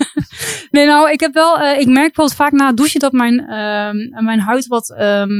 nee, 0.70 0.86
nou, 0.86 1.10
ik 1.10 1.20
heb 1.20 1.34
wel, 1.34 1.58
eh, 1.58 1.80
ik 1.80 1.86
merk 1.86 2.06
bijvoorbeeld 2.14 2.36
vaak 2.36 2.52
na 2.52 2.66
het 2.66 2.76
douchen 2.76 3.00
dat 3.00 3.12
mijn, 3.12 3.38
ehm, 3.48 4.24
mijn 4.24 4.40
huid 4.40 4.66
wat, 4.66 4.94
ehm, 4.96 5.30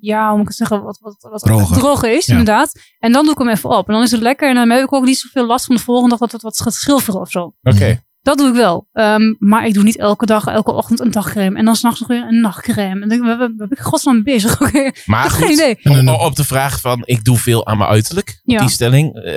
ja, 0.00 0.26
hoe 0.28 0.32
moet 0.32 0.42
ik 0.42 0.48
het 0.48 0.56
zeggen, 0.56 0.82
wat, 0.82 0.98
wat, 1.20 1.42
droger 1.78 2.12
is, 2.16 2.26
Ja. 2.26 2.32
inderdaad. 2.32 2.80
En 2.98 3.12
dan 3.12 3.24
doe 3.24 3.32
ik 3.32 3.38
hem 3.38 3.48
even 3.48 3.70
op. 3.70 3.88
En 3.88 3.94
dan 3.94 4.02
is 4.02 4.10
het 4.10 4.20
lekker. 4.20 4.48
En 4.48 4.54
dan 4.54 4.70
heb 4.70 4.82
ik 4.82 4.92
ook 4.92 5.04
niet 5.04 5.18
zoveel 5.18 5.46
last 5.46 5.64
van 5.66 5.76
de 5.76 5.82
volgende 5.82 6.10
dag 6.10 6.18
dat 6.18 6.32
het 6.32 6.42
wat 6.42 6.60
gaat 6.60 6.74
schilferen 6.74 7.20
of 7.20 7.30
zo. 7.30 7.54
Oké. 7.62 8.06
Dat 8.22 8.38
doe 8.38 8.48
ik 8.48 8.54
wel. 8.54 8.88
Ehm, 8.92 9.34
maar 9.38 9.66
ik 9.66 9.74
doe 9.74 9.82
niet 9.82 9.98
elke 9.98 10.26
dag, 10.26 10.46
elke 10.46 10.72
ochtend 10.72 11.00
een 11.00 11.10
dagcrème. 11.10 11.58
En 11.58 11.64
dan 11.64 11.76
s'nachts 11.76 12.00
nog 12.00 12.08
weer 12.08 12.22
een 12.22 12.40
nachtcrème. 12.40 13.00
En 13.00 13.00
dan 13.00 13.08
denk 13.08 13.40
ik, 13.40 13.56
ben 13.56 13.70
ik 13.70 13.78
godsnaam 13.78 14.22
bezig? 14.22 14.60
Oké, 14.62 14.90
Maar 15.06 15.24
ik 15.24 15.30
heb 15.30 15.40
goed, 15.40 15.42
geen 15.42 15.52
idee. 15.52 15.78
En 15.82 16.08
op, 16.08 16.36
de 16.36 16.44
vraag 16.44 16.80
van 16.80 17.02
ik 17.04 17.24
doe 17.24 17.36
veel 17.38 17.66
aan 17.66 17.78
mijn 17.78 17.90
uiterlijk. 17.90 18.40
Ja. 18.44 18.58
Die 18.60 18.68
stelling. 18.68 19.14
eh, 19.14 19.32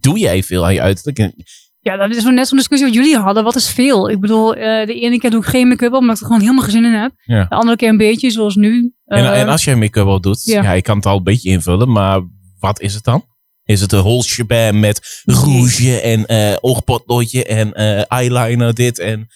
doe 0.00 0.18
jij 0.18 0.42
veel 0.42 0.64
aan 0.64 0.74
je 0.74 0.80
uiterlijk? 0.80 1.32
Ja, 1.80 1.96
dat 1.96 2.10
is 2.16 2.22
wel 2.22 2.32
net 2.32 2.48
zo'n 2.48 2.56
discussie 2.58 2.86
wat 2.88 2.96
jullie 2.96 3.16
hadden. 3.16 3.44
Wat 3.44 3.56
is 3.56 3.68
veel? 3.70 4.10
Ik 4.10 4.20
bedoel, 4.20 4.54
eh, 4.54 4.86
de 4.86 4.94
ene 5.00 5.18
keer 5.18 5.30
doe 5.30 5.40
ik 5.40 5.46
geen 5.46 5.68
make-up 5.68 5.92
op, 5.92 5.98
omdat 6.00 6.14
ik 6.14 6.20
er 6.20 6.26
gewoon 6.26 6.42
helemaal 6.42 6.62
geen 6.62 6.72
zin 6.72 6.84
in 6.84 6.92
heb. 6.92 7.12
Ja. 7.24 7.44
De 7.44 7.54
andere 7.54 7.76
keer 7.76 7.88
een 7.88 7.96
beetje, 7.96 8.30
zoals 8.30 8.54
nu. 8.56 8.92
En, 9.04 9.24
Eh, 9.24 9.40
en 9.40 9.48
als 9.48 9.64
jij 9.64 9.76
make-up 9.76 10.06
op 10.06 10.22
doet, 10.22 10.44
ja. 10.44 10.62
ja. 10.62 10.72
ik 10.72 10.82
kan 10.82 10.96
het 10.96 11.06
al 11.06 11.16
een 11.16 11.22
beetje 11.22 11.50
invullen, 11.50 11.92
maar 11.92 12.20
wat 12.58 12.80
is 12.80 12.94
het 12.94 13.04
dan? 13.04 13.24
Is 13.64 13.80
het 13.80 13.92
een 13.92 13.98
whole 14.02 14.22
shebang 14.22 14.80
met 14.80 15.22
rouge 15.24 16.00
en 16.00 16.26
eh 16.26 16.56
oogpotloodje 16.60 17.44
en 17.44 17.72
eyeliner 18.08 18.74
dit 18.74 18.98
en... 18.98 19.26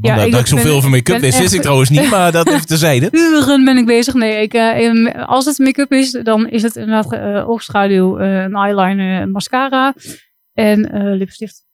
Ja, 0.00 0.14
dat, 0.16 0.26
ik 0.26 0.30
dat 0.32 0.40
ik 0.40 0.46
zoveel 0.46 0.80
van 0.80 0.90
make-up 0.90 1.20
wist, 1.20 1.22
wist 1.22 1.40
echt- 1.44 1.52
ik 1.54 1.60
trouwens 1.60 1.90
niet, 1.90 2.10
maar 2.10 2.32
dat 2.32 2.48
even 2.48 2.66
terzijde. 2.66 3.08
uren 3.32 3.64
ben 3.64 3.76
ik 3.76 3.86
bezig. 3.86 4.14
Nee, 4.14 4.42
ik, 4.42 4.54
eh, 4.54 4.84
em, 4.86 5.06
als 5.06 5.44
het 5.44 5.58
make-up 5.58 5.92
is, 5.92 6.10
dan 6.22 6.48
is 6.48 6.62
het 6.62 6.76
inderdaad 6.76 7.12
eh, 7.12 7.48
oogschaduw, 7.48 8.18
eh, 8.18 8.42
een 8.42 8.54
eyeliner, 8.54 9.22
een 9.22 9.30
mascara 9.30 9.94
en 10.52 10.92
eh, 10.92 11.16
lipstift. 11.16 11.65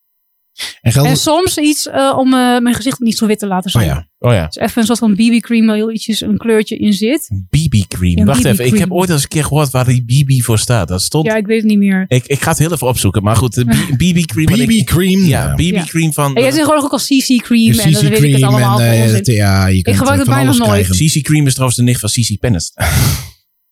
En 0.80 0.92
geldt 0.92 1.08
En 1.08 1.14
het- 1.14 1.22
soms 1.22 1.58
iets 1.58 1.88
eh, 1.88 2.14
om 2.18 2.26
eh, 2.34 2.58
mijn 2.58 2.74
gezicht 2.74 3.00
niet 3.00 3.16
zo 3.18 3.26
wit 3.26 3.38
te 3.38 3.46
laten 3.46 3.66
Oh 3.74 3.80
zijn. 3.80 3.86
ja. 3.94 4.06
Oh 4.18 4.32
ja, 4.32 4.46
Dus 4.46 4.56
even 4.56 4.80
een 4.80 4.86
soort 4.86 4.98
van 4.98 5.14
BB-cream 5.14 5.66
waar 5.66 5.76
heel 5.76 5.92
ietsjes 5.92 6.20
een 6.20 6.36
kleurtje 6.36 6.76
in 6.76 6.92
zit. 6.92 7.30
BB-cream. 7.50 8.18
Ja, 8.18 8.24
Wacht 8.24 8.38
even, 8.38 8.50
ik 8.50 8.56
BB-cream. 8.56 8.78
heb 8.80 8.92
ooit 8.92 9.10
eens 9.10 9.22
een 9.22 9.28
keer 9.28 9.44
gehoord 9.44 9.70
waar 9.70 9.84
die 9.84 10.04
BB 10.04 10.42
voor 10.42 10.58
staat. 10.58 10.88
Dat 10.88 11.02
stond... 11.02 11.26
Ja, 11.26 11.36
ik 11.36 11.46
weet 11.46 11.56
het 11.60 11.66
niet 11.66 11.78
meer. 11.78 12.04
Ik, 12.08 12.26
ik 12.26 12.40
ga 12.42 12.48
het 12.50 12.58
heel 12.58 12.72
even 12.72 12.86
opzoeken, 12.86 13.22
maar 13.22 13.36
goed, 13.36 13.54
de 13.54 13.64
BB-cream... 13.96 14.46
BB 14.66 14.84
cream. 14.84 15.24
Ja, 15.24 15.54
BB-cream 15.54 16.12
van... 16.12 16.32
Jij 16.34 16.50
zegt 16.50 16.64
gewoon 16.66 16.82
ook 16.84 16.92
al 16.92 16.98
CC-cream 16.98 17.78
en 17.78 17.92
dan 17.92 18.02
weet 18.08 18.22
ik 18.22 18.32
het 18.32 18.42
allemaal. 18.42 18.80
en, 18.80 19.22
eh, 19.24 19.36
ja, 19.36 19.66
je 19.66 19.82
kunt 19.82 19.96
gebruik 19.96 20.20
eh, 20.20 20.26
het 20.26 20.34
bijna 20.34 20.52
nooit. 20.52 20.62
krijgen. 20.86 20.94
CC-cream 21.20 21.46
is 21.46 21.52
trouwens 21.52 21.78
de 21.78 21.84
nicht 21.84 22.00
van 22.00 22.08
CC 22.10 22.38
Pennis. 22.40 22.72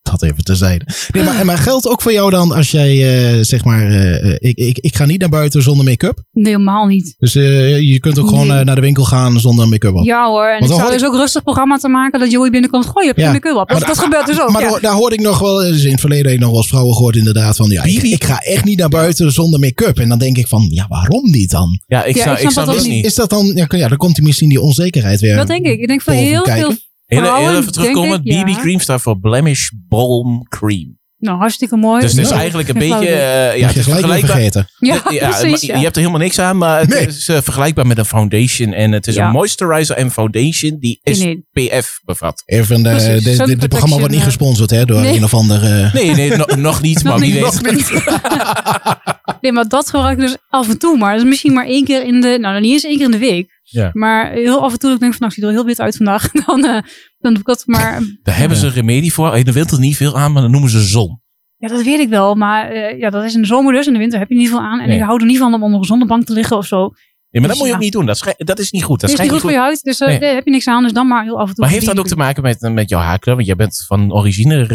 Dat 0.01 0.23
even 0.23 0.43
terzijde. 0.43 0.85
Nee, 1.11 1.23
maar, 1.23 1.45
maar 1.45 1.57
geldt 1.57 1.87
ook 1.87 2.01
voor 2.01 2.13
jou 2.13 2.29
dan 2.31 2.51
als 2.51 2.71
jij, 2.71 2.91
eh, 3.35 3.43
zeg 3.43 3.63
maar, 3.63 3.87
eh, 3.87 4.25
eh, 4.29 4.35
ik, 4.39 4.57
ik, 4.57 4.77
ik 4.77 4.95
ga 4.95 5.05
niet 5.05 5.19
naar 5.19 5.29
buiten 5.29 5.61
zonder 5.61 5.85
make-up. 5.85 6.23
Nee, 6.31 6.45
helemaal 6.45 6.85
niet. 6.85 7.15
Dus 7.17 7.35
eh, 7.35 7.79
je 7.79 7.99
kunt 7.99 8.19
ook 8.19 8.27
gewoon 8.27 8.47
Nee. 8.47 8.59
eh, 8.59 8.65
naar 8.65 8.75
de 8.75 8.81
winkel 8.81 9.03
gaan 9.03 9.39
zonder 9.39 9.67
make-up 9.67 9.95
op. 9.95 10.05
Ja 10.05 10.27
hoor, 10.27 10.43
en 10.45 10.49
Want 10.49 10.61
ik 10.63 10.67
dan 10.67 10.77
zou 10.77 10.89
hoor 10.89 10.97
dus 10.99 11.07
ook 11.07 11.15
rustig 11.15 11.43
programma 11.43 11.77
te 11.77 11.87
maken 11.87 12.19
dat 12.19 12.31
Joey 12.31 12.49
binnenkomt. 12.49 12.85
Gooi, 12.85 12.99
je 13.05 13.07
hebt 13.07 13.17
Ja. 13.19 13.23
geen 13.23 13.33
make-up 13.33 13.55
op. 13.61 13.67
Dat, 13.69 13.79
Maar 13.79 13.87
dat 13.87 13.99
gebeurt 13.99 14.25
dus 14.25 14.41
ook. 14.41 14.49
Maar 14.51 14.61
ja. 14.61 14.79
daar, 14.79 14.93
hoorde 14.93 15.15
ik 15.15 15.21
nog 15.21 15.39
wel, 15.39 15.55
dus 15.57 15.83
in 15.83 15.91
het 15.91 15.99
verleden 15.99 16.25
heb 16.25 16.33
ik 16.35 16.39
nog 16.39 16.49
wel 16.49 16.59
eens 16.59 16.67
vrouwen 16.67 16.95
gehoord 16.95 17.15
inderdaad 17.15 17.55
van, 17.55 17.69
ja, 17.69 17.83
ik, 17.83 18.23
ga 18.23 18.37
echt 18.39 18.63
niet 18.65 18.77
naar 18.79 18.89
buiten 18.89 19.31
zonder 19.31 19.59
make-up. 19.59 19.99
En 19.99 20.09
dan 20.09 20.19
denk 20.19 20.37
ik 20.37 20.47
van, 20.47 20.65
ja, 20.69 20.85
waarom 20.89 21.29
niet 21.29 21.49
dan? 21.49 21.79
Ja, 21.87 22.03
ik 22.03 22.15
Ja, 22.15 22.21
snap, 22.23 22.37
ik 22.37 22.43
ik 22.43 22.49
snap 22.49 22.65
dat 22.65 22.75
ook 22.79 22.87
niet. 22.87 23.05
Is 23.05 23.15
dat 23.15 23.29
dan, 23.29 23.45
ja, 23.55 23.65
ja 23.69 23.87
dan 23.87 23.97
komt 23.97 24.15
die 24.15 24.23
misschien 24.23 24.49
die 24.49 24.61
onzekerheid 24.61 25.19
weer. 25.19 25.35
Dat 25.35 25.47
denk 25.47 25.65
ik. 25.65 25.79
Ik 25.79 25.87
denk 25.87 26.01
van 26.01 26.13
heel 26.13 26.41
kijken. 26.41 26.65
veel 26.65 26.77
Heel, 27.19 27.57
even 27.59 27.71
terugkomen. 27.71 28.19
ja. 28.23 28.43
BB-cream 28.43 28.79
staat 28.79 29.01
voor 29.01 29.19
Blemish 29.19 29.69
Balm 29.87 30.47
Cream. 30.49 30.99
Nou, 31.17 31.37
hartstikke 31.39 31.75
mooi. 31.75 32.01
Dus 32.01 32.11
het 32.11 32.21
is 32.21 32.29
Ja. 32.29 32.35
eigenlijk 32.37 32.69
een 32.69 32.77
beetje... 32.89 33.07
eh, 33.09 33.57
ja, 33.59 33.67
het 33.67 33.75
is 33.75 33.83
vergelijkbaar. 33.83 34.29
vergeten. 34.31 34.67
Ja, 34.79 35.01
Ja, 35.09 35.29
precies. 35.29 35.61
Ja. 35.61 35.75
Je 35.77 35.83
hebt 35.83 35.95
er 35.95 36.01
helemaal 36.01 36.21
niks 36.23 36.39
aan, 36.39 36.57
maar 36.57 36.79
het 36.79 36.89
Nee. 36.89 37.07
is 37.07 37.27
eh, 37.27 37.37
vergelijkbaar 37.43 37.87
met 37.87 37.97
een 37.97 38.05
foundation. 38.05 38.73
En 38.73 38.91
het 38.91 39.07
is 39.07 39.15
Ja. 39.15 39.25
een 39.25 39.31
moisturizer 39.31 39.95
en 39.95 40.11
foundation 40.11 40.77
die 40.79 40.99
SPF 41.03 41.99
bevat. 42.03 42.43
Even, 42.45 42.81
Precies, 42.81 43.23
dit, 43.23 43.45
dit 43.59 43.67
programma 43.69 43.97
wordt 43.97 44.13
niet 44.13 44.23
gesponsord 44.23 44.69
hè, 44.69 44.85
door 44.85 45.01
Nee. 45.01 45.15
een 45.17 45.23
of 45.23 45.33
ander... 45.33 45.63
eh, 45.83 45.93
Nee, 45.93 46.11
nee 46.15 46.35
no- 46.37 46.45
nog 46.57 46.81
niet, 46.81 46.95
Nog 47.03 47.13
maar 47.19 47.19
wie 47.27 47.33
niet. 47.33 47.61
weet. 47.61 47.93
Nee, 49.41 49.51
maar 49.51 49.67
dat 49.67 49.89
gebruik 49.89 50.17
ik 50.19 50.23
dus 50.25 50.37
af 50.49 50.69
en 50.69 50.79
toe. 50.79 50.97
Maar 50.97 51.11
dat 51.11 51.21
is 51.21 51.27
misschien 51.29 51.53
maar 51.53 51.65
één 51.65 51.85
keer 51.85 52.03
in 52.03 52.21
de... 52.21 52.37
Nou, 52.39 52.59
niet 52.61 52.71
eens 52.71 52.83
één 52.83 52.95
keer 52.97 53.05
in 53.05 53.11
de 53.11 53.17
week. 53.17 53.59
Ja. 53.63 53.89
Maar 53.93 54.31
heel 54.31 54.61
af 54.63 54.71
en 54.73 54.79
toe 54.79 54.93
ik 54.93 54.99
denk 54.99 55.11
van, 55.13 55.21
nou, 55.21 55.31
ik 55.31 55.37
er 55.37 55.45
wel 55.45 55.55
heel 55.57 55.65
wit 55.65 55.79
uit 55.79 55.95
vandaag. 55.95 56.31
Dan, 56.45 56.65
eh, 56.65 56.81
dan 57.19 57.31
doe 57.33 57.39
ik 57.39 57.45
dat 57.45 57.63
maar... 57.65 58.01
Daar 58.23 58.37
hebben 58.37 58.57
ze 58.57 58.65
een 58.65 58.73
remedie 58.73 59.13
voor. 59.13 59.37
In 59.37 59.45
de 59.45 59.51
winter 59.51 59.79
niet 59.79 59.97
veel 59.97 60.17
aan, 60.17 60.31
maar 60.31 60.41
dan 60.41 60.51
noemen 60.51 60.69
ze 60.69 60.81
zon. 60.81 61.21
Ja, 61.57 61.67
dat 61.67 61.83
weet 61.83 61.99
ik 61.99 62.09
wel. 62.09 62.35
Maar 62.35 62.69
eh, 62.69 62.99
ja, 62.99 63.09
dat 63.09 63.23
is 63.23 63.35
in 63.35 63.41
de 63.41 63.47
zomer 63.47 63.73
dus. 63.73 63.87
In 63.87 63.93
de 63.93 63.99
winter 63.99 64.19
heb 64.19 64.29
je 64.29 64.35
niet 64.35 64.49
veel 64.49 64.59
aan. 64.61 64.79
En 64.79 64.87
Nee. 64.87 64.97
ik 64.97 65.03
hou 65.03 65.19
er 65.19 65.25
niet 65.25 65.37
van 65.37 65.53
om 65.53 65.63
onder 65.63 65.79
een 65.79 65.85
zonnebank 65.85 66.23
te 66.25 66.33
liggen 66.33 66.57
of 66.57 66.65
zo. 66.65 66.77
Ja, 66.77 67.39
maar 67.39 67.41
dat 67.41 67.49
Dus 67.49 67.57
moet 67.57 67.65
je 67.65 67.67
ja. 67.67 67.75
ook 67.75 67.83
niet 67.83 67.91
doen. 67.91 68.05
Dat, 68.05 68.35
dat 68.37 68.59
is 68.59 68.71
niet 68.71 68.83
goed. 68.83 68.99
Dat 69.01 69.09
is 69.09 69.15
niet 69.17 69.25
schijnt 69.27 69.31
goed 69.31 69.41
voor 69.41 69.51
je 69.51 69.57
huid. 69.65 69.83
Dus 69.83 69.99
eh, 69.99 70.07
Nee. 70.07 70.19
daar 70.19 70.33
heb 70.33 70.45
je 70.45 70.51
niks 70.51 70.67
aan. 70.67 70.83
Dus 70.83 70.91
dan 70.93 71.07
maar 71.07 71.23
heel 71.23 71.39
af 71.39 71.49
en 71.49 71.55
toe. 71.55 71.63
Maar 71.63 71.73
heeft 71.73 71.85
dat 71.85 71.99
ook 71.99 72.07
te 72.07 72.15
maken 72.15 72.43
met, 72.43 72.61
met 72.61 72.89
jouw 72.89 72.99
haarkleur? 72.99 73.35
Want 73.35 73.47
jij 73.47 73.55
bent 73.55 73.83
van 73.87 74.13
origine 74.13 74.65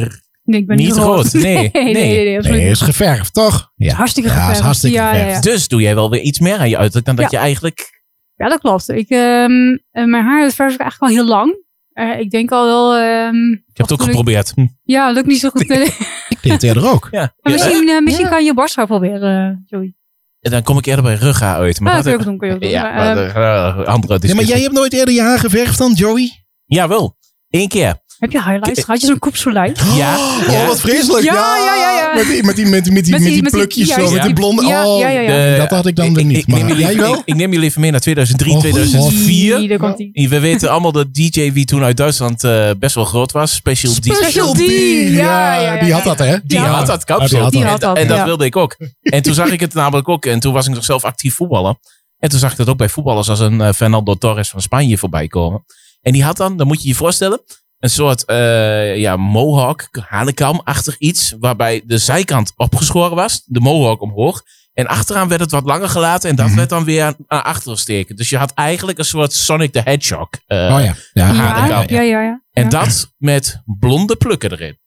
Nee, 0.47 0.61
ik 0.61 0.67
ben 0.67 0.77
niet 0.77 0.87
niet, 0.87 0.97
rood. 0.97 1.33
Nee, 1.33 1.43
nee, 1.43 1.71
nee, 1.73 1.83
nee. 1.85 1.93
nee, 1.95 2.25
nee, 2.25 2.37
absoluut 2.37 2.57
Nee, 2.59 2.67
niet. 2.69 2.77
is 2.77 2.81
geverfd, 2.83 3.35
toch? 3.35 3.73
Ja, 3.77 3.95
hartstikke 3.95 4.29
ja, 4.29 4.35
is 4.35 4.41
geverfd. 4.41 4.61
hartstikke 4.65 4.97
Ja, 4.97 5.13
ja, 5.15 5.19
geverfd. 5.19 5.45
ja. 5.45 5.51
Dus 5.51 5.69
doe 5.69 5.81
jij 5.81 5.95
wel 5.95 6.11
weer 6.11 6.21
iets 6.21 6.39
meer 6.39 6.59
aan 6.59 6.69
je 6.69 6.77
uiterlijk 6.77 7.07
dan 7.07 7.17
dat 7.17 7.31
je 7.31 7.37
eigenlijk... 7.37 8.03
Ja, 8.35 8.49
dat 8.49 8.61
klopt. 8.61 8.89
Ik, 8.89 9.09
ehm, 9.09 9.51
eh, 9.91 10.05
mijn 10.05 10.25
haar 10.25 10.51
verf 10.51 10.75
ik 10.75 10.81
eigenlijk 10.81 11.01
al 11.01 11.09
heel 11.19 11.27
lang. 11.27 11.65
Eh, 11.93 12.19
ik 12.21 12.31
denk 12.31 12.51
al 12.53 12.65
wel... 12.65 12.95
ehm, 12.97 13.37
Je 13.51 13.63
hebt 13.73 13.91
het 13.91 13.93
ook 13.93 14.03
geprobeerd. 14.03 14.53
Hm. 14.55 14.67
Ja, 14.83 15.11
lukt 15.11 15.27
niet 15.27 15.41
zo 15.41 15.49
goed. 15.49 15.71
Ik 16.29 16.39
deed 16.43 16.53
het 16.53 16.63
eerder 16.63 16.89
ook. 16.91 17.09
Ja. 17.11 17.33
Maar 17.41 17.53
misschien 17.53 17.89
eh, 17.89 18.01
misschien 18.01 18.25
Ja. 18.25 18.31
kan 18.31 18.45
je 18.45 18.55
borsthaar 18.55 18.87
proberen, 18.87 19.63
Joey. 19.67 19.95
En 20.41 20.51
dan 20.51 20.63
kom 20.63 20.79
ik 20.79 20.87
eerder 20.87 21.05
bij 21.05 21.15
rughaar 21.15 21.57
uit. 21.57 21.81
Maar 21.81 21.91
Ja, 21.97 22.03
dat 22.03 22.07
kun 22.07 22.15
ook 22.19 22.25
doen. 22.25 22.39
Kun 22.39 22.49
je 22.49 22.55
ook 22.55 22.61
doen. 22.61 22.71
ja, 22.71 22.83
Maar, 22.95 23.17
ehm, 23.17 23.17
de- 23.17 23.41
eh, 23.83 23.87
andere 23.87 24.19
Nee, 24.23 24.35
maar 24.35 24.45
jij 24.45 24.61
hebt 24.61 24.73
nooit 24.75 24.93
eerder 24.93 25.15
je 25.15 25.21
haar 25.23 25.39
geverfd 25.39 25.79
dan, 25.79 25.93
Joey? 25.93 26.45
Jawel. 26.65 27.17
Eén 27.51 27.69
keer. 27.69 27.95
Heb 28.19 28.33
je 28.33 28.43
highlights? 28.43 28.83
Had 28.83 29.01
je 29.01 29.07
zo'n 29.07 29.19
koepselijn? 29.19 29.75
Ja. 29.95 30.17
Oh, 30.17 30.49
ja. 30.51 30.67
wat 30.67 30.81
vreselijk. 30.81 31.25
Ja, 31.25 31.57
ja, 31.57 31.75
ja, 31.75 31.91
ja. 31.99 32.15
Met 32.15 32.27
die, 32.27 32.43
met 32.43 32.57
die, 32.57 32.67
met 32.67 32.85
die, 32.85 32.93
met 32.93 33.05
die, 33.05 33.43
Met 33.43 33.53
plukjes 33.53 33.89
zo, 33.89 34.03
ja, 34.03 34.11
met 34.11 34.23
die 34.23 34.33
blonde... 34.33 34.67
ja, 34.67 34.87
oh, 34.87 35.01
ja, 35.01 35.09
ja, 35.09 35.21
ja. 35.21 35.57
Dat 35.57 35.71
had 35.71 35.87
ik 35.87 35.97
dan 35.97 36.07
ik, 36.07 36.15
weer 36.15 36.25
niet. 36.25 36.37
ik 36.37 36.47
neem 36.47 36.69
jullie, 36.69 36.97
wel? 36.97 37.15
Ik, 37.15 37.23
ik 37.25 37.35
neem 37.35 37.53
jullie 37.53 37.69
even 37.69 37.81
mee 37.81 37.91
naar 37.91 38.01
2003, 38.01 38.53
Oh, 38.53 38.61
2004. 38.61 39.59
Die, 39.59 39.69
daar 39.69 39.79
komt 39.79 39.97
die. 39.97 40.29
We 40.29 40.39
weten 40.41 40.71
allemaal 40.71 40.93
dat 40.93 41.15
DJ 41.15 41.53
wie 41.53 41.65
toen 41.65 41.83
uit 41.83 41.97
Duitsland 41.97 42.45
eh, 42.45 42.71
best 42.79 42.95
wel 42.95 43.05
groot 43.05 43.33
was. 43.33 43.55
Special 43.55 43.93
D. 43.93 44.05
Special 44.05 44.53
D, 44.53 44.59
ja, 44.59 45.61
ja, 45.61 45.75
ja, 45.75 45.83
die 45.83 45.93
had 45.93 46.05
dat, 46.05 46.19
hè? 46.19 46.37
Die 46.45 46.59
Ja. 46.59 46.67
had 46.67 46.87
dat 46.87 47.05
kapsel. 47.05 47.51
en 47.51 48.09
dat 48.09 48.17
ja. 48.17 48.25
wilde 48.25 48.45
ik 48.45 48.57
ook. 48.57 48.77
En 49.03 49.23
toen 49.23 49.35
zag 49.35 49.51
ik 49.51 49.61
het 49.61 49.75
namelijk 49.75 50.09
ook. 50.09 50.27
En 50.27 50.41
toen 50.41 50.53
was 50.53 50.67
ik 50.67 50.75
nog 50.75 50.85
zelf 50.85 51.05
actief 51.05 51.35
voetballen. 51.35 51.79
En 52.19 52.29
toen 52.29 52.39
zag 52.39 52.51
ik 52.51 52.57
dat 52.57 52.69
ook 52.69 52.77
bij 52.77 52.89
voetballers 52.89 53.29
als 53.29 53.41
een 53.41 53.61
eh, 53.61 53.73
Fernando 53.73 54.15
Torres 54.15 54.49
van 54.49 54.61
Spanje 54.61 54.99
voorbij 54.99 55.27
komen. 55.27 55.65
En 56.03 56.13
die 56.13 56.25
had 56.25 56.37
dan, 56.37 56.57
dan 56.57 56.67
moet 56.67 56.83
je 56.83 56.89
je 56.89 56.95
voorstellen, 56.95 57.41
een 57.87 57.93
soort 57.93 58.25
eh, 58.25 58.97
ja, 58.97 59.17
mohawk, 59.17 59.89
hanekam-achtig 60.09 60.99
iets. 60.99 61.35
Waarbij 61.41 61.83
de 61.85 61.99
zijkant 61.99 62.53
opgeschoren 62.57 63.17
was. 63.17 63.43
De 63.45 63.61
mohawk 63.61 64.01
omhoog. 64.03 64.43
En 64.73 64.87
achteraan 64.87 65.29
werd 65.29 65.41
het 65.41 65.51
wat 65.51 65.65
langer 65.65 65.89
gelaten. 65.89 66.31
En 66.31 66.37
dat 66.37 66.47
Mhm. 66.47 66.57
werd 66.57 66.69
dan 66.69 66.85
weer 66.85 67.15
naar 67.29 67.43
achteren 67.43 67.79
steken. 67.79 68.17
Dus 68.17 68.29
je 68.29 68.37
had 68.37 68.53
eigenlijk 68.55 68.99
een 68.99 69.05
soort 69.05 69.33
Sonic 69.33 69.73
the 69.73 69.81
Hedgehog. 69.85 70.29
eh, 70.47 70.59
Oh 70.59 70.85
ja. 70.85 70.95
Ja, 71.13 71.33
Ja, 71.33 71.85
ja, 71.89 72.01
ja, 72.01 72.23
ja. 72.23 72.43
En 72.53 72.69
dat 72.69 73.13
met 73.19 73.63
blonde 73.65 74.17
plukken 74.17 74.53
erin. 74.53 74.79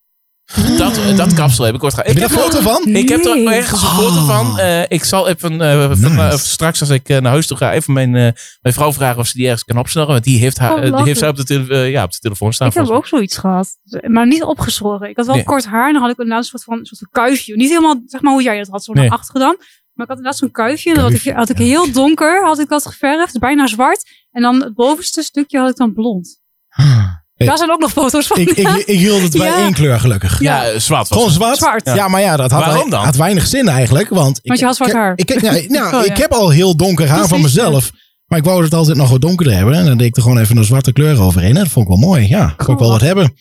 Dat, 0.78 1.00
dat 1.18 1.34
kapsel 1.34 1.66
heb 1.66 1.76
ik 1.76 1.84
ooit 1.84 1.94
gehad. 1.94 2.08
Heb 2.08 2.16
je 2.18 2.22
heb 2.22 2.32
foto 2.32 2.60
van? 2.60 2.88
ik 2.96 3.10
heb 3.10 3.26
er 3.26 3.48
ergens 3.48 3.82
een 3.82 3.88
foto 3.88 4.16
Oh. 4.16 4.28
van. 4.28 4.60
Eh, 4.60 4.82
ik 4.88 5.04
zal 5.04 5.28
even 5.28 5.62
eh, 5.62 5.92
van, 5.92 6.18
eh, 6.20 6.32
straks 6.34 6.80
als 6.80 6.90
ik 6.90 7.10
eh, 7.10 7.18
naar 7.22 7.32
huis 7.32 7.48
toe 7.48 7.58
ga, 7.58 7.74
even 7.74 7.94
mijn, 7.94 8.16
eh, 8.16 8.32
mijn 8.62 8.74
vrouw 8.76 8.94
vragen 8.94 9.20
of 9.20 9.28
ze 9.28 9.38
die 9.38 9.46
ergens 9.46 9.64
kan 9.64 9.78
opsnorren. 9.78 10.12
Want 10.12 10.24
die 10.24 10.40
heeft, 10.40 10.58
haar, 10.58 10.74
Oh, 10.74 10.84
eh, 10.86 10.96
die 10.96 11.06
heeft 11.06 11.20
zij 11.20 11.30
op 11.30 11.36
de, 11.36 11.44
tele- 11.44 11.74
eh, 11.84 11.92
ja, 11.92 12.04
op 12.04 12.12
de 12.12 12.18
telefoon 12.20 12.54
staan. 12.54 12.68
Ik 12.68 12.74
heb 12.74 12.88
ook 12.90 13.08
zoiets 13.08 13.38
gehad. 13.38 13.70
Maar 14.08 14.28
niet 14.28 14.44
opgeschoren. 14.44 15.10
Ik 15.10 15.16
had 15.18 15.26
wel 15.26 15.36
Nee. 15.36 15.44
kort 15.44 15.66
haar. 15.66 15.88
En 15.88 15.94
dan 15.94 16.02
had 16.02 16.12
ik 16.12 16.18
inderdaad 16.18 16.44
een 16.44 16.50
soort 16.50 16.64
van, 16.64 16.78
een 16.80 16.86
soort 16.86 17.00
van 17.00 17.24
kuifje. 17.24 17.56
Niet 17.56 17.70
helemaal, 17.70 18.02
zeg 18.06 18.22
maar 18.22 18.34
hoe 18.34 18.44
jij 18.44 18.58
dat 18.58 18.68
had, 18.68 18.84
zo 18.84 18.94
Nee. 18.94 19.04
naar 19.10 19.18
achter 19.18 19.32
gedaan. 19.32 19.56
Maar 19.94 20.08
ik 20.08 20.14
had 20.14 20.18
inderdaad 20.18 20.38
zo'n 20.38 20.52
kuifje. 20.52 20.90
En 20.90 20.96
dan 20.96 21.04
had 21.04 21.14
ik, 21.26 21.34
had 21.34 21.50
ik 21.50 21.58
heel 21.58 21.92
donker, 21.92 22.46
had 22.46 22.60
ik 22.60 22.70
dat 22.70 22.86
geverfd. 22.86 23.40
Bijna 23.40 23.68
zwart. 23.68 24.10
En 24.32 24.42
dan 24.42 24.64
het 24.64 24.74
bovenste 24.74 25.22
stukje 25.22 25.60
had 25.60 25.70
ik 25.70 25.76
dan 25.76 25.94
blond. 25.94 26.42
Hey. 26.68 27.09
Daar 27.48 27.58
zijn 27.58 27.72
ook 27.72 27.80
nog 27.80 27.92
foto's 27.92 28.28
van. 28.28 28.38
Ik, 28.38 28.50
ik, 28.50 28.68
ik 28.86 29.00
hield 29.00 29.22
het 29.22 29.32
bij 29.38 29.48
Ja. 29.48 29.56
één 29.58 29.74
kleur, 29.74 30.00
gelukkig. 30.00 30.40
Ja, 30.40 30.80
zwart 30.80 31.08
was 31.08 31.18
Gewoon 31.18 31.34
zwart? 31.34 31.58
Zwart. 31.58 31.86
Ja, 31.96 32.08
maar 32.08 32.22
ja, 32.22 32.38
dat 32.38 32.52
had, 32.52 32.66
Waarom 32.66 32.90
dan? 32.90 33.04
had 33.04 33.16
weinig 33.16 33.48
zin 33.48 33.68
eigenlijk. 33.68 34.10
Want, 34.10 34.40
Want 34.44 34.60
je 34.60 34.66
had 34.66 34.76
zwart 34.76 34.92
ik, 34.92 34.98
haar. 34.98 35.14
Ik, 35.16 35.32
ik, 35.32 35.42
nou, 35.70 35.86
Oh, 35.86 35.92
ja. 35.92 36.04
ik 36.04 36.18
heb 36.18 36.32
al 36.32 36.50
heel 36.50 36.76
donker 36.76 37.08
haar 37.08 37.28
van 37.28 37.42
mezelf. 37.42 37.92
Maar 38.28 38.40
ik 38.40 38.46
wou 38.46 38.64
het 38.64 38.74
altijd 38.74 38.98
nog 38.98 39.10
wat 39.10 39.22
donkerder 39.22 39.54
hebben. 39.56 39.74
En 39.74 39.86
dan 39.86 39.98
deed 39.98 40.08
ik 40.08 40.16
er 40.16 40.22
gewoon 40.22 40.38
even 40.40 40.58
een 40.58 40.64
zwarte 40.64 40.94
kleur 40.94 41.22
overheen. 41.22 41.56
En 41.58 41.64
dat 41.64 41.72
vond 41.72 41.86
ik 41.90 41.92
wel 41.92 42.02
mooi. 42.10 42.28
Ja, 42.28 42.54
vond 42.58 42.70
ik 42.70 42.80
wel 42.80 42.90
wat 42.92 43.02
hebben. 43.02 43.34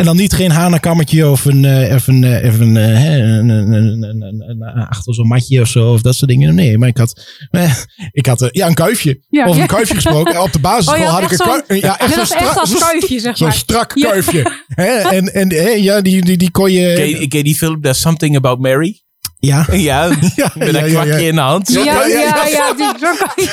En 0.00 0.06
dan 0.06 0.16
niet 0.16 0.32
geen 0.32 0.50
hanenkammetje 0.50 1.28
of 1.28 1.44
een, 1.44 1.64
eh, 1.64 1.92
even, 1.92 2.24
eh, 2.24 2.44
even 2.44 2.76
eh, 2.76 2.98
hè, 3.02 3.18
een, 3.18 3.48
een, 3.48 3.72
een, 3.72 4.02
een, 4.02 4.22
een- 4.22 4.44
een- 4.48 4.86
achter 4.88 5.14
zo'n 5.14 5.26
matje 5.26 5.60
of 5.60 5.68
zo. 5.68 5.92
Of 5.92 6.00
dat 6.02 6.14
soort 6.16 6.30
dingen. 6.30 6.54
Nee, 6.54 6.78
maar 6.78 6.88
ik 6.88 6.96
had, 6.96 7.24
eh, 7.50 7.74
ik 8.12 8.26
had 8.26 8.42
eh, 8.42 8.48
ja, 8.50 8.66
een 8.66 8.74
kuifje. 8.74 9.20
Ja. 9.30 9.46
een 9.46 9.66
kuifje 9.66 9.94
gesproken. 9.94 10.42
Op 10.42 10.52
de 10.52 10.58
basisschool 10.58 10.98
Oh, 10.98 11.04
ja, 11.04 11.10
had 11.10 11.22
ik 11.22 11.30
een 11.30 11.36
zo'n- 11.36 11.46
kuifje. 11.46 11.86
Ja, 11.86 11.98
echt 11.98 12.14
zo'n 12.14 12.26
strak, 12.26 12.78
kuifje, 12.90 13.20
zeg 13.20 13.36
zo'n 13.36 13.46
maar. 13.46 13.56
strak 13.56 13.92
Ja. 13.98 14.10
kuifje. 14.10 14.52
Hè, 14.66 14.84
en 14.92 15.34
en 15.34 15.48
ja, 15.82 16.00
die, 16.00 16.24
die, 16.24 16.36
die 16.36 16.50
kon 16.50 16.72
je... 16.72 16.92
Ken 16.94 17.08
je, 17.08 17.28
ken 17.28 17.38
je 17.38 17.44
die 17.44 17.54
film 17.56 17.80
There's 17.80 18.00
Something 18.00 18.36
About 18.36 18.58
Mary? 18.58 19.00
Ja, 19.50 19.66
Ja, 19.70 20.04
ja, 20.36 20.50
met 20.54 20.70
ja, 20.74 20.82
een 20.82 20.90
ja, 20.90 20.92
kwakje 20.92 21.10
ja. 21.12 21.28
in 21.28 21.34
de 21.34 21.40
hand. 21.40 21.72
Ja, 21.72 21.82
ja, 21.84 22.06
ja, 22.06 22.46
ja. 22.46 22.74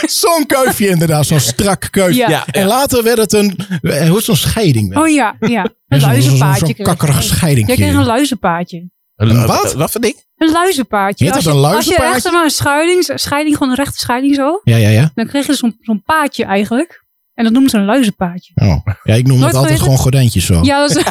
zo'n 0.07 0.45
kuifje. 0.45 0.87
Inderdaad, 0.87 1.25
zo'n 1.25 1.39
strak 1.39 1.87
kuifje. 1.91 2.15
Ja. 2.19 2.29
Ja, 2.29 2.45
En 2.45 2.67
later 2.67 3.03
werd 3.03 3.17
het 3.17 3.33
een, 3.33 3.55
eh, 3.81 4.09
hoe 4.09 4.17
is 4.17 4.25
zo'n 4.25 4.35
scheiding? 4.35 4.97
Oh 4.97 5.07
ja, 5.09 5.35
ja. 5.39 5.67
Een 5.87 5.99
luizenpaadje. 6.01 6.65
Zo'n 6.75 6.85
kakkerig 6.85 7.17
je. 7.17 7.23
scheiding. 7.23 7.67
Jij 7.67 7.75
kreeg 7.75 7.93
een 7.93 8.05
luizenpaadje. 8.05 8.89
Een 9.15 9.45
wat? 9.45 9.73
Wat 9.73 9.91
voor 9.91 10.01
ding? 10.01 10.15
Een 10.37 10.51
luizenpaadje. 10.51 11.25
Heet 11.25 11.33
dat 11.33 11.45
Als 11.45 11.53
je- 11.53 11.59
een 11.59 11.65
Als 11.65 11.85
je 11.85 11.91
luizenpaadje? 11.91 12.15
echt 12.15 12.31
maar, 12.33 12.43
een 12.43 12.49
scheiding, 12.49 13.11
scheiding, 13.19 13.53
gewoon 13.57 13.69
een 13.69 13.75
rechte 13.83 13.97
scheiding 13.99 14.35
zo. 14.35 14.61
Ja, 14.63 14.75
ja, 14.77 14.89
ja. 14.89 15.11
Dan 15.15 15.27
kreeg 15.27 15.45
je 15.47 15.53
zo'n 15.53 15.77
zo'n 15.81 16.01
paadje 16.05 16.43
eigenlijk. 16.45 17.05
En 17.37 17.43
dat 17.43 17.53
noemen 17.53 17.69
ze 17.69 17.77
een 17.77 17.85
luizenpaadje. 17.85 18.51
Oh. 18.55 18.77
Ja, 19.03 19.13
ik 19.13 19.27
noem 19.27 19.39
Nooit 19.39 19.51
dat 19.51 19.61
altijd 19.61 19.81
gewoon 19.81 19.97
gordijntjes 19.97 20.45
zo. 20.45 20.59
Ja, 20.63 20.87
dat 20.87 20.95
is... 20.95 21.03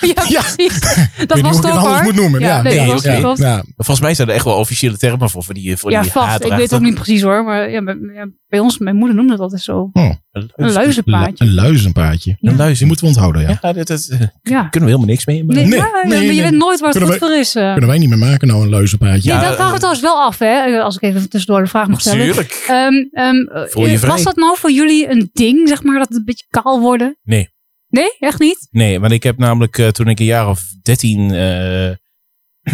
ja, 0.00 0.22
Ja. 0.28 0.40
precies. 0.40 0.76
ik 1.18 1.28
Dat 1.28 1.40
was 1.40 1.56
het 1.56 1.62
toch 1.62 1.76
anders 1.76 1.94
hoor. 1.94 2.02
moet 2.02 2.14
noemen. 2.14 2.40
Ja, 2.40 2.62
nee, 2.62 2.74
ja, 2.74 3.20
was. 3.20 3.40
Volgens 3.76 4.00
mij 4.00 4.14
zijn 4.14 4.28
er 4.28 4.34
echt 4.34 4.44
wel 4.44 4.54
officiële 4.54 4.96
termen 4.96 5.30
voor, 5.30 5.44
voor 5.44 5.54
die, 5.54 5.76
voor 5.76 5.90
Ja, 5.90 6.02
die 6.02 6.10
vast. 6.10 6.44
Ik 6.44 6.50
weet 6.50 6.60
het 6.60 6.74
ook 6.74 6.80
niet 6.80 6.94
precies 6.94 7.22
hoor. 7.22 7.44
Maar 7.44 7.70
ja, 7.70 7.82
bij, 7.84 7.96
ja, 8.14 8.28
bij 8.48 8.58
ons, 8.58 8.78
mijn 8.78 8.96
moeder 8.96 9.16
noemde 9.16 9.32
dat 9.32 9.40
altijd 9.40 9.62
zo. 9.62 9.90
Een 10.32 10.72
luizenpaadje. 10.72 11.44
Een 11.44 11.54
luizenpaadje. 11.54 12.30
Een 12.30 12.36
Die 12.40 12.56
luizen. 12.58 12.86
moeten 12.86 13.04
we 13.04 13.10
onthouden, 13.10 13.42
ja. 13.42 13.58
Ja, 13.62 13.72
dit, 13.72 13.86
dit, 13.86 14.08
eh, 14.10 14.20
Ja. 14.42 14.62
kunnen 14.68 14.88
we 14.88 14.94
helemaal 14.94 15.04
niks 15.06 15.26
mee. 15.26 15.44
Maar 15.44 15.56
Nee, 15.56 15.66
Nee, 15.66 15.78
ja, 15.78 16.02
nee, 16.04 16.20
je 16.20 16.26
nee. 16.32 16.42
weet 16.42 16.58
nooit 16.60 16.80
waar 16.80 16.92
het 16.92 17.02
goed 17.02 17.16
voor 17.16 17.34
is. 17.36 17.54
eh. 17.54 17.70
Kunnen 17.70 17.88
wij 17.90 17.98
niet 17.98 18.08
meer 18.08 18.18
maken 18.18 18.48
nou 18.48 18.62
een 18.62 18.68
luizenpaadje? 18.68 19.30
Nee, 19.32 19.40
Ja, 19.40 19.46
dat 19.46 19.54
vragen 19.54 19.72
we 19.72 19.78
trouwens 19.78 20.02
wel 20.04 20.22
af, 20.22 20.38
hè? 20.38 20.80
Als 20.82 20.96
ik 20.96 21.02
even 21.02 21.28
tussendoor 21.28 21.62
de 21.62 21.68
vraag 21.68 21.88
mag 21.88 22.00
stellen. 22.00 22.24
Tuurlijk. 22.24 22.64
Ehm, 22.68 22.94
ehm, 23.12 23.36
eh, 23.36 23.96
vrij. 23.98 23.98
was 24.10 24.22
dat 24.22 24.36
nou 24.36 24.56
voor 24.58 24.70
jullie 24.72 25.10
een 25.10 25.30
ding, 25.32 25.68
zeg 25.68 25.82
maar, 25.82 25.98
dat 25.98 26.08
het 26.08 26.16
een 26.16 26.24
beetje 26.24 26.46
kaal 26.48 26.80
worden? 26.80 27.18
Nee. 27.22 27.48
Nee, 27.88 28.16
echt 28.18 28.38
niet? 28.38 28.68
Nee, 28.70 29.00
want 29.00 29.12
ik 29.12 29.22
heb 29.22 29.38
namelijk 29.38 29.78
eh, 29.78 29.88
toen 29.88 30.08
ik 30.08 30.18
een 30.18 30.24
jaar 30.24 30.48
of 30.48 30.62
13, 30.82 31.30
eh, 31.30 31.90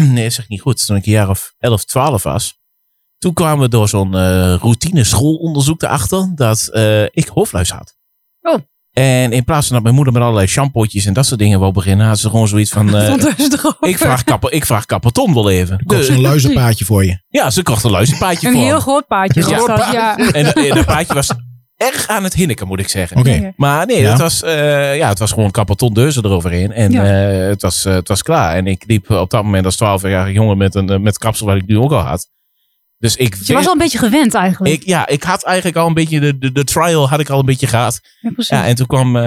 nee, 0.15 0.29
zeg 0.29 0.43
ik 0.43 0.49
niet 0.49 0.61
goed, 0.61 0.85
toen 0.85 0.95
ik 0.95 1.05
een 1.05 1.11
jaar 1.11 1.29
of 1.29 1.53
11, 1.59 1.85
12 1.85 2.23
was, 2.23 2.59
toen 3.17 3.33
kwamen 3.33 3.59
we 3.63 3.69
door 3.69 3.89
zo'n 3.89 4.15
eh, 4.15 4.55
routine 4.61 5.03
schoolonderzoek 5.03 5.81
erachter 5.81 6.31
dat 6.35 6.67
eh, 6.67 7.03
ik 7.03 7.27
hoofdluis 7.33 7.69
had. 7.71 7.95
Oh. 8.41 8.55
En 8.91 9.31
in 9.31 9.43
plaats 9.43 9.65
van 9.65 9.75
dat 9.75 9.83
mijn 9.83 9.95
moeder 9.95 10.13
met 10.13 10.21
allerlei 10.23 10.47
shampootjes 10.47 11.05
en 11.05 11.13
dat 11.13 11.25
soort 11.25 11.39
dingen 11.39 11.59
wou 11.59 11.71
beginnen, 11.71 12.07
had 12.07 12.19
ze 12.19 12.29
gewoon 12.29 12.47
zoiets 12.47 12.71
van, 12.71 12.95
eh, 12.95 13.13
ik 13.79 13.97
vraag, 13.97 14.23
kapper, 14.23 14.51
ik 14.53 14.65
vraag 14.65 14.85
kapperton 14.85 15.33
wel 15.33 15.49
even. 15.49 15.79
Ik 15.79 15.87
kocht 15.87 15.99
Dus- 15.99 16.07
zo'n 16.07 16.21
luizenpaadje 16.21 16.85
voor 16.85 17.05
je. 17.05 17.21
ja, 17.27 17.49
ze 17.49 17.63
kocht 17.63 17.83
een 17.83 17.91
luizenpaadje 17.91 18.47
Een 18.47 18.53
voor 18.53 18.63
heel 18.63 18.75
me. 18.75 18.81
groot 18.81 19.07
paadje. 19.07 19.41
Een 19.41 19.47
was 19.49 19.55
groot 19.55 19.67
dat, 19.67 19.77
paadje. 19.77 19.97
Ja. 19.97 20.17
En, 20.31 20.43
dat- 20.43 20.55
en 20.55 20.75
dat 20.75 20.85
paadje 20.85 21.13
was 21.13 21.29
erg 21.75 22.07
aan 22.07 22.23
het 22.23 22.33
hinniken, 22.33 22.67
moet 22.67 22.79
ik 22.79 22.87
zeggen. 22.89 23.17
Oké. 23.17 23.31
Ja. 23.31 23.51
Maar 23.55 23.85
nee, 23.85 24.01
Ja. 24.01 24.09
het, 24.09 24.19
was, 24.19 24.43
eh, 24.43 24.97
ja, 24.97 25.07
het 25.09 25.19
was 25.19 25.31
gewoon 25.31 25.51
karton 25.51 25.93
deuzen 25.93 26.25
eroverheen. 26.25 26.71
En 26.71 26.91
Ja. 26.91 27.03
eh, 27.03 27.47
het, 27.47 27.61
was, 27.61 27.83
het 27.83 28.07
was 28.07 28.21
klaar. 28.23 28.55
En 28.55 28.67
ik 28.67 28.83
liep 28.87 29.09
op 29.09 29.29
dat 29.29 29.43
moment 29.43 29.65
als 29.65 29.75
12-jarige 29.75 30.31
jongen 30.33 30.57
met 30.57 30.75
een 30.75 31.01
met 31.01 31.17
kapsel 31.17 31.45
wat 31.45 31.55
ik 31.55 31.65
nu 31.67 31.77
ook 31.77 31.91
al 31.91 31.99
had. 32.01 32.29
Dus 32.99 33.15
ik, 33.15 33.37
Dus 33.37 33.47
je 33.47 33.53
was 33.53 33.65
al 33.65 33.71
een 33.71 33.77
beetje 33.77 33.97
gewend 33.97 34.33
eigenlijk. 34.33 34.73
ik, 34.73 34.83
ja, 34.85 35.07
ik 35.07 35.23
had 35.23 35.43
eigenlijk 35.43 35.77
al 35.77 35.87
een 35.87 35.93
beetje 35.93 36.19
de, 36.19 36.37
de, 36.37 36.51
de 36.51 36.63
trial 36.63 37.09
had 37.09 37.19
ik 37.19 37.29
al 37.29 37.39
een 37.39 37.45
beetje 37.45 37.67
gehad. 37.67 38.01
ja, 38.37 38.65
en 38.65 38.75
toen 38.75 38.87
kwam 38.87 39.15
eh, 39.15 39.23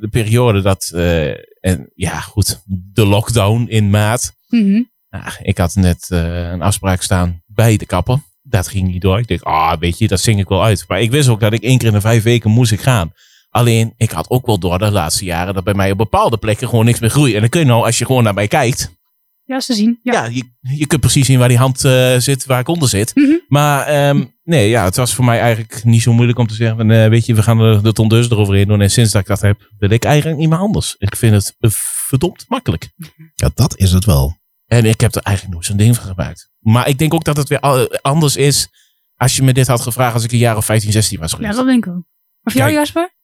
de 0.00 0.08
periode 0.10 0.60
dat, 0.60 0.90
eh, 0.94 1.28
en 1.60 1.90
ja 1.94 2.20
goed, 2.20 2.62
de 2.66 3.06
lockdown 3.06 3.66
in 3.68 3.90
maart. 3.90 4.32
Mhm. 4.48 4.82
Nou, 5.10 5.24
ik 5.42 5.58
had 5.58 5.74
net 5.74 6.06
eh, 6.10 6.50
een 6.50 6.62
afspraak 6.62 7.02
staan 7.02 7.42
bij 7.46 7.76
de 7.76 7.86
kapper. 7.86 8.18
Dat 8.42 8.68
ging 8.68 8.88
niet 8.88 9.02
door. 9.02 9.18
Ik 9.18 9.28
dacht, 9.28 9.44
ah, 9.44 9.78
weet 9.78 9.98
je, 9.98 10.08
dat 10.08 10.20
zing 10.20 10.40
ik 10.40 10.48
wel 10.48 10.64
uit. 10.64 10.84
Maar 10.88 11.00
ik 11.00 11.10
wist 11.10 11.28
ook 11.28 11.40
dat 11.40 11.52
ik 11.52 11.62
één 11.62 11.78
keer 11.78 11.88
in 11.88 11.94
de 11.94 12.00
vijf 12.00 12.22
weken 12.22 12.50
moest 12.50 12.72
ik 12.72 12.80
gaan. 12.80 13.12
Alleen, 13.50 13.94
ik 13.96 14.10
had 14.10 14.30
ook 14.30 14.46
wel 14.46 14.58
door 14.58 14.78
de 14.78 14.90
laatste 14.90 15.24
jaren 15.24 15.54
dat 15.54 15.64
bij 15.64 15.74
mij 15.74 15.90
op 15.90 15.98
bepaalde 15.98 16.36
plekken 16.36 16.68
gewoon 16.68 16.84
niks 16.84 17.00
meer 17.00 17.10
groeit. 17.10 17.34
En 17.34 17.40
dan 17.40 17.48
kun 17.48 17.60
je 17.60 17.66
nou, 17.66 17.84
als 17.84 17.98
je 17.98 18.06
gewoon 18.06 18.22
naar 18.22 18.34
mij 18.34 18.48
kijkt, 18.48 18.97
Ja, 19.48 19.58
te 19.58 19.74
zien. 19.74 19.98
Ja. 20.02 20.12
ja, 20.12 20.24
je, 20.24 20.44
je 20.60 20.86
kunt 20.86 21.00
precies 21.00 21.26
zien 21.26 21.38
waar 21.38 21.48
die 21.48 21.58
hand 21.58 21.84
eh, 21.84 22.16
zit, 22.16 22.46
waar 22.46 22.60
ik 22.60 22.68
onder 22.68 22.88
zit. 22.88 23.14
Mhm. 23.14 23.36
Maar 23.48 23.86
ehm, 23.86 24.24
nee, 24.42 24.68
ja, 24.68 24.84
het 24.84 24.96
was 24.96 25.14
voor 25.14 25.24
mij 25.24 25.40
eigenlijk 25.40 25.84
niet 25.84 26.02
zo 26.02 26.12
moeilijk 26.12 26.38
om 26.38 26.46
te 26.46 26.54
zeggen, 26.54 26.76
van, 26.76 26.90
eh, 26.90 27.08
weet 27.08 27.26
je, 27.26 27.34
we 27.34 27.42
gaan 27.42 27.58
de, 27.58 27.78
de 27.82 27.92
tondeus 27.92 28.30
eroverheen 28.30 28.68
doen. 28.68 28.80
En 28.80 28.90
sinds 28.90 29.12
dat 29.12 29.20
ik 29.20 29.26
dat 29.26 29.40
heb, 29.40 29.70
wil 29.78 29.90
ik 29.90 30.04
eigenlijk 30.04 30.38
niet 30.38 30.48
meer 30.48 30.58
anders. 30.58 30.94
Ik 30.98 31.16
vind 31.16 31.34
het 31.34 31.56
eh, 31.58 31.70
verdomd 31.70 32.44
makkelijk. 32.48 32.88
Ja, 33.34 33.50
dat 33.54 33.78
is 33.78 33.92
het 33.92 34.04
wel. 34.04 34.36
En 34.66 34.84
ik 34.84 35.00
heb 35.00 35.14
er 35.14 35.22
eigenlijk 35.22 35.54
nooit 35.54 35.66
zo'n 35.66 35.76
ding 35.76 35.96
van 35.96 36.06
gemaakt. 36.06 36.50
Maar 36.58 36.88
ik 36.88 36.98
denk 36.98 37.14
ook 37.14 37.24
dat 37.24 37.36
het 37.36 37.48
weer 37.48 37.60
anders 38.00 38.36
is 38.36 38.68
als 39.16 39.36
je 39.36 39.42
me 39.42 39.52
dit 39.52 39.66
had 39.66 39.80
gevraagd 39.80 40.14
als 40.14 40.24
ik 40.24 40.32
een 40.32 40.38
jaar 40.38 40.56
of 40.56 40.64
15, 40.64 40.92
16 40.92 41.18
was 41.18 41.36
ja, 41.38 41.52
dat 41.52 41.66
denk 41.66 41.86
ik 41.86 41.92
ook. 41.92 42.04
Voor 42.42 42.60
jou. 42.60 42.72
Jasper? 42.72 43.16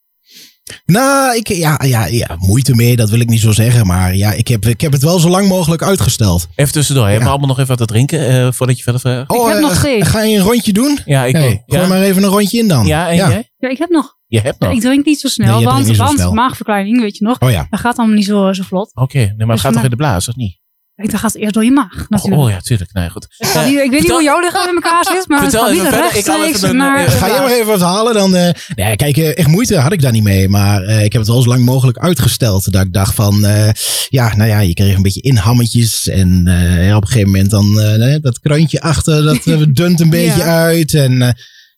Nou, 0.85 1.37
ik, 1.37 1.49
ja, 1.49 1.81
ja, 1.85 2.07
ja, 2.07 2.37
moeite 2.39 2.75
mee, 2.75 2.97
dat 2.97 3.11
wil 3.11 3.21
ik 3.21 3.29
niet 3.29 3.41
zo 3.41 3.53
zeggen. 3.53 3.87
Maar 3.87 4.17
ja, 4.17 4.33
ik 4.33 4.49
heb, 4.49 4.67
ik 4.67 4.81
heb 4.81 4.93
het 4.93 5.03
wel 5.03 5.19
zo 5.19 5.29
lang 5.29 5.49
mogelijk 5.49 5.83
uitgesteld. 5.83 6.47
Even 6.55 6.73
tussendoor. 6.73 7.05
Hebben 7.07 7.23
we 7.25 7.29
allemaal 7.31 7.49
nog 7.49 7.57
even 7.59 7.69
wat 7.69 7.79
te 7.79 7.85
drinken 7.95 8.29
eh, 8.29 8.53
voordat 8.53 8.77
je 8.77 8.83
verder 8.83 9.01
vraagt? 9.01 9.33
Ik 9.35 9.41
heb 9.47 9.57
eh, 9.57 9.61
nog 9.63 9.75
steeds. 9.77 10.09
Ga 10.09 10.23
je 10.23 10.37
een 10.37 10.43
rondje 10.45 10.73
doen? 10.73 10.99
Ja, 11.05 11.25
ik 11.25 11.35
Hey, 11.37 11.49
ook. 11.67 11.75
Gooi 11.77 11.89
maar 11.89 12.03
even 12.03 12.23
een 12.23 12.29
rondje 12.29 12.59
in 12.59 12.69
dan. 12.69 12.87
ja 12.87 13.09
en 13.09 13.17
Ja. 13.17 13.29
jij? 13.29 13.51
Ja, 13.59 13.69
ik 13.69 13.79
heb 13.79 13.89
nog. 13.89 14.17
Je 14.27 14.41
hebt 14.41 14.59
nog. 14.61 14.73
Ik 14.73 14.81
drink 14.81 15.05
niet 15.05 15.21
zo 15.21 15.29
snel, 15.29 15.57
Nee, 15.57 15.65
want, 15.65 15.87
niet 15.87 15.97
zo 15.97 16.05
want 16.05 16.19
snel. 16.19 16.33
maagverkleining, 16.33 17.01
weet 17.01 17.17
je 17.17 17.25
nog. 17.25 17.39
Oh 17.41 17.51
ja. 17.51 17.67
Dat 17.71 17.81
gaat 17.81 17.97
allemaal 17.99 18.17
niet 18.17 18.25
zo, 18.27 18.53
zo 18.53 18.63
vlot. 18.63 18.91
Oké, 18.95 19.19
nee, 19.19 19.27
maar 19.29 19.39
het 19.39 19.49
Dus 19.49 19.61
gaat 19.61 19.73
toch 19.73 19.85
in 19.85 19.91
de 19.91 19.97
blaas, 19.97 20.29
of 20.29 20.35
niet? 20.37 20.59
Ik, 20.97 21.11
dat 21.11 21.21
gaat 21.21 21.35
eerst 21.35 21.55
door 21.55 21.65
je 21.65 21.71
maag, 21.71 21.93
Oh, 22.03 22.09
natuurlijk. 22.09 22.43
oh 22.43 22.51
ja, 22.51 22.61
tuurlijk. 22.61 22.93
Nee, 22.93 23.11
goed. 23.11 23.27
Het 23.37 23.49
gaat 23.49 23.67
niet- 23.67 23.79
ik 23.79 23.91
weet 23.91 24.01
niet 24.01 24.11
hoe 24.11 24.23
jouw 24.23 24.41
lichaam 24.41 24.69
in 24.69 24.75
elkaar 24.75 25.05
zit, 25.05 25.29
maar 25.29 25.41
Vertel 25.43 25.61
het 25.65 25.71
even 25.73 25.83
niet 25.85 25.93
verder. 25.93 26.09
Ik 26.09 26.13
rechtstreeks 26.27 26.57
even 26.57 26.69
een, 26.69 26.77
naar... 26.77 27.05
de 27.05 27.11
Ga 27.11 27.27
jij 27.29 27.39
maar 27.41 27.51
even 27.53 27.67
wat 27.67 27.81
halen? 27.81 28.15
Dan, 28.15 28.37
eh 28.37 28.51
nee, 28.75 28.97
kijk, 28.97 29.17
eh, 29.17 29.39
echt 29.39 29.49
moeite 29.49 29.77
had 29.79 29.93
ik 29.93 30.01
daar 30.03 30.13
niet 30.13 30.23
mee. 30.23 30.49
Maar 30.49 30.83
eh, 30.83 31.05
ik 31.05 31.13
heb 31.13 31.23
het 31.23 31.31
wel 31.31 31.43
zo 31.43 31.49
lang 31.49 31.65
mogelijk 31.65 31.99
uitgesteld. 31.99 32.73
Dat 32.73 32.83
ik 32.85 32.93
dacht 32.93 33.15
van, 33.15 33.45
eh, 33.47 33.69
ja, 34.09 34.37
nou 34.37 34.49
ja, 34.49 34.59
je 34.61 34.75
kreeg 34.75 34.97
een 34.97 35.03
beetje 35.03 35.21
inhammetjes. 35.21 36.09
En 36.09 36.47
eh, 36.47 36.97
op 36.97 37.03
een 37.03 37.09
gegeven 37.09 37.31
moment 37.31 37.51
dan 37.51 37.81
eh, 37.81 38.17
dat 38.21 38.41
krantje 38.41 38.81
achter, 38.81 39.23
dat 39.23 39.43
dunt 39.77 40.01
een 40.01 40.11
beetje 40.11 40.39
Ja. 40.39 40.63
uit. 40.63 40.95
En 40.95 41.23
eh, 41.23 41.29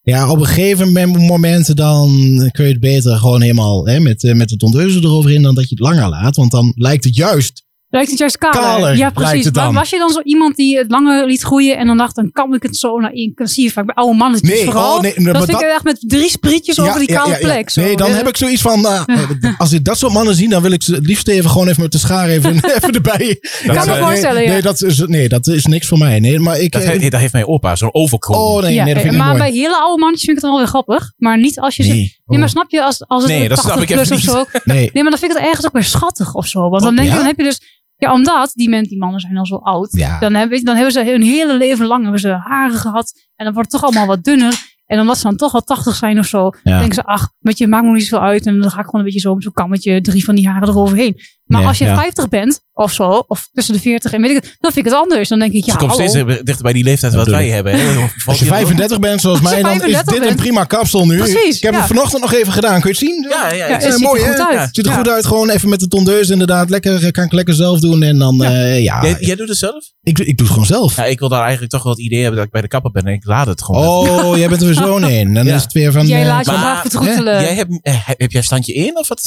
ja, 0.02 0.30
op 0.30 0.38
een 0.38 0.46
gegeven 0.46 0.86
moment, 0.92 1.76
dan 1.76 2.08
kun 2.52 2.64
je 2.64 2.70
het 2.70 2.80
beter 2.80 3.16
gewoon 3.16 3.40
helemaal 3.42 3.86
hè, 3.86 4.00
met, 4.00 4.22
met 4.34 4.48
de 4.48 4.56
tondeuze 4.56 4.98
eroverheen 4.98 5.42
dan 5.42 5.54
dat 5.54 5.64
je 5.68 5.74
het 5.74 5.78
langer 5.84 6.08
laat. 6.08 6.36
Want 6.36 6.50
dan 6.50 6.72
lijkt 6.76 7.04
het 7.04 7.16
juist. 7.16 7.64
Lijkt 7.90 8.10
het 8.10 8.18
juist 8.18 8.38
kaler? 8.38 8.60
Kaler 8.60 8.96
ja, 8.96 9.10
precies. 9.10 9.50
Maar 9.50 9.72
Was 9.72 9.90
je 9.90 9.98
dan 9.98 10.10
zo 10.10 10.20
iemand 10.22 10.56
die 10.56 10.78
het 10.78 10.90
langer 10.90 11.26
liet 11.26 11.42
groeien 11.42 11.76
en 11.76 11.86
dan 11.86 11.96
dacht, 11.96 12.14
dan 12.14 12.30
kan 12.32 12.54
ik 12.54 12.62
het 12.62 12.76
zo 12.76 12.98
naar 13.00 13.10
één. 13.12 13.32
Je 13.54 13.70
vaak 13.70 13.86
bij 13.86 13.94
oude 13.94 14.16
mannen 14.16 14.40
Nee, 14.42 14.64
vooral. 14.64 14.96
oh, 14.96 15.00
nee, 15.02 15.14
dat 15.14 15.22
maar 15.24 15.34
vind 15.34 15.48
ik 15.48 15.54
dat- 15.54 15.70
echt 15.74 15.84
met 15.84 15.96
drie 16.06 16.28
sprietjes 16.30 16.80
over 16.80 16.98
die 16.98 17.08
kale 17.08 17.36
plek. 17.38 17.70
Zo. 17.70 17.80
Nee, 17.80 17.96
dan 17.96 18.10
heb 18.10 18.28
ik 18.28 18.36
zoiets 18.36 18.62
van, 18.62 18.80
nou, 18.80 19.04
eh, 19.40 19.58
als 19.58 19.72
ik 19.72 19.84
dat 19.84 19.98
soort 19.98 20.12
mannen 20.12 20.34
zie, 20.34 20.48
dan 20.48 20.62
wil 20.62 20.70
ik 20.72 20.82
ze 20.82 20.94
het 20.94 21.06
liefst 21.06 21.28
even 21.28 21.50
gewoon 21.50 21.68
even 21.68 21.82
met 21.82 21.92
de 21.92 21.98
schaar 21.98 22.28
even, 22.28 22.54
even 22.76 22.92
erbij. 22.92 23.38
Kan 23.66 23.74
Ja, 23.74 23.84
me 23.84 23.90
nee, 23.90 24.00
voorstellen, 24.02 24.42
ja. 24.42 24.48
Nee, 24.52 24.62
dat 24.62 24.82
is, 24.82 24.98
nee, 25.06 25.28
dat 25.28 25.46
is 25.46 25.64
niks 25.66 25.86
voor 25.86 25.98
mij. 25.98 26.20
Nee, 26.20 26.38
maar 26.38 26.58
ik... 26.60 26.72
Dat, 26.72 26.82
eh, 26.82 27.00
he- 27.00 27.08
dat 27.08 27.20
heeft 27.20 27.32
mijn 27.32 27.46
opa, 27.46 27.76
zo'n 27.76 27.94
overkroon. 27.94 28.36
oh 28.38 28.62
nee, 28.62 28.74
ja, 28.74 28.84
nee, 28.84 28.92
dat 28.94 29.02
vind 29.02 29.14
ik 29.14 29.20
maar 29.20 29.28
niet 29.30 29.38
bij 29.42 29.50
hele 29.52 29.76
oude 29.80 30.00
mannetjes 30.00 30.24
vind 30.24 30.36
ik 30.36 30.42
het 30.42 30.42
dan 30.42 30.50
wel 30.50 30.58
weer 30.58 30.68
grappig. 30.68 31.12
Maar 31.16 31.38
niet 31.38 31.60
als 31.60 31.76
je 31.76 31.82
zegt. 31.82 32.20
Nee, 32.26 32.38
Nee, 32.38 32.38
maar 32.38 32.48
snap 32.48 32.70
je, 32.70 32.84
als, 32.84 33.06
als 33.06 33.22
het 33.22 33.32
Nee, 33.32 33.48
dat 33.48 33.62
80 33.62 33.72
snap 33.72 33.88
ik 33.88 33.94
plus 33.94 34.10
of 34.10 34.20
zo. 34.20 34.44
nee. 34.74 34.90
Nee, 34.92 35.02
maar 35.02 35.10
dan 35.10 35.20
vind 35.20 35.32
ik 35.32 35.38
het 35.38 35.46
ergens 35.46 35.66
ook 35.66 35.72
weer 35.72 35.84
schattig 35.84 36.34
of 36.34 36.46
zo. 36.46 36.68
Want 36.70 36.82
dan, 36.82 36.90
Oh, 36.90 36.96
denk 36.96 37.08
je, 37.10 37.16
dan 37.16 37.26
heb 37.26 37.36
je 37.36 37.42
dus. 37.42 37.60
Ja, 37.96 38.12
omdat 38.12 38.50
die, 38.54 38.68
men, 38.68 38.82
die 38.82 38.98
mannen 38.98 39.20
zijn 39.20 39.36
al 39.36 39.46
zo 39.46 39.56
oud. 39.56 39.88
Ja. 39.92 40.18
Dan, 40.18 40.34
hebben, 40.34 40.64
dan 40.64 40.74
hebben 40.74 40.92
ze 40.92 41.04
hun 41.04 41.22
hele 41.22 41.56
leven 41.56 41.86
lang 41.86 42.02
hebben 42.02 42.20
ze 42.20 42.28
haren 42.28 42.76
gehad. 42.76 43.12
En 43.36 43.44
dan 43.44 43.54
wordt 43.54 43.72
het 43.72 43.80
toch 43.80 43.90
allemaal 43.90 44.06
wat 44.06 44.24
dunner. 44.24 44.74
En 44.86 45.00
omdat 45.00 45.16
ze 45.16 45.22
dan 45.22 45.36
toch 45.36 45.54
al 45.54 45.60
80 45.60 45.94
zijn 45.94 46.18
of 46.18 46.26
zo. 46.26 46.50
Ja. 46.62 46.78
denken 46.78 46.94
ze, 46.94 47.04
ach, 47.04 47.30
met 47.38 47.58
je 47.58 47.66
maakt 47.66 47.84
me 47.84 47.92
niet 47.92 48.06
zoveel 48.06 48.26
uit. 48.26 48.46
En 48.46 48.60
dan 48.60 48.70
ga 48.70 48.78
ik 48.78 48.84
gewoon 48.84 49.00
een 49.00 49.06
beetje 49.06 49.20
zo 49.20 49.34
met 49.34 49.42
zo'n 49.42 49.52
kammetje 49.52 50.00
drie 50.00 50.24
van 50.24 50.34
die 50.34 50.48
haren 50.48 50.68
eroverheen. 50.68 51.20
Maar 51.46 51.58
Nee, 51.60 51.68
als 51.68 51.78
je 51.78 51.84
ja. 51.84 51.94
50 51.96 52.28
bent 52.28 52.60
of 52.72 52.92
zo, 52.92 53.24
of 53.28 53.48
tussen 53.52 53.74
de 53.74 53.80
40 53.80 54.12
en 54.12 54.20
weet 54.20 54.30
ik 54.30 54.36
het, 54.36 54.56
dan 54.60 54.72
vind 54.72 54.86
ik 54.86 54.92
het 54.92 55.00
anders. 55.02 55.28
Dan 55.28 55.38
denk 55.38 55.52
ik, 55.52 55.64
ja, 55.64 55.72
Ze 55.72 55.78
komt 55.78 55.90
hallo. 55.90 56.08
steeds 56.08 56.24
dichter 56.42 56.62
bij 56.62 56.72
die 56.72 56.84
leeftijd 56.84 57.14
wat 57.14 57.26
wij 57.26 57.48
hebben. 57.48 57.72
Hè? 57.78 58.06
Als 58.24 58.38
je 58.38 58.44
35 58.44 58.98
bent 58.98 59.20
zoals 59.20 59.40
mij, 59.40 59.62
dan 59.62 59.72
is 59.72 59.78
35 59.78 60.14
dit 60.14 60.30
een 60.30 60.36
prima 60.36 60.64
kapsel 60.64 61.06
nu. 61.06 61.16
Precies, 61.18 61.56
ik 61.56 61.62
heb 61.62 61.72
ja. 61.72 61.78
het 61.78 61.88
vanochtend 61.88 62.22
nog 62.22 62.32
even 62.32 62.52
gedaan. 62.52 62.80
Kun 62.80 62.90
je 62.90 62.96
het 62.98 63.06
zien? 63.06 63.26
Ja, 63.30 63.52
ja, 63.52 63.66
het 63.66 63.82
eh, 63.84 63.90
ziet 63.92 64.00
mooi, 64.02 64.20
er 64.22 64.26
hè? 64.26 64.32
goed 64.34 64.46
uit. 64.46 64.54
Ja. 64.54 64.68
Ziet 64.72 64.86
er 64.86 64.92
goed 64.92 65.08
uit. 65.08 65.26
Gewoon 65.26 65.50
even 65.50 65.68
met 65.68 65.80
de 65.80 65.88
tondeus 65.88 66.28
inderdaad. 66.28 66.70
Lekker, 66.70 67.10
kan 67.12 67.24
ik 67.24 67.32
lekker 67.32 67.54
zelf 67.54 67.80
doen. 67.80 68.02
En 68.02 68.18
dan, 68.18 68.44
eh, 68.44 68.82
ja, 68.82 69.02
Jij, 69.02 69.16
jij 69.20 69.36
doet 69.36 69.48
het 69.48 69.58
zelf? 69.58 69.84
ik, 70.02 70.18
ik 70.18 70.36
doe 70.36 70.46
het 70.46 70.48
gewoon 70.48 70.66
zelf. 70.66 70.96
Ja, 70.96 71.04
ik 71.04 71.18
wil 71.18 71.28
daar 71.28 71.42
eigenlijk 71.42 71.72
toch 71.72 71.82
wel 71.82 71.92
het 71.92 72.00
idee 72.02 72.18
hebben 72.20 72.36
dat 72.36 72.46
ik 72.46 72.52
bij 72.52 72.60
de 72.62 72.68
kapper 72.68 72.90
ben 72.90 73.04
en 73.06 73.12
ik 73.12 73.24
laat 73.26 73.46
het 73.46 73.62
gewoon. 73.62 74.08
Oh, 74.08 74.36
jij 74.36 74.48
bent 74.48 74.60
er 74.60 74.66
weer 74.66 74.76
zo 74.76 74.96
in. 75.18 75.34
Dan 75.34 75.44
Ja. 75.46 75.54
is 75.54 75.62
het 75.62 75.72
weer 75.72 75.92
van... 75.92 76.06
Jij 76.06 76.20
eh, 76.20 76.26
laat 76.26 76.44
je 76.44 76.50
maar- 76.50 76.60
graag 76.60 76.80
vertroetelen. 76.80 77.40
Jij 77.42 77.54
hebt, 77.54 77.78
eh, 77.82 77.94
heb 78.04 78.30
jij 78.32 78.42
standje 78.42 78.74
1 78.74 78.96
of 78.98 79.08
wat? 79.08 79.22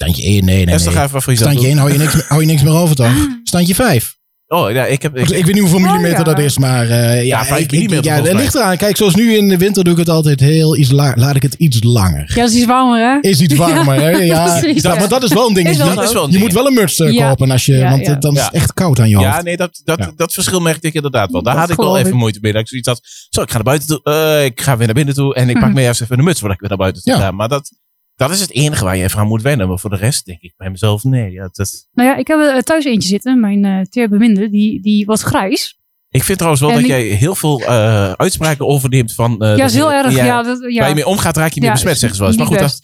Standje 0.00 0.22
1, 0.22 0.44
nee, 0.44 0.64
nee, 0.64 0.74
Esther, 0.74 0.94
nee. 0.94 1.02
even 1.04 1.22
voor 1.22 1.32
jezelf 1.32 1.50
Standje 1.52 1.74
doen. 1.74 1.78
1 1.78 1.88
hou 1.88 1.92
je 1.92 1.98
niks, 1.98 2.28
hou 2.28 2.40
je 2.40 2.46
niks 2.46 2.62
meer 2.62 2.72
over, 2.72 2.96
toch? 2.96 3.12
Standje 3.44 3.74
5. 3.74 4.16
Oh, 4.46 4.70
ja, 4.70 4.84
ik 4.86 5.02
heb... 5.02 5.16
Ik, 5.16 5.28
Ik, 5.28 5.44
weet 5.44 5.54
niet 5.54 5.58
hoeveel 5.62 5.78
Oh, 5.78 5.84
millimeter 5.84 6.18
ja. 6.18 6.22
dat 6.24 6.38
is, 6.38 6.58
maar 6.58 6.88
eh, 6.90 7.24
ja, 7.26 7.44
vijf 7.44 7.60
ik- 7.60 7.64
ik- 7.64 7.70
millimeter 7.78 8.04
Ja, 8.04 8.20
dat 8.20 8.32
ligt 8.34 8.54
eraan. 8.54 8.76
Kijk, 8.76 8.96
zoals 8.96 9.14
nu 9.14 9.36
in 9.36 9.48
de 9.48 9.56
winter 9.56 9.84
doe 9.84 9.92
ik 9.92 9.98
het 9.98 10.08
altijd 10.08 10.40
heel 10.40 10.76
iets 10.76 10.90
la- 10.90 11.12
Laat 11.16 11.36
ik 11.36 11.42
het 11.42 11.54
iets 11.54 11.82
langer. 11.82 12.24
Ja, 12.28 12.34
dat 12.34 12.50
is 12.50 12.56
iets 12.56 12.66
warmer, 12.66 13.00
hè? 13.20 13.28
Is 13.28 13.40
iets 13.40 13.54
warmer, 13.54 14.00
hè? 14.00 14.10
Ja, 14.34 14.58
Precies, 14.60 14.82
ja, 14.82 14.92
ja. 14.92 14.98
maar 14.98 15.08
dat 15.08 15.22
is 15.22 15.32
wel 15.32 15.48
een 15.48 15.54
ding. 15.54 15.68
Is 15.68 15.76
wel 15.76 15.86
je 15.86 15.92
zo. 15.92 15.98
Dat 15.98 16.08
is 16.08 16.12
wel 16.12 16.22
een 16.24 16.30
je 16.30 16.36
ding. 16.38 16.44
moet 16.44 16.54
wel 16.54 16.66
een 16.66 16.74
muts 16.74 16.98
eh, 16.98 17.12
Ja. 17.12 17.28
kopen, 17.28 17.50
als 17.50 17.66
je, 17.66 17.72
Ja, 17.76 17.90
want 17.90 18.06
ja. 18.06 18.14
eh, 18.14 18.20
dan 18.20 18.32
is 18.32 18.38
Ja. 18.38 18.44
het 18.44 18.54
echt 18.54 18.72
koud 18.72 19.00
aan 19.00 19.08
je 19.08 19.16
hoofd. 19.16 19.28
ja, 19.28 19.42
nee, 19.42 19.56
dat, 19.56 19.80
dat, 19.84 19.98
Ja. 19.98 20.12
dat 20.16 20.32
verschil 20.32 20.60
merkte 20.60 20.86
ik 20.86 20.94
inderdaad 20.94 21.30
wel. 21.30 21.42
Daar 21.42 21.52
Dat 21.52 21.62
had 21.62 21.70
ik 21.70 21.76
wel 21.76 21.86
geloof 21.86 22.00
even 22.00 22.12
ik. 22.12 22.18
moeite 22.18 22.38
mee. 22.42 22.52
Dat 22.52 22.60
ik 22.60 22.68
zoiets 22.68 22.88
had, 22.88 23.00
zo, 23.30 23.42
ik 23.42 23.48
ga 23.48 23.54
naar 23.54 23.62
buiten 23.64 23.88
toe. 23.88 24.00
eh, 24.02 24.44
ik 24.44 24.60
ga 24.60 24.76
weer 24.76 24.86
naar 24.86 24.94
binnen 24.94 25.14
toe. 25.14 25.34
En 25.34 25.48
ik 25.48 25.54
pak 25.54 25.64
Mhm. 25.64 25.74
me 25.74 25.82
eerst 25.82 26.00
even 26.00 26.18
een 26.18 26.24
muts 26.24 26.38
voordat 26.40 26.56
ik 26.56 26.60
weer 26.68 26.70
naar 26.78 26.78
buiten 26.78 27.02
toe 27.02 27.12
Ja. 27.12 27.18
ga. 27.20 27.30
Maar 27.30 27.48
dat, 27.48 27.70
dat 28.18 28.30
is 28.30 28.40
het 28.40 28.50
enige 28.50 28.84
waar 28.84 28.96
je 28.96 29.02
even 29.02 29.18
aan 29.18 29.26
moet 29.26 29.42
wennen. 29.42 29.68
Maar 29.68 29.78
voor 29.78 29.90
de 29.90 29.96
rest 29.96 30.24
denk 30.26 30.40
ik 30.40 30.54
bij 30.56 30.70
mezelf, 30.70 31.04
nee. 31.04 31.30
Ja, 31.32 31.48
dat, 31.52 31.88
Nou 31.92 32.08
ja, 32.08 32.16
ik 32.16 32.26
heb 32.26 32.38
er 32.38 32.62
thuis 32.62 32.84
eentje 32.84 33.08
zitten, 33.08 33.40
mijn 33.40 33.64
eh 33.64 33.80
teer 33.80 34.08
beminde, 34.08 34.50
die, 34.50 34.82
die 34.82 35.06
was 35.06 35.22
grijs. 35.22 35.78
ik 36.10 36.22
vind 36.22 36.38
trouwens 36.38 36.62
wel 36.64 36.72
En 36.72 36.78
dat 36.80 36.86
jij 36.88 37.02
heel 37.02 37.34
veel 37.34 37.60
eh, 37.60 38.12
uitspraken 38.12 38.66
overneemt 38.66 39.14
van... 39.14 39.40
eh, 39.42 39.48
ja, 39.48 39.56
de- 39.56 39.62
is 39.62 39.74
heel 39.74 39.92
erg. 39.92 40.14
Ja, 40.14 40.24
ja, 40.24 40.42
dat, 40.42 40.72
ja. 40.72 40.78
Waar 40.80 40.88
je 40.88 40.94
mee 40.94 41.06
omgaat, 41.06 41.36
raak 41.36 41.52
je 41.52 41.60
mee 41.60 41.68
Ja, 41.68 41.74
besmet, 41.74 41.98
zeggen 41.98 42.16
ze 42.18 42.22
wel 42.24 42.32
eens. 42.32 42.40
Maar 42.40 42.48
goed, 42.48 42.58
dat. 42.58 42.80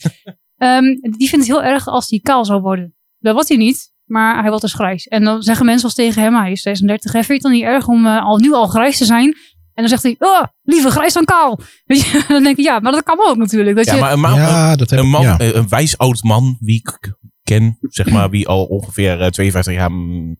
Ehm, 0.57 0.85
die 1.19 1.29
vindt 1.29 1.47
het 1.47 1.57
heel 1.57 1.63
erg 1.63 1.87
als 1.89 2.11
hij 2.11 2.19
kaal 2.23 2.45
zou 2.45 2.61
worden. 2.61 2.95
Dat 3.19 3.35
wordt 3.35 3.49
hij 3.49 3.57
niet, 3.59 3.93
maar 4.05 4.35
hij 4.41 4.49
wordt 4.49 4.63
dus 4.63 4.73
grijs. 4.75 5.07
En 5.07 5.25
dan 5.25 5.43
zeggen 5.43 5.67
mensen 5.67 5.85
als 5.85 5.95
tegen 5.95 6.23
hem, 6.23 6.35
hij 6.35 6.53
is 6.53 6.61
36, 6.63 7.13
hij 7.13 7.25
vindt 7.25 7.43
het 7.43 7.53
dan 7.53 7.61
niet 7.61 7.71
erg 7.71 7.89
om 7.89 8.07
eh, 8.07 8.25
al 8.25 8.39
nu 8.39 8.53
al 8.53 8.67
grijs 8.67 8.99
te 8.99 9.05
zijn. 9.05 9.37
En 9.75 9.83
dan 9.83 9.89
zegt 9.89 10.03
hij, 10.03 10.17
oh, 10.19 10.43
liever 10.63 10.91
grijs 10.91 11.13
dan 11.13 11.25
kaal. 11.25 11.61
Weet 11.85 12.05
je, 12.05 12.25
dan 12.29 12.43
denk 12.43 12.57
ik, 12.59 12.65
ja, 12.65 12.79
maar 12.81 12.93
dat 12.93 13.03
kan 13.03 13.19
ook 13.29 13.37
natuurlijk. 13.37 13.77
Dat 13.77 13.85
ja, 13.87 13.95
je, 13.95 14.01
maar 14.01 14.13
een, 14.13 14.21
man, 14.21 14.35
Ja, 14.35 14.77
dat 14.77 14.91
een, 14.91 14.99
ik. 14.99 15.05
man, 15.05 15.23
ja. 15.23 15.39
eh, 15.39 15.55
een 15.55 15.69
wijs 15.69 15.99
oud 15.99 16.23
man, 16.23 16.57
wie 16.61 16.77
ik 16.77 17.15
ken, 17.43 17.79
zeg 17.81 18.11
maar, 18.11 18.31
wie 18.31 18.49
al 18.49 18.65
ongeveer 18.65 19.21
eh, 19.21 19.29
52 19.31 19.73
jaar 19.75 19.93
mm, 19.93 20.37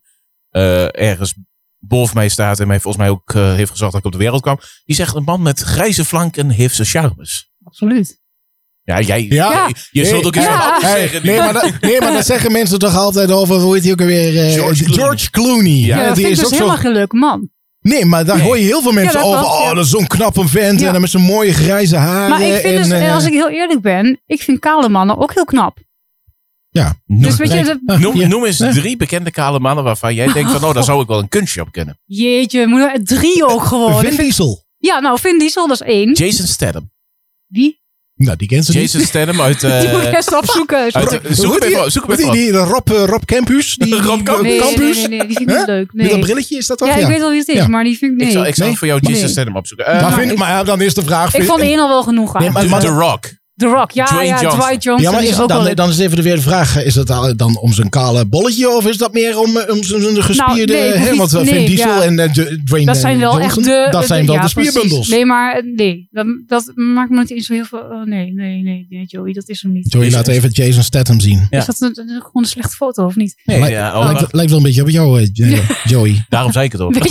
eh, 0.49 1.01
ergens 1.01 1.33
boven 1.79 2.15
mij 2.15 2.29
staat 2.29 2.59
en 2.59 2.67
mij 2.67 2.79
volgens 2.79 3.03
mij 3.03 3.11
ook 3.11 3.33
eh, 3.33 3.53
heeft 3.53 3.71
gezorgd 3.71 3.91
dat 3.93 4.01
ik 4.01 4.05
op 4.07 4.11
de 4.11 4.17
wereld 4.23 4.41
kwam, 4.41 4.59
die 4.85 4.95
zegt 4.95 5.15
een 5.15 5.23
man 5.23 5.41
met 5.41 5.59
grijze 5.59 6.05
flanken 6.05 6.49
heeft 6.49 6.75
zijn 6.75 6.87
charmes. 6.87 7.51
Absoluut. 7.63 8.23
Ja, 8.81 9.01
jij, 9.01 9.25
Ja. 9.29 9.67
je 9.91 10.01
Nee. 10.01 10.05
zult 10.09 10.25
ook 10.25 10.35
eens 10.35 10.45
Ja. 10.45 10.57
wat 10.57 10.65
anders 10.73 10.83
Hey, 10.91 10.99
zeggen. 11.01 11.25
nee, 11.25 11.37
maar 11.37 11.53
dat, 11.53 11.71
nee, 11.81 11.99
maar 11.99 12.11
dat 12.13 12.25
zeggen 12.25 12.51
mensen 12.51 12.79
toch 12.79 12.95
altijd 12.95 13.31
over, 13.31 13.55
hoe 13.59 13.73
heet 13.73 13.83
hij 13.83 13.91
ook 13.91 13.99
alweer? 13.99 14.45
eh, 14.45 14.53
George 14.53 14.83
Clooney. 14.83 15.03
George 15.03 15.29
Clooney. 15.29 15.71
Ja, 15.71 15.97
Ja, 15.99 16.05
dat 16.05 16.15
die 16.15 16.25
vind 16.25 16.37
ik 16.37 16.43
is 16.43 16.49
dus 16.49 16.59
ook 16.59 16.67
zo. 16.67 16.71
helemaal 16.75 16.93
leuke 16.93 17.15
man. 17.15 17.49
Nee, 17.87 18.05
maar 18.05 18.25
daar 18.25 18.35
Nee. 18.37 18.45
hoor 18.45 18.57
je 18.57 18.63
heel 18.63 18.81
veel 18.81 18.91
mensen 18.91 19.19
Ja, 19.19 19.25
over. 19.25 19.45
Oh, 19.45 19.59
ja. 19.63 19.73
dat 19.73 19.83
is 19.85 19.89
zo'n 19.91 20.07
knappe 20.07 20.47
vent. 20.47 20.79
Ja. 20.79 20.85
En 20.85 20.91
dan 20.91 21.01
met 21.01 21.09
zijn 21.09 21.23
mooie 21.23 21.53
grijze 21.53 21.95
haren. 21.95 22.29
Maar 22.29 22.41
ik 22.41 22.53
vind 22.61 22.77
dus, 22.77 22.89
en, 22.89 22.95
en 23.01 23.07
eh, 23.07 23.13
als 23.13 23.25
ik 23.25 23.31
heel 23.33 23.49
eerlijk 23.49 23.81
ben, 23.81 24.21
ik 24.25 24.41
vind 24.41 24.59
kale 24.59 24.89
mannen 24.89 25.17
ook 25.17 25.33
heel 25.33 25.45
knap. 25.45 25.77
Ja. 26.69 26.93
Noem, 27.05 27.21
Dus 27.21 27.35
weet 27.35 27.51
je, 27.51 27.79
dat- 27.85 27.99
noem, 28.29 28.45
eens 28.45 28.57
drie 28.57 28.97
bekende 28.97 29.31
kale 29.31 29.59
mannen 29.59 29.83
waarvan 29.83 30.15
jij 30.15 30.31
denkt 30.33 30.51
van, 30.51 30.63
oh, 30.63 30.73
daar 30.73 30.83
zou 30.83 31.01
ik 31.01 31.07
wel 31.07 31.19
een 31.19 31.27
kunstje 31.29 31.61
op 31.61 31.71
kunnen. 31.71 31.99
jeetje, 32.05 32.67
moet 32.67 32.79
er 32.79 33.03
drie 33.03 33.45
ook 33.47 33.63
gewoon. 33.63 33.99
Vin 33.99 34.15
Diesel. 34.15 34.63
Ja, 34.77 34.99
nou, 34.99 35.19
Vin 35.19 35.39
Diesel, 35.39 35.67
dat 35.67 35.81
is 35.81 35.87
één. 35.87 36.11
Jason 36.13 36.45
Statham. 36.47 36.91
Wie? 37.47 37.83
Nou, 38.15 38.37
die 38.37 38.47
kent 38.47 38.65
ze 38.65 38.71
niet. 38.77 38.91
Jason 38.91 39.07
Statham 39.07 39.41
uit... 39.41 39.63
eh, 39.63 39.79
Die 39.79 39.89
moet 39.89 40.01
ik 40.03 40.13
eerst 40.13 40.35
opzoeken. 40.37 40.77
uit 40.77 41.09
de- 41.09 41.19
hoe 41.23 41.33
zoek 41.35 41.51
hem 41.59 41.69
die? 41.69 41.77
even- 41.79 41.91
zoek 41.91 42.09
even 42.11 42.31
die, 42.31 42.31
die 42.31 42.51
Rob, 42.51 42.89
eh, 42.91 43.03
Rob 43.05 43.23
Campus. 43.25 43.75
Die, 43.75 43.95
Rob 44.09 44.23
Campus? 44.23 44.41
Nee, 44.43 44.59
nee, 44.59 45.07
nee, 45.07 45.07
nee, 45.07 45.27
die 45.27 45.37
vind 45.37 45.49
ik 45.49 45.57
niet 45.57 45.65
leuk. 45.67 45.85
Met 45.93 46.05
Nee. 46.05 46.09
dat 46.15 46.19
brilletje 46.19 46.57
is 46.57 46.67
dat 46.67 46.77
toch? 46.77 46.87
Ja, 46.87 46.95
ik 46.95 47.07
weet 47.07 47.19
wel 47.19 47.29
wie 47.29 47.39
het 47.39 47.47
is, 47.47 47.55
Ja. 47.55 47.67
maar 47.67 47.83
die 47.83 47.97
vind 47.97 48.11
ik 48.11 48.17
Ik 48.17 48.23
nee. 48.23 48.33
zal, 48.33 48.45
ik 48.45 48.55
zal 48.55 48.67
Nee. 48.67 48.77
voor 48.77 48.87
jou 48.87 48.99
Jason 49.03 49.21
Nee. 49.21 49.29
Statham 49.31 49.55
opzoeken. 49.55 49.85
Maar, 49.85 49.95
Eh, 49.95 50.01
Nou, 50.01 50.13
vind, 50.19 50.31
ik- 50.31 50.37
maar 50.37 50.49
ja, 50.49 50.63
dan 50.63 50.81
is 50.81 50.93
de 50.93 51.03
vraag... 51.03 51.25
Ik 51.25 51.31
vind- 51.35 51.45
vond 51.45 51.61
één 51.61 51.79
al 51.79 51.87
wel 51.87 52.03
genoeg 52.03 52.35
aan. 52.35 52.41
Nee, 52.41 52.67
maar- 52.67 52.79
The 52.81 52.87
Rock. 52.87 53.25
The 53.55 53.65
Rock, 53.65 53.91
ja, 53.91 54.05
Dwayne 54.05 54.27
ja, 54.27 54.41
Johnson. 54.41 54.59
Dwight 54.61 54.83
Johnson 54.83 55.05
Ja, 55.05 55.11
maar 55.11 55.21
is 55.23 55.27
het 55.29 55.37
wel 55.37 55.47
dan, 55.47 55.73
dan 55.75 55.89
is 55.89 55.97
even 55.99 56.21
weer 56.23 56.35
de 56.35 56.41
vraag. 56.41 56.83
Is 56.83 57.05
al- 57.09 57.35
dan 57.35 57.57
om 57.57 57.73
zijn 57.73 57.89
kale 57.89 58.25
bolletje 58.25 58.69
of 58.69 58.87
is 58.87 58.97
dat 58.97 59.13
meer 59.13 59.39
om, 59.39 59.57
eh, 59.57 59.73
om 59.75 59.83
zijn 59.83 60.23
gespierde... 60.23 60.73
nee, 60.73 60.91
hè, 60.91 61.15
want 61.15 61.33
eh, 61.33 61.41
Vin 61.45 61.65
Diesel 61.65 61.87
ja. 61.95 62.01
en 62.01 62.19
eh, 62.19 62.29
J- 62.33 62.61
Dwayne 62.65 62.85
Dat 62.85 62.97
zijn 62.97 63.19
wel 63.19 63.39
Johnson, 63.39 63.63
echt 63.63 63.69
de... 63.69 63.87
Dat 63.91 64.05
zijn 64.07 64.25
wel 64.25 64.35
ja, 64.35 64.41
de 64.41 64.47
spierbundels. 64.47 64.91
precies. 64.91 65.07
Nee, 65.13 65.25
maar 65.25 65.55
eh, 65.55 65.63
nee, 65.75 66.07
dat, 66.11 66.25
dat 66.47 66.71
maakt 66.75 67.09
me 67.09 67.17
niet 67.19 67.31
eens 67.31 67.45
zo 67.45 67.53
heel 67.53 67.65
veel... 67.65 67.79
oh, 67.79 68.05
nee, 68.05 68.31
nee, 68.33 68.61
nee, 68.61 68.85
nee, 68.89 69.05
Joey, 69.05 69.33
dat 69.33 69.49
is 69.49 69.61
hem 69.61 69.71
niet. 69.71 69.91
Joey, 69.93 70.11
laat 70.11 70.27
even 70.27 70.49
Jason 70.49 70.83
Statham 70.83 71.19
zien. 71.19 71.47
Ja. 71.49 71.57
Is 71.59 71.65
dat 71.65 71.75
een, 71.81 71.99
een- 71.99 72.07
gewoon 72.09 72.31
een 72.33 72.45
slechte 72.45 72.75
foto 72.75 73.05
of 73.05 73.15
niet? 73.15 73.41
Nee, 73.43 73.59
Lijkt- 73.59 73.73
ja, 73.75 73.99
oh, 73.99 74.21
lijkt, 74.31 74.49
wel 74.49 74.57
een 74.59 74.63
beetje 74.65 74.81
op 74.81 74.89
jou, 74.89 75.19
eh, 75.21 75.27
Joey. 75.83 76.25
daarom 76.29 76.51
zei 76.51 76.65
ik 76.65 76.71
het 76.71 76.81
ook. 76.81 76.93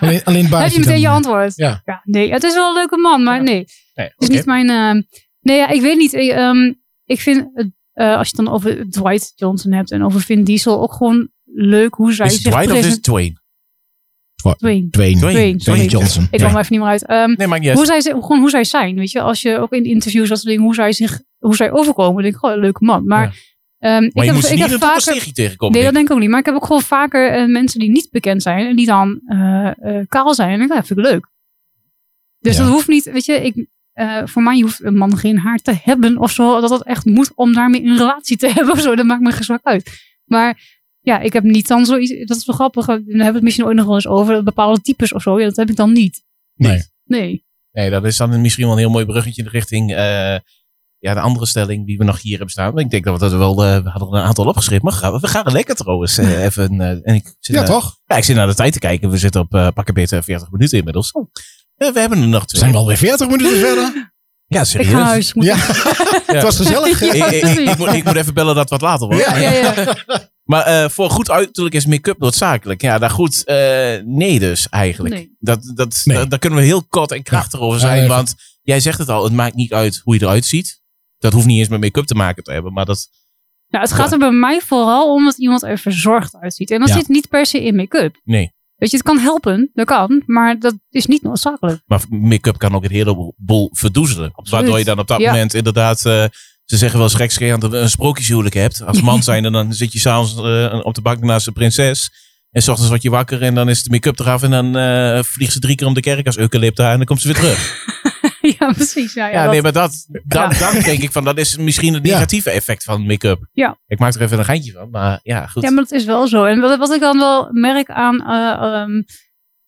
Alleen, 0.00 0.24
alleen 0.24 0.46
heb 0.54 0.70
je 0.70 0.78
meteen 0.78 1.00
je 1.00 1.08
antwoord? 1.08 1.52
Ja. 1.56 1.82
nee, 2.04 2.32
het 2.32 2.42
is 2.42 2.54
wel 2.54 2.68
een 2.68 2.74
leuke 2.74 2.96
man, 2.96 3.22
maar 3.22 3.42
nee. 3.42 3.64
Nee, 3.94 4.06
Het 4.06 4.14
is 4.18 4.28
niet 4.28 4.46
mijn... 4.46 5.06
nee, 5.40 5.56
ja, 5.56 5.68
ik 5.68 5.80
weet 5.80 5.96
niet. 5.96 6.12
Ik, 6.12 6.30
ehm, 6.30 6.72
ik 7.04 7.20
vind, 7.20 7.50
het, 7.54 7.70
eh, 7.92 8.16
als 8.16 8.28
je 8.30 8.36
het 8.36 8.44
dan 8.46 8.54
over 8.54 8.90
Dwight 8.90 9.32
Johnson 9.36 9.72
hebt 9.72 9.90
en 9.90 10.04
over 10.04 10.20
Vin 10.20 10.44
Diesel, 10.44 10.80
ook 10.82 10.92
gewoon 10.92 11.28
leuk 11.44 11.94
hoe 11.94 12.12
zij 12.12 12.26
Is 12.26 12.40
zich 12.42 12.52
Dwight 12.52 12.70
of 12.70 12.76
is. 12.86 13.00
Dwayne? 13.00 13.38
Dwayne. 14.34 14.56
Dwayne. 14.56 14.88
Dwayne. 14.90 15.18
Dwayne, 15.18 15.56
Dwayne 15.56 15.60
sorry. 15.60 15.86
Johnson. 15.86 16.28
Ik 16.30 16.38
kwam 16.38 16.50
er 16.54 16.58
even 16.60 16.72
niet 16.72 16.80
meer 16.80 16.90
uit. 16.90 17.06
Ehm, 17.06 17.32
Nee, 17.36 17.46
maakt 17.46 17.60
niet 17.60 17.68
uit. 17.68 17.78
hoe, 17.78 17.86
zij, 17.86 18.00
gewoon 18.02 18.38
hoe 18.40 18.50
zij 18.50 18.64
zijn, 18.64 18.94
weet 18.96 19.10
je. 19.10 19.20
Als 19.20 19.42
je 19.42 19.58
ook 19.58 19.72
in 19.72 19.84
interviews 19.84 20.28
dat 20.28 20.36
soort 20.38 20.48
dingen, 20.48 20.64
hoe 20.64 20.74
zij 20.74 20.92
zich, 20.92 21.22
hoe 21.38 21.56
zij 21.56 21.72
overkomen, 21.72 22.22
denk 22.22 22.34
ik, 22.34 22.42
oh, 22.42 22.50
een 22.52 22.58
leuke 22.58 22.84
man. 22.84 23.06
Maar, 23.06 23.22
ehm, 23.78 23.92
Maar 23.92 24.02
ik 24.04 24.12
je 24.14 24.20
heb, 24.20 24.36
ik 24.44 24.50
niet 24.50 24.70
heb 24.70 24.80
vaker, 24.80 25.32
tegenkomen. 25.32 25.74
nee, 25.74 25.84
dat 25.84 25.94
denk 25.94 26.06
ik 26.08 26.12
ook 26.14 26.20
niet. 26.20 26.28
Maar 26.28 26.38
ik 26.40 26.46
heb 26.46 26.54
ook 26.54 26.66
gewoon 26.66 26.82
vaker 26.82 27.30
eh, 27.32 27.46
mensen 27.46 27.80
die 27.80 27.90
niet 27.90 28.08
bekend 28.10 28.42
zijn 28.42 28.66
en 28.66 28.76
die 28.76 28.86
dan 28.86 29.20
eh, 29.26 29.66
eh, 29.98 30.06
kaal 30.08 30.34
zijn. 30.34 30.48
En 30.48 30.60
ik 30.60 30.68
denk, 30.68 30.80
ja, 30.80 30.84
vind 30.86 30.98
ik 30.98 31.04
leuk. 31.04 31.28
Dus 32.38 32.56
Ja. 32.56 32.62
dat 32.62 32.72
hoeft 32.72 32.88
niet, 32.88 33.04
weet 33.04 33.24
je, 33.24 33.32
ik, 33.32 33.66
eh, 34.00 34.26
voor 34.26 34.42
mij 34.42 34.60
hoeft 34.60 34.84
een 34.84 34.96
man 34.96 35.16
geen 35.16 35.38
haar 35.38 35.58
te 35.58 35.78
hebben 35.82 36.18
of 36.18 36.30
zo. 36.30 36.60
Dat 36.60 36.70
het 36.70 36.84
echt 36.84 37.04
moet 37.04 37.32
om 37.34 37.52
daarmee 37.52 37.84
een 37.84 37.96
relatie 37.96 38.36
te 38.36 38.48
hebben 38.54 38.72
of 38.72 38.80
zo. 38.80 38.94
Dat 38.96 39.06
maakt 39.06 39.20
me 39.20 39.32
geen 39.32 39.44
zwak 39.44 39.62
uit. 39.62 39.90
Maar 40.24 40.78
ja, 41.00 41.18
ik 41.20 41.32
heb 41.32 41.42
niet 41.44 41.66
dan 41.68 41.84
zoiets. 41.86 42.26
Dat 42.26 42.36
is 42.36 42.46
wel 42.46 42.54
grappig. 42.56 42.86
Dan 42.86 42.96
hebben 43.04 43.16
we 43.26 43.32
het 43.32 43.42
misschien 43.42 43.64
ooit 43.66 43.76
nog 43.76 43.86
wel 43.86 43.94
eens 43.94 44.06
over 44.06 44.42
bepaalde 44.42 44.80
types 44.80 45.12
of 45.12 45.22
zo. 45.22 45.38
Ja, 45.40 45.44
dat 45.46 45.56
heb 45.56 45.70
ik 45.70 45.76
dan 45.76 45.92
niet. 45.92 46.24
Nee. 46.54 46.82
Nee. 47.04 47.44
Nee, 47.72 47.90
dat 47.90 48.04
is 48.04 48.16
dan 48.16 48.40
misschien 48.40 48.64
wel 48.64 48.72
een 48.72 48.78
heel 48.78 48.90
mooi 48.90 49.04
bruggetje 49.04 49.48
richting 49.48 49.90
eh, 49.90 50.36
ja, 50.98 51.14
de 51.14 51.20
andere 51.20 51.46
stelling 51.46 51.86
die 51.86 51.98
we 51.98 52.04
nog 52.04 52.20
hier 52.22 52.30
hebben 52.32 52.50
staan. 52.50 52.78
Ik 52.78 52.90
denk 52.90 53.04
dat 53.04 53.14
we 53.14 53.20
dat 53.28 53.32
wel, 53.38 53.64
eh, 53.64 53.82
we 53.82 53.88
hadden 53.88 54.08
er 54.08 54.14
een 54.20 54.26
aantal 54.26 54.46
opgeschreven. 54.46 54.84
Maar 54.84 55.20
we, 55.20 55.28
gaan 55.28 55.52
lekker 55.52 55.74
trouwens 55.74 56.16
even. 56.16 56.80
eh, 56.80 56.88
en 56.90 57.14
ik 57.14 57.24
zit 57.40 57.54
Ja, 57.54 57.60
naar- 57.60 57.70
toch? 57.70 57.96
Ja, 58.06 58.16
ik 58.16 58.24
zit 58.24 58.36
naar 58.36 58.46
de 58.46 58.54
tijd 58.54 58.72
te 58.72 58.78
kijken. 58.78 59.10
We 59.10 59.16
zitten 59.18 59.40
op 59.40 59.54
eh 59.54 59.68
pakken 59.74 59.94
beter 59.94 60.22
40 60.22 60.50
minuten 60.50 60.78
inmiddels. 60.78 61.12
We 61.88 62.00
hebben 62.00 62.20
er 62.22 62.28
nog 62.28 62.40
We 62.40 62.46
twee. 62.46 62.60
zijn 62.60 62.72
wel 62.72 62.86
weer 62.86 62.96
40 62.96 63.28
minuten 63.28 63.58
verder. 63.66 64.12
Ja, 64.46 64.60
Ik 64.60 64.66
serieus. 64.66 64.90
ga 64.90 64.96
naar 64.96 65.06
huis. 65.06 65.34
Moet 65.34 65.44
Ja, 65.44 65.56
het 66.34 66.42
was 66.42 66.56
gezellig. 66.56 67.02
Ik, 67.02 67.12
Ja, 67.16 67.26
ik, 67.26 67.42
ik, 67.44 67.58
ik 67.68 67.78
moet, 67.78 67.92
ik 67.92 68.04
moet 68.04 68.16
even 68.16 68.34
bellen 68.34 68.54
dat 68.54 68.70
het 68.70 68.80
wat 68.80 68.90
later 68.90 69.06
wordt. 69.06 69.24
Ja. 69.24 69.36
Ja, 69.36 69.50
ja. 69.52 69.94
Maar 70.44 70.62
eh, 70.64 70.88
voor 70.88 71.10
goed 71.10 71.30
uiterlijk 71.30 71.74
is 71.74 71.86
make-up 71.86 72.18
noodzakelijk. 72.18 72.80
Ja, 72.82 72.98
daar 72.98 73.10
goed. 73.10 73.44
eh, 73.44 73.56
nee 74.04 74.38
dus 74.38 74.68
eigenlijk. 74.68 75.14
Nee. 75.14 75.36
Dat, 75.38 75.72
dat, 75.74 76.00
Nee. 76.04 76.16
daar- 76.16 76.28
daar 76.28 76.38
kunnen 76.38 76.58
we 76.58 76.64
heel 76.64 76.84
kort 76.88 77.10
en 77.12 77.22
krachtig 77.22 77.60
over 77.60 77.80
zijn. 77.80 78.08
want 78.08 78.34
jij 78.62 78.80
zegt 78.80 78.98
het 78.98 79.08
al, 79.08 79.24
het 79.24 79.32
maakt 79.32 79.54
niet 79.54 79.72
uit 79.72 80.00
hoe 80.04 80.14
je 80.14 80.22
eruit 80.22 80.44
ziet. 80.46 80.82
Dat 81.18 81.32
hoeft 81.32 81.46
niet 81.46 81.58
eens 81.58 81.68
met 81.68 81.80
make-up 81.80 82.04
te 82.06 82.14
maken 82.14 82.42
te 82.42 82.52
hebben. 82.52 82.72
Maar 82.72 82.84
dat, 82.86 83.08
Nou, 83.68 83.84
het 83.84 83.92
gaat 83.94 84.12
er 84.12 84.18
bij 84.18 84.30
mij 84.30 84.60
vooral 84.60 85.14
om 85.14 85.24
dat 85.24 85.38
iemand 85.38 85.62
er 85.62 85.78
verzorgd 85.78 86.36
uitziet. 86.36 86.70
En 86.70 86.80
dat 86.80 86.88
Ja. 86.88 86.94
zit 86.94 87.08
niet 87.08 87.28
per 87.28 87.46
se 87.46 87.64
in 87.64 87.76
make-up. 87.76 88.20
nee. 88.24 88.52
Weet 88.80 88.90
je, 88.90 88.96
het 88.96 89.06
kan 89.06 89.18
helpen, 89.18 89.70
dat 89.74 89.86
kan, 89.86 90.22
maar 90.26 90.58
dat 90.58 90.74
is 90.90 91.06
niet 91.06 91.22
noodzakelijk. 91.22 91.80
Maar 91.86 92.00
make-up 92.08 92.58
kan 92.58 92.74
ook 92.74 92.84
een 92.84 92.90
heleboel 92.90 93.70
verdoezelen. 93.72 94.26
Absoluut. 94.28 94.50
Waardoor 94.50 94.78
je 94.78 94.84
dan 94.84 94.98
op 94.98 95.06
dat 95.08 95.20
Ja. 95.20 95.30
moment 95.30 95.54
inderdaad... 95.54 96.06
eh, 96.06 96.24
ze 96.64 96.76
zeggen 96.76 96.98
wel 96.98 97.06
eens 97.08 97.16
gekscherend 97.16 97.62
een 97.62 97.90
sprookjeshuwelijk 97.90 98.54
hebt. 98.54 98.82
Als 98.82 99.00
man 99.10 99.22
zijn 99.22 99.44
en 99.44 99.52
dan 99.52 99.72
zit 99.72 99.92
je 99.92 99.98
s'avonds 99.98 100.36
eh 100.36 100.80
op 100.82 100.94
de 100.94 101.00
bank 101.02 101.20
naast 101.20 101.44
de 101.44 101.52
prinses. 101.52 102.10
En 102.50 102.62
s 102.62 102.68
ochtends 102.68 102.90
word 102.90 103.02
je 103.02 103.10
wakker 103.10 103.42
en 103.42 103.54
dan 103.54 103.68
is 103.68 103.82
de 103.82 103.90
make-up 103.90 104.18
eraf. 104.18 104.42
En 104.42 104.50
dan 104.50 104.76
eh 104.76 105.22
vliegt 105.22 105.52
ze 105.52 105.58
drie 105.58 105.74
keer 105.76 105.86
om 105.86 105.94
de 105.94 106.00
kerk 106.00 106.26
als 106.26 106.36
eucalypta. 106.38 106.90
En 106.90 106.96
dan 106.96 107.06
komt 107.06 107.20
ze 107.20 107.26
weer 107.26 107.36
terug. 107.36 107.58
ja, 108.58 108.72
precies. 108.72 109.14
Ja, 109.14 109.26
ja, 109.26 109.32
Ja, 109.32 109.42
dat- 109.42 109.52
nee, 109.52 109.62
maar 109.62 109.72
dat, 109.72 110.06
dan, 110.24 110.50
Ja. 110.50 110.58
dan 110.72 110.82
denk 110.82 111.02
ik 111.02 111.12
van, 111.12 111.24
dat 111.24 111.38
is 111.38 111.56
misschien 111.56 111.94
het 111.94 112.06
Ja. 112.06 112.12
negatieve 112.12 112.50
effect 112.50 112.84
van 112.84 113.06
make-up. 113.06 113.46
Ja. 113.52 113.78
Ik 113.86 113.98
maak 113.98 114.14
er 114.14 114.20
even 114.22 114.38
een 114.38 114.44
geintje 114.44 114.72
van, 114.72 114.90
maar 114.90 115.20
ja, 115.22 115.46
goed. 115.46 115.62
ja, 115.62 115.70
maar 115.70 115.82
dat 115.82 115.92
is 115.92 116.04
wel 116.04 116.28
zo. 116.28 116.44
En 116.44 116.60
wat, 116.60 116.78
wat 116.78 116.92
ik 116.94 117.00
dan 117.00 117.18
wel 117.18 117.48
merk 117.52 117.90
aan 117.90 118.20
eh, 118.26 118.80
ehm, 118.80 119.02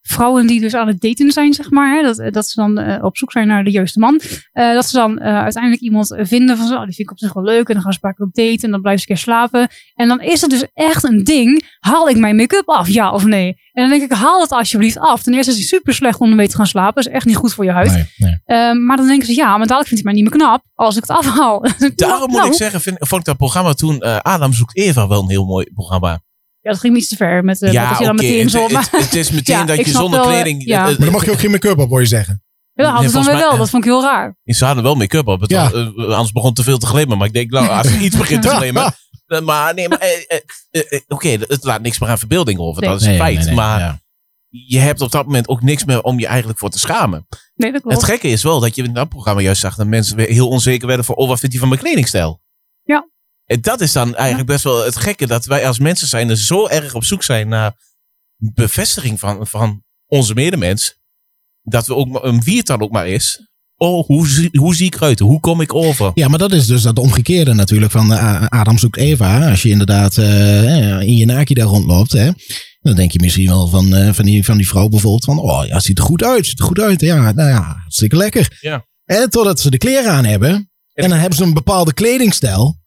vrouwen 0.03 0.47
die 0.47 0.61
dus 0.61 0.75
aan 0.75 0.87
het 0.87 1.01
daten 1.01 1.33
zijn, 1.33 1.53
zeg 1.53 1.71
maar. 1.71 1.97
Hè, 1.97 2.03
dat, 2.03 2.33
dat 2.35 2.47
ze 2.49 2.61
dan 2.61 2.79
eh, 2.79 3.05
op 3.05 3.17
zoek 3.17 3.33
zijn 3.33 3.47
naar 3.47 3.65
de 3.65 3.71
juiste 3.71 3.99
man. 3.99 4.21
eh, 4.53 4.73
dat 4.73 4.87
ze 4.87 4.97
dan 4.97 5.19
eh, 5.19 5.43
uiteindelijk 5.43 5.83
iemand 5.83 6.15
vinden 6.19 6.57
van 6.57 6.67
zo, 6.67 6.75
oh, 6.75 6.85
die 6.85 6.95
vind 6.95 6.99
ik 7.09 7.11
op 7.11 7.19
zich 7.19 7.33
wel 7.33 7.45
leuk. 7.45 7.69
En 7.69 7.75
dan 7.75 7.83
gaan 7.83 7.93
ze 7.93 8.01
keer 8.01 8.27
op 8.27 8.35
daten 8.35 8.63
en 8.63 8.71
dan 8.71 8.81
blijven 8.81 9.03
ze 9.03 9.11
een 9.11 9.17
keer 9.17 9.25
slapen. 9.25 9.69
En 9.95 10.09
dan 10.09 10.21
is 10.21 10.41
het 10.41 10.51
dus 10.51 10.67
echt 10.75 11.05
een 11.05 11.25
ding. 11.25 11.77
Haal 11.81 12.09
ik 12.09 12.17
mijn 12.17 12.37
make-up 12.37 12.69
af, 12.69 12.89
ja 12.89 13.13
of 13.13 13.25
nee? 13.25 13.61
En 13.73 13.83
dan 13.83 13.91
denk 13.99 14.11
ik, 14.13 14.17
haal 14.19 14.41
het 14.41 14.51
alsjeblieft 14.51 14.99
af. 14.99 15.23
Ten 15.23 15.35
eerste 15.35 15.51
is 15.53 15.59
het 15.59 15.67
super 15.67 15.95
slecht 15.95 16.19
om 16.19 16.31
ermee 16.31 16.49
te 16.49 16.57
gaan 16.57 16.67
slapen. 16.67 16.95
Dat 16.95 17.07
is 17.07 17.13
echt 17.19 17.27
niet 17.27 17.37
goed 17.37 17.55
voor 17.55 17.65
je 17.65 17.71
huid. 17.71 17.91
Nee, 17.93 18.05
nee. 18.17 18.41
Ehm, 18.45 18.85
maar 18.85 18.97
dan 18.97 19.07
denken 19.07 19.27
ze, 19.27 19.35
ja, 19.35 19.49
maar 19.57 19.67
dadelijk 19.67 19.89
vindt 19.89 20.05
hij 20.05 20.13
mij 20.13 20.23
niet 20.23 20.31
meer 20.31 20.41
knap 20.41 20.65
als 20.75 20.97
ik 20.97 21.03
het 21.07 21.11
afhaal. 21.17 21.61
Daarom 21.95 22.31
moet 22.31 22.37
Nou, 22.39 22.47
ik 22.51 22.55
zeggen, 22.55 22.81
vind, 22.81 22.97
vond 22.99 23.21
ik 23.21 23.27
dat 23.27 23.37
programma 23.37 23.73
toen, 23.73 24.03
Adam 24.23 24.53
zoekt 24.53 24.77
Eva, 24.77 25.09
wel 25.09 25.23
een 25.23 25.29
heel 25.29 25.45
mooi 25.47 25.67
programma. 25.75 26.21
Ja, 26.63 26.71
dat 26.71 26.81
ging 26.81 26.93
me 26.93 26.99
iets 26.99 27.09
te 27.09 27.17
ver 27.17 27.45
met, 27.45 27.63
uh, 27.63 27.73
ja, 27.73 27.89
dat 27.89 27.99
je 27.99 28.05
dan 28.05 28.15
meteen 28.15 28.41
het, 28.41 28.51
zo... 28.51 28.69
het, 28.69 28.91
het 29.05 29.15
is 29.15 29.31
meteen 29.31 29.57
Ja, 29.57 29.65
dat 29.65 29.79
ik 29.79 29.85
je 29.87 29.91
zonder 29.93 30.21
wel, 30.21 30.29
eh, 30.29 30.35
kleding... 30.35 30.65
ja. 30.65 30.79
eh, 30.81 30.87
Maar 30.87 30.97
dan 30.99 31.11
mag 31.13 31.25
je 31.25 31.31
ook 31.31 31.39
geen 31.39 31.51
make-up 31.51 31.79
op, 31.79 31.89
hoor 31.89 32.01
je 32.01 32.07
zeggen. 32.07 32.43
Ja, 32.73 32.83
dat 32.85 32.93
hadden 32.93 33.11
ze 33.11 33.17
dan 33.17 33.27
weer 33.27 33.37
wel. 33.37 33.57
Dat 33.57 33.71
vond 33.71 33.85
ik 33.85 33.91
heel 33.91 34.03
raar. 34.03 34.37
Ze 34.45 34.65
hadden 34.65 34.83
wel 34.85 34.95
make-up 34.95 35.27
op. 35.27 35.41
Het 35.41 35.51
Ja. 35.51 35.71
was, 35.71 35.73
anders 35.97 36.33
begon 36.33 36.47
het 36.49 36.57
te 36.57 36.63
veel 36.63 36.79
te 36.79 36.87
glimmen. 36.87 37.19
Maar 37.19 37.27
ik 37.27 37.33
denk, 37.33 37.51
nou, 37.51 37.69
als 37.69 37.87
er 37.87 38.01
iets 38.01 38.17
begint 38.17 38.43
te 38.43 38.49
glimmen... 38.49 38.95
Maar 39.45 39.75
nee, 39.75 39.89
maar 39.89 39.99
eh, 39.99 40.09
eh, 40.29 40.39
eh, 40.71 40.83
eh, 40.93 41.01
oké, 41.09 41.29
het 41.29 41.65
laat 41.65 41.83
niks 41.83 41.99
meer 41.99 42.09
aan 42.09 42.19
verbeelding 42.19 42.59
over. 42.59 42.81
Nee. 42.83 42.91
Dat 42.91 43.01
is 43.01 43.07
een 43.07 43.13
Nee, 43.13 43.21
feit. 43.21 43.37
nee, 43.37 43.47
nee, 43.47 43.55
maar 43.55 43.79
ja. 43.81 44.01
je 44.49 44.79
hebt 44.79 45.01
op 45.01 45.11
dat 45.11 45.25
moment 45.27 45.49
ook 45.49 45.63
niks 45.63 45.85
meer 45.85 46.03
om 46.03 46.19
je 46.19 46.27
eigenlijk 46.27 46.59
voor 46.59 46.71
te 46.71 46.79
schamen. 46.79 47.27
Nee, 47.55 47.73
dat 47.73 47.81
klopt. 47.83 47.97
Het 47.97 48.05
gekke 48.05 48.29
is 48.29 48.43
wel 48.43 48.61
dat 48.61 48.75
je 48.75 48.83
in 48.83 48.93
dat 48.93 49.09
programma 49.09 49.41
juist 49.41 49.61
zag 49.61 49.75
dat 49.77 49.87
mensen 49.87 50.17
weer 50.17 50.29
heel 50.29 50.49
onzeker 50.49 50.87
werden 50.87 51.05
voor, 51.07 51.15
oh, 51.15 51.29
wat 51.29 51.39
vindt 51.39 51.55
hij 51.55 51.61
van 51.65 51.69
mijn 51.69 51.81
kledingstijl? 51.83 52.41
Ja. 52.83 53.09
En 53.53 53.61
dat 53.61 53.81
is 53.81 53.93
dan 53.93 54.15
eigenlijk 54.15 54.49
best 54.49 54.65
wel 54.65 54.85
het 54.85 54.97
gekke, 54.97 55.27
dat 55.27 55.45
wij 55.45 55.67
als 55.67 55.79
mensen 55.79 56.09
zijn 56.09 56.29
er 56.31 56.37
zo 56.37 56.69
erg 56.69 56.95
op 56.95 57.05
zoek 57.05 57.23
zijn 57.23 57.49
naar 57.49 57.73
bevestiging 58.37 59.19
van, 59.19 59.47
van 59.47 59.83
onze 60.07 60.35
medemens, 60.35 60.99
dat 61.63 61.87
we 61.87 61.95
ook, 61.95 62.27
wie 62.45 62.57
het 62.57 62.67
dan 62.67 62.81
ook 62.81 62.91
maar 62.91 63.09
is, 63.09 63.51
oh, 63.77 64.07
hoe, 64.07 64.29
zie- 64.29 64.59
hoe 64.59 64.75
zie 64.75 64.87
ik 64.87 64.95
eruit? 64.95 65.19
Hoe 65.19 65.41
kom 65.41 65.61
ik 65.61 65.75
over? 65.75 66.11
Ja, 66.15 66.29
maar 66.29 66.39
dat 66.39 66.53
is 66.53 66.67
dus 66.67 66.83
dat 66.83 66.99
omgekeerde 66.99 67.53
natuurlijk 67.53 67.93
van 67.93 68.13
eh, 68.13 68.47
Adam 68.47 68.79
zoekt 68.79 68.97
Eva. 68.97 69.51
Als 69.51 69.63
je 69.63 69.69
inderdaad 69.69 70.19
eh, 70.19 71.01
in 71.01 71.17
je 71.17 71.27
naki 71.27 71.55
daar 71.55 71.67
rondloopt, 71.67 72.13
hè, 72.13 72.31
dan 72.81 72.95
denk 72.95 73.13
je 73.13 73.21
misschien 73.21 73.49
wel 73.49 73.69
van, 73.69 73.95
eh, 73.95 74.13
van, 74.13 74.25
die, 74.25 74.45
van 74.45 74.57
die 74.57 74.69
vrouw 74.69 74.89
bijvoorbeeld 74.89 75.25
van, 75.25 75.39
oh 75.39 75.67
ja, 75.67 75.81
ziet 75.81 75.99
er 75.99 76.05
goed 76.05 76.25
uit, 76.25 76.47
ziet 76.47 76.59
er 76.59 76.65
goed 76.65 76.81
uit. 76.81 77.01
Ja, 77.01 77.33
nou 77.33 77.49
ja, 77.49 77.63
hartstikke 77.63 78.17
lekker. 78.17 78.59
Ja. 78.61 78.87
En 79.05 79.31
totdat 79.31 79.61
ze 79.61 79.71
de 79.71 79.79
kleren 79.79 80.13
aan 80.13 80.25
hebben 80.25 80.71
en 80.93 81.09
dan 81.09 81.19
hebben 81.19 81.39
ze 81.39 81.45
een 81.45 81.55
bepaalde 81.55 81.93
kledingstijl. 81.93 82.81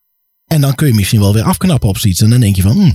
En 0.56 0.62
dan 0.62 0.76
kun 0.76 0.88
je 0.88 0.94
misschien 0.94 1.20
wel 1.20 1.34
weer 1.34 1.44
afknappen 1.44 1.90
op 1.90 1.98
zoiets. 1.98 2.22
En 2.22 2.30
dan 2.30 2.40
denk 2.40 2.56
je 2.56 2.62
van, 2.62 2.72
hm, 2.72 2.92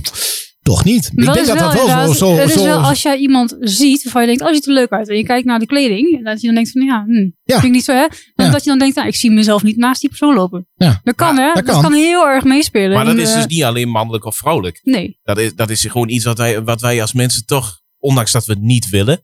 toch 0.61 0.83
niet. 0.83 1.05
Ik 1.15 1.25
Dat 1.25 1.33
denk 1.33 1.37
is 1.37 1.47
dat 1.47 1.57
dat 1.59 1.73
wel 1.73 2.13
zo... 2.13 2.35
het 2.35 2.49
is 2.49 2.53
zo 2.55 2.63
wel 2.63 2.79
als 2.79 3.01
jij 3.01 3.17
iemand 3.17 3.55
ziet 3.59 4.03
waarvan 4.03 4.21
je 4.21 4.27
denkt, 4.27 4.41
oh, 4.43 4.47
je 4.49 4.55
ziet 4.55 4.67
er 4.67 4.73
leuk 4.73 4.89
uit. 4.89 5.09
En 5.09 5.17
je 5.17 5.23
kijkt 5.23 5.45
naar 5.45 5.59
de 5.59 5.65
kleding. 5.65 6.17
En 6.17 6.23
dat 6.23 6.39
je 6.41 6.45
dan 6.45 6.55
denkt 6.55 6.71
van, 6.71 6.81
ja, 6.81 7.03
hm, 7.07 7.13
Ja. 7.43 7.53
vind 7.53 7.63
ik 7.63 7.71
niet 7.71 7.83
zo, 7.83 7.91
hè? 7.93 8.07
Dan 8.35 8.45
Ja. 8.45 8.51
Dat 8.51 8.63
je 8.63 8.69
dan 8.69 8.79
denkt, 8.79 8.95
nou, 8.95 9.07
ik 9.07 9.15
zie 9.15 9.31
mezelf 9.31 9.63
niet 9.63 9.77
naast 9.77 10.01
die 10.01 10.09
persoon 10.09 10.35
lopen. 10.35 10.67
Ja. 10.75 11.01
Dat 11.03 11.15
kan, 11.15 11.35
Ja, 11.35 11.41
hè? 11.41 11.53
dat 11.53 11.65
Dat 11.65 11.73
kan. 11.73 11.83
kan. 11.83 11.93
heel 11.93 12.27
erg 12.27 12.43
meespelen. 12.43 12.91
Maar 12.95 13.05
dat 13.05 13.13
En, 13.15 13.19
is 13.21 13.33
dus 13.33 13.45
niet 13.45 13.63
alleen 13.63 13.89
mannelijk 13.89 14.25
of 14.25 14.35
vrouwelijk. 14.35 14.79
Nee. 14.83 15.19
Dat 15.23 15.37
is, 15.37 15.55
dat 15.55 15.69
is 15.69 15.81
gewoon 15.85 16.09
iets 16.09 16.25
wat 16.25 16.37
wij, 16.37 16.63
wat 16.63 16.81
wij 16.81 17.01
als 17.01 17.13
mensen 17.13 17.45
toch, 17.45 17.81
ondanks 17.99 18.31
dat 18.31 18.45
we 18.45 18.53
het 18.53 18.61
niet 18.61 18.89
willen, 18.89 19.23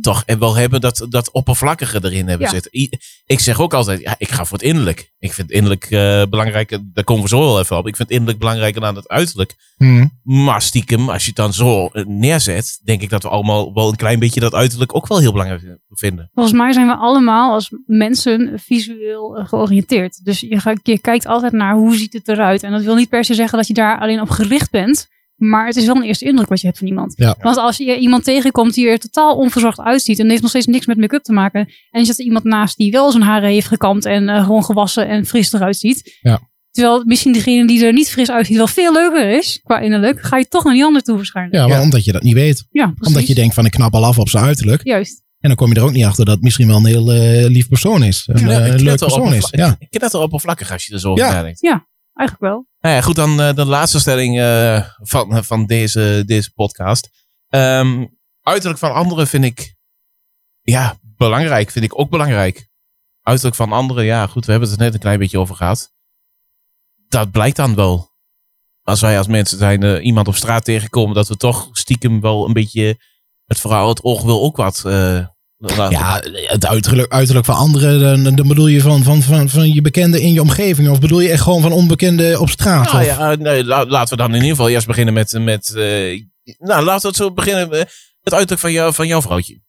toch 0.00 0.22
wel 0.38 0.56
hebben 0.56 0.80
dat, 0.80 1.06
dat 1.08 1.30
oppervlakkige 1.30 1.98
erin 2.02 2.28
hebben 2.28 2.46
Ja. 2.46 2.52
zitten. 2.52 3.00
Ik 3.26 3.40
zeg 3.40 3.60
ook 3.60 3.74
altijd, 3.74 4.00
ja, 4.00 4.14
ik 4.18 4.30
ga 4.30 4.44
voor 4.44 4.58
het 4.58 4.66
innerlijk. 4.66 5.12
Ik 5.18 5.32
vind 5.32 5.50
innerlijk 5.50 5.84
eh 5.84 6.22
belangrijker, 6.30 6.80
daar 6.92 7.04
komen 7.04 7.22
we 7.22 7.28
zo 7.28 7.40
wel 7.40 7.60
even 7.60 7.76
op. 7.76 7.86
Ik 7.86 7.96
vind 7.96 8.10
innerlijk 8.10 8.38
belangrijker 8.38 8.80
dan 8.80 8.96
het 8.96 9.08
uiterlijk. 9.08 9.54
Hm. 9.76 10.06
Maar 10.22 10.62
stiekem, 10.62 11.10
als 11.10 11.22
je 11.22 11.28
het 11.28 11.36
dan 11.36 11.52
zo 11.52 11.86
eh, 11.86 12.04
neerzet, 12.06 12.80
denk 12.84 13.02
ik 13.02 13.10
dat 13.10 13.22
we 13.22 13.28
allemaal 13.28 13.74
wel 13.74 13.88
een 13.88 13.96
klein 13.96 14.18
beetje 14.18 14.40
dat 14.40 14.54
uiterlijk 14.54 14.94
ook 14.94 15.06
wel 15.06 15.18
heel 15.18 15.32
belangrijk 15.32 15.78
vinden. 15.90 16.30
Volgens 16.34 16.56
mij 16.56 16.72
zijn 16.72 16.86
we 16.86 16.96
allemaal 16.96 17.52
als 17.52 17.70
mensen 17.86 18.52
visueel 18.56 19.36
eh, 19.36 19.48
georiënteerd. 19.48 20.24
Dus 20.24 20.40
je, 20.40 20.76
je 20.82 20.98
kijkt 20.98 21.26
altijd 21.26 21.52
naar 21.52 21.74
hoe 21.74 21.96
ziet 21.96 22.12
het 22.12 22.28
eruit. 22.28 22.62
En 22.62 22.72
dat 22.72 22.82
wil 22.82 22.94
niet 22.94 23.08
per 23.08 23.24
se 23.24 23.34
zeggen 23.34 23.58
dat 23.58 23.66
je 23.66 23.74
daar 23.74 24.00
alleen 24.00 24.20
op 24.20 24.30
gericht 24.30 24.70
bent. 24.70 25.08
Maar 25.38 25.66
het 25.66 25.76
is 25.76 25.86
wel 25.86 25.96
een 25.96 26.02
eerste 26.02 26.24
indruk 26.24 26.48
wat 26.48 26.60
je 26.60 26.66
hebt 26.66 26.78
van 26.78 26.86
iemand. 26.88 27.12
Ja. 27.16 27.36
Want 27.40 27.56
als 27.56 27.76
je 27.76 27.98
iemand 27.98 28.24
tegenkomt 28.24 28.74
die 28.74 28.88
er 28.88 28.98
totaal 28.98 29.36
onverzorgd 29.36 29.80
uitziet. 29.80 30.18
En 30.18 30.28
heeft 30.28 30.40
nog 30.40 30.50
steeds 30.50 30.66
niks 30.66 30.86
met 30.86 30.96
make-up 30.96 31.22
te 31.22 31.32
maken. 31.32 31.68
En 31.90 32.00
je 32.00 32.06
zet 32.06 32.18
er 32.18 32.24
iemand 32.24 32.44
naast 32.44 32.76
die 32.76 32.90
wel 32.90 33.10
zijn 33.10 33.22
haren 33.22 33.48
heeft 33.50 33.66
gekamd. 33.66 34.04
En 34.04 34.28
eh, 34.28 34.44
gewoon 34.44 34.64
gewassen 34.64 35.08
en 35.08 35.26
fris 35.26 35.52
eruit 35.52 35.76
ziet. 35.76 36.18
Ja. 36.20 36.40
Terwijl 36.70 37.02
misschien 37.06 37.32
degene 37.32 37.66
die 37.66 37.84
er 37.84 37.92
niet 37.92 38.10
fris 38.10 38.30
uitziet 38.30 38.56
wel 38.56 38.66
veel 38.66 38.92
leuker 38.92 39.30
is. 39.30 39.60
Qua 39.62 39.78
innerlijk. 39.80 40.20
Ga 40.22 40.36
je 40.36 40.48
toch 40.48 40.64
naar 40.64 40.74
die 40.74 40.84
ander 40.84 41.02
toe 41.02 41.16
waarschijnlijk. 41.16 41.56
Ja, 41.56 41.66
maar 41.68 41.76
Ja. 41.76 41.82
omdat 41.82 42.04
je 42.04 42.12
dat 42.12 42.22
niet 42.22 42.34
weet. 42.34 42.66
Ja, 42.70 42.86
precies. 42.86 43.06
Omdat 43.06 43.26
je 43.28 43.34
denkt 43.34 43.54
van 43.54 43.64
ik 43.64 43.70
knap 43.70 43.94
al 43.94 44.04
af 44.04 44.18
op 44.18 44.28
zijn 44.28 44.44
uiterlijk. 44.44 44.84
Juist. 44.84 45.22
En 45.40 45.48
dan 45.48 45.56
kom 45.56 45.68
je 45.68 45.74
er 45.74 45.82
ook 45.84 45.92
niet 45.92 46.04
achter 46.04 46.24
dat 46.24 46.34
het 46.34 46.42
misschien 46.44 46.66
wel 46.66 46.76
een 46.76 46.84
heel 46.86 47.12
eh, 47.12 47.46
lief 47.48 47.68
persoon 47.68 48.04
is. 48.04 48.22
Een, 48.32 48.48
Ja, 48.48 48.60
eh, 48.60 48.74
ik 48.74 48.80
leuk 48.80 48.98
persoon 48.98 49.34
is. 49.34 49.48
Ja. 49.50 49.76
Ik 49.78 49.90
ken 49.90 50.00
dat 50.00 50.14
al 50.14 50.22
oppervlakkig 50.22 50.72
als 50.72 50.86
je 50.86 50.92
er 50.92 51.00
zo 51.00 51.10
over 51.10 51.54
Ja. 51.60 51.86
Eigenlijk 52.18 52.52
wel. 52.52 52.66
Nou 52.80 52.94
ja, 52.94 53.00
goed, 53.00 53.16
dan 53.16 53.40
eh, 53.40 53.54
de 53.54 53.64
laatste 53.64 53.98
stelling 54.00 54.38
eh, 54.40 54.88
van, 54.96 55.44
van 55.44 55.66
deze, 55.66 56.22
deze 56.26 56.52
podcast. 56.52 57.08
Ehm, 57.48 58.06
uiterlijk 58.42 58.78
van 58.78 58.94
anderen 58.94 59.26
vind 59.26 59.44
ik, 59.44 59.74
ja, 60.60 60.98
belangrijk. 61.02 61.70
Vind 61.70 61.84
ik 61.84 61.98
ook 61.98 62.10
belangrijk. 62.10 62.68
Uiterlijk 63.22 63.56
van 63.56 63.72
anderen, 63.72 64.04
ja, 64.04 64.26
goed, 64.26 64.44
we 64.44 64.50
hebben 64.50 64.68
het 64.70 64.78
er 64.78 64.84
net 64.84 64.94
een 64.94 65.00
klein 65.00 65.18
beetje 65.18 65.38
over 65.38 65.54
gehad. 65.54 65.92
Dat 67.08 67.30
blijkt 67.30 67.56
dan 67.56 67.74
wel. 67.74 68.10
Als 68.82 69.00
wij 69.00 69.18
als 69.18 69.26
mensen 69.26 69.58
zijn 69.58 69.82
eh, 69.82 70.04
iemand 70.04 70.28
op 70.28 70.34
straat 70.34 70.64
tegenkomen, 70.64 71.14
dat 71.14 71.28
we 71.28 71.36
toch 71.36 71.68
stiekem 71.72 72.20
wel 72.20 72.46
een 72.46 72.52
beetje 72.52 73.00
het 73.44 73.60
verhaal, 73.60 73.88
het 73.88 74.02
oog 74.04 74.22
wil 74.22 74.42
ook 74.42 74.56
wat. 74.56 74.82
eh. 74.84 75.26
Ja, 75.66 76.22
het 76.46 76.66
uiterlijk, 76.66 77.12
uiterlijk 77.12 77.46
van 77.46 77.54
anderen, 77.56 78.22
dan, 78.24 78.34
dan 78.36 78.48
bedoel 78.48 78.66
je 78.66 78.80
van, 78.80 79.02
van, 79.02 79.22
van, 79.22 79.48
van 79.48 79.72
je 79.72 79.80
bekenden 79.80 80.20
in 80.20 80.32
je 80.32 80.40
omgeving. 80.40 80.88
Of 80.88 81.00
bedoel 81.00 81.20
je 81.20 81.28
echt 81.30 81.42
gewoon 81.42 81.62
van 81.62 81.72
onbekenden 81.72 82.40
op 82.40 82.48
straat? 82.50 82.92
Nou 82.92 82.98
of- 83.00 83.06
ja, 83.06 83.34
nee, 83.34 83.64
la- 83.64 83.86
laten 83.86 84.16
we 84.16 84.22
dan 84.22 84.28
in 84.28 84.34
ieder 84.34 84.50
geval 84.50 84.68
eerst 84.68 84.86
beginnen 84.86 85.14
met. 85.14 85.32
met 85.32 85.68
eh, 85.76 86.22
nou, 86.58 86.84
laten 86.84 87.02
we 87.02 87.08
het 87.08 87.16
zo 87.16 87.32
beginnen. 87.32 87.68
met 87.68 87.78
het 88.22 88.32
uiterlijk 88.32 88.60
van, 88.60 88.72
jou, 88.72 88.94
van 88.94 89.06
jouw 89.06 89.22
vrouwtje. 89.22 89.60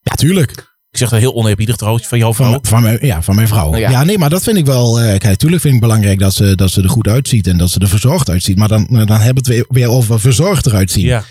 Ja, 0.00 0.14
tuurlijk. 0.14 0.50
Ik 0.90 1.00
zeg 1.00 1.08
dat 1.08 1.18
heel 1.20 1.34
oneerbiedig 1.34 1.76
trouwens, 1.76 2.06
van 2.06 2.18
jouw 2.18 2.34
vrouw. 2.34 2.50
Van, 2.50 2.60
van, 2.66 2.82
mijn, 2.82 2.98
ja, 3.06 3.22
van 3.22 3.34
mijn 3.34 3.48
vrouw. 3.48 3.76
Ja. 3.76 3.90
Ja. 3.90 4.04
nee, 4.04 4.18
maar 4.18 4.30
dat 4.30 4.42
vind 4.42 4.56
ik 4.56 4.66
wel. 4.66 5.00
eh 5.00 5.18
kijk, 5.18 5.38
tuurlijk 5.38 5.62
vind 5.62 5.74
ik 5.74 5.80
belangrijk 5.80 6.18
dat 6.18 6.34
ze, 6.34 6.54
dat 6.54 6.70
ze 6.70 6.82
er 6.82 6.88
goed 6.88 7.08
uitziet 7.08 7.46
en 7.46 7.58
dat 7.58 7.70
ze 7.70 7.78
er 7.78 7.88
verzorgd 7.88 8.30
uitziet. 8.30 8.56
Maar 8.58 8.68
dan, 8.68 8.86
dan 8.90 9.06
hebben 9.08 9.18
we 9.18 9.26
het 9.34 9.46
weer, 9.46 9.64
weer 9.68 9.88
over 9.88 10.20
verzorgd 10.20 10.66
eruit 10.66 10.90
zien. 10.90 11.04
Ja. 11.04 11.24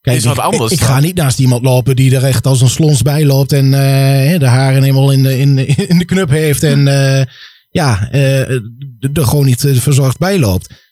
Kijk, 0.00 0.16
Is 0.16 0.24
wat 0.24 0.36
ik, 0.36 0.42
anders 0.42 0.72
Ik, 0.72 0.78
dan. 0.78 0.88
ga 0.88 1.00
niet 1.00 1.14
naast 1.16 1.38
iemand 1.38 1.62
lopen 1.62 1.96
die 1.96 2.16
er 2.16 2.24
echt 2.24 2.46
als 2.46 2.60
een 2.60 2.68
slons 2.68 3.02
bij 3.02 3.24
loopt 3.24 3.52
en 3.52 3.64
eh, 3.64 4.38
de 4.38 4.46
haren 4.46 4.82
helemaal 4.82 5.10
in 5.12 5.22
de, 5.22 5.38
in, 5.38 5.56
de- 5.56 5.66
in 5.92 5.98
de 5.98 6.04
knup 6.04 6.28
heeft 6.30 6.62
en 6.62 6.88
eh, 6.88 7.24
ja, 7.70 8.08
eh, 8.10 8.50
er 8.50 9.24
gewoon 9.26 9.44
niet 9.46 9.64
eh, 9.64 9.76
verzorgd 9.76 10.18
bij 10.18 10.38
loopt. 10.38 10.86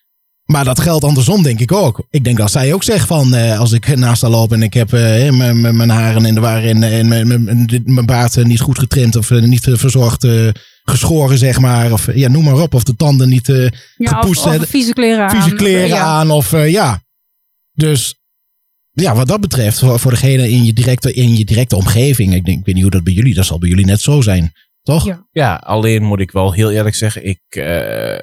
Maar 0.44 0.64
dat 0.64 0.80
geldt 0.80 1.04
andersom, 1.04 1.42
denk 1.42 1.60
ik 1.60 1.72
ook. 1.72 2.06
Ik 2.10 2.24
denk 2.24 2.36
dat 2.36 2.50
zij 2.50 2.72
ook 2.74 2.82
zegt 2.84 3.06
van, 3.06 3.34
eh, 3.34 3.58
als 3.58 3.72
ik 3.72 3.96
naast 3.96 4.22
haar 4.22 4.30
loop 4.30 4.52
en 4.52 4.62
ik 4.62 4.74
heb 4.74 4.92
eh, 4.92 5.30
mijn- 5.72 5.90
haren 5.90 6.24
in 6.24 6.34
de 6.34 6.40
war 6.40 6.64
en, 6.64 6.82
en 6.82 7.08
mijn- 7.94 8.06
baard 8.06 8.36
eh, 8.36 8.44
niet 8.44 8.60
goed 8.60 8.78
getrimd 8.78 9.16
of 9.16 9.30
eh, 9.30 9.42
niet 9.42 9.66
eh, 9.68 9.74
verzorgd 9.76 10.24
eh, 10.24 10.48
geschoren, 10.84 11.38
zeg 11.38 11.58
maar. 11.60 11.92
Of 11.92 12.08
eh, 12.08 12.16
ja, 12.16 12.28
noem 12.28 12.44
maar 12.44 12.60
op. 12.62 12.74
Of 12.74 12.82
de 12.84 12.96
tanden 12.96 13.28
niet 13.28 13.48
eh, 13.48 13.62
Ja, 13.96 14.10
gepoetst 14.10 14.46
of, 14.46 14.58
of 14.58 14.68
vieze 14.68 14.92
kleren 14.92 15.24
aan. 15.28 15.42
vieze 15.42 15.56
kleren 15.56 15.88
Ja. 15.88 16.00
aan. 16.02 16.30
Of 16.30 16.52
eh, 16.52 16.70
ja. 16.70 17.00
Dus 17.72 18.14
ja, 19.04 19.14
wat 19.14 19.28
dat 19.28 19.40
betreft, 19.40 19.78
voor, 19.78 19.98
voor 20.00 20.10
degene 20.10 20.50
in 20.50 20.64
je, 20.64 20.72
directe, 20.72 21.12
in 21.12 21.36
je 21.36 21.44
directe 21.44 21.76
omgeving. 21.76 22.34
Ik, 22.34 22.44
denk, 22.44 22.58
ik 22.58 22.64
weet 22.64 22.74
niet 22.74 22.82
hoe 22.84 22.92
dat 22.92 23.04
bij 23.04 23.12
jullie, 23.12 23.34
dat 23.34 23.46
zal 23.46 23.58
bij 23.58 23.68
jullie 23.68 23.84
net 23.86 24.00
zo 24.00 24.20
zijn. 24.20 24.52
Toch? 24.82 25.04
Ja. 25.04 25.26
Ja, 25.32 25.54
alleen 25.54 26.02
moet 26.02 26.20
ik 26.20 26.30
wel 26.30 26.52
heel 26.52 26.70
eerlijk 26.70 26.94
zeggen, 26.94 27.24
ik, 27.26 27.40
eh, 27.48 28.22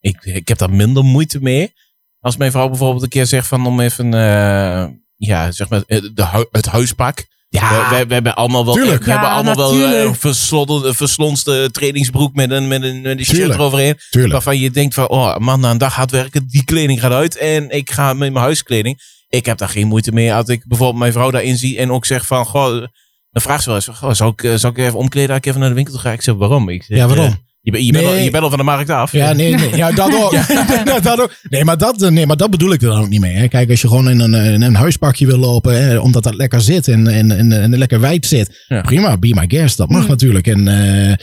ik, 0.00 0.24
ik 0.24 0.48
heb 0.48 0.58
daar 0.58 0.70
minder 0.72 1.04
moeite 1.04 1.38
mee. 1.40 1.72
Als 2.20 2.36
mijn 2.36 2.50
vrouw 2.50 2.68
bijvoorbeeld 2.68 3.02
een 3.02 3.08
keer 3.08 3.26
zegt 3.26 3.46
van 3.46 3.66
om 3.66 3.80
even, 3.80 4.14
eh, 4.14 4.86
ja, 5.16 5.50
zeg 5.52 5.68
maar, 5.68 5.82
eh, 5.86 6.00
de 6.14 6.26
hu- 6.26 6.46
het 6.50 6.66
huispak. 6.66 7.24
Ja, 7.48 7.88
we, 7.90 7.96
we, 7.96 8.06
we 8.06 8.14
hebben 8.14 8.34
allemaal 8.34 8.64
wel, 8.64 8.74
Tuurlijk. 8.74 9.04
we 9.04 9.10
hebben 9.10 9.28
Ja, 9.28 9.34
allemaal 9.34 9.56
wel 9.56 10.04
een 10.84 10.94
verslonste 10.94 11.68
trainingsbroek 11.72 12.34
met 12.34 12.50
een, 12.50 12.68
met 12.68 12.82
een, 12.82 13.00
met 13.00 13.18
een 13.18 13.24
shirt 13.24 13.36
Tuurlijk. 13.36 13.58
eroverheen. 13.58 13.98
tuurlijk. 14.10 14.32
Waarvan 14.32 14.58
je 14.58 14.70
denkt 14.70 14.94
van, 14.94 15.08
oh 15.08 15.36
man, 15.36 15.60
na 15.60 15.70
een 15.70 15.78
dag 15.78 15.94
hard 15.94 16.10
werken, 16.10 16.46
die 16.48 16.64
kleding 16.64 17.00
gaat 17.00 17.12
uit 17.12 17.36
en 17.36 17.70
ik 17.70 17.90
ga 17.90 18.12
met 18.12 18.32
mijn 18.32 18.44
huiskleding. 18.44 18.98
Ik 19.28 19.46
heb 19.46 19.58
daar 19.58 19.68
geen 19.68 19.86
moeite 19.86 20.12
mee 20.12 20.34
als 20.34 20.48
ik 20.48 20.64
bijvoorbeeld 20.66 20.98
mijn 20.98 21.12
vrouw 21.12 21.30
daarin 21.30 21.56
zie 21.56 21.78
en 21.78 21.90
ook 21.90 22.04
zeg 22.06 22.26
van, 22.26 22.44
goh, 22.44 22.72
dan 23.30 23.42
vraagt 23.42 23.62
ze 23.62 23.68
wel 23.68 23.76
eens 23.78 23.88
goh, 23.98 24.12
zou 24.12 24.32
ik, 24.32 24.42
eh, 24.44 24.54
zou 24.54 24.72
ik 24.72 24.78
even 24.78 24.98
omkleden 24.98 25.28
als 25.28 25.38
ik 25.38 25.46
even 25.46 25.60
naar 25.60 25.68
de 25.68 25.74
winkel 25.74 25.92
toe 25.92 26.02
ga? 26.02 26.12
Ik 26.12 26.22
zeg, 26.22 26.34
waarom? 26.34 26.68
Ik 26.68 26.82
zeg, 26.82 26.96
Ja, 26.98 27.06
waarom? 27.06 27.26
eh, 27.26 27.32
je, 27.60 27.70
bent- 27.70 27.84
je, 27.84 27.92
bent 27.92 28.06
al, 28.06 28.14
je 28.14 28.30
bent 28.30 28.42
al 28.42 28.48
van 28.48 28.58
de 28.58 28.64
markt 28.64 28.90
af. 28.90 29.12
Ja, 29.12 29.32
nee, 29.32 29.54
nee. 29.54 29.76
Ja, 29.76 29.92
dat 29.92 30.14
ook. 30.24 30.32
Ja, 30.84 31.00
dat 31.00 31.20
ook. 31.20 31.32
Nee, 31.48 31.64
maar 31.64 31.78
dat, 31.78 31.98
nee, 32.10 32.26
maar 32.26 32.36
dat 32.36 32.50
bedoel 32.50 32.72
ik 32.72 32.82
er 32.82 32.88
dan 32.88 33.00
ook 33.00 33.08
niet 33.08 33.20
mee. 33.20 33.34
Hè. 33.34 33.48
Kijk, 33.48 33.70
als 33.70 33.80
je 33.80 33.88
gewoon 33.88 34.10
in 34.10 34.20
een, 34.20 34.34
in 34.34 34.62
een 34.62 34.74
huispakje 34.74 35.26
wil 35.26 35.38
lopen, 35.38 35.82
hè, 35.84 35.98
omdat 35.98 36.22
dat 36.22 36.34
lekker 36.34 36.60
zit 36.60 36.88
en, 36.88 37.06
en, 37.06 37.30
en, 37.30 37.52
en 37.52 37.78
lekker 37.78 38.00
wijd 38.00 38.26
zit. 38.26 38.64
Ja. 38.68 38.80
Prima, 38.80 39.16
be 39.18 39.34
my 39.34 39.44
guest. 39.48 39.76
Dat 39.76 39.88
mag 39.88 40.02
Mm. 40.02 40.08
natuurlijk. 40.08 40.46
En 40.46 40.68
eh, 40.68 41.14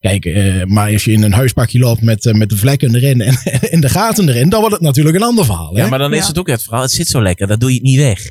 kijk, 0.00 0.24
eh, 0.24 0.64
maar 0.64 0.92
als 0.92 1.04
je 1.04 1.12
in 1.12 1.22
een 1.22 1.32
huispakje 1.32 1.78
loopt 1.78 2.02
met, 2.02 2.26
eh, 2.26 2.34
met 2.34 2.48
de 2.48 2.56
vlekken 2.56 2.94
erin 2.94 3.20
en, 3.20 3.34
en 3.72 3.80
de 3.80 3.88
gaten 3.88 4.28
erin, 4.28 4.48
dan 4.48 4.60
wordt 4.60 4.74
het 4.74 4.84
natuurlijk 4.84 5.16
een 5.16 5.22
ander 5.22 5.44
verhaal. 5.44 5.74
Hè? 5.74 5.82
Ja, 5.82 5.88
maar 5.88 5.98
dan 5.98 6.12
is 6.14 6.20
Ja. 6.22 6.26
het 6.26 6.38
ook 6.38 6.48
het 6.48 6.62
verhaal. 6.62 6.82
Het 6.82 6.92
zit 6.92 7.08
zo 7.08 7.22
lekker, 7.22 7.46
dat 7.46 7.60
doe 7.60 7.68
je 7.68 7.74
het 7.74 7.84
niet 7.84 7.96
weg. 7.98 8.30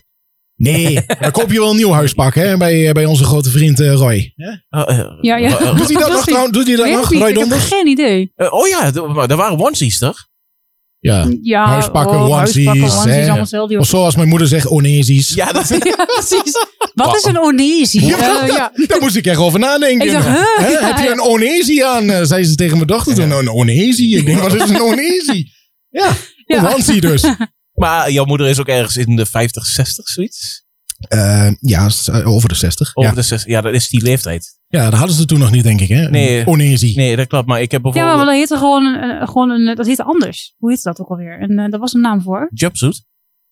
Nee, 0.56 1.00
dan 1.22 1.32
koop 1.32 1.52
je 1.52 1.60
wel 1.60 1.70
een 1.70 1.76
nieuw 1.76 1.92
huispak 1.92 2.36
hè, 2.36 2.58
bij, 2.58 2.88
eh, 2.88 2.94
bij 2.94 3.06
onze 3.06 3.24
grote 3.24 3.50
vriend 3.50 3.80
Roy. 3.80 4.34
Hè? 4.36 4.50
Oh, 4.82 5.18
Ja, 5.22 5.38
ja. 5.38 5.60
eh, 5.60 5.78
Doet 5.78 5.90
hij 5.92 6.02
dat 6.02 6.12
nog 6.12 6.26
trouwens? 6.26 6.54
Doet 6.58 6.68
hij 6.68 6.76
dat 6.76 6.90
nog. 6.90 7.12
Roy 7.14 7.30
Ik 7.30 7.38
heb 7.38 7.60
geen 7.60 7.88
idee. 7.88 8.32
oh 8.36 8.68
ja, 8.68 8.92
d- 8.92 9.08
maar 9.14 9.30
er 9.30 9.36
waren 9.36 9.60
onesies 9.60 9.98
toch? 9.98 10.28
Ja. 11.00 11.28
Ja, 11.42 11.66
Huispakken, 11.68 12.16
oh, 12.18 12.24
onesies, 12.24 12.66
huispakken, 12.66 12.98
onesies, 13.34 13.52
hè. 13.70 13.78
Of 13.80 13.88
zoals 13.88 14.16
mijn 14.16 14.28
moeder 14.28 14.48
zegt, 14.48 14.68
onesies. 14.68 15.34
Ja, 15.34 15.52
dat 15.52 15.68
Ja, 15.98 16.06
precies. 16.06 16.54
Wat 17.06 17.16
is 17.16 17.24
een 17.24 17.40
onesie? 17.40 18.06
Ja, 18.06 18.42
Eh, 18.42 18.48
ja. 18.48 18.72
Daar 18.88 19.00
moest 19.02 19.16
ik 19.16 19.26
echt 19.26 19.38
over 19.38 19.60
nadenken. 19.60 20.08
Ik 20.08 20.14
dacht, 20.14 20.28
huh? 20.28 20.36
Hè, 20.58 20.68
Ja, 20.68 20.88
heb 20.88 20.98
je 20.98 21.04
ja. 21.04 21.12
een 21.12 21.22
onesie 21.22 21.86
aan? 21.86 22.10
Eh, 22.10 22.24
zei 22.24 22.44
ze 22.44 22.56
tegen 22.56 22.76
mijn 22.76 22.88
dochter 22.88 23.16
toen. 23.16 23.32
Een 23.32 23.50
onesie? 23.52 24.18
Ik 24.18 24.26
denk, 24.26 24.40
wat 24.40 24.54
is 24.54 24.70
een 24.70 24.82
onesie? 24.82 25.52
Ja, 25.90 26.12
Ja. 26.46 26.58
een 26.58 26.68
onesie 26.74 27.02
dus. 27.02 27.24
Maar 27.74 28.12
jouw 28.12 28.26
moeder 28.26 28.48
is 28.48 28.60
ook 28.60 28.68
ergens 28.68 28.98
in 28.98 29.16
de 29.16 29.26
50, 29.26 29.66
60, 29.66 30.08
zoiets? 30.08 30.66
Eh, 31.08 31.50
ja, 31.60 31.90
eh, 32.06 32.28
over 32.28 32.50
de 32.50 32.56
60. 32.56 32.92
Over 32.96 33.10
Ja. 33.10 33.16
de 33.16 33.22
60. 33.22 33.50
Ja, 33.52 33.62
dat 33.62 33.74
is 33.74 33.88
die 33.90 34.02
leeftijd. 34.02 34.60
ja, 34.68 34.90
dat 34.90 35.00
hadden 35.00 35.16
ze 35.16 35.26
toen 35.26 35.40
nog 35.40 35.52
niet, 35.52 35.64
denk 35.64 35.82
ik. 35.82 35.88
Hè? 35.88 36.10
Nee. 36.10 36.46
Onesie. 36.48 36.96
Nee, 36.96 37.16
dat 37.16 37.28
klopt. 37.28 37.48
Maar 37.48 37.62
ik 37.62 37.72
heb 37.72 37.84
Ja, 37.84 37.92
bijvoorbeeld... 37.92 38.18
maar 38.18 38.26
dat 38.26 38.36
heette 38.36 38.58
gewoon, 38.58 39.28
gewoon 39.28 39.50
een, 39.50 39.76
dat 39.76 39.86
heette 39.86 40.04
anders. 40.04 40.54
Hoe 40.58 40.70
heet 40.70 40.84
dat 40.84 41.00
ook 41.00 41.10
alweer? 41.10 41.40
En 41.40 41.60
eh, 41.60 41.70
daar 41.72 41.80
was 41.80 41.94
een 41.94 42.02
naam 42.02 42.22
voor. 42.22 42.50
Jumpsuit? 42.54 43.04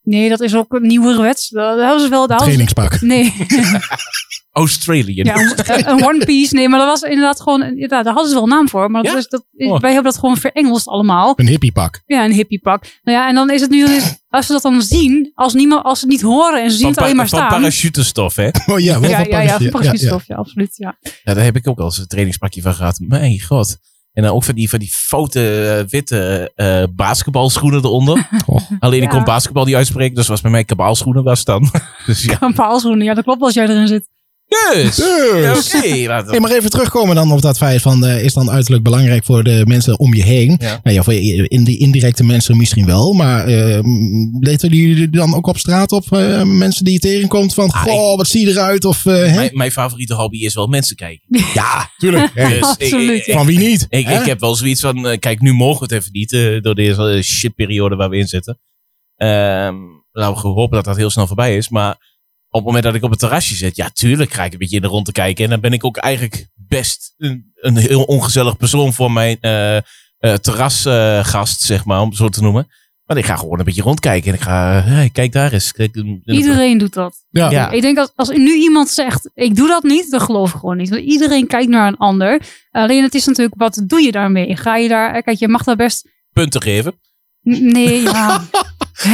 Nee, 0.06 0.30
dat 0.30 0.42
is 0.42 0.56
ook 0.56 0.74
een 0.74 0.88
nieuwerwets. 0.88 1.50
Dat 1.50 1.80
hadden 1.82 2.00
ze 2.02 2.10
wel. 2.10 2.28
ze- 2.28 2.36
Trainingspak. 2.36 3.02
Nee, 3.02 3.34
Australian. 4.52 5.26
ja, 5.26 5.36
een, 5.76 5.90
een 5.90 6.06
One 6.06 6.26
Piece. 6.26 6.56
Nee, 6.56 6.70
maar 6.70 6.80
dat 6.80 6.88
was 6.88 7.02
inderdaad 7.02 7.42
gewoon, 7.42 7.64
inderdaad, 7.64 8.04
daar 8.04 8.14
hadden 8.14 8.30
ze 8.32 8.36
wel 8.38 8.44
een 8.44 8.50
naam 8.56 8.70
voor. 8.70 8.92
Maar 8.92 9.04
dat 9.04 9.12
Ja? 9.12 9.18
is, 9.18 9.28
dat, 9.28 9.46
Oh. 9.58 9.80
wij 9.80 9.94
hebben 9.94 10.12
dat 10.12 10.20
gewoon 10.20 10.38
verengeld 10.38 10.88
allemaal. 10.88 11.34
Een 11.36 11.48
hippiepak. 11.48 12.02
Ja, 12.06 12.26
een 12.26 12.32
hippiepak. 12.32 12.84
Nou 13.04 13.18
ja, 13.18 13.28
en 13.28 13.36
dan 13.36 13.50
is 13.50 13.62
het 13.62 13.70
nu, 13.70 13.88
als 14.30 14.46
ze 14.46 14.52
dat 14.52 14.62
dan 14.62 14.82
zien, 14.82 15.32
als, 15.36 15.54
niemand, 15.54 15.84
als 15.84 16.00
ze 16.00 16.06
het 16.06 16.14
niet 16.14 16.24
horen 16.24 16.64
en 16.64 16.70
ze 16.72 16.76
zien 16.78 16.82
Van, 16.86 16.94
het 16.94 17.00
alleen 17.04 17.16
maar 17.16 17.26
pa- 17.30 17.38
van 17.38 17.40
staan. 17.48 17.60
parachutestof, 17.60 18.36
hè? 18.36 18.48
Oh 18.74 18.80
ja, 18.80 19.00
wel 19.00 19.10
ja, 19.10 19.18
van 19.18 19.28
ja, 19.30 19.40
ja, 19.42 19.46
parachute. 19.48 19.72
van 19.72 19.82
parachute 19.82 20.24
ja, 20.28 20.36
absoluut. 20.36 20.78
Ja. 20.78 20.98
Ja, 21.24 21.34
daar 21.34 21.44
heb 21.44 21.56
ik 21.56 21.68
ook 21.68 21.80
al 21.80 21.86
eens 21.86 21.98
een 21.98 22.08
trainingspakje 22.08 22.62
van 22.62 22.74
gehad. 22.74 23.00
Mijn 23.08 23.42
god. 23.42 23.78
En 24.16 24.24
dan 24.24 24.32
ook 24.32 24.44
van 24.44 24.56
die, 24.56 24.70
van 24.70 24.80
die 24.80 24.92
foute 24.92 25.68
eh, 25.68 25.90
witte 25.90 26.52
eh, 26.56 26.84
basketbalschoenen 26.96 27.84
eronder. 27.84 28.28
Oh. 28.48 28.62
Alleen 28.80 29.02
ik 29.02 29.10
kon 29.10 29.24
basketbal 29.24 29.66
niet 29.66 29.76
uitspreken, 29.76 30.16
dus 30.16 30.28
was 30.28 30.42
bij 30.42 30.52
mij 30.52 30.64
kabaalschoenen 30.64 31.24
was 31.24 31.44
dan. 31.44 31.70
dus 32.06 32.24
ja. 32.24 32.38
Een 32.42 32.54
paalschoenen, 32.54 33.06
ja, 33.06 33.14
dat 33.14 33.24
klopt 33.24 33.42
als 33.42 33.54
jij 33.54 33.68
erin 33.68 33.88
zit. 33.88 34.10
Dus. 34.74 34.96
Dus. 34.96 35.76
Oké. 35.76 35.88
laten 36.08 36.26
we- 36.26 36.32
Hey, 36.32 36.40
maar 36.40 36.52
even 36.52 36.70
terugkomen 36.70 37.16
dan 37.16 37.32
op 37.32 37.42
dat 37.42 37.58
feit 37.58 37.82
van, 37.82 38.06
eh, 38.06 38.24
is 38.24 38.34
dan 38.34 38.52
uiterlijk 38.52 38.84
belangrijk 38.84 39.24
voor 39.26 39.44
de 39.44 39.62
mensen 39.68 40.00
om 40.00 40.14
je 40.14 40.24
heen? 40.24 40.56
Ja. 40.62 40.80
Nou 40.84 40.96
ja, 40.96 41.04
voor 41.04 41.14
je- 41.14 41.48
in 41.48 41.64
die 41.64 41.78
indirecte 41.78 42.24
mensen 42.24 42.58
misschien 42.58 42.86
wel, 42.86 43.14
maar 43.14 43.46
eh 43.48 43.80
leten 44.40 44.70
jullie 44.70 45.10
dan 45.10 45.36
ook 45.36 45.48
op 45.48 45.58
straat 45.58 45.92
op 45.92 46.12
eh, 46.12 46.44
mensen 46.44 46.84
die 46.84 46.94
je 46.94 47.00
tegenkomt 47.00 47.54
van, 47.54 47.70
Ah, 47.70 47.82
goh, 47.82 48.18
wat 48.18 48.28
zie 48.28 48.46
je 48.46 48.52
eruit? 48.52 48.86
Of, 48.86 49.06
eh, 49.06 49.14
hè? 49.14 49.36
Mijn, 49.36 49.50
mijn 49.54 49.72
favoriete 49.72 50.14
hobby 50.14 50.38
is 50.46 50.54
wel 50.54 50.68
mensen 50.68 50.96
kijken. 50.96 51.24
Ja, 51.54 51.90
tuurlijk. 51.98 52.34
Dus 52.50 52.54
ik- 52.58 52.64
Absoluut, 52.82 53.20
ik, 53.20 53.26
ja. 53.26 53.34
Van 53.38 53.46
wie 53.46 53.58
niet? 53.60 53.86
Ik, 53.90 54.06
hè? 54.06 54.20
ik 54.20 54.26
heb 54.26 54.40
wel 54.40 54.56
zoiets 54.56 54.82
van, 54.82 55.08
eh, 55.08 55.20
kijk, 55.20 55.42
nu 55.42 55.54
mogen 55.54 55.88
we 55.88 55.94
het 55.96 56.02
even 56.04 56.12
niet 56.14 56.34
eh, 56.34 56.62
door 56.62 56.76
deze 56.76 57.10
eh, 57.10 57.22
shitperiode 57.22 57.96
waar 57.96 58.10
we 58.10 58.18
in 58.18 58.28
zitten. 58.28 58.60
Ehm 59.16 59.76
laten 60.12 60.42
we 60.42 60.48
hopen 60.48 60.76
dat 60.76 60.86
dat 60.86 60.96
heel 60.96 61.10
snel 61.10 61.28
voorbij 61.28 61.58
is. 61.58 61.70
Maar 61.70 62.14
op 62.56 62.62
het 62.62 62.74
moment 62.74 62.84
dat 62.84 62.96
ik 62.96 63.04
op 63.04 63.10
het 63.10 63.20
terrasje 63.20 63.56
zit, 63.56 63.76
ja, 63.76 63.90
tuurlijk 63.94 64.34
ga 64.34 64.44
ik 64.46 64.52
een 64.52 64.58
beetje 64.58 64.76
in 64.76 64.82
de 64.82 64.88
rond 64.88 65.06
te 65.06 65.12
kijken. 65.12 65.44
En 65.44 65.50
dan 65.50 65.60
ben 65.60 65.74
ik 65.74 65.86
ook 65.86 65.98
eigenlijk 65.98 66.48
best 66.56 67.14
een, 67.18 67.52
een 67.56 67.78
heel 67.78 68.04
ongezellig 68.04 68.58
persoon 68.58 68.94
voor 68.94 69.12
mijn 69.12 69.38
eh, 69.42 69.78
eh, 69.78 69.84
terrasgast, 70.20 71.62
zeg 71.62 71.86
maar, 71.86 72.02
om 72.02 72.08
het 72.10 72.18
zo 72.18 72.30
te 72.30 72.42
noemen. 72.42 72.68
Maar 73.06 73.18
ik 73.18 73.26
ga 73.26 73.36
gewoon 73.36 73.60
een 73.60 73.66
beetje 73.66 73.82
rondkijken. 73.82 74.30
En 74.30 74.34
ik 74.38 74.42
ga, 74.44 74.82
hey, 74.84 75.10
kijk 75.10 75.32
daar 75.32 75.54
eens. 75.54 75.72
Kijk, 75.72 75.96
Iedereen 76.26 76.78
doet 76.78 76.94
dat. 76.94 77.16
ja. 77.30 77.50
Ja. 77.52 77.70
Ik 77.70 77.82
denk 77.82 77.98
als, 77.98 78.12
als 78.16 78.30
nu 78.30 78.54
iemand 78.54 78.90
zegt, 78.90 79.30
ik 79.34 79.56
doe 79.56 79.68
dat 79.68 79.84
niet, 79.84 80.12
dan 80.12 80.22
geloof 80.22 80.54
ik 80.54 80.60
gewoon 80.60 80.78
niet. 80.78 80.90
Want 80.90 81.02
iedereen 81.02 81.48
kijkt 81.48 81.70
naar 81.70 81.88
een 81.88 81.98
ander. 81.98 82.42
Alleen 82.72 83.04
het 83.04 83.16
is 83.16 83.26
natuurlijk, 83.26 83.56
wat 83.58 83.82
doe 83.84 84.02
je 84.02 84.12
daarmee? 84.12 84.58
Ga 84.58 84.78
je 84.78 84.88
daar, 84.88 85.24
kijk, 85.24 85.40
je 85.40 85.48
mag 85.48 85.64
daar 85.64 85.76
best, 85.76 86.10
punten 86.34 86.62
geven. 86.62 86.94
N- 87.50 87.72
nee, 87.72 88.02
ja. 88.02 88.42
Hè? 88.96 89.10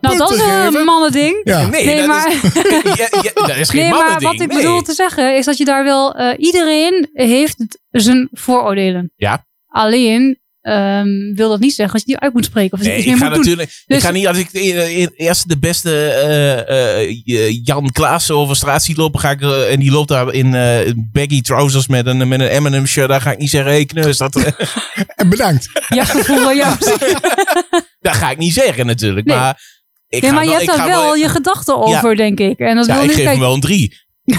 nou, 0.00 0.16
dat 0.16 0.30
is 0.32 0.40
een 0.74 0.84
mannending. 0.84 1.40
Ja. 1.44 1.66
Nee, 1.66 1.84
Nee, 1.84 1.96
dat, 1.96 2.06
maar, 2.06 2.32
is, 2.32 2.42
ja, 2.98 3.08
ja, 3.22 3.30
dat 3.46 3.56
is 3.56 3.70
geen 3.70 3.80
nee, 3.80 3.90
maar 3.90 4.20
wat 4.20 4.32
ik 4.32 4.38
nee. 4.38 4.56
bedoel 4.56 4.82
te 4.82 4.92
zeggen 4.92 5.36
is 5.36 5.44
dat 5.44 5.56
je 5.58 5.64
daar 5.64 5.84
wel, 5.84 6.14
eh, 6.14 6.34
iedereen 6.38 7.08
heeft 7.12 7.56
zijn 7.90 8.28
vooroordelen. 8.32 9.12
Ja. 9.16 9.46
Alleen 9.66 10.38
ehm, 10.60 11.34
wil 11.34 11.48
dat 11.48 11.60
niet 11.60 11.74
zeggen 11.74 11.92
dat 11.98 12.06
je 12.06 12.12
die 12.12 12.20
uit 12.22 12.32
moet 12.32 12.44
spreken 12.44 12.78
of 12.78 12.84
Nee, 12.84 12.98
ik 12.98 13.04
ga 13.04 13.10
moet 13.10 13.20
doen. 13.20 13.30
natuurlijk. 13.30 13.68
Dus- 13.86 13.96
ik 13.96 14.02
ga 14.02 14.10
niet 14.10 14.26
als 14.26 14.38
ik 14.38 14.48
e- 14.52 15.02
e- 15.02 15.08
eerst 15.16 15.48
de 15.48 15.58
beste 15.58 16.06
eh, 16.06 17.00
eh, 17.00 17.58
Jan 17.64 17.90
Klaassen 17.92 18.34
over 18.36 18.56
straat 18.56 18.82
zie 18.84 18.96
lopen, 18.96 19.20
ga 19.20 19.30
ik 19.30 19.40
en 19.70 19.80
die 19.80 19.90
loopt 19.90 20.08
daar 20.08 20.32
in 20.32 20.54
eh, 20.54 20.92
baggy 21.12 21.40
trousers 21.40 21.86
met 21.86 22.06
een 22.06 22.28
met 22.28 22.40
een 22.40 22.62
M&M 22.62 22.86
shirt, 22.86 23.08
daar 23.08 23.20
ga 23.20 23.32
ik 23.32 23.38
niet 23.38 23.50
zeggen, 23.50 23.70
hey 23.72 23.84
kneus, 23.84 24.16
dat, 24.16 24.36
eh, 24.36 24.52
En 25.16 25.28
bedankt. 25.28 25.68
Ja, 25.88 26.04
gevoel, 26.04 26.50
ja. 26.50 26.76
dat 28.00 28.14
ga 28.14 28.30
ik 28.30 28.38
niet 28.38 28.52
zeggen 28.52 28.86
natuurlijk. 28.86 29.26
Nee. 29.26 29.36
Maar 29.36 29.62
ik 30.08 30.22
ja, 30.22 30.28
ga 30.28 30.34
maar 30.34 30.44
je 30.44 30.50
wel, 30.50 30.58
hebt 30.58 30.76
daar 30.76 30.86
wel 30.86 31.14
je 31.14 31.28
gedachten 31.28 31.76
over, 31.78 32.16
denk 32.16 32.38
ik. 32.38 32.58
En 32.58 32.76
dat 32.76 32.86
ja, 32.86 32.94
wil 32.94 33.02
ik 33.02 33.08
niet, 33.08 33.16
geef 33.16 33.24
kijk, 33.24 33.36
hem 33.36 33.46
wel 33.46 33.54
een 33.54 33.60
drie. 33.60 33.98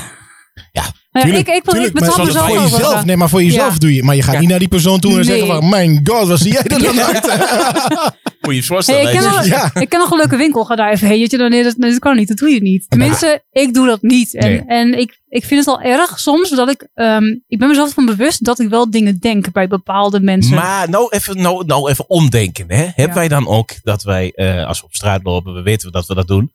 nou 1.12 1.28
ja, 1.28 1.32
Tuurlijk, 1.34 1.48
ik, 1.48 1.56
ik, 1.56 1.64
betaal 1.94 2.18
maar 2.18 2.26
mezelf 2.26 2.46
voor 2.48 2.62
jezelf, 2.62 3.06
nee, 3.06 3.18
maar 3.18 3.30
voor 3.30 3.44
jezelf 3.44 3.74
Ja. 3.74 3.80
doe 3.80 3.96
je. 3.96 4.04
Maar 4.04 4.16
je 4.16 4.22
gaat 4.22 4.34
Ja. 4.34 4.40
niet 4.40 4.50
naar 4.50 4.60
die 4.60 4.68
persoon 4.68 5.00
toe 5.00 5.10
en 5.12 5.16
Nee. 5.16 5.26
zeggen 5.26 5.48
van, 5.48 5.70
mijn 5.70 6.02
god, 6.04 6.28
wat 6.28 6.40
zie 6.40 6.52
jij 6.52 6.64
er 6.64 6.84
dan 6.84 7.02
uit? 7.02 7.22
Moet 8.42 8.50
je 8.54 8.56
je 8.60 8.64
voorstellen. 8.64 9.02
Hey, 9.02 9.12
ik, 9.14 9.20
ken 9.20 9.28
dat 9.28 9.36
nog, 9.36 9.46
je- 9.46 9.50
Ja. 9.52 9.82
ik 9.82 9.90
ken 9.90 10.00
nog 10.00 10.12
een 10.12 10.18
leuke 10.18 10.36
winkel. 10.38 10.64
Ga 10.66 10.76
daar 10.76 10.92
even 10.92 11.08
heen. 11.08 11.20
Je, 11.20 11.28
dan, 11.38 11.50
nee, 11.50 11.64
dat, 11.64 11.78
nee, 11.78 11.90
dat 11.92 12.00
kan 12.00 12.16
niet. 12.16 12.28
Dat 12.28 12.38
doe 12.38 12.50
je 12.50 12.62
niet. 12.62 12.86
Tenminste, 12.90 13.44
ik 13.52 13.74
doe 13.74 13.88
dat 13.88 14.02
niet. 14.02 14.34
En, 14.36 14.50
Nee. 14.50 14.64
en 14.68 15.00
ik, 15.00 15.20
ik 15.30 15.46
vind 15.46 15.66
het 15.66 15.76
al 15.76 15.82
erg 15.82 16.20
soms 16.20 16.50
dat 16.50 16.70
ik... 16.70 16.88
ehm, 16.94 17.24
ik 17.48 17.60
ben 17.60 17.68
mezelf 17.68 17.94
van 17.94 18.06
bewust 18.06 18.44
dat 18.46 18.60
ik 18.60 18.70
wel 18.70 18.90
dingen 18.92 19.20
denk 19.20 19.52
bij 19.52 19.68
bepaalde 19.68 20.20
mensen. 20.20 20.56
Maar 20.56 20.90
nou 20.90 21.08
even, 21.10 21.42
nou, 21.42 21.66
nou 21.66 21.90
even 21.90 22.10
omdenken. 22.10 22.66
Hè? 22.68 22.76
Hebben 22.84 23.06
Ja. 23.08 23.14
wij 23.14 23.28
dan 23.28 23.48
ook 23.48 23.72
dat 23.84 24.04
wij, 24.04 24.32
eh, 24.36 24.66
als 24.68 24.80
we 24.80 24.86
op 24.86 24.94
straat 24.94 25.24
lopen, 25.24 25.54
we 25.54 25.62
weten 25.62 25.92
dat 25.92 26.06
we 26.06 26.16
dat 26.16 26.28
doen. 26.28 26.52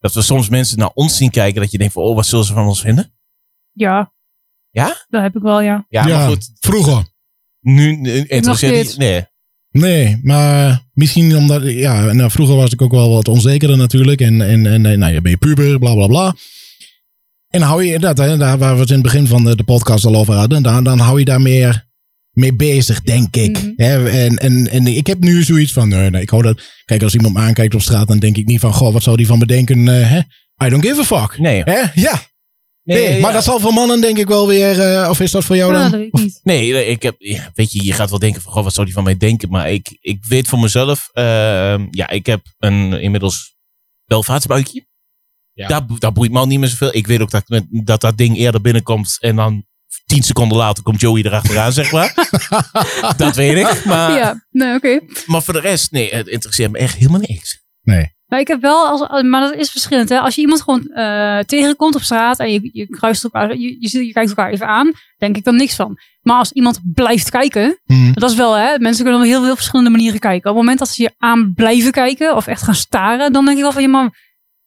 Dat 0.00 0.12
we 0.14 0.22
soms 0.22 0.48
mensen 0.48 0.78
naar 0.78 0.90
ons 0.94 1.16
zien 1.16 1.30
kijken. 1.30 1.60
Dat 1.60 1.70
je 1.70 1.78
denkt 1.78 1.92
van, 1.92 2.02
oh, 2.02 2.14
wat 2.14 2.26
zullen 2.26 2.44
ze 2.44 2.52
van 2.52 2.66
ons 2.66 2.80
vinden? 2.80 3.12
Ja. 3.76 4.12
Ja? 4.70 5.06
Dat 5.08 5.22
heb 5.22 5.36
ik 5.36 5.42
wel, 5.42 5.60
ja. 5.60 5.86
Ja, 5.88 6.06
maar 6.06 6.28
goed. 6.28 6.50
vroeger. 6.60 7.04
Nu, 7.60 7.96
nu 7.96 8.24
interesseert 8.26 8.74
steeds. 8.74 8.96
die... 8.96 9.06
Nee. 9.08 9.24
Nee, 9.70 10.20
maar 10.22 10.86
misschien 10.92 11.36
omdat, 11.36 11.62
ja, 11.62 12.12
nou, 12.12 12.30
vroeger 12.30 12.56
was 12.56 12.72
ik 12.72 12.82
ook 12.82 12.90
wel 12.90 13.10
wat 13.10 13.28
onzekerder 13.28 13.76
natuurlijk. 13.76 14.20
En, 14.20 14.40
en, 14.40 14.66
en 14.66 14.98
nou, 14.98 15.12
je 15.12 15.20
ben 15.20 15.30
je 15.30 15.36
puber, 15.36 15.78
bla 15.78 15.94
bla 15.94 16.06
bla. 16.06 16.34
En 17.48 17.62
hou 17.62 17.84
je 17.84 17.98
dat, 17.98 18.18
hè, 18.18 18.36
daar 18.36 18.58
waar 18.58 18.74
we 18.74 18.80
het 18.80 18.88
in 18.88 18.94
het 18.94 19.04
begin 19.04 19.26
van 19.26 19.44
de, 19.44 19.56
de 19.56 19.64
podcast 19.64 20.04
al 20.04 20.16
over 20.16 20.34
hadden, 20.34 20.62
dan, 20.62 20.84
dan 20.84 20.98
hou 20.98 21.18
je 21.18 21.24
daar 21.24 21.40
meer 21.40 21.86
mee 22.30 22.54
bezig, 22.54 23.02
denk 23.02 23.36
ik. 23.36 23.72
Hè, 23.76 24.08
en, 24.10 24.36
en, 24.36 24.70
en 24.70 24.86
ik 24.86 25.06
heb 25.06 25.18
nu 25.18 25.42
zoiets 25.42 25.72
van, 25.72 25.88
nee, 25.88 26.10
nee, 26.10 26.22
ik 26.22 26.30
hou 26.30 26.42
dat. 26.42 26.62
Kijk, 26.84 27.02
als 27.02 27.14
iemand 27.14 27.34
me 27.34 27.40
aankijkt 27.40 27.74
op 27.74 27.82
straat, 27.82 28.08
dan 28.08 28.18
denk 28.18 28.36
ik 28.36 28.46
niet 28.46 28.60
van, 28.60 28.72
goh, 28.72 28.92
wat 28.92 29.02
zou 29.02 29.16
die 29.16 29.26
van 29.26 29.38
me 29.38 29.46
denken? 29.46 29.88
eh, 29.88 30.10
hè? 30.10 30.18
I 30.66 30.68
don't 30.68 30.86
give 30.86 31.00
a 31.00 31.04
fuck. 31.04 31.38
Nee. 31.38 31.62
Hè? 31.64 31.82
Ja, 31.94 32.22
nee, 32.94 33.20
maar 33.20 33.32
dat 33.32 33.44
zal 33.44 33.60
voor 33.60 33.72
mannen 33.72 34.00
denk 34.00 34.18
ik 34.18 34.26
wel 34.28 34.46
weer, 34.46 34.80
eh, 34.80 35.08
of 35.10 35.20
is 35.20 35.30
dat 35.30 35.44
voor 35.44 35.56
jou 35.56 35.72
Ja, 35.72 35.80
dan? 35.80 35.90
dat 35.90 36.00
weet 36.00 36.08
ik 36.12 36.20
niet. 36.20 36.40
Nee, 36.42 36.72
nee, 36.72 36.86
ik 36.86 37.02
heb, 37.02 37.14
ja, 37.18 37.50
weet 37.54 37.72
je, 37.72 37.84
je 37.84 37.92
gaat 37.92 38.10
wel 38.10 38.18
denken 38.18 38.42
van, 38.42 38.52
goh, 38.52 38.62
wat 38.62 38.72
zou 38.74 38.86
die 38.86 38.94
van 38.94 39.04
mij 39.04 39.16
denken? 39.16 39.48
Maar 39.50 39.70
ik, 39.72 39.96
ik 40.00 40.24
weet 40.28 40.48
voor 40.48 40.58
mezelf, 40.58 41.08
ehm, 41.12 41.86
ja, 41.90 42.08
ik 42.08 42.26
heb 42.26 42.40
een 42.58 42.92
inmiddels 42.92 43.56
welvaartsbuikje. 44.04 44.86
Ja. 45.52 45.68
Dat, 45.68 46.00
dat 46.00 46.14
boeit 46.14 46.30
me 46.32 46.38
al 46.38 46.46
niet 46.46 46.58
meer 46.58 46.68
zoveel. 46.68 46.94
Ik 46.94 47.06
weet 47.06 47.20
ook 47.20 47.30
dat, 47.30 47.48
met- 47.48 47.66
dat 47.70 48.00
dat 48.00 48.16
ding 48.18 48.36
eerder 48.36 48.60
binnenkomt 48.60 49.16
en 49.20 49.36
dan 49.36 49.64
tien 50.06 50.22
seconden 50.22 50.58
later 50.58 50.82
komt 50.82 51.00
Joey 51.00 51.22
erachteraan, 51.22 51.72
zeg 51.72 51.92
maar. 51.92 52.14
dat 53.16 53.36
weet 53.36 53.56
ik. 53.56 53.84
Maar, 53.84 54.12
ja, 54.12 54.46
nee, 54.50 54.74
oké. 54.74 55.00
maar 55.26 55.42
voor 55.42 55.54
de 55.54 55.60
rest, 55.60 55.90
nee, 55.90 56.14
het 56.14 56.26
interesseert 56.26 56.70
me 56.72 56.78
echt 56.78 56.94
helemaal 56.96 57.20
niks. 57.20 57.64
Nee. 57.82 58.14
Nou, 58.26 58.42
ik 58.42 58.48
heb 58.48 58.60
wel, 58.60 58.86
als, 58.86 59.22
maar 59.22 59.40
dat 59.40 59.54
is 59.54 59.70
verschillend. 59.70 60.08
Hè? 60.08 60.18
Als 60.18 60.34
je 60.34 60.40
iemand 60.40 60.62
gewoon 60.62 60.86
eh, 60.86 61.38
tegenkomt 61.38 61.94
op 61.94 62.02
straat 62.02 62.38
en 62.38 62.52
je, 62.52 62.70
je 62.72 62.86
kruist 62.86 63.24
elkaar, 63.24 63.56
je, 63.56 63.76
je, 63.80 64.06
je 64.06 64.12
kijkt 64.12 64.28
elkaar 64.28 64.50
even 64.50 64.66
aan, 64.66 64.92
denk 65.18 65.36
ik 65.36 65.44
dan 65.44 65.56
niks 65.56 65.74
van. 65.74 65.98
Maar 66.22 66.36
als 66.36 66.52
iemand 66.52 66.80
blijft 66.94 67.30
kijken, 67.30 67.78
Hm. 67.84 68.12
dat 68.12 68.30
is 68.30 68.36
wel, 68.36 68.54
hè, 68.54 68.78
mensen 68.78 69.04
kunnen 69.04 69.20
op 69.22 69.26
heel 69.26 69.42
veel 69.42 69.54
verschillende 69.54 69.90
manieren 69.90 70.20
kijken. 70.20 70.50
Op 70.50 70.56
het 70.56 70.64
moment 70.64 70.78
dat 70.78 70.88
ze 70.88 71.02
je 71.02 71.14
aan 71.18 71.52
blijven 71.54 71.92
kijken 71.92 72.36
of 72.36 72.46
echt 72.46 72.62
gaan 72.62 72.74
staren, 72.74 73.32
dan 73.32 73.44
denk 73.44 73.56
ik 73.56 73.62
wel 73.62 73.72
van, 73.72 73.82
ja, 73.82 73.88
maar 73.88 74.25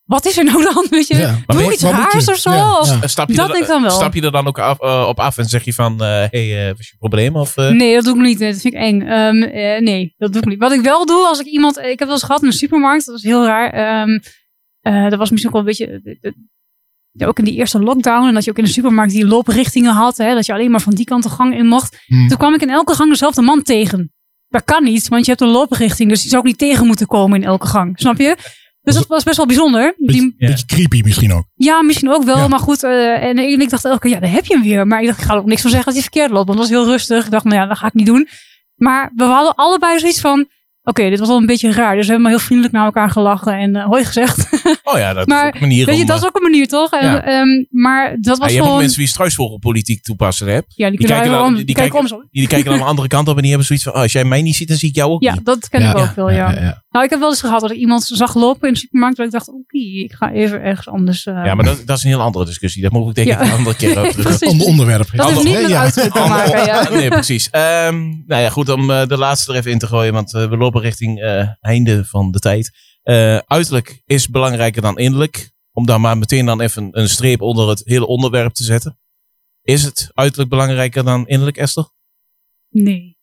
wat 0.09 0.25
is 0.25 0.37
er 0.37 0.43
nou 0.43 0.63
dan? 0.73 0.85
Weet 0.89 1.07
je, 1.07 1.17
Ja, 1.17 1.37
doe 1.45 1.73
iets 1.73 1.83
raars 1.83 2.25
je? 2.25 2.31
of 2.31 2.37
zo. 2.37 2.51
Ja, 2.51 2.79
of- 2.79 3.01
ja. 3.01 3.07
Stap 3.07 3.29
je, 3.29 3.35
Dat 3.35 3.45
er, 3.47 3.51
denk 3.51 3.63
ik 3.63 3.69
dan 3.69 3.81
wel. 3.81 3.91
stap 3.91 4.13
je 4.13 4.21
er 4.21 4.31
dan 4.31 4.47
ook 4.47 4.59
af, 4.59 4.79
eh, 4.79 5.05
op 5.07 5.19
af 5.19 5.37
en 5.37 5.45
zeg 5.45 5.63
je 5.63 5.73
van, 5.73 6.01
hé, 6.01 6.05
hey, 6.29 6.69
eh, 6.69 6.75
was 6.77 6.89
je 6.89 6.95
probleem? 6.97 7.35
Of, 7.35 7.57
eh? 7.57 7.69
Nee, 7.69 7.93
dat 7.95 8.03
doe 8.03 8.15
ik 8.15 8.21
niet. 8.21 8.39
Dat 8.39 8.61
vind 8.61 8.73
ik 8.73 8.79
eng. 8.79 9.01
Ehm, 9.01 9.41
eh, 9.43 9.81
nee, 9.81 10.13
dat 10.17 10.33
doe 10.33 10.41
ik 10.41 10.47
niet. 10.47 10.59
Wat 10.59 10.71
ik 10.71 10.81
wel 10.81 11.05
doe, 11.05 11.27
als 11.27 11.39
ik 11.39 11.45
iemand... 11.45 11.77
Ik 11.77 11.99
heb 11.99 12.07
wel 12.07 12.11
eens 12.11 12.23
gehad 12.23 12.41
in 12.43 12.49
de 12.49 12.55
supermarkt. 12.55 13.05
Dat 13.05 13.13
was 13.15 13.23
heel 13.23 13.45
raar. 13.45 13.69
Ehm, 13.69 14.19
eh, 14.81 15.09
dat 15.09 15.19
was 15.19 15.29
misschien 15.29 15.53
ook 15.55 15.63
wel 15.65 15.73
een 15.73 16.01
beetje... 17.13 17.27
ook 17.27 17.37
in 17.39 17.45
die 17.45 17.55
eerste 17.55 17.79
lockdown. 17.79 18.27
En 18.27 18.33
dat 18.33 18.43
je 18.43 18.51
ook 18.51 18.57
in 18.57 18.63
de 18.63 18.69
supermarkt 18.69 19.11
die 19.11 19.25
looprichtingen 19.27 19.93
had. 19.93 20.17
Hè, 20.17 20.33
dat 20.33 20.45
je 20.45 20.53
alleen 20.53 20.71
maar 20.71 20.81
van 20.81 20.93
die 20.93 21.05
kant 21.05 21.23
de 21.23 21.29
gang 21.29 21.57
in 21.57 21.65
mocht. 21.67 21.97
Hm. 22.05 22.27
Toen 22.27 22.37
kwam 22.37 22.53
ik 22.53 22.61
in 22.61 22.69
elke 22.69 22.93
gang 22.93 23.09
dezelfde 23.09 23.41
man 23.41 23.63
tegen. 23.63 24.13
Dat 24.47 24.63
kan 24.63 24.83
niet, 24.83 25.07
want 25.07 25.25
je 25.25 25.31
hebt 25.31 25.43
een 25.43 25.49
looprichting. 25.51 26.09
Dus 26.09 26.19
die 26.21 26.29
zou 26.29 26.41
ook 26.41 26.47
niet 26.47 26.57
tegen 26.57 26.85
moeten 26.87 27.07
komen 27.07 27.41
in 27.41 27.47
elke 27.47 27.67
gang. 27.67 27.99
Snap 27.99 28.17
je? 28.17 28.35
Dus 28.81 28.95
dat 28.95 29.07
was 29.07 29.23
best 29.23 29.37
wel 29.37 29.45
bijzonder. 29.45 29.93
Die, 29.97 30.33
Ja. 30.37 30.47
Beetje 30.47 30.65
creepy 30.65 31.01
misschien 31.03 31.33
ook. 31.33 31.45
ja, 31.55 31.81
misschien 31.83 32.09
ook 32.09 32.23
wel. 32.23 32.37
Ja. 32.37 32.47
Maar 32.47 32.59
goed, 32.59 32.83
eh, 32.83 33.23
en 33.23 33.37
ik 33.37 33.69
dacht 33.69 33.85
elke 33.85 33.99
keer, 33.99 34.11
ja, 34.11 34.19
daar 34.19 34.31
heb 34.31 34.45
je 34.45 34.53
hem 34.53 34.63
weer. 34.63 34.87
Maar 34.87 35.01
ik 35.01 35.07
dacht, 35.07 35.19
ik 35.19 35.25
ga 35.25 35.33
er 35.33 35.39
ook 35.39 35.45
niks 35.45 35.61
van 35.61 35.69
zeggen 35.69 35.87
als 35.87 35.95
hij 36.01 36.03
verkeerd 36.11 36.31
loopt. 36.31 36.47
Want 36.47 36.59
dat 36.59 36.69
was 36.69 36.77
heel 36.77 36.87
rustig. 36.91 37.25
Ik 37.25 37.31
dacht, 37.31 37.43
nou 37.45 37.55
ja, 37.55 37.65
dat 37.65 37.77
ga 37.77 37.87
ik 37.87 37.93
niet 37.93 38.05
doen. 38.05 38.27
Maar 38.75 39.11
we 39.15 39.23
hadden 39.23 39.55
allebei 39.55 39.99
zoiets 39.99 40.19
van, 40.21 40.47
oké, 40.83 41.09
dit 41.09 41.19
was 41.19 41.27
wel 41.27 41.37
een 41.37 41.45
beetje 41.45 41.71
raar. 41.71 41.95
Dus 41.95 42.05
we 42.05 42.11
hebben 42.11 42.21
maar 42.21 42.31
heel 42.31 42.45
vriendelijk 42.45 42.75
naar 42.75 42.85
elkaar 42.85 43.09
gelachen 43.09 43.53
en 43.53 43.75
eh, 43.75 43.85
hoi 43.85 44.05
gezegd. 44.05 44.37
Oh 44.83 44.97
ja, 44.97 45.13
dat 45.13 45.27
Maar, 45.27 45.41
is 45.41 45.47
ook 45.47 45.53
een 45.53 45.59
manier 45.67 45.85
Weet 45.85 45.97
je, 45.97 46.05
dat 46.05 46.15
is 46.15 46.21
eh, 46.21 46.27
ook 46.27 46.35
een 46.35 46.41
manier, 46.51 46.67
toch? 46.67 46.91
En, 46.91 47.05
Ja. 47.11 47.23
ehm, 47.23 47.65
maar 47.69 48.15
dat 48.21 48.33
ah, 48.33 48.39
was 48.39 48.47
je 48.47 48.53
hebt 48.53 48.57
ook 48.57 48.63
gewoon... 48.63 48.77
mensen 48.79 48.99
die 48.99 49.07
struisvogelpolitiek 49.07 50.03
toepassen 50.03 50.47
hebt. 50.47 50.73
ja, 50.75 50.89
die 50.89 50.99
kijken 51.07 51.31
dan- 51.31 51.45
om, 51.45 51.55
die 51.65 51.75
kijken 51.75 51.99
om. 51.99 52.27
Die 52.31 52.47
kijken 52.47 52.69
dan 52.69 52.79
de 52.79 52.85
andere 52.85 53.07
kant 53.07 53.27
op 53.27 53.35
en 53.35 53.39
die 53.41 53.49
hebben 53.49 53.67
zoiets 53.67 53.85
van, 53.85 53.93
oh, 53.95 54.01
als 54.01 54.11
jij 54.11 54.23
mij 54.25 54.41
niet 54.41 54.55
ziet, 54.55 54.67
dan 54.67 54.77
zie 54.77 54.89
ik 54.89 54.95
jou 54.95 55.11
ook 55.11 55.23
Ja, 55.23 55.33
niet. 55.33 55.45
dat 55.45 55.69
ken 55.69 55.81
Ja, 55.81 55.89
ik 55.91 55.97
ook 55.97 56.15
wel, 56.15 56.29
ja. 56.31 56.83
Nou, 56.89 57.05
ik 57.05 57.09
heb 57.11 57.19
wel 57.19 57.29
eens 57.29 57.39
gehad 57.39 57.61
dat 57.61 57.71
ik 57.71 57.77
iemand 57.77 58.03
zag 58.03 58.35
lopen 58.35 58.67
in 58.67 58.73
de 58.73 58.79
supermarkt. 58.79 59.17
Dat 59.17 59.25
ik 59.25 59.31
dacht, 59.31 59.47
oké, 59.47 59.77
ik 59.77 60.13
ga 60.13 60.31
even 60.31 60.61
ergens 60.61 60.87
anders. 60.87 61.25
eh, 61.25 61.33
Ja, 61.45 61.55
maar 61.55 61.65
dat, 61.65 61.81
dat 61.85 61.97
is 61.97 62.03
een 62.03 62.09
heel 62.09 62.21
andere 62.21 62.45
discussie. 62.45 62.81
Dat 62.81 62.91
moet 62.91 63.09
ik 63.09 63.15
denk 63.15 63.27
ik 63.27 63.33
Ja. 63.33 63.41
een 63.45 63.57
andere 63.57 63.75
keer 63.75 63.99
over 63.99 64.11
terug. 64.21 64.23
Precies. 64.27 64.47
Ander 64.47 64.67
onderwerp. 64.67 65.09
Dat 65.11 65.25
Ander- 65.25 65.43
niet 65.43 65.53
met 65.61 65.69
ja. 65.69 65.81
uiterlijk 65.81 66.13
te 66.15 66.19
maken, 66.27 66.65
ja. 66.65 66.89
Nee, 66.99 67.09
precies. 67.09 67.49
Ehm, 67.49 67.99
nou 68.25 68.41
ja, 68.41 68.49
goed 68.49 68.69
om 68.69 68.91
eh, 68.91 69.07
de 69.07 69.17
laatste 69.17 69.51
er 69.51 69.57
even 69.57 69.71
in 69.71 69.79
te 69.79 69.87
gooien, 69.87 70.13
want 70.13 70.33
eh, 70.33 70.49
we 70.49 70.57
lopen 70.57 70.81
richting 70.81 71.19
eh, 71.21 71.47
einde 71.59 72.05
van 72.05 72.31
de 72.31 72.39
tijd. 72.39 72.71
Eh, 73.03 73.37
uiterlijk 73.37 74.01
is 74.05 74.27
belangrijker 74.27 74.81
dan 74.81 74.97
innerlijk. 74.97 75.51
Om 75.71 75.85
daar 75.85 76.01
maar 76.01 76.17
meteen 76.17 76.45
dan 76.45 76.61
even 76.61 76.83
een, 76.83 76.99
een 76.99 77.09
streep 77.09 77.41
onder 77.41 77.69
het 77.69 77.81
hele 77.85 78.07
onderwerp 78.07 78.53
te 78.53 78.63
zetten. 78.63 78.99
Is 79.61 79.83
het 79.83 80.09
uiterlijk 80.13 80.49
belangrijker 80.49 81.03
dan 81.03 81.27
innerlijk, 81.27 81.57
Esther? 81.57 81.89
Nee. 82.69 83.17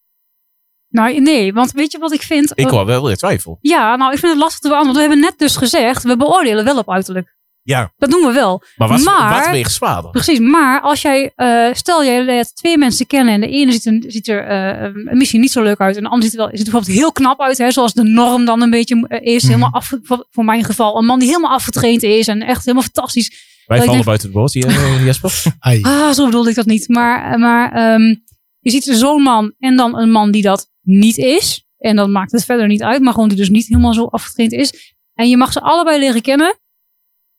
Nou, 0.88 1.20
nee, 1.20 1.52
want 1.52 1.72
weet 1.72 1.92
je 1.92 1.98
wat 1.98 2.12
ik 2.12 2.22
vind? 2.22 2.52
Ik 2.54 2.68
hoor 2.68 2.86
wel 2.86 3.04
weer 3.06 3.16
twijfel. 3.16 3.58
Ja, 3.60 3.96
nou, 3.96 4.12
ik 4.12 4.18
vind 4.18 4.32
het 4.32 4.40
lastig 4.40 4.60
te 4.60 4.68
beantwoorden. 4.68 5.02
We 5.02 5.08
hebben 5.08 5.28
net 5.30 5.38
dus 5.38 5.56
gezegd, 5.56 6.02
we 6.02 6.16
beoordelen 6.16 6.64
wel 6.64 6.78
op 6.78 6.90
uiterlijk. 6.90 7.34
Ja, 7.62 7.92
Dat 7.96 8.10
doen 8.10 8.26
we 8.26 8.32
wel. 8.32 8.62
maar 8.76 8.88
wat, 8.88 9.00
Maar- 9.04 9.40
wat 9.42 9.50
weegt 9.50 9.72
zwaarder? 9.72 10.10
Precies, 10.10 10.38
maar 10.38 10.80
als 10.80 11.02
jij, 11.02 11.32
eh, 11.36 11.66
stel 11.72 12.04
jij 12.04 12.24
leert 12.24 12.56
twee 12.56 12.78
mensen 12.78 13.06
kennen 13.06 13.34
en 13.34 13.40
de 13.40 13.48
ene 13.48 13.72
ziet, 13.72 13.86
een, 13.86 14.04
ziet 14.08 14.28
er 14.28 14.44
eh, 14.46 14.90
misschien 15.14 15.40
niet 15.40 15.50
zo 15.52 15.62
leuk 15.62 15.78
uit 15.80 15.96
en 15.96 16.02
de 16.02 16.08
ander 16.08 16.28
ziet 16.28 16.32
er, 16.38 16.38
wel, 16.38 16.48
ziet 16.56 16.66
er 16.66 16.72
bijvoorbeeld 16.72 16.98
heel 16.98 17.12
knap 17.12 17.40
uit, 17.40 17.58
hè, 17.58 17.70
zoals 17.70 17.92
de 17.92 18.02
norm 18.02 18.44
dan 18.44 18.62
een 18.62 18.70
beetje 18.70 19.04
eh, 19.08 19.34
is. 19.34 19.42
Mhm. 19.42 19.52
Helemaal 19.52 19.72
af, 19.72 19.92
voor, 20.30 20.44
mijn 20.44 20.64
geval, 20.64 20.98
een 20.98 21.04
man 21.04 21.18
die 21.18 21.28
helemaal 21.28 21.50
afgetraind 21.52 22.02
is 22.02 22.28
en 22.28 22.42
echt 22.42 22.60
helemaal 22.64 22.82
fantastisch. 22.92 23.32
Wij 23.66 23.76
vallen 23.78 23.92
denk- 23.92 24.04
buiten 24.04 24.26
het 24.28 24.36
boot 24.36 24.52
hier, 24.52 25.04
Jesper. 25.04 25.42
Ai. 25.58 25.82
Ah, 25.82 26.10
zo 26.12 26.24
bedoelde 26.24 26.50
ik 26.50 26.56
dat 26.56 26.66
niet. 26.66 26.88
Maar, 26.88 27.38
maar 27.38 27.72
ehm, 27.72 28.14
je 28.60 28.70
ziet 28.70 28.84
zo'n 28.84 29.22
man 29.22 29.54
en 29.58 29.76
dan 29.76 29.98
een 29.98 30.10
man 30.10 30.30
die 30.30 30.42
dat 30.42 30.68
niet 30.86 31.18
is. 31.18 31.66
En 31.78 31.96
dan 31.96 32.12
maakt 32.12 32.32
het 32.32 32.44
verder 32.44 32.66
niet 32.66 32.82
uit, 32.82 33.02
maar 33.02 33.12
gewoon 33.12 33.28
die 33.28 33.36
dus 33.36 33.48
niet 33.48 33.66
helemaal 33.66 33.94
zo 33.94 34.04
afgetraind 34.04 34.52
is. 34.52 34.94
En 35.14 35.28
je 35.28 35.36
mag 35.36 35.52
ze 35.52 35.60
allebei 35.60 35.98
leren 35.98 36.22
kennen. 36.22 36.58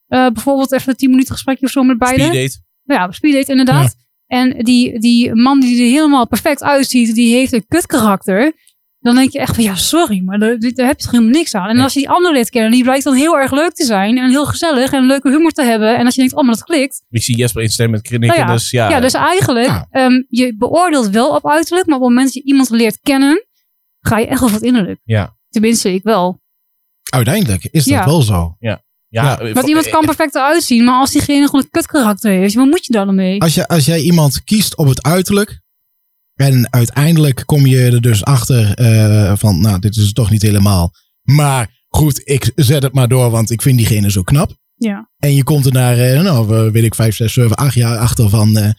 Eh, 0.07 0.27
bijvoorbeeld 0.29 0.71
even 0.71 0.89
een 0.89 0.95
10 0.95 1.09
minuten 1.09 1.33
gesprekje 1.33 1.65
of 1.65 1.71
zo 1.71 1.83
met 1.83 1.97
beide. 1.97 2.23
Speeddate. 2.23 2.61
Nou 2.83 3.01
ja, 3.01 3.11
speeddate 3.11 3.51
inderdaad. 3.51 3.95
En 4.27 4.63
die, 4.63 4.99
die 4.99 5.35
man 5.35 5.59
die 5.59 5.83
er 5.83 5.91
helemaal 5.91 6.27
perfect 6.27 6.63
uitziet, 6.63 7.15
die 7.15 7.35
heeft 7.35 7.53
een 7.53 7.67
kut 7.67 7.85
karakter. 7.85 8.53
Dan 8.99 9.15
denk 9.15 9.31
je 9.31 9.39
echt 9.39 9.55
van, 9.55 9.63
ja, 9.63 9.75
sorry, 9.75 10.21
maar 10.25 10.39
daar, 10.39 10.59
daar 10.59 10.87
heb 10.87 10.97
je 10.97 11.03
toch 11.03 11.11
helemaal 11.11 11.33
niks 11.33 11.55
aan. 11.55 11.67
En 11.69 11.73
Nee. 11.75 11.83
als 11.83 11.93
je 11.93 11.99
die 11.99 12.09
andere 12.09 12.33
leert 12.33 12.49
kennen, 12.49 12.71
die 12.71 12.83
blijkt 12.83 13.03
dan 13.03 13.13
heel 13.13 13.37
erg 13.37 13.51
leuk 13.51 13.73
te 13.73 13.85
zijn. 13.85 14.17
En 14.17 14.29
heel 14.29 14.45
gezellig 14.45 14.91
en 14.91 14.99
een 15.01 15.05
leuke 15.07 15.29
humor 15.29 15.51
te 15.51 15.63
hebben. 15.63 15.97
En 15.97 16.05
als 16.05 16.15
je 16.15 16.21
denkt, 16.21 16.35
oh, 16.35 16.43
maar 16.43 16.53
dat 16.55 16.63
klikt. 16.63 17.03
Ik 17.09 17.23
zie 17.23 17.35
Jesper 17.37 17.61
instemmen 17.61 17.95
met 17.95 18.07
knikken, 18.07 18.29
Nou 18.29 18.39
ja, 18.41 18.53
dus 18.53 18.69
ja. 18.69 18.89
Ja, 18.89 18.99
dus 18.99 19.13
eigenlijk, 19.13 19.65
Ja. 19.67 19.87
ehm, 19.91 20.21
je 20.27 20.55
beoordeelt 20.57 21.09
wel 21.09 21.29
op 21.35 21.49
uiterlijk, 21.49 21.85
maar 21.87 21.95
op 21.95 22.01
het 22.01 22.09
moment 22.09 22.33
dat 22.33 22.43
je 22.43 22.49
iemand 22.49 22.69
leert 22.69 22.99
kennen, 23.01 23.45
ga 23.99 24.17
je 24.17 24.27
echt 24.27 24.39
wel 24.39 24.49
wat 24.49 24.61
innerlijk. 24.61 24.99
Ja. 25.03 25.35
Tenminste, 25.49 25.93
ik 25.93 26.03
wel. 26.03 26.41
Uiteindelijk 27.09 27.63
is 27.71 27.83
dat 27.85 27.93
Ja. 27.93 28.05
wel 28.05 28.21
zo. 28.21 28.55
ja, 28.59 28.81
Ja. 29.09 29.39
eh, 29.39 29.53
Want 29.53 29.67
iemand 29.67 29.85
eh, 29.85 29.91
kan 29.91 30.05
perfect 30.05 30.35
eruit 30.35 30.63
zien, 30.63 30.83
maar 30.83 30.95
als 30.99 31.11
diegene 31.11 31.45
gewoon 31.45 31.61
een 31.61 31.69
kut 31.69 31.85
karakter 31.85 32.31
heeft, 32.31 32.53
wat 32.53 32.65
moet 32.65 32.85
je 32.85 32.93
dan 32.93 33.07
ermee? 33.07 33.41
Als, 33.41 33.53
je, 33.53 33.67
als 33.67 33.85
jij 33.85 33.99
iemand 34.01 34.43
kiest 34.43 34.77
op 34.77 34.87
het 34.87 35.03
uiterlijk. 35.03 35.61
En 36.37 36.67
uiteindelijk 36.73 37.43
kom 37.45 37.65
je 37.65 37.79
er 37.85 38.01
dus 38.01 38.23
achter 38.23 38.73
eh, 38.73 39.31
van, 39.37 39.61
nou, 39.61 39.79
dit 39.79 39.95
is 39.95 40.05
het 40.05 40.15
toch 40.15 40.29
niet 40.29 40.41
helemaal. 40.41 40.91
Maar 41.23 41.83
goed, 41.87 42.21
ik 42.23 42.51
zet 42.55 42.83
het 42.83 42.93
maar 42.93 43.07
door, 43.07 43.29
want 43.29 43.51
ik 43.51 43.61
vind 43.61 43.77
diegene 43.77 44.11
zo 44.11 44.21
knap. 44.21 44.55
Ja. 44.75 45.09
En 45.17 45.35
je 45.35 45.43
komt 45.43 45.65
er 45.65 45.71
naar, 45.71 45.97
eh, 45.97 46.21
nou, 46.21 46.71
weet 46.71 46.83
ik, 46.83 46.95
vijf, 46.95 47.15
zes, 47.15 47.33
zeven, 47.33 47.55
acht 47.55 47.73
jaar 47.73 47.97
achter 47.97 48.29
van... 48.29 48.57
eh, 48.57 48.69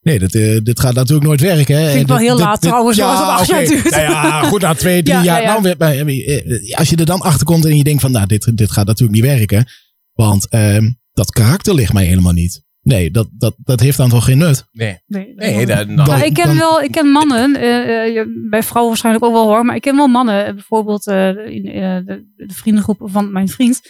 nee, 0.00 0.18
dit, 0.18 0.64
dit 0.64 0.80
gaat 0.80 0.94
natuurlijk 0.94 1.26
nooit 1.26 1.40
werken. 1.40 1.78
Hè. 1.78 1.88
Vind 1.90 2.00
ik 2.00 2.06
wel 2.08 2.16
heel 2.16 2.36
dit- 2.36 2.44
laat 2.44 2.60
dit- 2.60 2.70
trouwens, 2.70 3.00
als 3.00 3.18
het 3.18 3.28
acht 3.28 3.46
jaar 3.48 3.64
duurt. 3.64 3.90
Nou 3.90 4.02
ja, 4.02 4.42
goed, 4.42 4.60
na 4.60 4.74
twee, 4.74 5.02
drie 5.02 5.16
Ja, 5.18 5.22
jaar. 5.22 5.42
ja, 5.42 5.60
ja. 5.62 5.74
Nou, 6.04 6.74
als 6.74 6.90
je 6.90 6.96
er 6.96 7.06
dan 7.06 7.20
achter 7.20 7.46
komt 7.46 7.64
en 7.64 7.76
je 7.76 7.84
denkt 7.84 8.00
van, 8.00 8.10
nou, 8.10 8.26
dit, 8.26 8.56
dit 8.56 8.70
gaat 8.70 8.86
natuurlijk 8.86 9.20
niet 9.20 9.30
werken. 9.36 9.66
Want 10.12 10.48
ehm, 10.48 10.90
dat 11.12 11.30
karakter 11.30 11.74
ligt 11.74 11.92
mij 11.92 12.04
helemaal 12.04 12.32
niet. 12.32 12.62
Nee, 12.88 13.10
dat, 13.10 13.28
dat, 13.32 13.54
dat 13.64 13.80
heeft 13.80 13.96
dan 13.96 14.08
toch 14.08 14.24
geen 14.24 14.38
nut. 14.38 14.64
Nee, 14.72 14.98
Nee, 15.06 15.32
nee, 15.34 15.66
dat- 15.66 15.76
dan, 15.86 15.96
Dan- 15.96 16.06
Nou, 16.06 16.24
ik 16.24 16.34
ken 16.34 16.46
dan- 16.46 16.56
wel, 16.58 16.82
ik 16.82 16.90
ken 16.90 17.06
mannen, 17.08 17.56
eh, 17.56 18.16
eh, 18.18 18.26
bij 18.50 18.62
vrouwen 18.62 18.88
waarschijnlijk 18.88 19.24
ook 19.24 19.32
wel 19.32 19.46
hoor, 19.46 19.64
maar 19.64 19.74
ik 19.76 19.80
ken 19.82 19.96
wel 19.96 20.06
mannen, 20.06 20.46
eh, 20.46 20.52
bijvoorbeeld 20.54 21.06
eh, 21.06 21.28
in 21.28 21.66
eh, 21.66 21.96
de, 22.04 22.26
de 22.36 22.54
vriendengroep 22.54 22.98
van 23.02 23.32
mijn 23.32 23.48
vriend. 23.48 23.80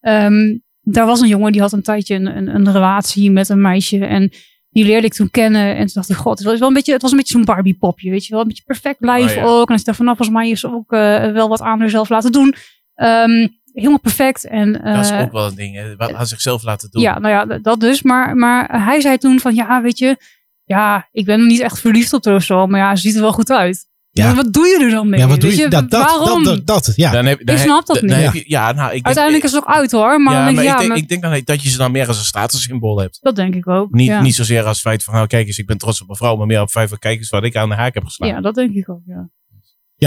Ehm, 0.00 0.58
daar 0.80 1.06
was 1.06 1.20
een 1.20 1.28
jongen 1.28 1.52
die 1.52 1.60
had 1.60 1.72
een 1.72 1.82
tijdje 1.82 2.14
een, 2.14 2.36
een, 2.36 2.54
een 2.54 2.72
relatie 2.72 3.30
met 3.30 3.48
een 3.48 3.60
meisje 3.60 4.04
en 4.06 4.30
die 4.70 4.84
leerde 4.84 5.06
ik 5.06 5.14
toen 5.14 5.30
kennen 5.30 5.74
en 5.76 5.84
toen 5.84 5.94
dacht 5.94 6.10
ik, 6.10 6.16
god, 6.16 6.38
het 6.38 6.46
was 6.48 6.58
wel 6.58 6.68
een 6.68 6.74
beetje, 6.74 6.92
het 6.92 7.02
was 7.02 7.10
een 7.10 7.16
beetje 7.16 7.32
zo'n 7.34 7.44
Barbie 7.44 7.76
popje, 7.78 8.10
weet 8.10 8.24
je 8.26 8.32
wel, 8.32 8.40
een 8.42 8.48
beetje 8.48 8.64
perfect 8.66 8.96
lijf 9.00 9.30
Oh, 9.30 9.36
ja. 9.36 9.42
ook. 9.44 9.68
En 9.70 9.76
ik 9.76 9.84
dacht 9.84 9.96
van, 9.96 10.06
nou, 10.06 10.16
volgens 10.16 10.36
mij 10.38 10.50
is 10.50 10.66
ook 10.66 10.90
wel 11.32 11.48
wat 11.48 11.60
aan 11.60 11.80
haarzelf 11.80 12.08
laten 12.08 12.32
doen. 12.32 12.54
Ehm, 12.94 13.48
helemaal 13.74 14.00
perfect 14.00 14.44
en 14.46 14.72
dat 14.72 15.04
is 15.04 15.10
eh, 15.10 15.20
ook 15.20 15.32
wel 15.32 15.46
een 15.46 15.54
ding. 15.54 15.74
hè. 15.76 15.96
Wat 15.96 16.12
aan 16.12 16.26
zichzelf 16.26 16.62
laten 16.62 16.90
doen. 16.90 17.02
ja, 17.02 17.18
nou 17.18 17.34
ja, 17.48 17.58
dat 17.58 17.80
dus. 17.80 18.02
Maar, 18.02 18.36
maar 18.36 18.84
hij 18.84 19.00
zei 19.00 19.18
toen 19.18 19.40
van, 19.40 19.54
ja, 19.54 19.82
weet 19.82 19.98
je, 19.98 20.16
ja, 20.64 21.08
ik 21.12 21.24
ben 21.24 21.46
niet 21.46 21.60
echt 21.60 21.80
verliefd 21.80 22.12
op 22.12 22.24
haar 22.24 22.34
of 22.34 22.42
zo, 22.42 22.66
maar 22.66 22.80
ja, 22.80 22.96
ze 22.96 23.02
ziet 23.02 23.14
er 23.14 23.20
wel 23.20 23.32
goed 23.32 23.50
uit. 23.50 23.92
Ja. 24.10 24.26
Maar 24.26 24.34
wat 24.34 24.52
doe 24.52 24.66
je 24.66 24.84
er 24.84 24.90
dan 24.90 25.08
mee? 25.08 25.20
Ja, 25.20 25.26
wat 25.26 25.40
doe 25.40 25.56
je? 25.56 25.68
Dat, 25.68 25.90
dat, 25.90 26.00
waarom? 26.04 26.44
dat, 26.44 26.66
dat, 26.66 26.84
dat, 26.84 26.96
ja. 26.96 27.10
Dan 27.12 27.26
heb, 27.26 27.46
dan 27.46 27.54
Ik 27.54 27.60
snap 27.60 27.86
dat 27.86 28.02
niet. 28.02 28.32
je- 28.32 28.44
ja, 28.46 28.72
nou, 28.72 28.86
ik 28.86 28.92
denk, 28.92 29.06
Uiteindelijk 29.06 29.44
is 29.44 29.52
het 29.52 29.60
ook 29.62 29.68
uit 29.74 29.90
hoor, 29.92 30.20
maar 30.20 30.32
ja, 30.34 30.44
dan 30.44 30.54
denk 30.54 30.56
maar 30.56 30.64
ik, 30.64 30.70
ja, 30.70 30.74
ik 30.74 30.78
denk, 30.78 30.88
maar- 30.88 30.98
ik 30.98 31.08
denk 31.08 31.22
dan 31.22 31.40
dat 31.44 31.62
je 31.62 31.70
ze 31.70 31.76
dan 31.76 31.92
meer 31.92 32.08
als 32.08 32.18
een 32.18 32.24
statussymbool 32.24 32.98
hebt. 33.00 33.18
dat 33.22 33.36
denk 33.36 33.54
ik 33.54 33.68
ook. 33.68 33.90
Niet, 33.92 34.06
ja. 34.06 34.22
niet 34.22 34.34
zozeer 34.34 34.58
als 34.62 34.76
het 34.76 34.80
feit 34.86 35.04
van, 35.04 35.14
nou, 35.14 35.26
kijk 35.26 35.46
eens, 35.46 35.58
ik 35.58 35.66
ben 35.66 35.78
trots 35.78 36.00
op 36.00 36.06
mijn 36.06 36.18
vrouw, 36.18 36.36
maar 36.36 36.46
meer 36.46 36.60
op 36.60 36.70
vijf 36.70 36.98
kijk 36.98 37.18
eens 37.18 37.28
wat 37.30 37.44
ik 37.44 37.56
aan 37.56 37.68
de 37.68 37.74
haak 37.74 37.94
heb 37.94 38.04
geslagen. 38.04 38.34
ja, 38.34 38.40
dat 38.40 38.54
denk 38.54 38.74
ik 38.74 38.88
ook, 38.88 39.02
ja. 39.06 39.28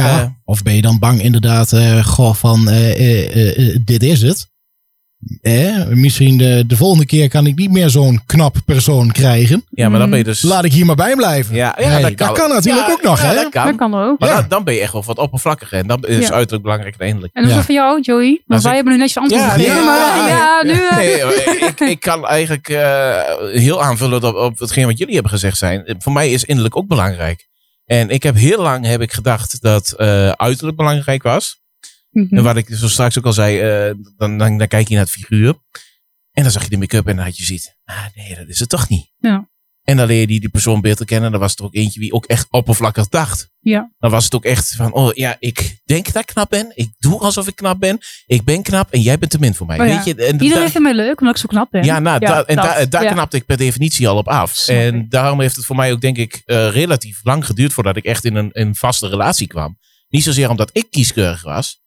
Ja, 0.03 0.19
Eh. 0.21 0.25
of 0.45 0.63
ben 0.63 0.75
je 0.75 0.81
dan 0.81 0.99
bang 0.99 1.21
inderdaad, 1.21 1.73
eh, 1.73 2.05
goh, 2.05 2.33
van 2.33 2.69
eh, 2.69 3.75
dit 3.85 4.03
is 4.03 4.21
het. 4.21 4.55
Eh, 5.41 5.85
misschien 5.87 6.37
de, 6.37 6.63
de 6.67 6.75
volgende 6.77 7.05
keer 7.05 7.29
kan 7.29 7.45
ik 7.45 7.55
niet 7.55 7.71
meer 7.71 7.89
zo'n 7.89 8.21
knap 8.25 8.55
persoon 8.65 9.11
krijgen. 9.11 9.63
Ja, 9.69 9.89
maar 9.89 9.99
dan 9.99 10.09
ben 10.09 10.17
je 10.17 10.23
dus... 10.23 10.41
Laat 10.41 10.63
ik 10.65 10.73
hier 10.73 10.85
maar 10.85 10.95
bij 10.95 11.15
blijven. 11.15 11.55
Ja, 11.55 11.75
ja, 11.79 11.87
Hey, 11.87 12.01
dat 12.01 12.15
kan. 12.15 12.27
dat 12.27 12.37
kan 12.37 12.49
natuurlijk 12.49 12.87
Ja, 12.87 12.93
ook 12.93 13.01
nog, 13.01 13.21
ja, 13.21 13.27
hè? 13.27 13.33
dat 13.35 13.49
kan. 13.49 13.65
Dat 13.65 13.75
kan 13.75 13.93
ook. 13.95 14.19
Maar 14.19 14.29
Ja. 14.29 14.35
dan, 14.35 14.45
dan 14.49 14.63
ben 14.63 14.73
je 14.73 14.79
echt 14.79 14.91
wel 14.91 15.03
wat 15.05 15.17
oppervlakkiger. 15.17 15.77
En 15.77 15.87
dan 15.87 16.03
is 16.03 16.27
Ja. 16.27 16.31
uiterlijk 16.33 16.61
belangrijk 16.63 16.95
uiteindelijk. 16.99 17.33
En 17.33 17.41
hoe 17.43 17.49
is 17.51 17.55
Ja. 17.57 17.57
dat 17.57 17.65
voor 17.65 17.75
jou, 17.75 18.01
Joey? 18.01 18.41
Want 18.45 18.47
Nou, 18.47 18.61
wij 18.61 18.69
ik- 18.71 18.75
hebben 18.75 18.93
nu 18.93 18.99
netjes 18.99 19.17
antwoord 19.23 19.41
Ja, 19.43 19.49
gegeven. 19.49 19.75
ja, 19.75 19.83
maar 19.83 20.65
nu... 20.65 20.73
Nee, 20.95 21.13
ik, 21.69 21.79
ik 21.79 21.99
kan 21.99 22.27
eigenlijk 22.27 22.69
eh, 22.69 23.15
heel 23.51 23.83
aanvullen 23.83 24.23
op, 24.23 24.35
op 24.35 24.59
hetgeen 24.59 24.85
wat 24.85 24.97
jullie 24.97 25.13
hebben 25.13 25.31
gezegd 25.31 25.57
zijn. 25.57 25.95
Voor 25.99 26.11
mij 26.13 26.31
is 26.31 26.43
innerlijk 26.43 26.75
ook 26.77 26.87
belangrijk. 26.87 27.47
En 27.87 28.09
ik 28.09 28.23
heb 28.23 28.35
heel 28.35 28.61
lang 28.61 28.85
heb 28.85 29.01
ik 29.01 29.13
gedacht 29.13 29.61
dat 29.61 29.91
eh, 29.91 30.29
uiterlijk 30.29 30.77
belangrijk 30.77 31.23
was. 31.23 31.61
mhm. 32.11 32.37
En 32.37 32.43
wat 32.43 32.57
ik 32.57 32.69
zo 32.69 32.87
straks 32.87 33.17
ook 33.17 33.25
al 33.25 33.33
zei, 33.33 33.59
eh, 33.59 33.95
dan, 34.17 34.37
dan, 34.37 34.57
dan 34.57 34.67
kijk 34.67 34.87
je 34.87 34.93
naar 34.95 35.03
het 35.03 35.13
figuur. 35.13 35.55
En 36.31 36.43
dan 36.43 36.51
zag 36.51 36.63
je 36.63 36.69
de 36.69 36.77
make-up 36.77 37.07
en 37.07 37.15
dan 37.15 37.25
had 37.25 37.37
je 37.37 37.43
ziet, 37.43 37.77
ah 37.83 38.05
nee, 38.15 38.35
dat 38.35 38.47
is 38.47 38.59
het 38.59 38.69
toch 38.69 38.89
niet. 38.89 39.11
Ja. 39.17 39.49
En 39.87 39.97
dan 39.97 40.07
leer 40.07 40.19
je 40.19 40.27
die, 40.27 40.39
die 40.39 40.49
persoon 40.49 40.81
beter 40.81 41.05
kennen. 41.05 41.31
Dan 41.31 41.39
was 41.39 41.55
er 41.55 41.63
ook 41.63 41.75
eentje 41.75 41.99
wie 41.99 42.13
ook 42.13 42.25
echt 42.25 42.47
oppervlakkig 42.49 43.07
dacht. 43.07 43.49
Ja. 43.59 43.91
Dan 43.99 44.11
was 44.11 44.23
het 44.23 44.35
ook 44.35 44.45
echt 44.45 44.75
van, 44.75 44.93
oh 44.93 45.13
ja, 45.13 45.35
ik 45.39 45.77
denk 45.85 46.05
dat 46.13 46.21
ik 46.21 46.25
knap 46.27 46.49
ben. 46.49 46.71
Ik 46.75 46.89
doe 46.99 47.19
alsof 47.19 47.47
ik 47.47 47.55
knap 47.55 47.79
ben. 47.79 47.97
Ik 48.25 48.43
ben 48.43 48.63
knap 48.63 48.91
en 48.91 49.01
jij 49.01 49.17
bent 49.17 49.31
te 49.31 49.39
min 49.39 49.53
voor 49.55 49.67
mij. 49.67 49.79
Oh 49.79 49.87
ja. 49.87 49.95
Weet 49.95 50.05
je? 50.05 50.25
En 50.25 50.41
Iedereen 50.41 50.69
vindt 50.69 50.79
mij 50.87 50.93
leuk, 50.95 51.19
omdat 51.19 51.35
ik 51.35 51.41
zo 51.41 51.47
knap 51.47 51.71
ben. 51.71 51.83
ja, 51.83 51.99
nou, 51.99 52.19
Ja, 52.19 52.27
da- 52.27 52.43
en 52.45 52.55
dat, 52.55 52.65
da- 52.65 52.85
daar 52.85 53.03
ja. 53.03 53.11
knapte 53.11 53.37
ik 53.37 53.45
per 53.45 53.57
definitie 53.57 54.07
al 54.07 54.17
op 54.17 54.27
af. 54.27 54.67
En 54.67 55.05
daarom 55.09 55.41
heeft 55.41 55.55
het 55.55 55.65
voor 55.65 55.75
mij 55.75 55.91
ook, 55.91 56.01
denk 56.01 56.17
ik, 56.17 56.41
eh, 56.45 56.69
relatief 56.69 57.19
lang 57.23 57.45
geduurd 57.45 57.73
voordat 57.73 57.95
ik 57.95 58.05
echt 58.05 58.25
in 58.25 58.35
een, 58.35 58.49
een 58.53 58.75
vaste 58.75 59.07
relatie 59.07 59.47
kwam. 59.47 59.77
Niet 60.09 60.23
zozeer 60.23 60.49
omdat 60.49 60.69
ik 60.73 60.87
kieskeurig 60.89 61.43
was. 61.43 61.81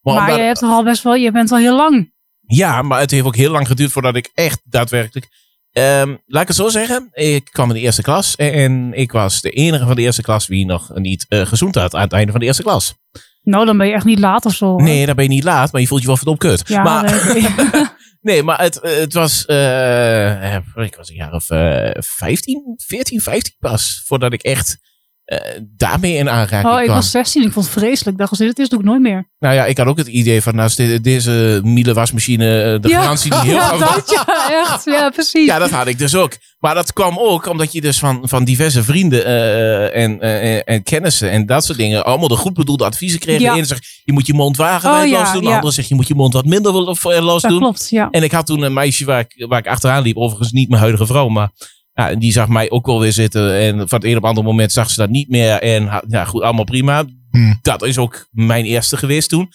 Maar, 0.00 0.14
Maar 0.14 0.22
omdat- 0.22 0.36
je 0.38 0.42
hebt 0.46 0.62
al 0.62 0.84
best 0.84 1.02
wel... 1.02 1.14
Je 1.14 1.30
bent 1.32 1.50
al 1.52 1.58
heel 1.58 1.76
lang. 1.76 2.12
ja, 2.46 2.82
maar 2.82 3.00
het 3.00 3.10
heeft 3.10 3.24
ook 3.24 3.36
heel 3.36 3.50
lang 3.50 3.66
geduurd 3.66 3.92
voordat 3.92 4.16
ik 4.16 4.30
echt 4.34 4.60
daadwerkelijk. 4.64 5.28
Ehm, 5.76 6.16
laat 6.26 6.42
ik 6.42 6.48
het 6.48 6.56
zo 6.56 6.68
zeggen. 6.68 7.08
Ik 7.12 7.44
kwam 7.52 7.68
in 7.68 7.74
de 7.74 7.80
eerste 7.80 8.02
klas. 8.02 8.36
En 8.36 8.92
ik 8.94 9.12
was 9.12 9.40
de 9.40 9.50
enige 9.50 9.86
van 9.86 9.96
de 9.96 10.02
eerste 10.02 10.22
klas 10.22 10.46
wie 10.46 10.66
nog 10.66 10.90
niet 10.94 11.26
gezoend 11.28 11.74
had 11.74 11.94
aan 11.94 12.00
het 12.02 12.12
einde 12.12 12.30
van 12.30 12.40
de 12.40 12.46
eerste 12.46 12.62
klas. 12.62 12.94
Nou, 13.42 13.64
dan 13.66 13.76
ben 13.76 13.86
je 13.86 13.92
echt 13.92 14.04
niet 14.04 14.18
laat 14.18 14.44
of 14.46 14.54
zo. 14.54 14.66
hoor. 14.66 14.82
Nee, 14.82 15.06
dan 15.06 15.14
ben 15.14 15.24
je 15.24 15.30
niet 15.30 15.44
laat, 15.44 15.72
maar 15.72 15.80
je 15.80 15.86
voelt 15.86 16.00
je 16.00 16.06
wel 16.06 16.16
verdomd 16.16 16.38
kut. 16.38 16.62
Ja, 16.68 16.82
maar, 16.82 17.34
nee, 18.20 18.42
maar 18.42 18.60
het, 18.60 18.78
het 18.82 19.12
was. 19.12 19.44
eh, 19.44 20.54
eh, 20.54 20.62
ik 20.74 20.94
was 20.96 21.08
een 21.08 21.14
jaar 21.16 21.32
of 21.32 21.50
eh 21.50 21.90
15, 21.98 22.74
14, 22.76 23.20
15 23.20 23.54
pas. 23.58 24.02
Voordat 24.06 24.32
ik 24.32 24.42
echt 24.42 24.78
eh, 25.26 25.60
daarmee 25.76 26.14
in 26.16 26.30
aanraking 26.30 26.72
Oh, 26.72 26.78
ik 26.78 26.84
kwam. 26.84 26.96
was 26.96 27.10
16. 27.10 27.42
Ik 27.42 27.52
vond 27.52 27.64
het 27.66 27.74
vreselijk. 27.74 28.10
Ik 28.12 28.18
dacht, 28.18 28.30
als 28.30 28.38
dit 28.38 28.48
het 28.48 28.58
is, 28.58 28.68
doe 28.68 28.78
ik 28.78 28.84
nooit 28.84 29.00
meer. 29.00 29.30
Nou 29.38 29.54
ja, 29.54 29.64
ik 29.64 29.78
had 29.78 29.86
ook 29.86 29.98
het 29.98 30.06
idee 30.06 30.42
van. 30.42 30.54
Nou, 30.54 31.00
deze 31.00 31.60
Miele 31.64 31.94
wasmachine. 31.94 32.62
eh, 32.74 32.80
de 32.80 32.88
garantie 32.88 33.30
die 33.30 33.40
heel 33.50 33.54
ja, 33.54 33.76
dat, 33.78 34.24
ja, 34.26 34.50
echt. 34.64 34.84
Ja, 34.84 35.10
precies. 35.10 35.46
Ja, 35.46 35.58
dat 35.58 35.70
had 35.70 35.86
ik 35.86 35.98
dus 35.98 36.14
ook. 36.14 36.32
Maar 36.58 36.74
dat 36.74 36.92
kwam 36.92 37.18
ook 37.18 37.46
omdat 37.46 37.72
je 37.72 37.80
dus 37.80 37.98
van, 37.98 38.20
van 38.22 38.44
diverse 38.44 38.84
vrienden 38.84 39.24
eh, 39.24 40.02
en, 40.02 40.20
en 40.64 40.82
kennissen 40.82 41.30
en 41.30 41.46
dat 41.46 41.64
soort 41.64 41.78
dingen 41.78 42.04
allemaal 42.04 42.28
de 42.28 42.36
goed 42.36 42.54
bedoelde 42.54 42.84
adviezen 42.84 43.18
kreeg. 43.20 43.40
Ja. 43.40 43.50
De 43.50 43.56
ene 43.56 43.66
zegt, 43.66 44.00
je 44.04 44.12
moet 44.12 44.26
je 44.26 44.34
mond 44.34 44.56
wagenwijd 44.56 45.04
Oh, 45.04 45.10
ja, 45.10 45.18
los 45.20 45.32
doen. 45.32 45.42
De 45.42 45.48
ja. 45.48 45.54
andere 45.54 45.72
zegt, 45.72 45.88
je 45.88 45.94
moet 45.94 46.08
je 46.08 46.14
mond 46.14 46.32
wat 46.32 46.44
minder 46.44 46.72
los 46.72 47.42
dat 47.42 47.50
doen. 47.50 47.58
klopt. 47.60 47.86
Ja. 47.90 48.08
En 48.10 48.22
ik 48.22 48.32
had 48.32 48.46
toen 48.46 48.62
een 48.62 48.72
meisje 48.72 49.04
waar 49.04 49.20
ik, 49.28 49.46
waar 49.48 49.58
ik 49.58 49.66
achteraan 49.66 50.02
liep. 50.02 50.16
Overigens 50.16 50.52
niet 50.52 50.68
mijn 50.68 50.80
huidige 50.80 51.06
vrouw, 51.06 51.28
maar 51.28 51.50
ja, 51.96 52.14
die 52.14 52.32
zag 52.32 52.48
mij 52.48 52.70
ook 52.70 52.86
wel 52.86 53.00
weer 53.00 53.12
zitten. 53.12 53.54
En 53.58 53.74
van 53.76 53.98
het 53.98 54.04
een 54.04 54.16
op 54.16 54.22
het 54.22 54.24
andere 54.24 54.46
moment 54.46 54.72
zag 54.72 54.90
ze 54.90 55.00
dat 55.00 55.10
niet 55.10 55.28
meer. 55.28 55.60
En 55.62 56.02
ja, 56.08 56.24
goed, 56.24 56.42
allemaal 56.42 56.64
prima. 56.64 57.04
Hmm. 57.30 57.58
Dat 57.62 57.82
is 57.84 57.98
ook 57.98 58.28
mijn 58.30 58.64
eerste 58.64 58.96
geweest 58.96 59.28
toen. 59.28 59.48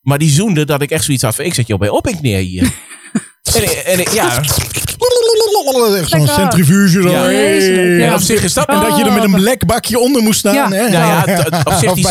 Maar 0.00 0.18
die 0.18 0.30
zoende 0.30 0.64
dat 0.64 0.82
ik 0.82 0.90
echt 0.90 1.04
zoiets 1.04 1.22
had 1.22 1.34
van, 1.34 1.44
ik 1.44 1.54
zet 1.54 1.66
jou 1.66 1.80
bij 1.80 1.88
op 1.88 2.08
ik 2.08 2.20
neer 2.20 2.38
hier. 2.38 2.62
en, 3.54 3.84
en 3.84 4.14
ja, 4.14 4.42
Echt 6.00 6.10
zo'n 6.10 6.28
centrifuge. 6.28 7.02
Zo. 7.02 7.10
Ja. 7.10 7.28
Ja. 7.28 8.06
en 8.06 8.14
op 8.14 8.20
zich 8.20 8.42
is 8.42 8.52
dat 8.52 8.66
En 8.66 8.80
dat 8.80 8.96
je 8.96 9.04
er 9.04 9.12
met 9.12 9.24
een 9.24 9.40
lek 9.40 9.66
bakje 9.66 9.98
onder 9.98 10.22
moest 10.22 10.38
staan. 10.38 10.54
Ja. 10.54 10.68
Hè? 10.68 10.88
Nou 10.88 10.90
ja, 10.90 11.22
t- 11.22 11.66
op 11.66 11.72
zich 11.72 11.90
Of 11.90 11.94
die. 11.94 12.04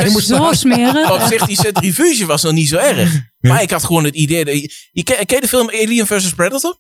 Op 1.12 1.22
zich, 1.30 1.46
die 1.46 1.56
centrifuge 1.60 2.26
was 2.26 2.44
nog 2.44 2.54
niet 2.54 2.68
zo 2.68 2.78
erg. 2.78 3.22
Maar 3.40 3.62
ik 3.62 3.72
had 3.72 3.84
gewoon 3.84 4.04
het 4.04 4.16
idee... 4.16 4.46
Dat 4.46 4.54
je, 4.54 4.72
je, 4.92 5.04
ken, 5.04 5.26
ken 5.26 5.36
je 5.36 5.42
de 5.42 5.48
film 5.48 5.70
Alien 5.70 6.08
vs. 6.08 6.34
Predator? 6.34 6.78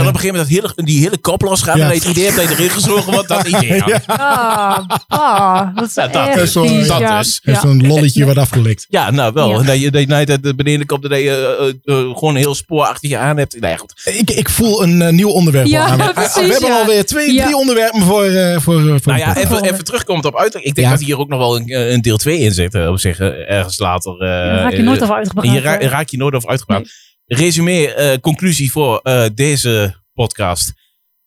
op 0.08 0.14
een 0.14 0.20
gegeven 0.20 0.36
moment 0.36 0.62
dat 0.62 0.72
hele, 0.74 0.86
die 0.86 1.00
hele 1.00 1.18
kop 1.18 1.42
losgaat. 1.42 1.76
Ja. 1.76 1.88
En 1.88 1.94
het 1.94 2.04
idee 2.04 2.24
hebt 2.24 2.36
dat 2.36 2.48
je 2.48 2.54
erin 2.54 2.70
gezogen 2.70 3.12
wordt. 3.12 3.28
Dat 3.28 3.46
idee 3.52 3.80
had. 3.80 4.02
Ah, 4.06 4.78
ah, 5.08 5.76
dat 5.76 5.88
is 5.88 5.94
Ja, 5.94 6.06
dat 6.08 6.36
is 6.36 6.52
zo- 6.52 6.66
vies, 6.66 6.86
dat 6.86 6.98
ja. 6.98 7.18
En 7.18 7.52
Ja. 7.52 7.60
zo'n 7.60 7.86
lolletje 7.86 8.24
wat 8.24 8.36
afgelikt. 8.36 8.86
Ja, 8.88 9.10
nou 9.10 9.32
wel. 9.32 9.58
En 9.60 9.66
dat 9.66 9.80
je, 9.80 9.90
dat 9.90 10.00
je 10.00 10.06
nou 10.06 10.24
dat 10.24 10.56
beneden 10.56 10.86
komt 10.86 11.04
en 11.04 11.10
dat 11.10 11.18
je 11.18 11.74
eh, 11.84 11.98
eh, 11.98 12.04
gewoon 12.14 12.28
een 12.34 12.40
heel 12.40 12.54
spoor 12.54 12.84
achter 12.84 13.08
je 13.08 13.16
aan 13.18 13.36
hebt. 13.36 13.60
Nee, 13.60 13.76
goed. 13.78 13.92
Ik, 14.04 14.30
ik 14.30 14.48
voel 14.48 14.82
een 14.82 15.02
eh, 15.02 15.12
nieuw 15.12 15.28
onderwerp 15.30 15.66
Ja, 15.66 15.86
aan. 15.86 15.98
Precies, 16.14 16.34
we 16.34 16.52
hebben 16.52 16.80
alweer 16.80 17.04
twee, 17.06 17.32
Ja. 17.32 17.42
drie 17.42 17.56
onderwerpen 17.56 18.02
voor, 18.02 18.24
eh, 18.24 18.58
voor, 18.60 18.78
eh, 18.80 18.86
voor 18.86 19.00
Nou 19.04 19.18
ja, 19.18 19.32
de 19.34 19.40
even, 19.40 19.62
even 19.64 19.84
terugkomt 19.84 20.24
op 20.24 20.36
uiterlijk. 20.36 20.66
Ik 20.68 20.74
denk 20.74 20.86
Ja. 20.88 20.92
dat 20.94 21.02
hier 21.02 21.18
ook 21.18 21.28
nog 21.28 21.38
wel 21.38 21.56
een, 21.56 21.68
eh, 21.68 21.90
een 21.90 22.00
deel 22.00 22.16
2 22.16 22.38
in 22.38 22.52
zit. 22.52 22.74
eh, 22.74 22.88
Op 22.88 22.98
zich, 23.00 23.18
eh, 23.18 23.50
ergens 23.50 23.78
later. 23.78 24.12
eh, 24.12 24.18
Daar 24.18 24.54
raak 24.54 24.72
je 24.72 24.82
nooit 24.82 24.96
eh, 24.96 25.02
over 25.04 25.14
uitgepraat. 25.16 25.82
raak 25.82 26.08
je 26.08 26.16
nooit 26.16 26.34
over 26.34 26.48
uitgepraat. 26.48 26.86
Eh, 27.26 28.18
conclusie 28.20 28.70
voor 28.72 28.98
eh, 28.98 29.24
deze 29.34 30.02
podcast. 30.12 30.72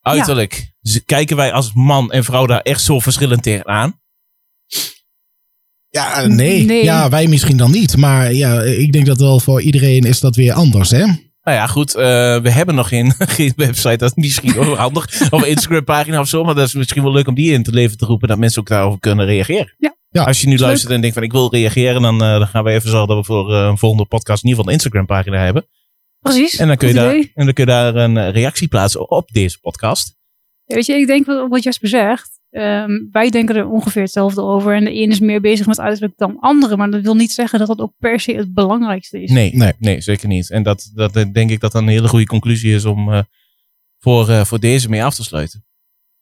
Uiterlijk 0.00 0.72
kijken 1.04 1.36
wij 1.36 1.52
als 1.52 1.72
man 1.74 2.12
en 2.12 2.24
vrouw 2.24 2.46
daar 2.46 2.60
echt 2.60 2.82
zo 2.82 3.00
verschillend 3.00 3.42
tegenaan. 3.42 4.00
Ja, 5.88 6.22
eh, 6.22 6.28
nee. 6.28 6.64
Nee. 6.64 6.84
Ja, 6.84 7.08
wij 7.08 7.26
misschien 7.26 7.56
dan 7.56 7.70
niet. 7.70 7.96
Maar 7.96 8.32
ja, 8.32 8.62
ik 8.62 8.92
denk 8.92 9.06
dat 9.06 9.20
wel 9.20 9.40
voor 9.40 9.60
iedereen 9.62 10.02
is 10.04 10.20
dat 10.20 10.36
weer 10.36 10.52
anders, 10.52 10.90
hè? 10.90 11.04
Nou 11.42 11.58
ja, 11.58 11.66
goed. 11.66 11.94
eh, 11.94 12.02
we 12.40 12.50
hebben 12.50 12.74
nog 12.74 12.88
geen, 12.88 13.14
geen 13.36 13.52
website. 13.56 13.96
Dat 13.96 14.10
is 14.16 14.22
misschien 14.22 14.54
wel 14.54 14.76
handig. 14.86 15.30
Of 15.30 15.42
een 15.42 15.48
Instagram 15.48 15.84
pagina 15.84 16.20
of 16.20 16.28
zo. 16.28 16.44
Maar 16.44 16.54
dat 16.54 16.66
is 16.66 16.74
misschien 16.74 17.02
wel 17.02 17.12
leuk 17.12 17.26
om 17.28 17.34
die 17.34 17.52
in 17.52 17.62
te 17.62 17.70
leven 17.70 17.96
te 17.98 18.06
roepen. 18.06 18.28
Dat 18.28 18.38
mensen 18.38 18.60
ook 18.60 18.68
daarover 18.68 19.00
kunnen 19.00 19.26
reageren. 19.26 19.74
Ja. 19.78 19.94
Ja, 20.10 20.24
Als 20.24 20.40
je 20.40 20.46
nu 20.46 20.52
leuk. 20.52 20.60
luistert 20.60 20.92
en 20.92 21.00
denkt 21.00 21.14
van 21.16 21.24
ik 21.24 21.32
wil 21.32 21.50
reageren. 21.50 22.02
Dan, 22.02 22.22
eh, 22.22 22.38
dan 22.38 22.46
gaan 22.46 22.64
we 22.64 22.70
even 22.70 22.90
zorgen 22.90 23.08
dat 23.08 23.16
we 23.18 23.24
voor 23.24 23.54
eh, 23.54 23.66
een 23.66 23.78
volgende 23.78 24.04
podcast 24.06 24.42
in 24.42 24.48
ieder 24.48 24.64
geval 24.64 24.66
een 24.66 24.78
Instagram 24.78 25.06
pagina 25.06 25.44
hebben. 25.44 25.66
Precies. 26.34 26.56
En 26.58 26.66
dan 26.66 26.76
kun 26.76 26.88
je, 26.88 26.94
daar, 26.94 27.16
idee. 27.16 27.30
en 27.34 27.44
dan 27.44 27.54
kun 27.54 27.64
je 27.64 27.70
daar 27.70 27.94
een 27.94 28.16
eh, 28.16 28.30
reactie 28.30 28.68
plaatsen 28.68 29.10
op 29.10 29.28
deze 29.30 29.58
podcast. 29.60 30.14
Weet 30.64 30.86
je, 30.86 30.94
ik 30.94 31.06
denk 31.06 31.26
wat, 31.26 31.48
wat 31.48 31.62
Jasper 31.62 31.88
zegt. 31.88 32.40
ehm, 32.50 32.90
wij 33.10 33.30
denken 33.30 33.56
er 33.56 33.68
ongeveer 33.68 34.02
hetzelfde 34.02 34.42
over. 34.42 34.74
En 34.74 34.84
de 34.84 34.94
een 34.94 35.10
is 35.10 35.20
meer 35.20 35.40
bezig 35.40 35.66
met 35.66 35.80
uiterlijk 35.80 36.14
dan 36.16 36.30
de 36.32 36.40
andere. 36.40 36.76
Maar 36.76 36.90
dat 36.90 37.02
wil 37.02 37.14
niet 37.14 37.32
zeggen 37.32 37.58
dat 37.58 37.68
dat 37.68 37.78
ook 37.80 37.92
per 37.98 38.20
se 38.20 38.32
het 38.32 38.54
belangrijkste 38.54 39.22
is. 39.22 39.30
Nee, 39.30 39.54
Nee. 39.56 39.72
nee. 39.78 40.00
zeker 40.00 40.28
niet. 40.28 40.50
En 40.50 40.62
dat, 40.62 40.90
dat 40.94 41.16
eh, 41.16 41.24
denk 41.32 41.50
ik 41.50 41.60
dat 41.60 41.72
dat 41.72 41.82
een 41.82 41.88
hele 41.88 42.08
goede 42.08 42.26
conclusie 42.26 42.74
is 42.74 42.84
om 42.84 43.12
eh, 43.12 43.22
voor, 43.98 44.46
voor 44.46 44.60
deze 44.60 44.88
mee 44.88 45.04
af 45.04 45.14
te 45.14 45.24
sluiten. 45.24 45.64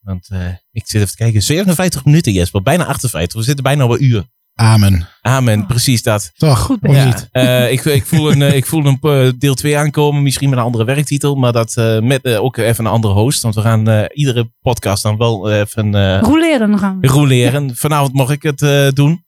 Want 0.01 0.29
ik 0.71 0.87
zit 0.87 0.95
even 1.01 1.09
te 1.09 1.17
kijken. 1.17 1.43
57 1.43 2.05
minuten, 2.05 2.33
Jesper. 2.33 2.63
Bijna 2.63 2.85
58. 2.85 3.39
We 3.39 3.45
zitten 3.47 3.65
bijna 3.65 3.85
op 3.85 3.91
een 3.91 4.05
uur. 4.05 4.25
Amen. 4.55 5.09
Amen, 5.23 5.67
precies 5.67 6.03
dat. 6.03 6.31
Toch? 6.37 6.59
Goed 6.59 6.83
niet? 6.83 7.29
Eh, 7.33 7.73
ik, 7.73 7.85
ik 7.85 8.07
voel 8.07 8.31
een, 8.33 8.43
eh, 8.43 8.57
ik 8.57 8.67
voel 8.67 8.87
een 8.87 8.99
eh, 9.01 9.33
deel 9.39 9.55
2 9.55 9.79
aankomen. 9.79 10.23
Misschien 10.23 10.49
met 10.51 10.59
een 10.59 10.65
andere 10.65 10.85
werktitel. 10.85 11.35
Maar 11.35 11.53
dat 11.53 11.77
eh, 11.77 12.01
met 12.01 12.27
ook 12.37 12.57
even 12.57 12.85
een 12.85 12.91
andere 12.91 13.15
host. 13.15 13.43
Want 13.43 13.55
we 13.55 13.61
gaan 13.61 13.89
eh, 13.89 14.05
iedere 14.13 14.51
podcast 14.61 15.03
dan 15.03 15.17
wel 15.17 15.51
even 15.53 15.95
eh 15.95 16.21
Rouleren 16.21 16.71
dan 16.71 16.79
gaan 16.79 17.01
we. 17.01 17.07
roleren. 17.07 17.77
Vanavond 17.77 18.13
mocht 18.13 18.31
ik 18.33 18.43
het 18.43 18.63
eh, 18.63 18.89
doen. 18.89 19.25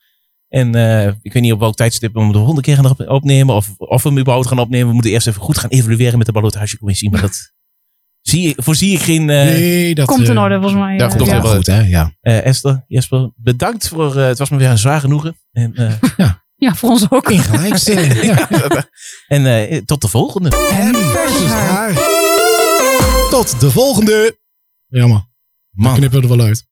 En 0.48 0.74
eh, 0.74 1.06
ik 1.22 1.32
weet 1.32 1.42
niet 1.42 1.52
op 1.52 1.60
welk 1.60 1.74
tijdstip 1.74 2.12
we 2.12 2.20
hem 2.20 2.32
de 2.32 2.38
volgende 2.38 2.60
keer 2.62 2.76
gaan 2.76 2.90
op- 2.90 3.08
opnemen. 3.08 3.54
Of, 3.54 3.74
of 3.78 4.02
we 4.02 4.08
hem 4.08 4.18
überhaupt 4.18 4.48
gaan 4.48 4.58
opnemen. 4.58 4.86
We 4.88 4.92
moeten 4.94 5.10
eerst 5.12 5.26
even 5.26 5.40
goed 5.42 5.58
gaan 5.58 5.70
evalueren 5.70 6.18
met 6.18 6.26
de 6.26 6.32
ballotagencommissie. 6.32 7.10
Maar 7.10 7.20
dat 7.20 7.52
zie 8.28 8.48
ik, 8.48 8.54
voorzie 8.62 8.92
ik 8.92 9.00
geen... 9.00 9.30
eh 9.30 9.44
nee, 9.44 9.94
dat 9.94 10.06
Komt 10.06 10.28
in 10.28 10.36
eh, 10.36 10.42
orde 10.42 10.54
volgens 10.54 10.80
mij. 10.80 10.96
Dat 10.96 11.10
eh, 11.12 11.16
komt 11.16 11.28
ja. 11.30 11.34
helemaal 11.36 11.56
goed, 11.56 11.66
hè? 11.66 11.80
Ja. 11.80 12.12
eh, 12.20 12.44
Esther, 12.46 12.84
Jesper, 12.86 13.30
bedankt 13.36 13.88
voor... 13.88 14.16
eh, 14.16 14.26
het 14.26 14.38
was 14.38 14.50
me 14.50 14.56
weer 14.56 14.70
een 14.70 14.78
zwaar 14.78 15.00
genoegen. 15.00 15.36
En, 15.52 15.74
eh, 15.74 16.28
Ja, 16.58 16.74
voor 16.74 16.90
ons 16.90 17.10
ook. 17.10 17.30
Ingelijks. 17.30 17.88
eh, 17.88 18.22
ja. 18.32 18.48
en 19.36 19.46
eh, 19.46 19.80
tot 19.84 20.00
de 20.00 20.08
volgende. 20.08 20.48
En 20.70 20.94
versus 20.94 21.50
haar. 21.50 21.92
Tot 23.30 23.60
de 23.60 23.70
volgende. 23.70 24.38
Jammer. 24.86 25.24
Man. 25.70 25.94
Knippen 25.94 26.20
we 26.22 26.28
er 26.28 26.36
wel 26.36 26.46
uit. 26.46 26.66